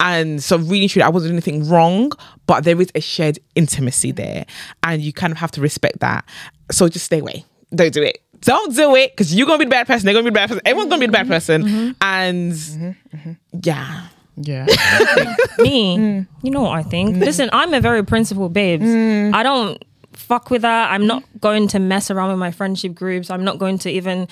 And 0.00 0.42
so 0.42 0.56
really 0.56 0.88
truly, 0.88 1.04
I 1.04 1.08
wasn't 1.08 1.30
doing 1.30 1.42
anything 1.42 1.68
wrong, 1.68 2.12
but 2.46 2.64
there 2.64 2.80
is 2.80 2.90
a 2.94 3.00
shared 3.00 3.38
intimacy 3.54 4.12
mm. 4.12 4.16
there. 4.16 4.46
And 4.82 5.02
you 5.02 5.12
kind 5.12 5.32
of 5.32 5.38
have 5.38 5.50
to 5.52 5.60
respect 5.60 6.00
that. 6.00 6.24
So 6.72 6.88
just 6.88 7.06
stay 7.06 7.20
away. 7.20 7.44
Don't 7.74 7.92
do 7.92 8.02
it. 8.02 8.18
Don't 8.40 8.74
do 8.74 8.96
it 8.96 9.12
because 9.12 9.34
you're 9.34 9.46
gonna 9.46 9.58
be 9.58 9.66
the 9.66 9.70
bad 9.70 9.86
person. 9.86 10.04
They're 10.04 10.14
gonna 10.14 10.24
be 10.24 10.30
the 10.30 10.34
bad 10.34 10.48
person. 10.48 10.62
Everyone's 10.66 10.90
gonna 10.90 11.00
be 11.00 11.06
the 11.06 11.12
bad 11.12 11.26
mm-hmm. 11.26 11.32
person. 11.32 11.62
Mm-hmm. 11.62 11.90
And 12.00 13.64
yeah. 13.64 14.08
Yeah. 14.36 14.64
Me, 15.58 15.96
mm. 15.96 16.26
you 16.42 16.50
know 16.50 16.62
what 16.62 16.78
I 16.78 16.82
think. 16.82 17.16
Mm. 17.16 17.20
Listen, 17.20 17.50
I'm 17.52 17.74
a 17.74 17.80
very 17.80 18.02
principled 18.04 18.52
babes. 18.52 18.84
Mm. 18.84 19.34
I 19.34 19.42
don't 19.42 19.84
fuck 20.12 20.50
with 20.50 20.62
that. 20.62 20.90
I'm 20.90 21.06
not 21.06 21.22
going 21.40 21.68
to 21.68 21.78
mess 21.78 22.10
around 22.10 22.30
with 22.30 22.38
my 22.38 22.50
friendship 22.50 22.94
groups. 22.94 23.30
I'm 23.30 23.44
not 23.44 23.58
going 23.58 23.78
to 23.80 23.90
even 23.90 24.28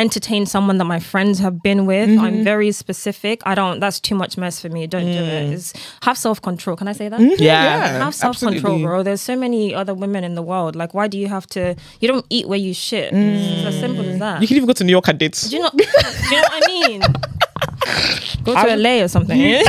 entertain 0.00 0.46
someone 0.46 0.78
that 0.78 0.84
my 0.84 0.98
friends 0.98 1.38
have 1.38 1.62
been 1.62 1.86
with. 1.86 2.08
I'm 2.08 2.16
mm-hmm. 2.18 2.42
very 2.42 2.72
specific. 2.72 3.42
I 3.44 3.54
don't. 3.54 3.80
That's 3.80 4.00
too 4.00 4.14
much 4.14 4.36
mess 4.36 4.60
for 4.60 4.68
me. 4.68 4.86
Don't 4.86 5.04
do 5.04 5.10
it. 5.10 5.52
It's, 5.52 5.72
have 6.02 6.16
self 6.16 6.40
control. 6.40 6.76
Can 6.76 6.88
I 6.88 6.92
say 6.92 7.08
that? 7.08 7.20
Mm-hmm. 7.20 7.42
Yeah. 7.42 8.04
Have 8.04 8.14
self 8.14 8.38
control, 8.40 8.80
bro. 8.80 9.02
There's 9.02 9.20
so 9.20 9.36
many 9.36 9.74
other 9.74 9.94
women 9.94 10.24
in 10.24 10.34
the 10.34 10.42
world. 10.42 10.74
Like, 10.74 10.94
why 10.94 11.06
do 11.06 11.18
you 11.18 11.28
have 11.28 11.46
to? 11.48 11.76
You 12.00 12.08
don't 12.08 12.26
eat 12.30 12.48
where 12.48 12.58
you 12.58 12.74
shit. 12.74 13.12
It's 13.12 13.62
mm. 13.62 13.66
as 13.66 13.78
simple 13.78 14.04
as 14.04 14.18
that. 14.18 14.40
You 14.40 14.48
can 14.48 14.56
even 14.56 14.66
go 14.66 14.72
to 14.72 14.84
New 14.84 14.92
York 14.92 15.08
and 15.08 15.18
date. 15.18 15.44
Do 15.48 15.56
you 15.56 15.62
know? 15.62 15.70
do 15.70 15.84
you 15.84 16.36
know 16.36 16.42
what 16.42 16.52
I 16.52 16.66
mean? 16.66 17.02
Go 18.44 18.54
to 18.54 18.76
LA 18.76 19.02
or 19.02 19.08
something. 19.08 19.38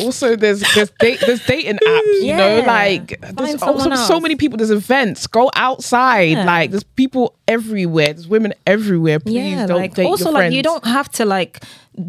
also 0.00 0.36
there's 0.36 0.62
there's 0.74 0.90
date 0.98 1.20
there's 1.26 1.44
dating 1.46 1.76
apps 1.76 2.22
you 2.22 2.34
know 2.36 2.58
Yeah. 2.58 2.66
like 2.66 3.20
Find 3.20 3.36
there's 3.38 3.62
also 3.62 3.94
so 3.94 4.20
many 4.20 4.36
people 4.36 4.56
there's 4.56 4.70
events 4.70 5.26
go 5.26 5.50
outside 5.54 6.36
Yeah. 6.36 6.44
like 6.44 6.70
there's 6.70 6.84
people 6.84 7.37
everywhere 7.48 8.12
there's 8.12 8.28
women 8.28 8.52
everywhere 8.66 9.18
please 9.18 9.52
yeah, 9.52 9.66
don't 9.66 9.78
like 9.78 9.94
date 9.94 10.06
also 10.06 10.24
your 10.26 10.32
like 10.34 10.40
friends 10.42 10.54
you 10.54 10.62
don't 10.62 10.84
have 10.84 11.08
to 11.10 11.24
like 11.24 11.60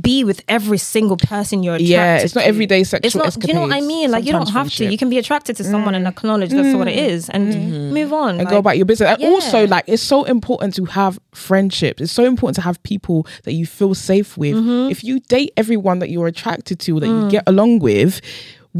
be 0.01 0.23
with 0.23 0.43
every 0.47 0.77
single 0.77 1.17
person 1.17 1.63
you're 1.63 1.73
attracted 1.73 1.89
Yeah, 1.89 2.17
it's 2.17 2.35
not 2.35 2.43
everyday 2.43 2.83
sexual 2.83 3.23
It's 3.23 3.37
not. 3.37 3.47
You 3.47 3.55
know 3.55 3.61
what 3.61 3.73
I 3.73 3.81
mean? 3.81 4.11
Like 4.11 4.23
you 4.23 4.31
don't 4.31 4.49
have 4.49 4.71
to. 4.75 4.85
You 4.85 4.97
can 4.99 5.09
be 5.09 5.17
attracted 5.17 5.55
to 5.57 5.63
someone 5.63 5.95
and 5.95 6.07
acknowledge 6.07 6.51
that's 6.51 6.75
what 6.77 6.87
it 6.87 6.95
is 6.95 7.27
and 7.29 7.91
move 7.91 8.13
on 8.13 8.31
and 8.31 8.39
like, 8.39 8.49
go 8.49 8.57
about 8.57 8.77
your 8.77 8.85
business. 8.85 9.09
And 9.09 9.23
also, 9.23 9.65
like, 9.65 9.85
it's 9.87 10.03
so 10.03 10.25
important 10.25 10.75
to 10.75 10.85
have 10.85 11.17
friendships. 11.33 12.01
It's 12.01 12.11
so 12.11 12.23
important 12.23 12.55
to 12.57 12.61
have 12.61 12.81
people 12.83 13.25
that 13.45 13.53
you 13.53 13.65
feel 13.65 13.95
safe 13.95 14.37
with. 14.37 14.55
Mm-hmm. 14.55 14.91
If 14.91 15.03
you 15.03 15.21
date 15.21 15.53
everyone 15.57 15.97
that 15.99 16.09
you're 16.11 16.27
attracted 16.27 16.79
to, 16.81 16.99
that 16.99 17.07
Mm. 17.09 17.23
you 17.23 17.31
get 17.31 17.43
along 17.47 17.79
with, 17.79 18.21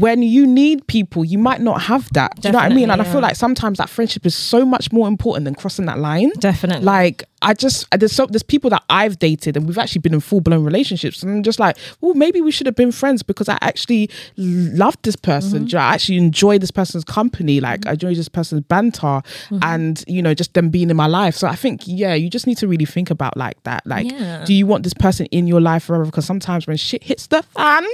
when 0.00 0.22
you 0.22 0.46
need 0.46 0.86
people, 0.86 1.24
you 1.24 1.38
might 1.38 1.60
not 1.60 1.82
have 1.82 2.10
that. 2.14 2.40
Do 2.40 2.48
you 2.48 2.52
know 2.52 2.58
what 2.58 2.72
I 2.72 2.74
mean? 2.74 2.90
And 2.90 3.02
I 3.02 3.04
feel 3.04 3.20
like 3.20 3.36
sometimes 3.36 3.76
that 3.78 3.90
friendship 3.90 4.24
is 4.24 4.34
so 4.34 4.64
much 4.64 4.92
more 4.92 5.06
important 5.06 5.44
than 5.44 5.54
crossing 5.54 5.84
that 5.86 5.98
line. 5.98 6.30
Definitely. 6.38 6.84
Like, 6.84 7.24
I 7.42 7.54
just 7.54 7.86
there's 7.98 8.12
so 8.12 8.26
there's 8.26 8.42
people 8.42 8.68
that 8.70 8.82
I've 8.90 9.18
dated 9.18 9.56
and 9.56 9.66
we've 9.66 9.78
actually 9.78 10.00
been 10.00 10.12
in 10.12 10.20
full 10.20 10.40
blown 10.40 10.64
relationships, 10.64 11.22
and 11.22 11.36
I'm 11.36 11.42
just 11.42 11.58
like, 11.58 11.76
well, 12.00 12.14
maybe 12.14 12.40
we 12.40 12.50
should 12.50 12.66
have 12.66 12.76
been 12.76 12.92
friends 12.92 13.22
because 13.22 13.48
I 13.48 13.58
actually 13.60 14.10
loved 14.36 15.02
this 15.02 15.16
person. 15.16 15.60
Mm-hmm. 15.60 15.64
Do 15.66 15.70
you 15.70 15.78
know, 15.78 15.84
I 15.84 15.94
actually 15.94 16.18
enjoy 16.18 16.58
this 16.58 16.70
person's 16.70 17.04
company. 17.04 17.60
Like, 17.60 17.80
I 17.80 17.90
mm-hmm. 17.90 17.92
enjoy 17.92 18.14
this 18.14 18.28
person's 18.28 18.62
banter, 18.62 19.00
mm-hmm. 19.00 19.58
and 19.62 20.02
you 20.06 20.22
know, 20.22 20.34
just 20.34 20.54
them 20.54 20.70
being 20.70 20.90
in 20.90 20.96
my 20.96 21.06
life. 21.06 21.34
So 21.34 21.46
I 21.46 21.56
think, 21.56 21.82
yeah, 21.86 22.14
you 22.14 22.30
just 22.30 22.46
need 22.46 22.58
to 22.58 22.68
really 22.68 22.86
think 22.86 23.10
about 23.10 23.36
like 23.36 23.62
that. 23.64 23.86
Like, 23.86 24.10
Yeah. 24.10 24.44
do 24.44 24.54
you 24.54 24.66
want 24.66 24.84
this 24.84 24.94
person 24.94 25.26
in 25.26 25.46
your 25.46 25.60
life 25.60 25.84
forever? 25.84 26.04
Because 26.06 26.26
sometimes 26.26 26.66
when 26.66 26.76
shit 26.76 27.04
hits 27.04 27.26
the 27.26 27.42
fan, 27.42 27.84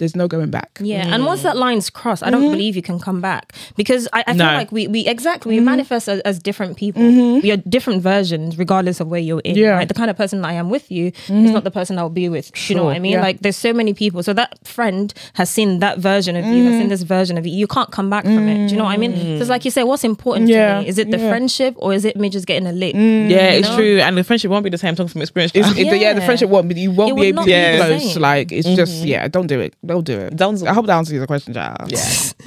there's 0.00 0.16
no 0.16 0.26
going 0.26 0.50
back. 0.50 0.78
Yeah, 0.82 1.06
and 1.14 1.24
once 1.24 1.42
that 1.44 1.56
line's 1.56 1.88
crossed, 1.90 2.22
I 2.24 2.30
don't 2.30 2.40
Mm-hmm. 2.42 2.50
believe 2.52 2.74
you 2.74 2.82
can 2.82 2.98
come 2.98 3.20
back 3.20 3.52
because 3.76 4.08
I, 4.12 4.20
I 4.26 4.32
feel 4.32 4.46
No. 4.46 4.52
like 4.54 4.72
we 4.72 4.88
we 4.88 5.06
exactly 5.06 5.54
Mm-hmm. 5.54 5.64
we 5.64 5.70
manifest 5.72 6.08
as, 6.08 6.20
as 6.30 6.38
different 6.38 6.76
people. 6.76 7.02
We 7.02 7.50
are 7.52 7.58
different 7.58 8.02
versions, 8.02 8.58
regardless 8.58 8.98
of 9.00 9.06
where 9.08 9.20
you're 9.20 9.40
in. 9.44 9.54
Yeah. 9.56 9.68
Mm-hmm. 9.68 9.78
right? 9.78 9.88
the 9.88 9.94
kind 9.94 10.10
of 10.10 10.16
person 10.16 10.44
I 10.44 10.54
am 10.54 10.68
with 10.70 10.90
you 10.90 11.12
is 11.28 11.50
not 11.56 11.64
the 11.64 11.70
person 11.70 11.98
I'll 11.98 12.10
be 12.10 12.28
with. 12.28 12.50
you 12.68 12.74
know 12.76 12.84
what 12.84 12.96
I 12.96 12.98
mean? 12.98 13.12
yeah. 13.12 13.20
Like, 13.28 13.40
there's 13.42 13.56
so 13.56 13.72
many 13.72 13.92
people. 13.94 14.22
So 14.22 14.32
that 14.32 14.50
friend 14.66 15.12
has 15.34 15.48
seen 15.50 15.78
that 15.80 15.98
version 15.98 16.34
of 16.36 16.44
you, 16.46 16.64
has 16.64 16.70
Mm-hmm. 16.72 16.80
seen 16.80 16.88
this 16.88 17.02
version 17.02 17.36
of 17.38 17.46
you. 17.46 17.52
You 17.62 17.66
can't 17.66 17.90
come 17.92 18.08
back 18.10 18.24
from 18.24 18.48
it. 18.48 18.66
Do 18.68 18.72
you 18.72 18.78
know 18.78 18.84
what 18.84 18.94
I 18.94 18.96
mean? 18.96 19.12
So 19.36 19.42
it's 19.42 19.50
like 19.50 19.64
you 19.66 19.70
say, 19.70 19.82
what's 19.84 20.04
important 20.04 20.48
Yeah, 20.48 20.76
to 20.78 20.82
me? 20.82 20.88
Is 20.88 20.96
it 20.98 21.10
the 21.10 21.18
yeah. 21.18 21.28
friendship 21.30 21.74
or 21.78 21.92
is 21.92 22.04
it 22.04 22.16
me 22.16 22.28
just 22.30 22.46
getting 22.46 22.66
a 22.66 22.72
lick? 22.72 22.94
Yeah, 22.94 23.58
it's 23.58 23.68
know? 23.68 23.76
true. 23.76 23.98
And 24.00 24.16
the 24.16 24.24
friendship 24.24 24.50
won't 24.50 24.64
be 24.64 24.70
the 24.70 24.78
same. 24.78 24.90
I'm 24.90 24.96
talking 24.96 25.12
from 25.12 25.22
experience. 25.22 25.52
It's, 25.54 25.68
it- 25.76 26.00
yeah. 26.00 26.14
the 26.14 26.22
friendship 26.22 26.48
won't 26.48 26.68
be. 26.68 26.80
You 26.80 26.90
won't 26.90 27.10
It 27.12 27.16
be 27.16 27.26
able 27.28 27.42
to 27.42 27.46
be 27.46 27.52
be 27.52 27.76
close. 27.98 28.16
Like 28.16 28.52
it's 28.52 28.68
just 28.68 29.04
yeah. 29.04 29.28
Don't 29.28 29.46
do 29.48 29.60
it. 29.60 29.74
Don't 29.90 30.04
do 30.04 30.16
it. 30.20 30.36
Don't- 30.36 30.62
I 30.66 30.72
hope 30.72 30.86
that 30.86 30.96
answers 30.96 31.14
your 31.14 31.26
question, 31.26 31.52
child. 31.52 31.90
yeah. 31.90 31.98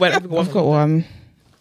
I've 0.00 0.52
got 0.52 0.64
one. 0.66 1.04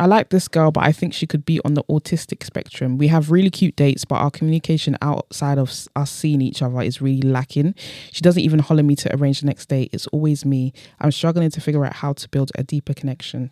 I 0.01 0.05
like 0.05 0.29
this 0.29 0.47
girl, 0.47 0.69
but 0.71 0.83
I 0.85 0.91
think 0.93 1.13
she 1.15 1.25
could 1.27 1.43
be 1.45 1.59
on 1.65 1.73
the 1.73 1.83
autistic 1.85 2.45
spectrum. 2.45 2.97
We 2.99 3.07
have 3.07 3.31
really 3.31 3.49
cute 3.49 3.75
dates, 3.75 4.05
but 4.05 4.15
our 4.15 4.29
communication 4.31 4.97
outside 5.01 5.57
of 5.57 5.69
us 5.95 6.11
seeing 6.11 6.41
each 6.41 6.61
other 6.61 6.79
is 6.81 7.01
really 7.01 7.23
lacking. 7.23 7.73
She 8.11 8.21
doesn't 8.21 8.41
even 8.41 8.59
holler 8.59 8.83
me 8.83 8.95
to 8.97 9.13
arrange 9.15 9.41
the 9.41 9.47
next 9.47 9.67
date. 9.67 9.89
It's 9.91 10.05
always 10.07 10.45
me. 10.45 10.73
I'm 11.01 11.11
struggling 11.11 11.49
to 11.51 11.59
figure 11.59 11.83
out 11.85 11.93
how 11.93 12.13
to 12.13 12.29
build 12.29 12.51
a 12.55 12.63
deeper 12.63 12.93
connection. 12.93 13.49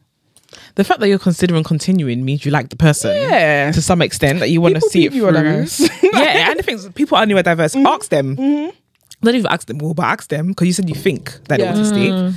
the 0.76 0.84
fact 0.86 1.00
that 1.02 1.10
you're 1.10 1.20
considering 1.20 1.64
continuing 1.66 2.24
means 2.24 2.46
you 2.46 2.52
like 2.52 2.70
the 2.70 2.78
person 2.78 3.14
Yeah. 3.14 3.72
to 3.72 3.82
some 3.82 4.02
extent 4.02 4.40
that 4.40 4.50
you 4.50 4.62
want 4.62 4.76
to 4.76 4.82
see 4.82 5.06
it 5.06 5.12
think 5.12 5.16
you 5.16 5.28
are 5.28 5.34
through. 5.66 5.88
yeah, 6.14 6.52
and 6.52 6.60
the 6.60 6.64
things 6.64 6.88
people 6.94 7.18
are 7.18 7.26
neurodiverse. 7.26 7.76
Mm-hmm. 7.76 7.88
Ask 7.88 8.10
them. 8.10 8.38
Mm-hmm. 8.38 8.70
Don't 9.22 9.36
even 9.36 9.52
ask 9.52 9.68
them 9.68 9.82
all, 9.82 9.94
but 9.94 10.06
ask 10.06 10.30
them 10.30 10.48
because 10.48 10.68
you 10.68 10.74
said 10.74 10.88
you 10.90 10.96
think 10.96 11.40
that 11.48 11.60
Yeah. 11.60 11.74
autistic. 11.74 12.36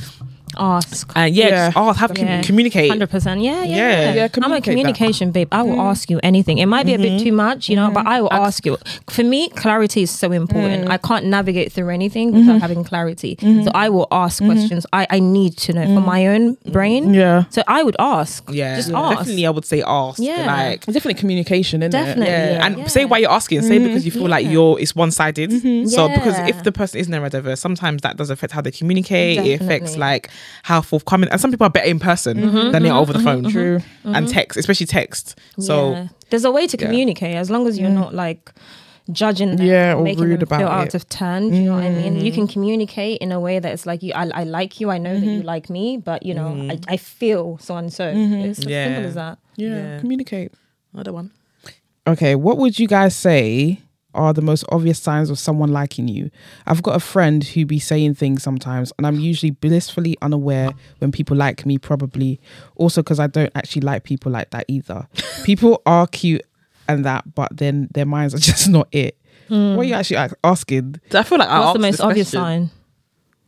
Ask. 0.61 1.11
And 1.17 1.35
yeah, 1.35 1.49
Yeah. 1.49 1.67
just 1.67 1.77
ask, 1.77 2.01
have 2.01 2.19
Yeah. 2.19 2.43
communicate. 2.43 2.91
Hundred 2.91 3.11
percent. 3.11 3.41
Yeah, 3.41 3.65
yeah. 3.65 3.77
Yeah. 3.77 3.91
yeah. 3.91 4.15
Yeah, 4.15 4.29
I'm 4.43 4.53
a 4.53 4.61
communicate 4.61 4.63
that. 4.63 4.63
communication 4.63 5.31
babe. 5.31 5.49
I 5.53 5.63
will 5.63 5.73
mm-hmm. 5.73 5.93
ask 5.93 6.11
you 6.11 6.21
anything. 6.23 6.59
It 6.59 6.67
might 6.67 6.87
be 6.87 6.95
a 6.95 6.99
bit 6.99 7.13
mm-hmm. 7.13 7.25
too 7.25 7.33
much, 7.33 7.69
you 7.69 7.77
know, 7.77 7.91
but 7.91 8.07
I 8.07 8.21
will 8.21 8.29
mm-hmm. 8.29 8.45
ask 8.45 8.67
you. 8.67 8.77
For 9.09 9.25
me, 9.25 9.49
clarity 9.51 10.03
is 10.03 10.11
so 10.11 10.33
important. 10.33 10.87
Mm. 10.87 10.91
I 10.91 10.99
can't 10.99 11.27
navigate 11.27 11.73
through 11.73 11.89
anything 11.89 12.33
without 12.33 12.61
having 12.61 12.85
clarity. 12.85 13.37
So 13.41 13.71
I 13.75 13.89
will 13.89 14.07
ask 14.11 14.43
questions. 14.43 14.87
I, 14.93 15.07
I 15.11 15.19
need 15.21 15.57
to 15.65 15.73
know 15.73 15.85
for 15.95 16.01
mm. 16.03 16.07
my 16.15 16.27
own 16.27 16.57
mm. 16.57 16.73
brain. 16.73 17.15
Yeah. 17.15 17.45
So 17.51 17.63
I 17.67 17.83
would 17.83 17.97
ask. 17.99 18.49
Yeah, 18.51 18.77
Just 18.77 18.91
ask. 18.91 19.19
definitely. 19.19 19.47
I 19.47 19.51
would 19.51 19.65
say 19.65 19.83
ask. 19.87 20.19
Yeah. 20.21 20.47
like 20.47 20.81
Definitely 20.87 21.15
communication, 21.15 21.83
isn't 21.83 21.93
Definitely. 21.93 22.27
it? 22.27 22.29
yeah, 22.29 22.53
Yeah. 22.53 22.67
and 22.67 22.79
Yeah. 22.79 22.87
say 22.87 23.05
why 23.05 23.19
you're 23.19 23.31
asking. 23.31 23.63
Say 23.63 23.79
because 23.79 24.05
you 24.05 24.13
feel 24.13 24.29
like 24.29 24.47
you're 24.47 24.79
it's 24.81 24.95
one 24.95 25.11
sided. 25.11 25.51
So 25.91 26.09
because 26.09 26.39
if 26.49 26.63
the 26.63 26.73
person 26.73 27.01
is 27.01 27.09
neurodiverse, 27.09 27.59
sometimes 27.59 28.03
that 28.03 28.17
does 28.17 28.31
affect 28.31 28.53
how 28.53 28.61
they 28.61 28.71
communicate. 28.71 29.39
It 29.39 29.61
affects 29.61 29.97
like 29.97 30.31
how 30.63 30.81
forthcoming. 30.81 31.29
And 31.31 31.41
some 31.41 31.51
people 31.51 31.67
are 31.67 31.71
better 31.71 31.89
in 31.89 31.99
person 31.99 32.39
Mm-hmm, 32.39 32.73
than 32.73 32.83
they 32.83 32.89
are 32.91 33.01
over 33.01 33.13
the 33.13 33.19
mm-hmm, 33.19 33.27
phone. 33.27 33.43
Mm-hmm, 33.45 33.53
True. 33.53 33.81
And 34.05 34.27
mm-hmm. 34.27 34.35
text, 34.35 34.59
especially 34.59 34.87
text. 34.87 35.39
So 35.59 35.93
Yeah. 35.93 36.09
there's 36.31 36.45
a 36.45 36.51
way 36.51 36.67
to 36.67 36.77
communicate 36.77 37.37
as 37.37 37.51
long 37.51 37.67
as 37.67 37.79
you're 37.79 37.91
not 37.91 38.15
like 38.15 38.53
judging 39.13 39.57
them, 39.57 39.67
Yeah, 39.67 39.95
or 39.95 40.03
making 40.05 40.25
rude 40.25 40.41
them 40.41 40.49
feel 40.49 40.59
about 40.59 40.73
out 40.73 40.87
it. 40.89 40.95
of 40.95 41.09
turn. 41.09 41.51
Do 41.51 41.57
you 41.57 41.65
know 41.65 41.75
what 41.75 41.85
I 41.85 41.91
mean? 41.91 42.17
You 42.25 42.31
mm. 42.31 42.35
can 42.35 42.47
communicate 42.47 43.19
in 43.21 43.33
a 43.33 43.41
way 43.41 43.59
that 43.59 43.73
it's 43.73 43.85
like 43.87 44.03
you, 44.03 44.13
I, 44.15 44.29
I 44.33 44.45
like 44.45 44.81
you, 44.81 44.91
I 44.91 44.99
know 44.99 45.19
that 45.19 45.27
you 45.27 45.43
like 45.43 45.69
me, 45.69 45.97
but 45.97 46.25
you 46.25 46.35
know, 46.35 46.49
I, 46.49 46.77
mm. 46.77 46.85
I 46.89 46.97
feel 46.97 47.59
so 47.59 47.77
and 47.77 47.93
so. 47.93 48.13
It's 48.15 48.61
as 48.61 48.67
Yeah. 48.67 48.85
simple 48.85 49.05
as 49.07 49.15
that. 49.15 49.39
Yeah. 49.57 49.69
Yeah. 49.69 49.99
Communicate. 50.01 50.53
another 50.93 51.13
one. 51.13 51.31
Okay, 52.07 52.35
what 52.35 52.57
would 52.59 52.79
you 52.79 52.87
guys 52.89 53.15
say 53.15 53.81
are 54.15 54.33
the 54.33 54.43
most 54.43 54.65
obvious 54.71 54.99
signs 54.99 55.31
of 55.31 55.39
someone 55.39 55.73
liking 55.73 56.09
you? 56.09 56.31
I've 56.67 56.83
got 56.83 56.97
a 56.97 57.01
friend 57.01 57.43
who 57.43 57.67
be 57.67 57.79
saying 57.79 58.15
things 58.15 58.43
sometimes, 58.43 58.93
and 58.99 59.07
I'm 59.07 59.21
usually 59.21 59.51
blissfully 59.51 60.17
unaware 60.23 60.71
when 60.99 61.13
people 61.13 61.37
like 61.37 61.67
me, 61.67 61.79
probably 61.79 62.41
also 62.77 63.03
because 63.03 63.21
I 63.21 63.27
don't 63.27 63.53
actually 63.55 63.83
like 63.83 64.05
people 64.05 64.33
like 64.33 64.51
that 64.51 64.65
either. 64.69 65.09
people 65.45 65.83
are 65.87 66.07
cute 66.07 66.43
and 66.89 67.05
that, 67.05 67.35
but 67.35 67.57
then 67.57 67.89
their 67.93 68.07
minds 68.07 68.35
are 68.35 68.39
just 68.51 68.69
not 68.69 68.89
it. 68.93 69.17
Hmm. 69.49 69.75
What 69.75 69.83
are 69.83 69.89
you 69.89 69.95
actually 69.95 70.17
like, 70.17 70.33
asking? 70.45 71.01
I 71.13 71.23
feel 71.23 71.39
like 71.39 71.49
I 71.49 71.61
What's 71.61 71.73
the 71.73 71.79
most 71.81 72.01
obvious 72.01 72.31
question. 72.31 72.41
sign? 72.41 72.71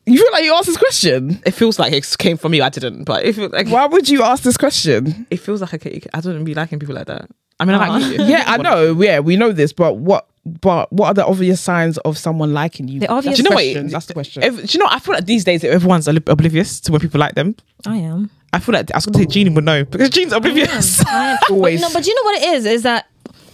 You 0.04 0.18
feel 0.18 0.32
like 0.32 0.42
you 0.42 0.52
asked 0.54 0.66
this 0.66 0.76
question? 0.76 1.40
It 1.46 1.52
feels 1.52 1.78
like 1.78 1.92
it 1.92 2.16
came 2.18 2.36
from 2.36 2.54
you. 2.54 2.62
I 2.62 2.70
didn't, 2.70 3.04
but 3.04 3.24
it 3.24 3.34
feels 3.34 3.52
like 3.52 3.68
Why 3.68 3.86
would 3.86 4.08
you 4.08 4.22
ask 4.22 4.42
this 4.42 4.56
question? 4.56 5.26
it 5.30 5.36
feels 5.36 5.60
like 5.60 5.86
I, 5.86 6.00
I 6.12 6.20
don't 6.20 6.42
be 6.44 6.54
liking 6.54 6.80
people 6.80 6.96
like 6.96 7.06
that. 7.06 7.30
I 7.60 7.64
mean, 7.64 7.76
I 7.76 7.86
like 7.86 8.02
uh-huh. 8.02 8.12
you. 8.12 8.22
Yeah, 8.28 8.44
I 8.46 8.56
know. 8.56 9.00
Yeah, 9.00 9.20
we 9.20 9.36
know 9.36 9.52
this, 9.52 9.72
but 9.72 9.98
what? 9.98 10.28
But 10.44 10.92
what 10.92 11.06
are 11.08 11.14
the 11.14 11.24
obvious 11.26 11.60
signs 11.60 11.98
of 11.98 12.18
someone 12.18 12.52
liking 12.52 12.88
you? 12.88 13.00
The 13.00 13.08
obvious- 13.08 13.36
That's 13.36 13.38
Do 13.38 13.42
you 13.42 13.50
know 13.50 13.54
what? 13.54 13.62
question. 13.62 13.86
That's 13.88 14.06
the 14.06 14.14
question. 14.14 14.42
If, 14.42 14.56
do 14.56 14.78
you 14.78 14.82
know? 14.82 14.88
I 14.90 14.98
feel 14.98 15.14
like 15.14 15.24
these 15.26 15.44
days 15.44 15.62
everyone's 15.62 16.08
obli- 16.08 16.28
oblivious 16.28 16.80
to 16.80 16.92
when 16.92 17.00
people 17.00 17.20
like 17.20 17.34
them. 17.36 17.54
I 17.86 17.96
am. 17.98 18.28
I 18.52 18.58
feel 18.58 18.72
like 18.74 18.90
I 18.92 18.96
was 18.96 19.06
going 19.06 19.12
to 19.14 19.18
say 19.20 19.26
Jeannie 19.26 19.50
would 19.54 19.64
know 19.64 19.84
because 19.84 20.10
Jeane's 20.10 20.32
oblivious. 20.32 21.04
I 21.06 21.32
am. 21.32 21.38
Always. 21.50 21.80
But, 21.80 21.88
no, 21.88 21.92
but 21.94 22.06
you 22.06 22.14
know 22.14 22.22
what 22.24 22.42
it 22.42 22.48
is? 22.54 22.66
Is 22.66 22.82
that 22.82 23.06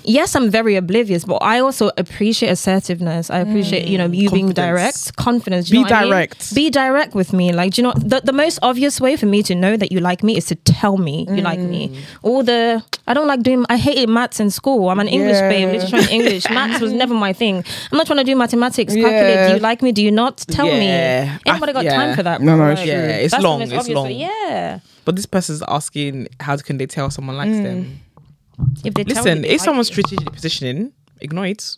yes, 0.09 0.34
I'm 0.34 0.50
very 0.50 0.74
oblivious, 0.76 1.24
but 1.24 1.36
I 1.36 1.61
also 1.61 1.90
appreciate 1.98 2.48
assertiveness. 2.48 3.30
I 3.30 3.38
appreciate, 3.38 3.86
you 3.86 3.98
know, 3.98 4.06
you 4.06 4.30
being 4.30 4.52
direct, 4.52 5.16
confidence. 5.16 5.70
Be 5.70 5.78
what 5.78 5.92
I 5.92 6.02
mean? 6.02 6.11
direct. 6.11 6.54
Be 6.54 6.70
direct 6.70 7.14
with 7.14 7.32
me. 7.32 7.52
Like, 7.52 7.74
do 7.74 7.82
you 7.82 7.88
know, 7.88 7.94
the, 7.94 8.20
the 8.24 8.32
most 8.32 8.59
obvious 8.62 9.00
way 9.00 9.16
for 9.16 9.26
me 9.26 9.42
to 9.44 9.54
know 9.54 9.76
that 9.76 9.92
you 9.92 10.00
like 10.00 10.22
me 10.22 10.36
is 10.36 10.46
to 10.46 10.54
tell 10.54 10.96
me 10.96 11.26
you 11.28 11.42
like 11.42 11.61
me. 11.61 11.88
Mm. 11.88 11.98
All 12.22 12.42
the, 12.42 12.82
I 13.06 13.14
don't 13.14 13.26
like 13.26 13.42
doing, 13.42 13.64
I 13.68 13.76
hated 13.76 14.09
maths 14.09 14.40
in 14.40 14.50
school. 14.50 14.88
I'm 14.88 15.00
an 15.00 15.09
English 15.09 15.36
Yeah. 15.36 15.48
babe, 15.48 15.68
and 15.68 16.11
English. 16.11 16.48
maths 16.50 16.80
was 16.80 16.92
never 16.92 17.14
my 17.14 17.32
thing. 17.32 17.64
I'm 17.92 17.98
not 17.98 18.06
trying 18.06 18.18
to 18.18 18.24
do 18.24 18.34
mathematics, 18.34 18.94
calculate. 18.94 19.48
Do 19.48 19.54
you 19.54 19.61
like 19.61 19.82
me? 19.82 19.92
Do 19.92 20.02
you 20.02 20.11
not? 20.11 20.38
Tell 20.38 20.66
Yeah. 20.66 21.24
me. 21.34 21.40
Anybody 21.46 21.70
I- 21.70 21.74
got 21.74 21.84
yeah. 21.84 21.96
time 21.96 22.16
for 22.16 22.22
that? 22.22 22.40
No, 22.40 22.56
bro? 22.56 22.66
no, 22.66 22.72
it's. 22.72 22.84
Yeah, 22.84 23.09
it's 23.09 23.32
that's 23.32 23.44
long, 23.44 23.61
it's 23.62 23.88
long. 23.88 24.06
way. 24.06 24.12
Yeah. 24.12 24.80
But 25.04 25.16
this 25.16 25.26
person's 25.26 25.62
asking, 25.68 26.28
how 26.40 26.56
can 26.59 26.76
they 26.76 26.86
tell 26.86 27.11
someone 27.11 27.36
likes 27.36 27.52
mm. 27.52 27.62
them? 27.62 28.00
If 28.84 28.94
they 28.94 29.04
Listen, 29.04 29.38
you 29.38 29.44
if 29.44 29.50
like 29.52 29.61
someone's 29.61 29.88
you. 29.90 29.94
strategic 30.02 30.32
positioning, 30.32 30.92
ignore 31.20 31.46
it. 31.46 31.76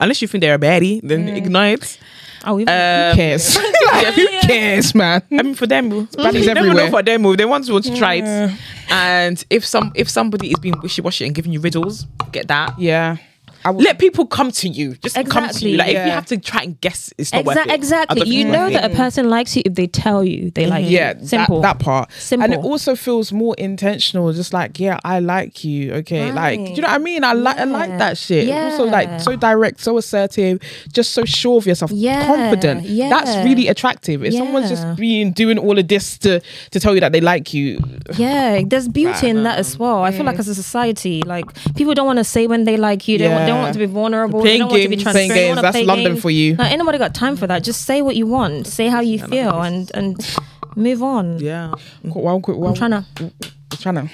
Unless 0.00 0.22
you 0.22 0.28
think 0.28 0.42
they're 0.42 0.54
a 0.56 0.58
baddie, 0.58 1.00
then 1.02 1.28
ignore 1.28 1.66
it. 1.66 1.98
oh, 2.44 2.54
we've- 2.56 2.70
Um, 2.70 3.10
Who 3.10 3.16
cares? 3.16 3.56
like, 3.56 4.14
who 4.14 4.26
cares, 4.42 4.94
man? 4.94 5.22
I 5.32 5.42
mean, 5.42 5.54
for 5.54 5.66
them, 5.66 5.90
you 5.90 6.06
baddies 6.08 6.46
never 6.46 6.60
know 6.62 6.70
everywhere. 6.70 6.90
for 6.90 7.02
them. 7.02 7.22
They 7.36 7.44
want 7.44 7.64
to 7.66 7.72
want 7.72 7.84
to 7.84 7.96
try 7.96 8.14
it. 8.14 8.50
And 8.90 9.44
if 9.50 9.64
some 9.64 9.92
if 9.94 10.08
somebody 10.10 10.48
is 10.50 10.58
being 10.60 10.74
wishy 10.82 11.00
washy 11.00 11.24
and 11.26 11.34
giving 11.34 11.52
you 11.52 11.60
riddles, 11.60 12.06
get 12.32 12.48
that. 12.48 12.78
Yeah. 12.78 13.16
I 13.64 13.70
Let 13.70 13.98
people 13.98 14.26
come 14.26 14.50
to 14.52 14.68
you. 14.68 14.94
Just 14.96 15.16
come 15.28 15.48
to 15.48 15.68
you. 15.68 15.76
Like 15.76 15.88
if 15.88 16.06
you 16.06 16.12
have 16.12 16.26
to 16.26 16.38
try 16.38 16.62
and 16.62 16.80
guess, 16.80 17.12
it's 17.16 17.32
not 17.32 17.44
worth 17.44 17.56
it. 17.56 17.70
Exactly. 17.70 18.28
You 18.28 18.44
know 18.44 18.68
that 18.70 18.84
it. 18.84 18.92
a 18.92 18.96
person 18.96 19.30
likes 19.30 19.56
you 19.56 19.62
if 19.64 19.74
they 19.74 19.86
tell 19.86 20.22
you 20.22 20.50
they 20.50 20.66
like 20.66 20.84
you. 20.84 20.90
yeah, 20.90 21.18
Simple. 21.22 21.60
That, 21.62 21.78
that 21.78 21.84
part. 21.84 22.12
Simple. 22.12 22.44
And 22.44 22.54
it 22.54 22.58
also 22.58 22.94
feels 22.94 23.32
more 23.32 23.54
intentional, 23.56 24.32
just 24.32 24.52
like, 24.52 24.78
yeah, 24.78 24.98
I 25.04 25.20
like 25.20 25.64
you. 25.64 25.94
Okay. 25.94 26.30
Like, 26.32 26.58
you 26.60 26.82
know 26.82 26.88
what 26.88 26.94
I 26.94 26.98
mean? 26.98 27.24
I 27.24 27.32
like 27.32 27.56
I 27.58 27.64
like 27.64 27.98
that 27.98 28.18
shit. 28.18 28.46
Yeah. 28.46 28.70
Also 28.70 28.84
like 28.84 29.20
so 29.20 29.36
direct, 29.36 29.80
so 29.80 29.96
assertive, 29.98 30.60
just 30.92 31.12
so 31.12 31.24
sure 31.24 31.58
of 31.58 31.66
yourself, 31.66 31.90
Yeah, 31.90 32.26
confident. 32.26 32.84
yeah. 32.84 33.08
That's 33.08 33.44
really 33.46 33.68
attractive. 33.68 34.24
If 34.24 34.34
someone's 34.34 34.68
just 34.68 34.96
being 34.96 35.32
doing 35.32 35.58
all 35.58 35.78
of 35.78 35.88
this 35.88 36.18
to 36.18 36.40
to 36.70 36.80
tell 36.80 36.94
you 36.94 37.00
that 37.00 37.12
they 37.12 37.20
like 37.20 37.54
you, 37.54 37.78
Yeah, 38.16 38.62
there's 38.66 38.88
beauty 38.88 39.28
in 39.28 39.44
that 39.44 39.58
as 39.58 39.78
well. 39.78 40.02
I 40.02 40.10
feel 40.10 40.24
like 40.24 40.36
mm. 40.36 40.40
as 40.40 40.48
a 40.48 40.54
society, 40.54 41.22
like 41.22 41.46
people 41.74 41.94
don't 41.94 42.06
want 42.06 42.18
to 42.18 42.24
say 42.24 42.46
when 42.46 42.64
they 42.64 42.76
like 42.76 43.08
you. 43.08 43.18
They, 43.18 43.28
want, 43.28 43.46
they 43.46 43.52
don't 43.54 43.62
want 43.62 43.72
to 43.74 43.78
be 43.78 43.86
vulnerable. 43.86 44.40
Playing 44.40 44.54
they 44.54 44.58
don't 44.58 44.68
want 44.70 44.82
to 44.82 44.88
be 44.88 44.96
games, 44.96 45.02
transparent. 45.02 45.30
playing 45.32 45.48
games, 45.54 45.62
that's 45.62 45.74
play 45.76 45.84
London 45.84 46.12
games. 46.12 46.22
for 46.22 46.30
you. 46.30 46.54
Like, 46.56 46.70
ain't 46.70 46.78
nobody 46.78 46.98
got 46.98 47.14
time 47.14 47.36
for 47.36 47.46
that. 47.46 47.62
Just 47.64 47.82
say 47.86 48.02
what 48.02 48.16
you 48.16 48.26
want. 48.26 48.66
Say 48.66 48.88
how 48.88 49.00
you 49.00 49.18
feel, 49.18 49.60
and 49.62 49.90
and 49.94 50.36
move 50.76 51.02
on. 51.02 51.38
Yeah. 51.38 51.72
One 52.02 52.42
quick 52.42 52.56
one. 52.56 52.70
I'm 52.70 52.74
trying 52.76 52.90
to. 53.14 53.78
trying 53.80 53.94
to. 53.94 54.08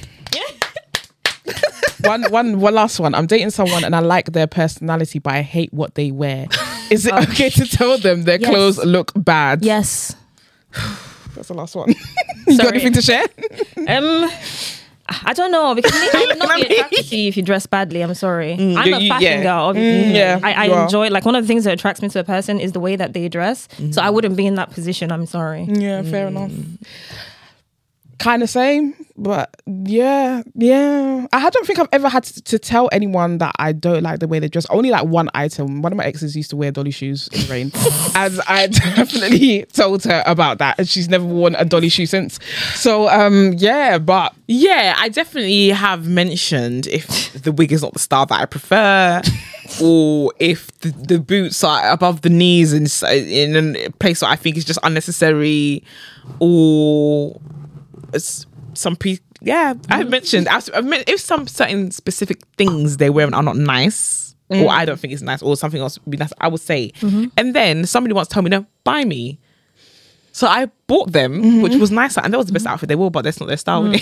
one, 2.02 2.22
one, 2.30 2.60
one 2.60 2.74
last 2.74 2.98
one. 3.00 3.14
I'm 3.14 3.26
dating 3.26 3.50
someone 3.50 3.84
and 3.84 3.94
I 3.94 4.00
like 4.00 4.32
their 4.32 4.46
personality, 4.46 5.18
but 5.18 5.34
I 5.34 5.42
hate 5.42 5.72
what 5.72 5.94
they 5.96 6.10
wear. 6.10 6.46
Is 6.90 7.06
it 7.06 7.12
okay 7.14 7.50
to 7.50 7.66
tell 7.66 7.98
them 7.98 8.22
their 8.24 8.40
Yes. 8.40 8.50
clothes 8.50 8.78
look 8.84 9.12
bad? 9.14 9.62
Yes. 9.64 10.16
That's 11.34 11.48
the 11.48 11.54
last 11.54 11.76
one. 11.76 11.94
you 12.46 12.56
got 12.58 12.68
anything 12.74 12.92
to 12.94 13.02
share? 13.02 13.24
Um. 13.86 14.30
I 15.24 15.32
don't 15.32 15.50
know 15.50 15.74
because 15.74 15.92
me, 15.92 16.08
I 16.14 16.26
would 16.28 16.38
not 16.38 16.56
be 16.56 16.62
attracted 16.62 17.04
to 17.06 17.16
you 17.16 17.28
if 17.28 17.36
you 17.36 17.42
dress 17.42 17.66
badly. 17.66 18.00
I'm 18.02 18.14
sorry. 18.14 18.56
Mm. 18.56 18.76
I'm 18.76 18.86
you- 18.88 18.94
a 18.94 19.00
you- 19.00 19.08
fashion 19.08 19.22
yeah. 19.22 19.42
girl. 19.42 19.64
Obviously, 19.64 20.12
Mm, 20.12 20.14
yeah, 20.14 20.40
I, 20.42 20.52
I 20.68 20.82
enjoy 20.84 21.08
like 21.08 21.24
one 21.24 21.34
of 21.34 21.42
the 21.44 21.48
things 21.48 21.64
that 21.64 21.72
attracts 21.74 22.00
me 22.00 22.08
to 22.10 22.20
a 22.20 22.24
person 22.24 22.60
is 22.60 22.72
the 22.72 22.80
way 22.80 22.96
that 22.96 23.12
they 23.12 23.28
dress. 23.28 23.68
So 23.90 24.00
I 24.02 24.06
mm. 24.08 24.14
wouldn't 24.14 24.36
be 24.36 24.46
in 24.46 24.54
that 24.54 24.70
position. 24.70 25.10
I'm 25.12 25.26
sorry. 25.26 25.64
Yeah, 25.64 26.02
fair 26.02 26.26
mm. 26.26 26.28
enough. 26.28 26.52
Kind 28.18 28.42
of 28.42 28.50
same, 28.50 28.94
but 29.20 29.54
yeah, 29.66 30.42
yeah. 30.54 31.26
I 31.30 31.50
don't 31.50 31.66
think 31.66 31.78
I've 31.78 31.88
ever 31.92 32.08
had 32.08 32.24
to, 32.24 32.42
to 32.42 32.58
tell 32.58 32.88
anyone 32.90 33.36
that 33.38 33.54
I 33.58 33.72
don't 33.72 34.02
like 34.02 34.18
the 34.18 34.26
way 34.26 34.38
they 34.38 34.48
dress. 34.48 34.64
Only 34.70 34.90
like 34.90 35.04
one 35.04 35.28
item. 35.34 35.82
One 35.82 35.92
of 35.92 35.98
my 35.98 36.04
exes 36.04 36.34
used 36.34 36.48
to 36.50 36.56
wear 36.56 36.72
dolly 36.72 36.90
shoes 36.90 37.28
in 37.28 37.42
the 37.42 37.46
rain, 37.48 37.72
and 38.16 38.40
I 38.48 38.66
definitely 38.96 39.66
told 39.66 40.04
her 40.04 40.22
about 40.24 40.56
that, 40.58 40.78
and 40.78 40.88
she's 40.88 41.10
never 41.10 41.24
worn 41.24 41.54
a 41.56 41.66
dolly 41.66 41.90
shoe 41.90 42.06
since. 42.06 42.38
So, 42.74 43.08
um, 43.10 43.54
yeah, 43.58 43.98
but 43.98 44.34
Yeah, 44.46 44.94
I 44.96 45.10
definitely 45.10 45.68
have 45.68 46.08
mentioned 46.08 46.86
if 46.86 47.34
the 47.34 47.52
wig 47.52 47.72
is 47.72 47.82
not 47.82 47.92
the 47.92 47.98
style 47.98 48.24
that 48.24 48.40
I 48.40 48.46
prefer, 48.46 49.20
or 49.82 50.32
if 50.38 50.66
the, 50.80 50.92
the 50.92 51.20
boots 51.20 51.62
are 51.62 51.90
above 51.90 52.22
the 52.22 52.30
knees 52.30 52.72
in 52.72 52.86
in 53.12 53.76
a 53.76 53.90
place 53.90 54.20
that 54.20 54.30
I 54.30 54.36
think 54.36 54.56
is 54.56 54.64
just 54.64 54.78
unnecessary, 54.82 55.84
or 56.38 57.38
some 58.74 58.96
pre 58.96 59.18
Yeah, 59.40 59.74
I've 59.88 60.06
mm. 60.06 60.10
mentioned 60.10 60.48
I've, 60.48 60.68
I've 60.74 60.86
if 61.06 61.20
some 61.20 61.46
certain 61.46 61.90
specific 61.90 62.42
things 62.56 62.96
they're 62.96 63.12
wearing 63.12 63.34
are 63.34 63.42
not 63.42 63.56
nice, 63.56 64.34
or 64.48 64.56
mm. 64.56 64.68
I 64.68 64.84
don't 64.84 64.98
think 64.98 65.12
it's 65.12 65.22
nice, 65.22 65.42
or 65.42 65.56
something 65.56 65.80
else 65.80 65.98
would 66.04 66.10
be 66.10 66.16
nice, 66.16 66.32
I 66.40 66.48
would 66.48 66.60
say. 66.60 66.92
Mm-hmm. 67.00 67.26
And 67.36 67.54
then 67.54 67.86
somebody 67.86 68.14
wants 68.14 68.28
to 68.28 68.34
tell 68.34 68.42
me, 68.42 68.50
no, 68.50 68.66
buy 68.84 69.04
me. 69.04 69.38
So 70.32 70.46
I 70.46 70.70
bought 70.86 71.12
them, 71.12 71.62
which 71.62 71.72
mm-hmm. 71.72 71.80
was 71.80 71.90
nicer, 71.92 72.20
and 72.22 72.32
that 72.32 72.38
was 72.38 72.46
the 72.46 72.52
best 72.52 72.66
outfit 72.66 72.88
they 72.88 72.96
wore, 72.96 73.10
but 73.12 73.22
that's 73.22 73.38
not 73.38 73.46
their 73.46 73.56
style. 73.56 73.84
so, 73.94 74.00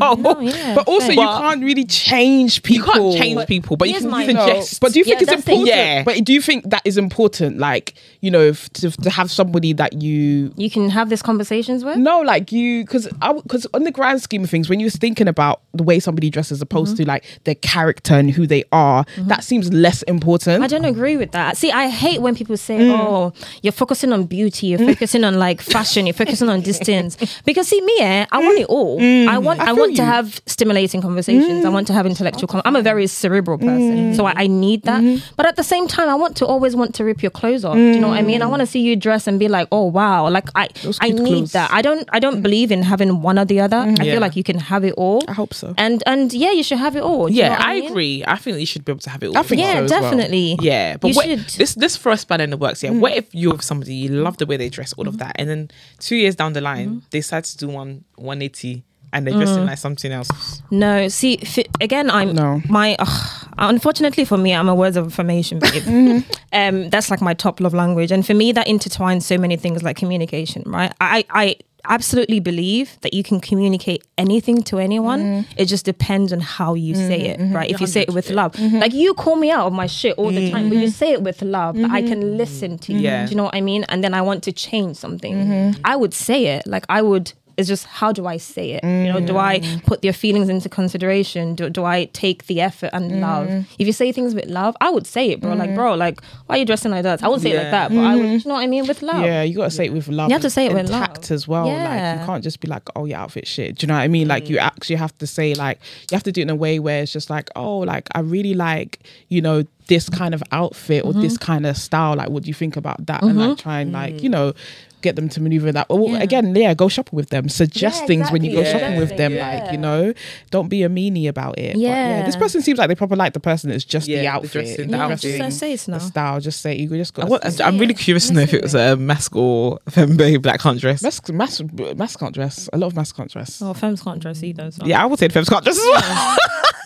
Oh, 0.00 0.40
yeah. 0.40 0.74
but 0.76 0.88
also 0.88 1.10
you 1.10 1.16
But- 1.16 1.40
can't 1.40 1.62
really 1.62 1.84
change 1.84 2.62
people. 2.62 2.86
you 2.86 3.18
can't 3.18 3.22
change 3.22 3.46
people, 3.46 3.76
but 3.76 3.88
you 3.88 3.94
can 3.98 4.10
my- 4.10 4.24
suggest. 4.26 4.80
But 4.80 4.92
do 4.92 4.98
you 5.00 5.04
think 5.04 5.16
Yeah, 5.20 5.22
it's 5.22 5.30
that's 5.30 5.44
the- 5.44 5.52
important? 5.52 5.76
Yeah. 5.76 6.02
But 6.04 6.24
do 6.24 6.32
you 6.32 6.40
think 6.40 6.70
that 6.70 6.82
is 6.86 6.96
important? 6.96 7.58
Like, 7.58 7.94
you 8.20 8.30
know, 8.30 8.40
f- 8.48 8.70
to, 8.74 8.90
to 8.90 9.10
have 9.10 9.30
somebody 9.30 9.72
that 9.74 10.02
you 10.02 10.52
You 10.56 10.70
can 10.70 10.88
have 10.90 11.08
these 11.10 11.22
conversations 11.22 11.84
with. 11.84 11.96
no, 11.98 12.20
like 12.20 12.52
you, 12.52 12.84
because 12.84 13.08
because 13.42 13.66
on 13.74 13.84
the 13.84 13.90
grand 13.90 14.22
scheme 14.22 14.44
of 14.44 14.50
things, 14.50 14.68
when 14.70 14.80
you're 14.80 14.90
thinking 14.90 15.28
about 15.28 15.60
the 15.74 15.82
way 15.82 15.98
somebody 16.00 16.30
dresses, 16.30 16.60
opposed 16.62 16.94
Mm-hmm. 16.96 17.04
to 17.04 17.08
like 17.08 17.24
their 17.44 17.54
character 17.56 18.14
and 18.14 18.30
who 18.30 18.46
they 18.46 18.64
are, 18.72 19.04
mm-hmm. 19.04 19.28
that 19.28 19.44
seems 19.44 19.72
less 19.72 20.02
important. 20.04 20.62
I 20.62 20.68
don't 20.68 20.84
agree 20.84 21.16
with 21.16 21.32
that. 21.32 21.56
See, 21.56 21.70
I 21.72 21.88
hate 21.88 22.20
when 22.22 22.34
people 22.34 22.56
say, 22.56 22.78
Mm. 22.78 22.98
"Oh, 22.98 23.32
you're 23.62 23.72
focusing 23.72 24.12
on 24.12 24.24
beauty, 24.24 24.68
you're 24.68 24.78
mm. 24.78 24.88
focusing 24.88 25.24
on 25.24 25.38
like 25.38 25.47
fashion, 25.56 26.06
you're 26.06 26.14
focusing 26.14 26.48
on 26.48 26.60
distance." 26.60 27.16
Because 27.44 27.68
see, 27.68 27.80
me, 27.80 27.96
eh, 28.00 28.26
I 28.30 28.38
want 28.38 28.58
it 28.58 28.66
all. 28.66 29.00
I 29.00 29.38
want, 29.38 29.60
I, 29.60 29.64
Mm. 29.64 29.66
feel 29.66 29.76
want 29.76 29.96
to 29.96 30.02
you. 30.02 30.08
Mm. 30.08 30.12
have 30.12 30.40
stimulating 30.46 31.00
conversations. 31.00 31.64
I 31.64 31.68
want 31.70 31.86
to 31.86 31.92
have 31.92 32.04
intellectual. 32.06 32.46
Com- 32.48 32.62
I'm 32.64 32.76
a 32.76 32.82
very 32.82 33.06
cerebral 33.06 33.58
person, 33.58 34.14
so 34.14 34.26
I, 34.26 34.32
I 34.44 34.46
need 34.46 34.82
that. 34.82 35.00
Mm-hmm. 35.02 35.32
But 35.36 35.46
at 35.46 35.56
the 35.56 35.62
same 35.62 35.86
time, 35.88 36.08
I 36.08 36.14
want 36.14 36.36
to 36.38 36.46
always 36.46 36.74
want 36.76 36.94
to 36.96 37.04
rip 37.04 37.22
your 37.22 37.30
clothes 37.30 37.64
off. 37.64 37.76
Do 37.76 37.80
you 37.94 38.00
know 38.00 38.08
what 38.08 38.18
I 38.18 38.22
mean? 38.22 38.42
I 38.42 38.46
want 38.46 38.60
to 38.60 38.66
see 38.66 38.80
you 38.80 38.96
dress 38.96 39.26
and 39.26 39.38
be 39.38 39.48
like, 39.48 39.68
"Oh 39.72 39.84
wow!" 39.84 40.28
Like 40.28 40.48
I, 40.54 40.68
I 41.00 41.10
need 41.10 41.26
clothes. 41.26 41.52
that. 41.52 41.70
I 41.72 41.80
don't, 41.82 42.04
I 42.12 42.18
don't 42.18 42.42
believe 42.42 42.70
in 42.70 42.82
having 42.82 43.22
one 43.22 43.38
or 43.38 43.44
the 43.44 43.60
other. 43.60 43.76
I 43.78 43.88
Yeah. 44.04 44.12
feel 44.14 44.20
like 44.20 44.36
you 44.36 44.44
can 44.44 44.58
have 44.58 44.84
it 44.84 44.94
all. 44.96 45.22
I 45.28 45.32
hope 45.32 45.52
so. 45.54 45.74
And 45.78 46.02
and 46.06 46.32
yeah, 46.32 46.52
you 46.58 46.62
should 46.62 46.78
have 46.86 46.94
it 46.96 47.02
all. 47.02 47.28
Do 47.28 47.34
you 47.34 47.42
know 47.42 47.48
yeah, 47.48 47.58
what 47.58 47.66
I 47.66 47.74
mean? 47.80 47.90
agree. 47.90 48.24
I 48.26 48.36
think 48.36 48.58
you 48.60 48.66
should 48.66 48.84
be 48.84 48.92
able 48.92 49.00
to 49.08 49.10
have 49.10 49.22
it 49.22 49.28
all. 49.28 49.38
I 49.38 49.42
think 49.42 49.60
Yeah, 49.60 49.74
so 49.78 49.84
as 49.84 49.90
well. 49.90 50.00
definitely. 50.02 50.56
Yeah, 50.60 50.96
but 51.00 51.08
You 51.08 51.14
what, 51.16 51.26
should. 51.26 51.44
this 51.60 51.74
this 51.74 51.96
for 51.96 52.16
span 52.16 52.40
in 52.40 52.50
the 52.50 52.56
works. 52.56 52.82
Yeah, 52.82 52.90
what 52.90 53.12
if 53.16 53.26
you're 53.34 53.60
somebody 53.60 53.94
you 53.94 54.08
love 54.10 54.36
the 54.38 54.46
way 54.46 54.56
they 54.56 54.68
dress, 54.68 54.92
all 54.98 55.08
of 55.08 55.16
that, 55.18 55.27
and 55.36 55.48
then 55.48 55.70
two 55.98 56.16
years 56.16 56.36
down 56.36 56.52
the 56.52 56.60
line 56.60 56.88
mm-hmm. 56.88 56.98
they 57.10 57.18
decide 57.18 57.44
to 57.44 57.56
do 57.56 57.68
one 57.68 58.04
180 58.16 58.84
and 59.12 59.26
they're 59.26 59.34
dressing 59.34 59.64
mm. 59.64 59.66
like 59.66 59.78
something 59.78 60.12
else. 60.12 60.62
No, 60.70 61.08
see, 61.08 61.38
fi- 61.38 61.66
again, 61.80 62.10
I'm 62.10 62.34
No. 62.34 62.60
my. 62.68 62.96
ugh, 62.98 63.48
unfortunately 63.56 64.24
for 64.24 64.36
me, 64.36 64.54
I'm 64.54 64.68
a 64.68 64.74
words 64.74 64.96
of 64.96 65.06
affirmation 65.06 65.58
babe. 65.60 65.82
Mm-hmm. 65.88 66.30
um, 66.52 66.90
that's 66.90 67.10
like 67.10 67.20
my 67.20 67.34
top 67.34 67.60
love 67.60 67.74
language, 67.74 68.12
and 68.12 68.26
for 68.26 68.34
me, 68.34 68.52
that 68.52 68.66
intertwines 68.66 69.22
so 69.22 69.38
many 69.38 69.56
things 69.56 69.82
like 69.82 69.96
communication. 69.96 70.62
Right? 70.66 70.92
I, 71.00 71.24
I 71.30 71.56
absolutely 71.88 72.40
believe 72.40 72.98
that 73.00 73.14
you 73.14 73.22
can 73.22 73.40
communicate 73.40 74.04
anything 74.16 74.62
to 74.64 74.78
anyone. 74.78 75.20
Mm. 75.20 75.46
It 75.56 75.66
just 75.66 75.84
depends 75.84 76.32
on 76.32 76.40
how 76.40 76.74
you 76.74 76.94
mm, 76.94 77.08
say 77.08 77.20
it. 77.20 77.40
Mm-hmm. 77.40 77.56
Right? 77.56 77.70
If 77.70 77.80
you 77.80 77.86
say 77.86 78.02
it 78.02 78.12
with 78.12 78.30
love, 78.30 78.52
mm-hmm. 78.52 78.78
like 78.78 78.92
you 78.92 79.14
call 79.14 79.36
me 79.36 79.50
out 79.50 79.66
of 79.66 79.72
my 79.72 79.86
shit 79.86 80.16
all 80.18 80.30
the 80.30 80.50
time, 80.50 80.68
but 80.68 80.76
you 80.76 80.84
mm-hmm. 80.84 80.90
say 80.90 81.12
it 81.12 81.22
with 81.22 81.42
love, 81.42 81.76
that 81.76 81.90
I 81.90 82.02
can 82.02 82.36
listen 82.36 82.78
to 82.78 82.92
you. 82.92 83.00
Yeah. 83.00 83.24
Do 83.26 83.30
you 83.30 83.36
know 83.36 83.44
what 83.44 83.54
I 83.54 83.60
mean? 83.60 83.84
And 83.88 84.04
then 84.04 84.14
I 84.14 84.22
want 84.22 84.42
to 84.44 84.52
change 84.52 84.96
something. 84.96 85.74
I 85.84 85.96
would 85.96 86.14
say 86.14 86.46
it 86.46 86.66
like 86.66 86.84
I 86.88 87.02
would. 87.02 87.32
It's 87.58 87.68
just 87.68 87.86
how 87.86 88.12
do 88.12 88.26
I 88.26 88.36
say 88.36 88.70
it? 88.70 88.84
You 88.84 89.12
know, 89.12 89.20
do 89.20 89.36
I 89.36 89.58
mm. 89.58 89.84
put 89.84 90.00
their 90.02 90.12
feelings 90.12 90.48
into 90.48 90.68
consideration? 90.68 91.56
Do, 91.56 91.68
do 91.68 91.84
I 91.84 92.06
take 92.06 92.46
the 92.46 92.60
effort 92.60 92.90
and 92.92 93.10
mm. 93.10 93.20
love? 93.20 93.66
If 93.78 93.86
you 93.86 93.92
say 93.92 94.12
things 94.12 94.34
with 94.34 94.46
love, 94.46 94.76
I 94.80 94.90
would 94.90 95.06
say 95.06 95.30
it, 95.30 95.40
bro. 95.40 95.54
Like, 95.54 95.70
mm. 95.70 95.74
bro, 95.74 95.94
like, 95.94 96.20
why 96.46 96.54
are 96.56 96.58
you 96.58 96.64
dressing 96.64 96.92
like 96.92 97.02
that? 97.02 97.22
I 97.22 97.28
wouldn't 97.28 97.42
say 97.42 97.52
it 97.52 97.56
like 97.56 97.72
that, 97.72 97.90
but 97.90 97.98
I 97.98 98.16
would, 98.16 98.24
you 98.24 98.48
know 98.48 98.54
what 98.54 98.62
I 98.62 98.66
mean, 98.68 98.86
with 98.86 99.02
love. 99.02 99.24
Yeah, 99.24 99.42
you 99.42 99.56
gotta 99.56 99.70
say 99.70 99.86
it 99.86 99.92
with 99.92 100.08
love. 100.08 100.30
You 100.30 100.34
have 100.34 100.42
to 100.42 100.50
say 100.50 100.66
it 100.66 100.72
with 100.72 100.88
love. 100.88 101.08
tact 101.08 101.30
as 101.30 101.46
well. 101.48 101.66
Like 101.66 102.20
you 102.20 102.26
can't 102.26 102.44
just 102.44 102.60
be 102.60 102.68
like, 102.68 102.88
"Oh, 102.96 103.04
your 103.04 103.18
outfit 103.18 103.46
shit." 103.46 103.76
Do 103.76 103.84
you 103.84 103.88
know 103.88 103.94
what 103.94 104.02
I 104.02 104.08
mean? 104.08 104.28
Like 104.28 104.48
you 104.48 104.58
actually 104.58 104.96
have 104.96 105.16
to 105.18 105.26
say 105.26 105.54
like 105.54 105.80
you 106.10 106.14
have 106.14 106.22
to 106.24 106.32
do 106.32 106.40
it 106.40 106.42
in 106.42 106.50
a 106.50 106.56
way 106.56 106.78
where 106.78 107.02
it's 107.02 107.12
just 107.12 107.28
like, 107.28 107.50
"Oh, 107.56 107.78
like 107.78 108.08
I 108.14 108.20
really 108.20 108.54
like 108.54 109.00
you 109.28 109.42
know 109.42 109.64
this 109.88 110.08
kind 110.08 110.34
of 110.34 110.42
outfit 110.52 111.04
or 111.04 111.08
Mm-hmm. 111.08 111.22
this 111.22 111.38
kind 111.38 111.66
of 111.66 111.76
style. 111.76 112.14
Like, 112.14 112.28
what 112.28 112.44
do 112.44 112.48
you 112.48 112.54
think 112.54 112.76
about 112.76 113.04
that?" 113.06 113.22
And 113.22 113.38
like 113.38 113.50
mm-hmm. 113.50 113.62
try 113.62 113.80
and 113.80 113.92
like 113.92 114.22
you 114.22 114.28
know 114.28 114.54
get 115.02 115.16
them 115.16 115.28
to 115.28 115.40
maneuver 115.40 115.70
that. 115.72 115.88
Well, 115.88 116.08
Yeah. 116.10 116.22
again, 116.22 116.54
yeah, 116.54 116.74
go 116.74 116.88
shopping 116.88 117.16
with 117.16 117.30
them. 117.30 117.48
Suggest 117.48 118.00
Yeah, 118.02 118.06
things 118.06 118.30
when 118.32 118.42
you 118.44 118.52
go 118.52 118.60
exactly. 118.60 118.80
shopping 118.80 118.98
with 118.98 119.16
them. 119.16 119.34
Yeah. 119.34 119.60
Like 119.62 119.72
you 119.72 119.78
know, 119.78 120.12
don't 120.50 120.68
be 120.68 120.82
a 120.82 120.88
meanie 120.88 121.28
about 121.28 121.58
it. 121.58 121.74
But, 121.74 121.80
Yeah. 121.80 122.24
this 122.26 122.36
person 122.36 122.62
seems 122.62 122.78
like 122.78 122.88
they 122.88 122.94
probably 122.94 123.16
like 123.18 123.32
the 123.32 123.40
person. 123.40 123.70
It's 123.70 123.84
just 123.84 124.08
Yeah, 124.08 124.16
the 124.16 124.22
the 124.22 124.28
outfit, 124.28 124.52
dressing, 124.52 124.90
the 124.90 124.96
Yeah, 124.96 125.04
outfit. 125.04 125.38
just 125.38 125.58
say 125.58 125.72
it 125.72 125.80
the 125.80 125.90
now. 125.92 125.98
style. 125.98 126.40
Just 126.40 126.60
say 126.60 126.76
you 126.76 126.88
just 126.90 127.18
I 127.18 127.22
got. 127.22 127.30
want, 127.30 127.60
I'm 127.60 127.78
really 127.78 127.94
curious 127.94 128.28
to 128.28 128.34
know 128.34 128.40
if 128.42 128.52
it 128.54 128.62
was 128.62 128.74
a 128.74 128.96
masc 128.96 129.34
or 129.36 129.78
fembe 129.90 130.42
black 130.42 130.60
can't 130.60 130.80
dress. 130.80 131.02
Masc, 131.02 131.28
masc, 131.30 131.62
masc 131.96 132.18
can't 132.18 132.34
dress. 132.34 132.68
A 132.72 132.78
lot 132.78 132.88
of 132.88 132.94
mascs 132.94 133.14
can't 133.16 133.30
dress. 133.30 133.60
Oh, 133.62 133.74
femmes 133.74 134.02
can't 134.02 134.20
dress 134.20 134.42
either. 134.42 134.70
So. 134.70 134.84
Yeah, 134.86 135.02
I 135.02 135.06
would 135.06 135.18
say 135.18 135.28
the 135.28 135.32
femmes 135.34 135.48
can't 135.48 135.62
dress 135.64 135.76
as 135.78 135.84
well. 135.84 136.36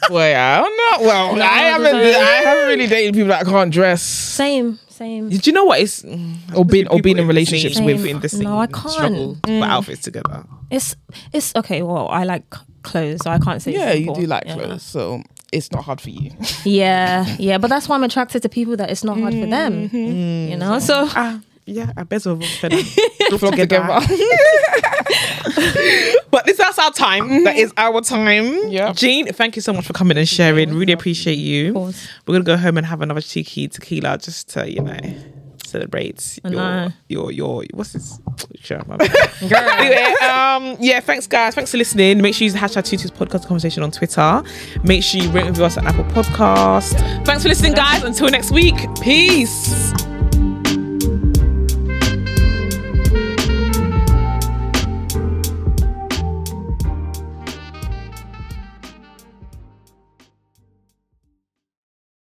Boy, 0.08 0.34
I 0.36 0.58
don't 0.60 0.76
know. 1.00 1.06
Well, 1.06 1.42
I 1.42 1.46
haven't. 1.46 1.90
sorry. 1.90 2.14
I 2.14 2.42
haven't 2.42 2.66
really 2.68 2.86
dated 2.86 3.14
people 3.14 3.28
that 3.28 3.44
can't 3.46 3.72
dress 3.72 4.02
Same, 4.02 4.78
same. 5.02 5.28
Do 5.28 5.38
you 5.42 5.52
know 5.52 5.64
what? 5.64 5.80
It's 5.80 6.04
or 6.54 6.64
been 6.64 6.86
or 6.88 7.00
been 7.00 7.18
in 7.18 7.24
People 7.24 7.26
relationships 7.26 7.76
scene- 7.76 7.84
with. 7.86 8.04
In 8.06 8.20
the 8.20 8.28
scene 8.28 8.44
No, 8.44 8.58
I 8.58 8.66
can't. 8.66 8.90
struggle 8.90 9.34
to 9.34 9.40
put 9.60 9.62
outfits 9.76 10.02
together. 10.02 10.44
It's 10.70 10.96
it's 11.32 11.54
okay. 11.56 11.82
Well, 11.82 12.08
I 12.08 12.24
like 12.24 12.44
clothes, 12.82 13.20
so 13.24 13.30
I 13.30 13.38
can't 13.38 13.60
say. 13.62 13.72
Yeah, 13.72 13.92
you 13.92 14.14
do 14.14 14.26
like 14.26 14.44
Yeah. 14.46 14.54
clothes, 14.54 14.82
so 14.82 15.22
it's 15.52 15.70
not 15.72 15.84
hard 15.84 16.00
for 16.00 16.10
you. 16.10 16.30
Yeah, 16.64 17.26
yeah, 17.38 17.58
but 17.58 17.68
that's 17.68 17.86
why 17.88 17.96
I'm 17.96 18.04
attracted 18.04 18.40
to 18.42 18.48
people 18.48 18.76
that 18.76 18.90
it's 18.90 19.04
not 19.04 19.18
hard 19.20 19.34
for 19.34 19.46
them. 19.46 19.88
Mm-hmm. 19.88 20.50
You 20.52 20.56
know, 20.56 20.78
so 20.78 21.06
Ah, 21.14 21.40
yeah, 21.66 21.92
I 21.96 22.02
bet 22.04 22.24
of 22.26 22.42
Flock 23.38 23.54
together. 23.56 24.00
But 26.30 26.46
this 26.46 26.56
that's 26.56 26.78
our 26.78 26.92
time. 26.92 27.44
That 27.44 27.56
is 27.56 27.72
our 27.76 28.00
time. 28.00 28.68
Yeah. 28.68 28.92
Jeane, 28.92 29.26
thank 29.32 29.56
you 29.56 29.62
so 29.62 29.72
much 29.72 29.86
for 29.86 29.92
coming 29.92 30.16
and 30.16 30.28
sharing. 30.28 30.74
Really 30.74 30.92
appreciate 30.92 31.38
you. 31.38 31.72
course. 31.72 32.08
We're 32.26 32.34
gonna 32.34 32.44
go 32.44 32.56
home 32.56 32.78
and 32.78 32.86
have 32.86 33.02
another 33.02 33.20
cheeky 33.20 33.68
tequila 33.68 34.18
just 34.18 34.48
to, 34.50 34.70
you 34.70 34.80
know, 34.82 34.98
celebrate 35.64 36.38
your 36.44 36.92
your 37.08 37.32
your 37.32 37.64
what's 37.72 37.92
this? 37.92 38.18
Sure, 38.60 38.80
anyway, 39.40 40.14
um, 40.22 40.76
yeah, 40.80 41.00
thanks 41.00 41.26
guys. 41.26 41.54
Thanks 41.54 41.70
for 41.70 41.78
listening. 41.78 42.20
Make 42.22 42.34
sure 42.34 42.44
you 42.44 42.52
use 42.52 42.54
the 42.54 42.58
hashtag 42.60 42.84
Two 42.84 42.96
Twos 42.96 43.10
podcast 43.10 43.46
conversation 43.46 43.82
on 43.82 43.90
Twitter. 43.90 44.42
Make 44.84 45.02
sure 45.02 45.20
you 45.20 45.30
rate 45.30 45.40
and 45.46 45.50
review 45.50 45.64
us 45.64 45.76
at 45.78 45.84
Apple 45.84 46.04
Podcast. 46.04 46.94
Thanks 47.24 47.42
for 47.42 47.48
listening, 47.48 47.72
guys. 47.72 48.02
Until 48.04 48.28
next 48.28 48.50
week. 48.52 48.76
Peace. 49.02 49.92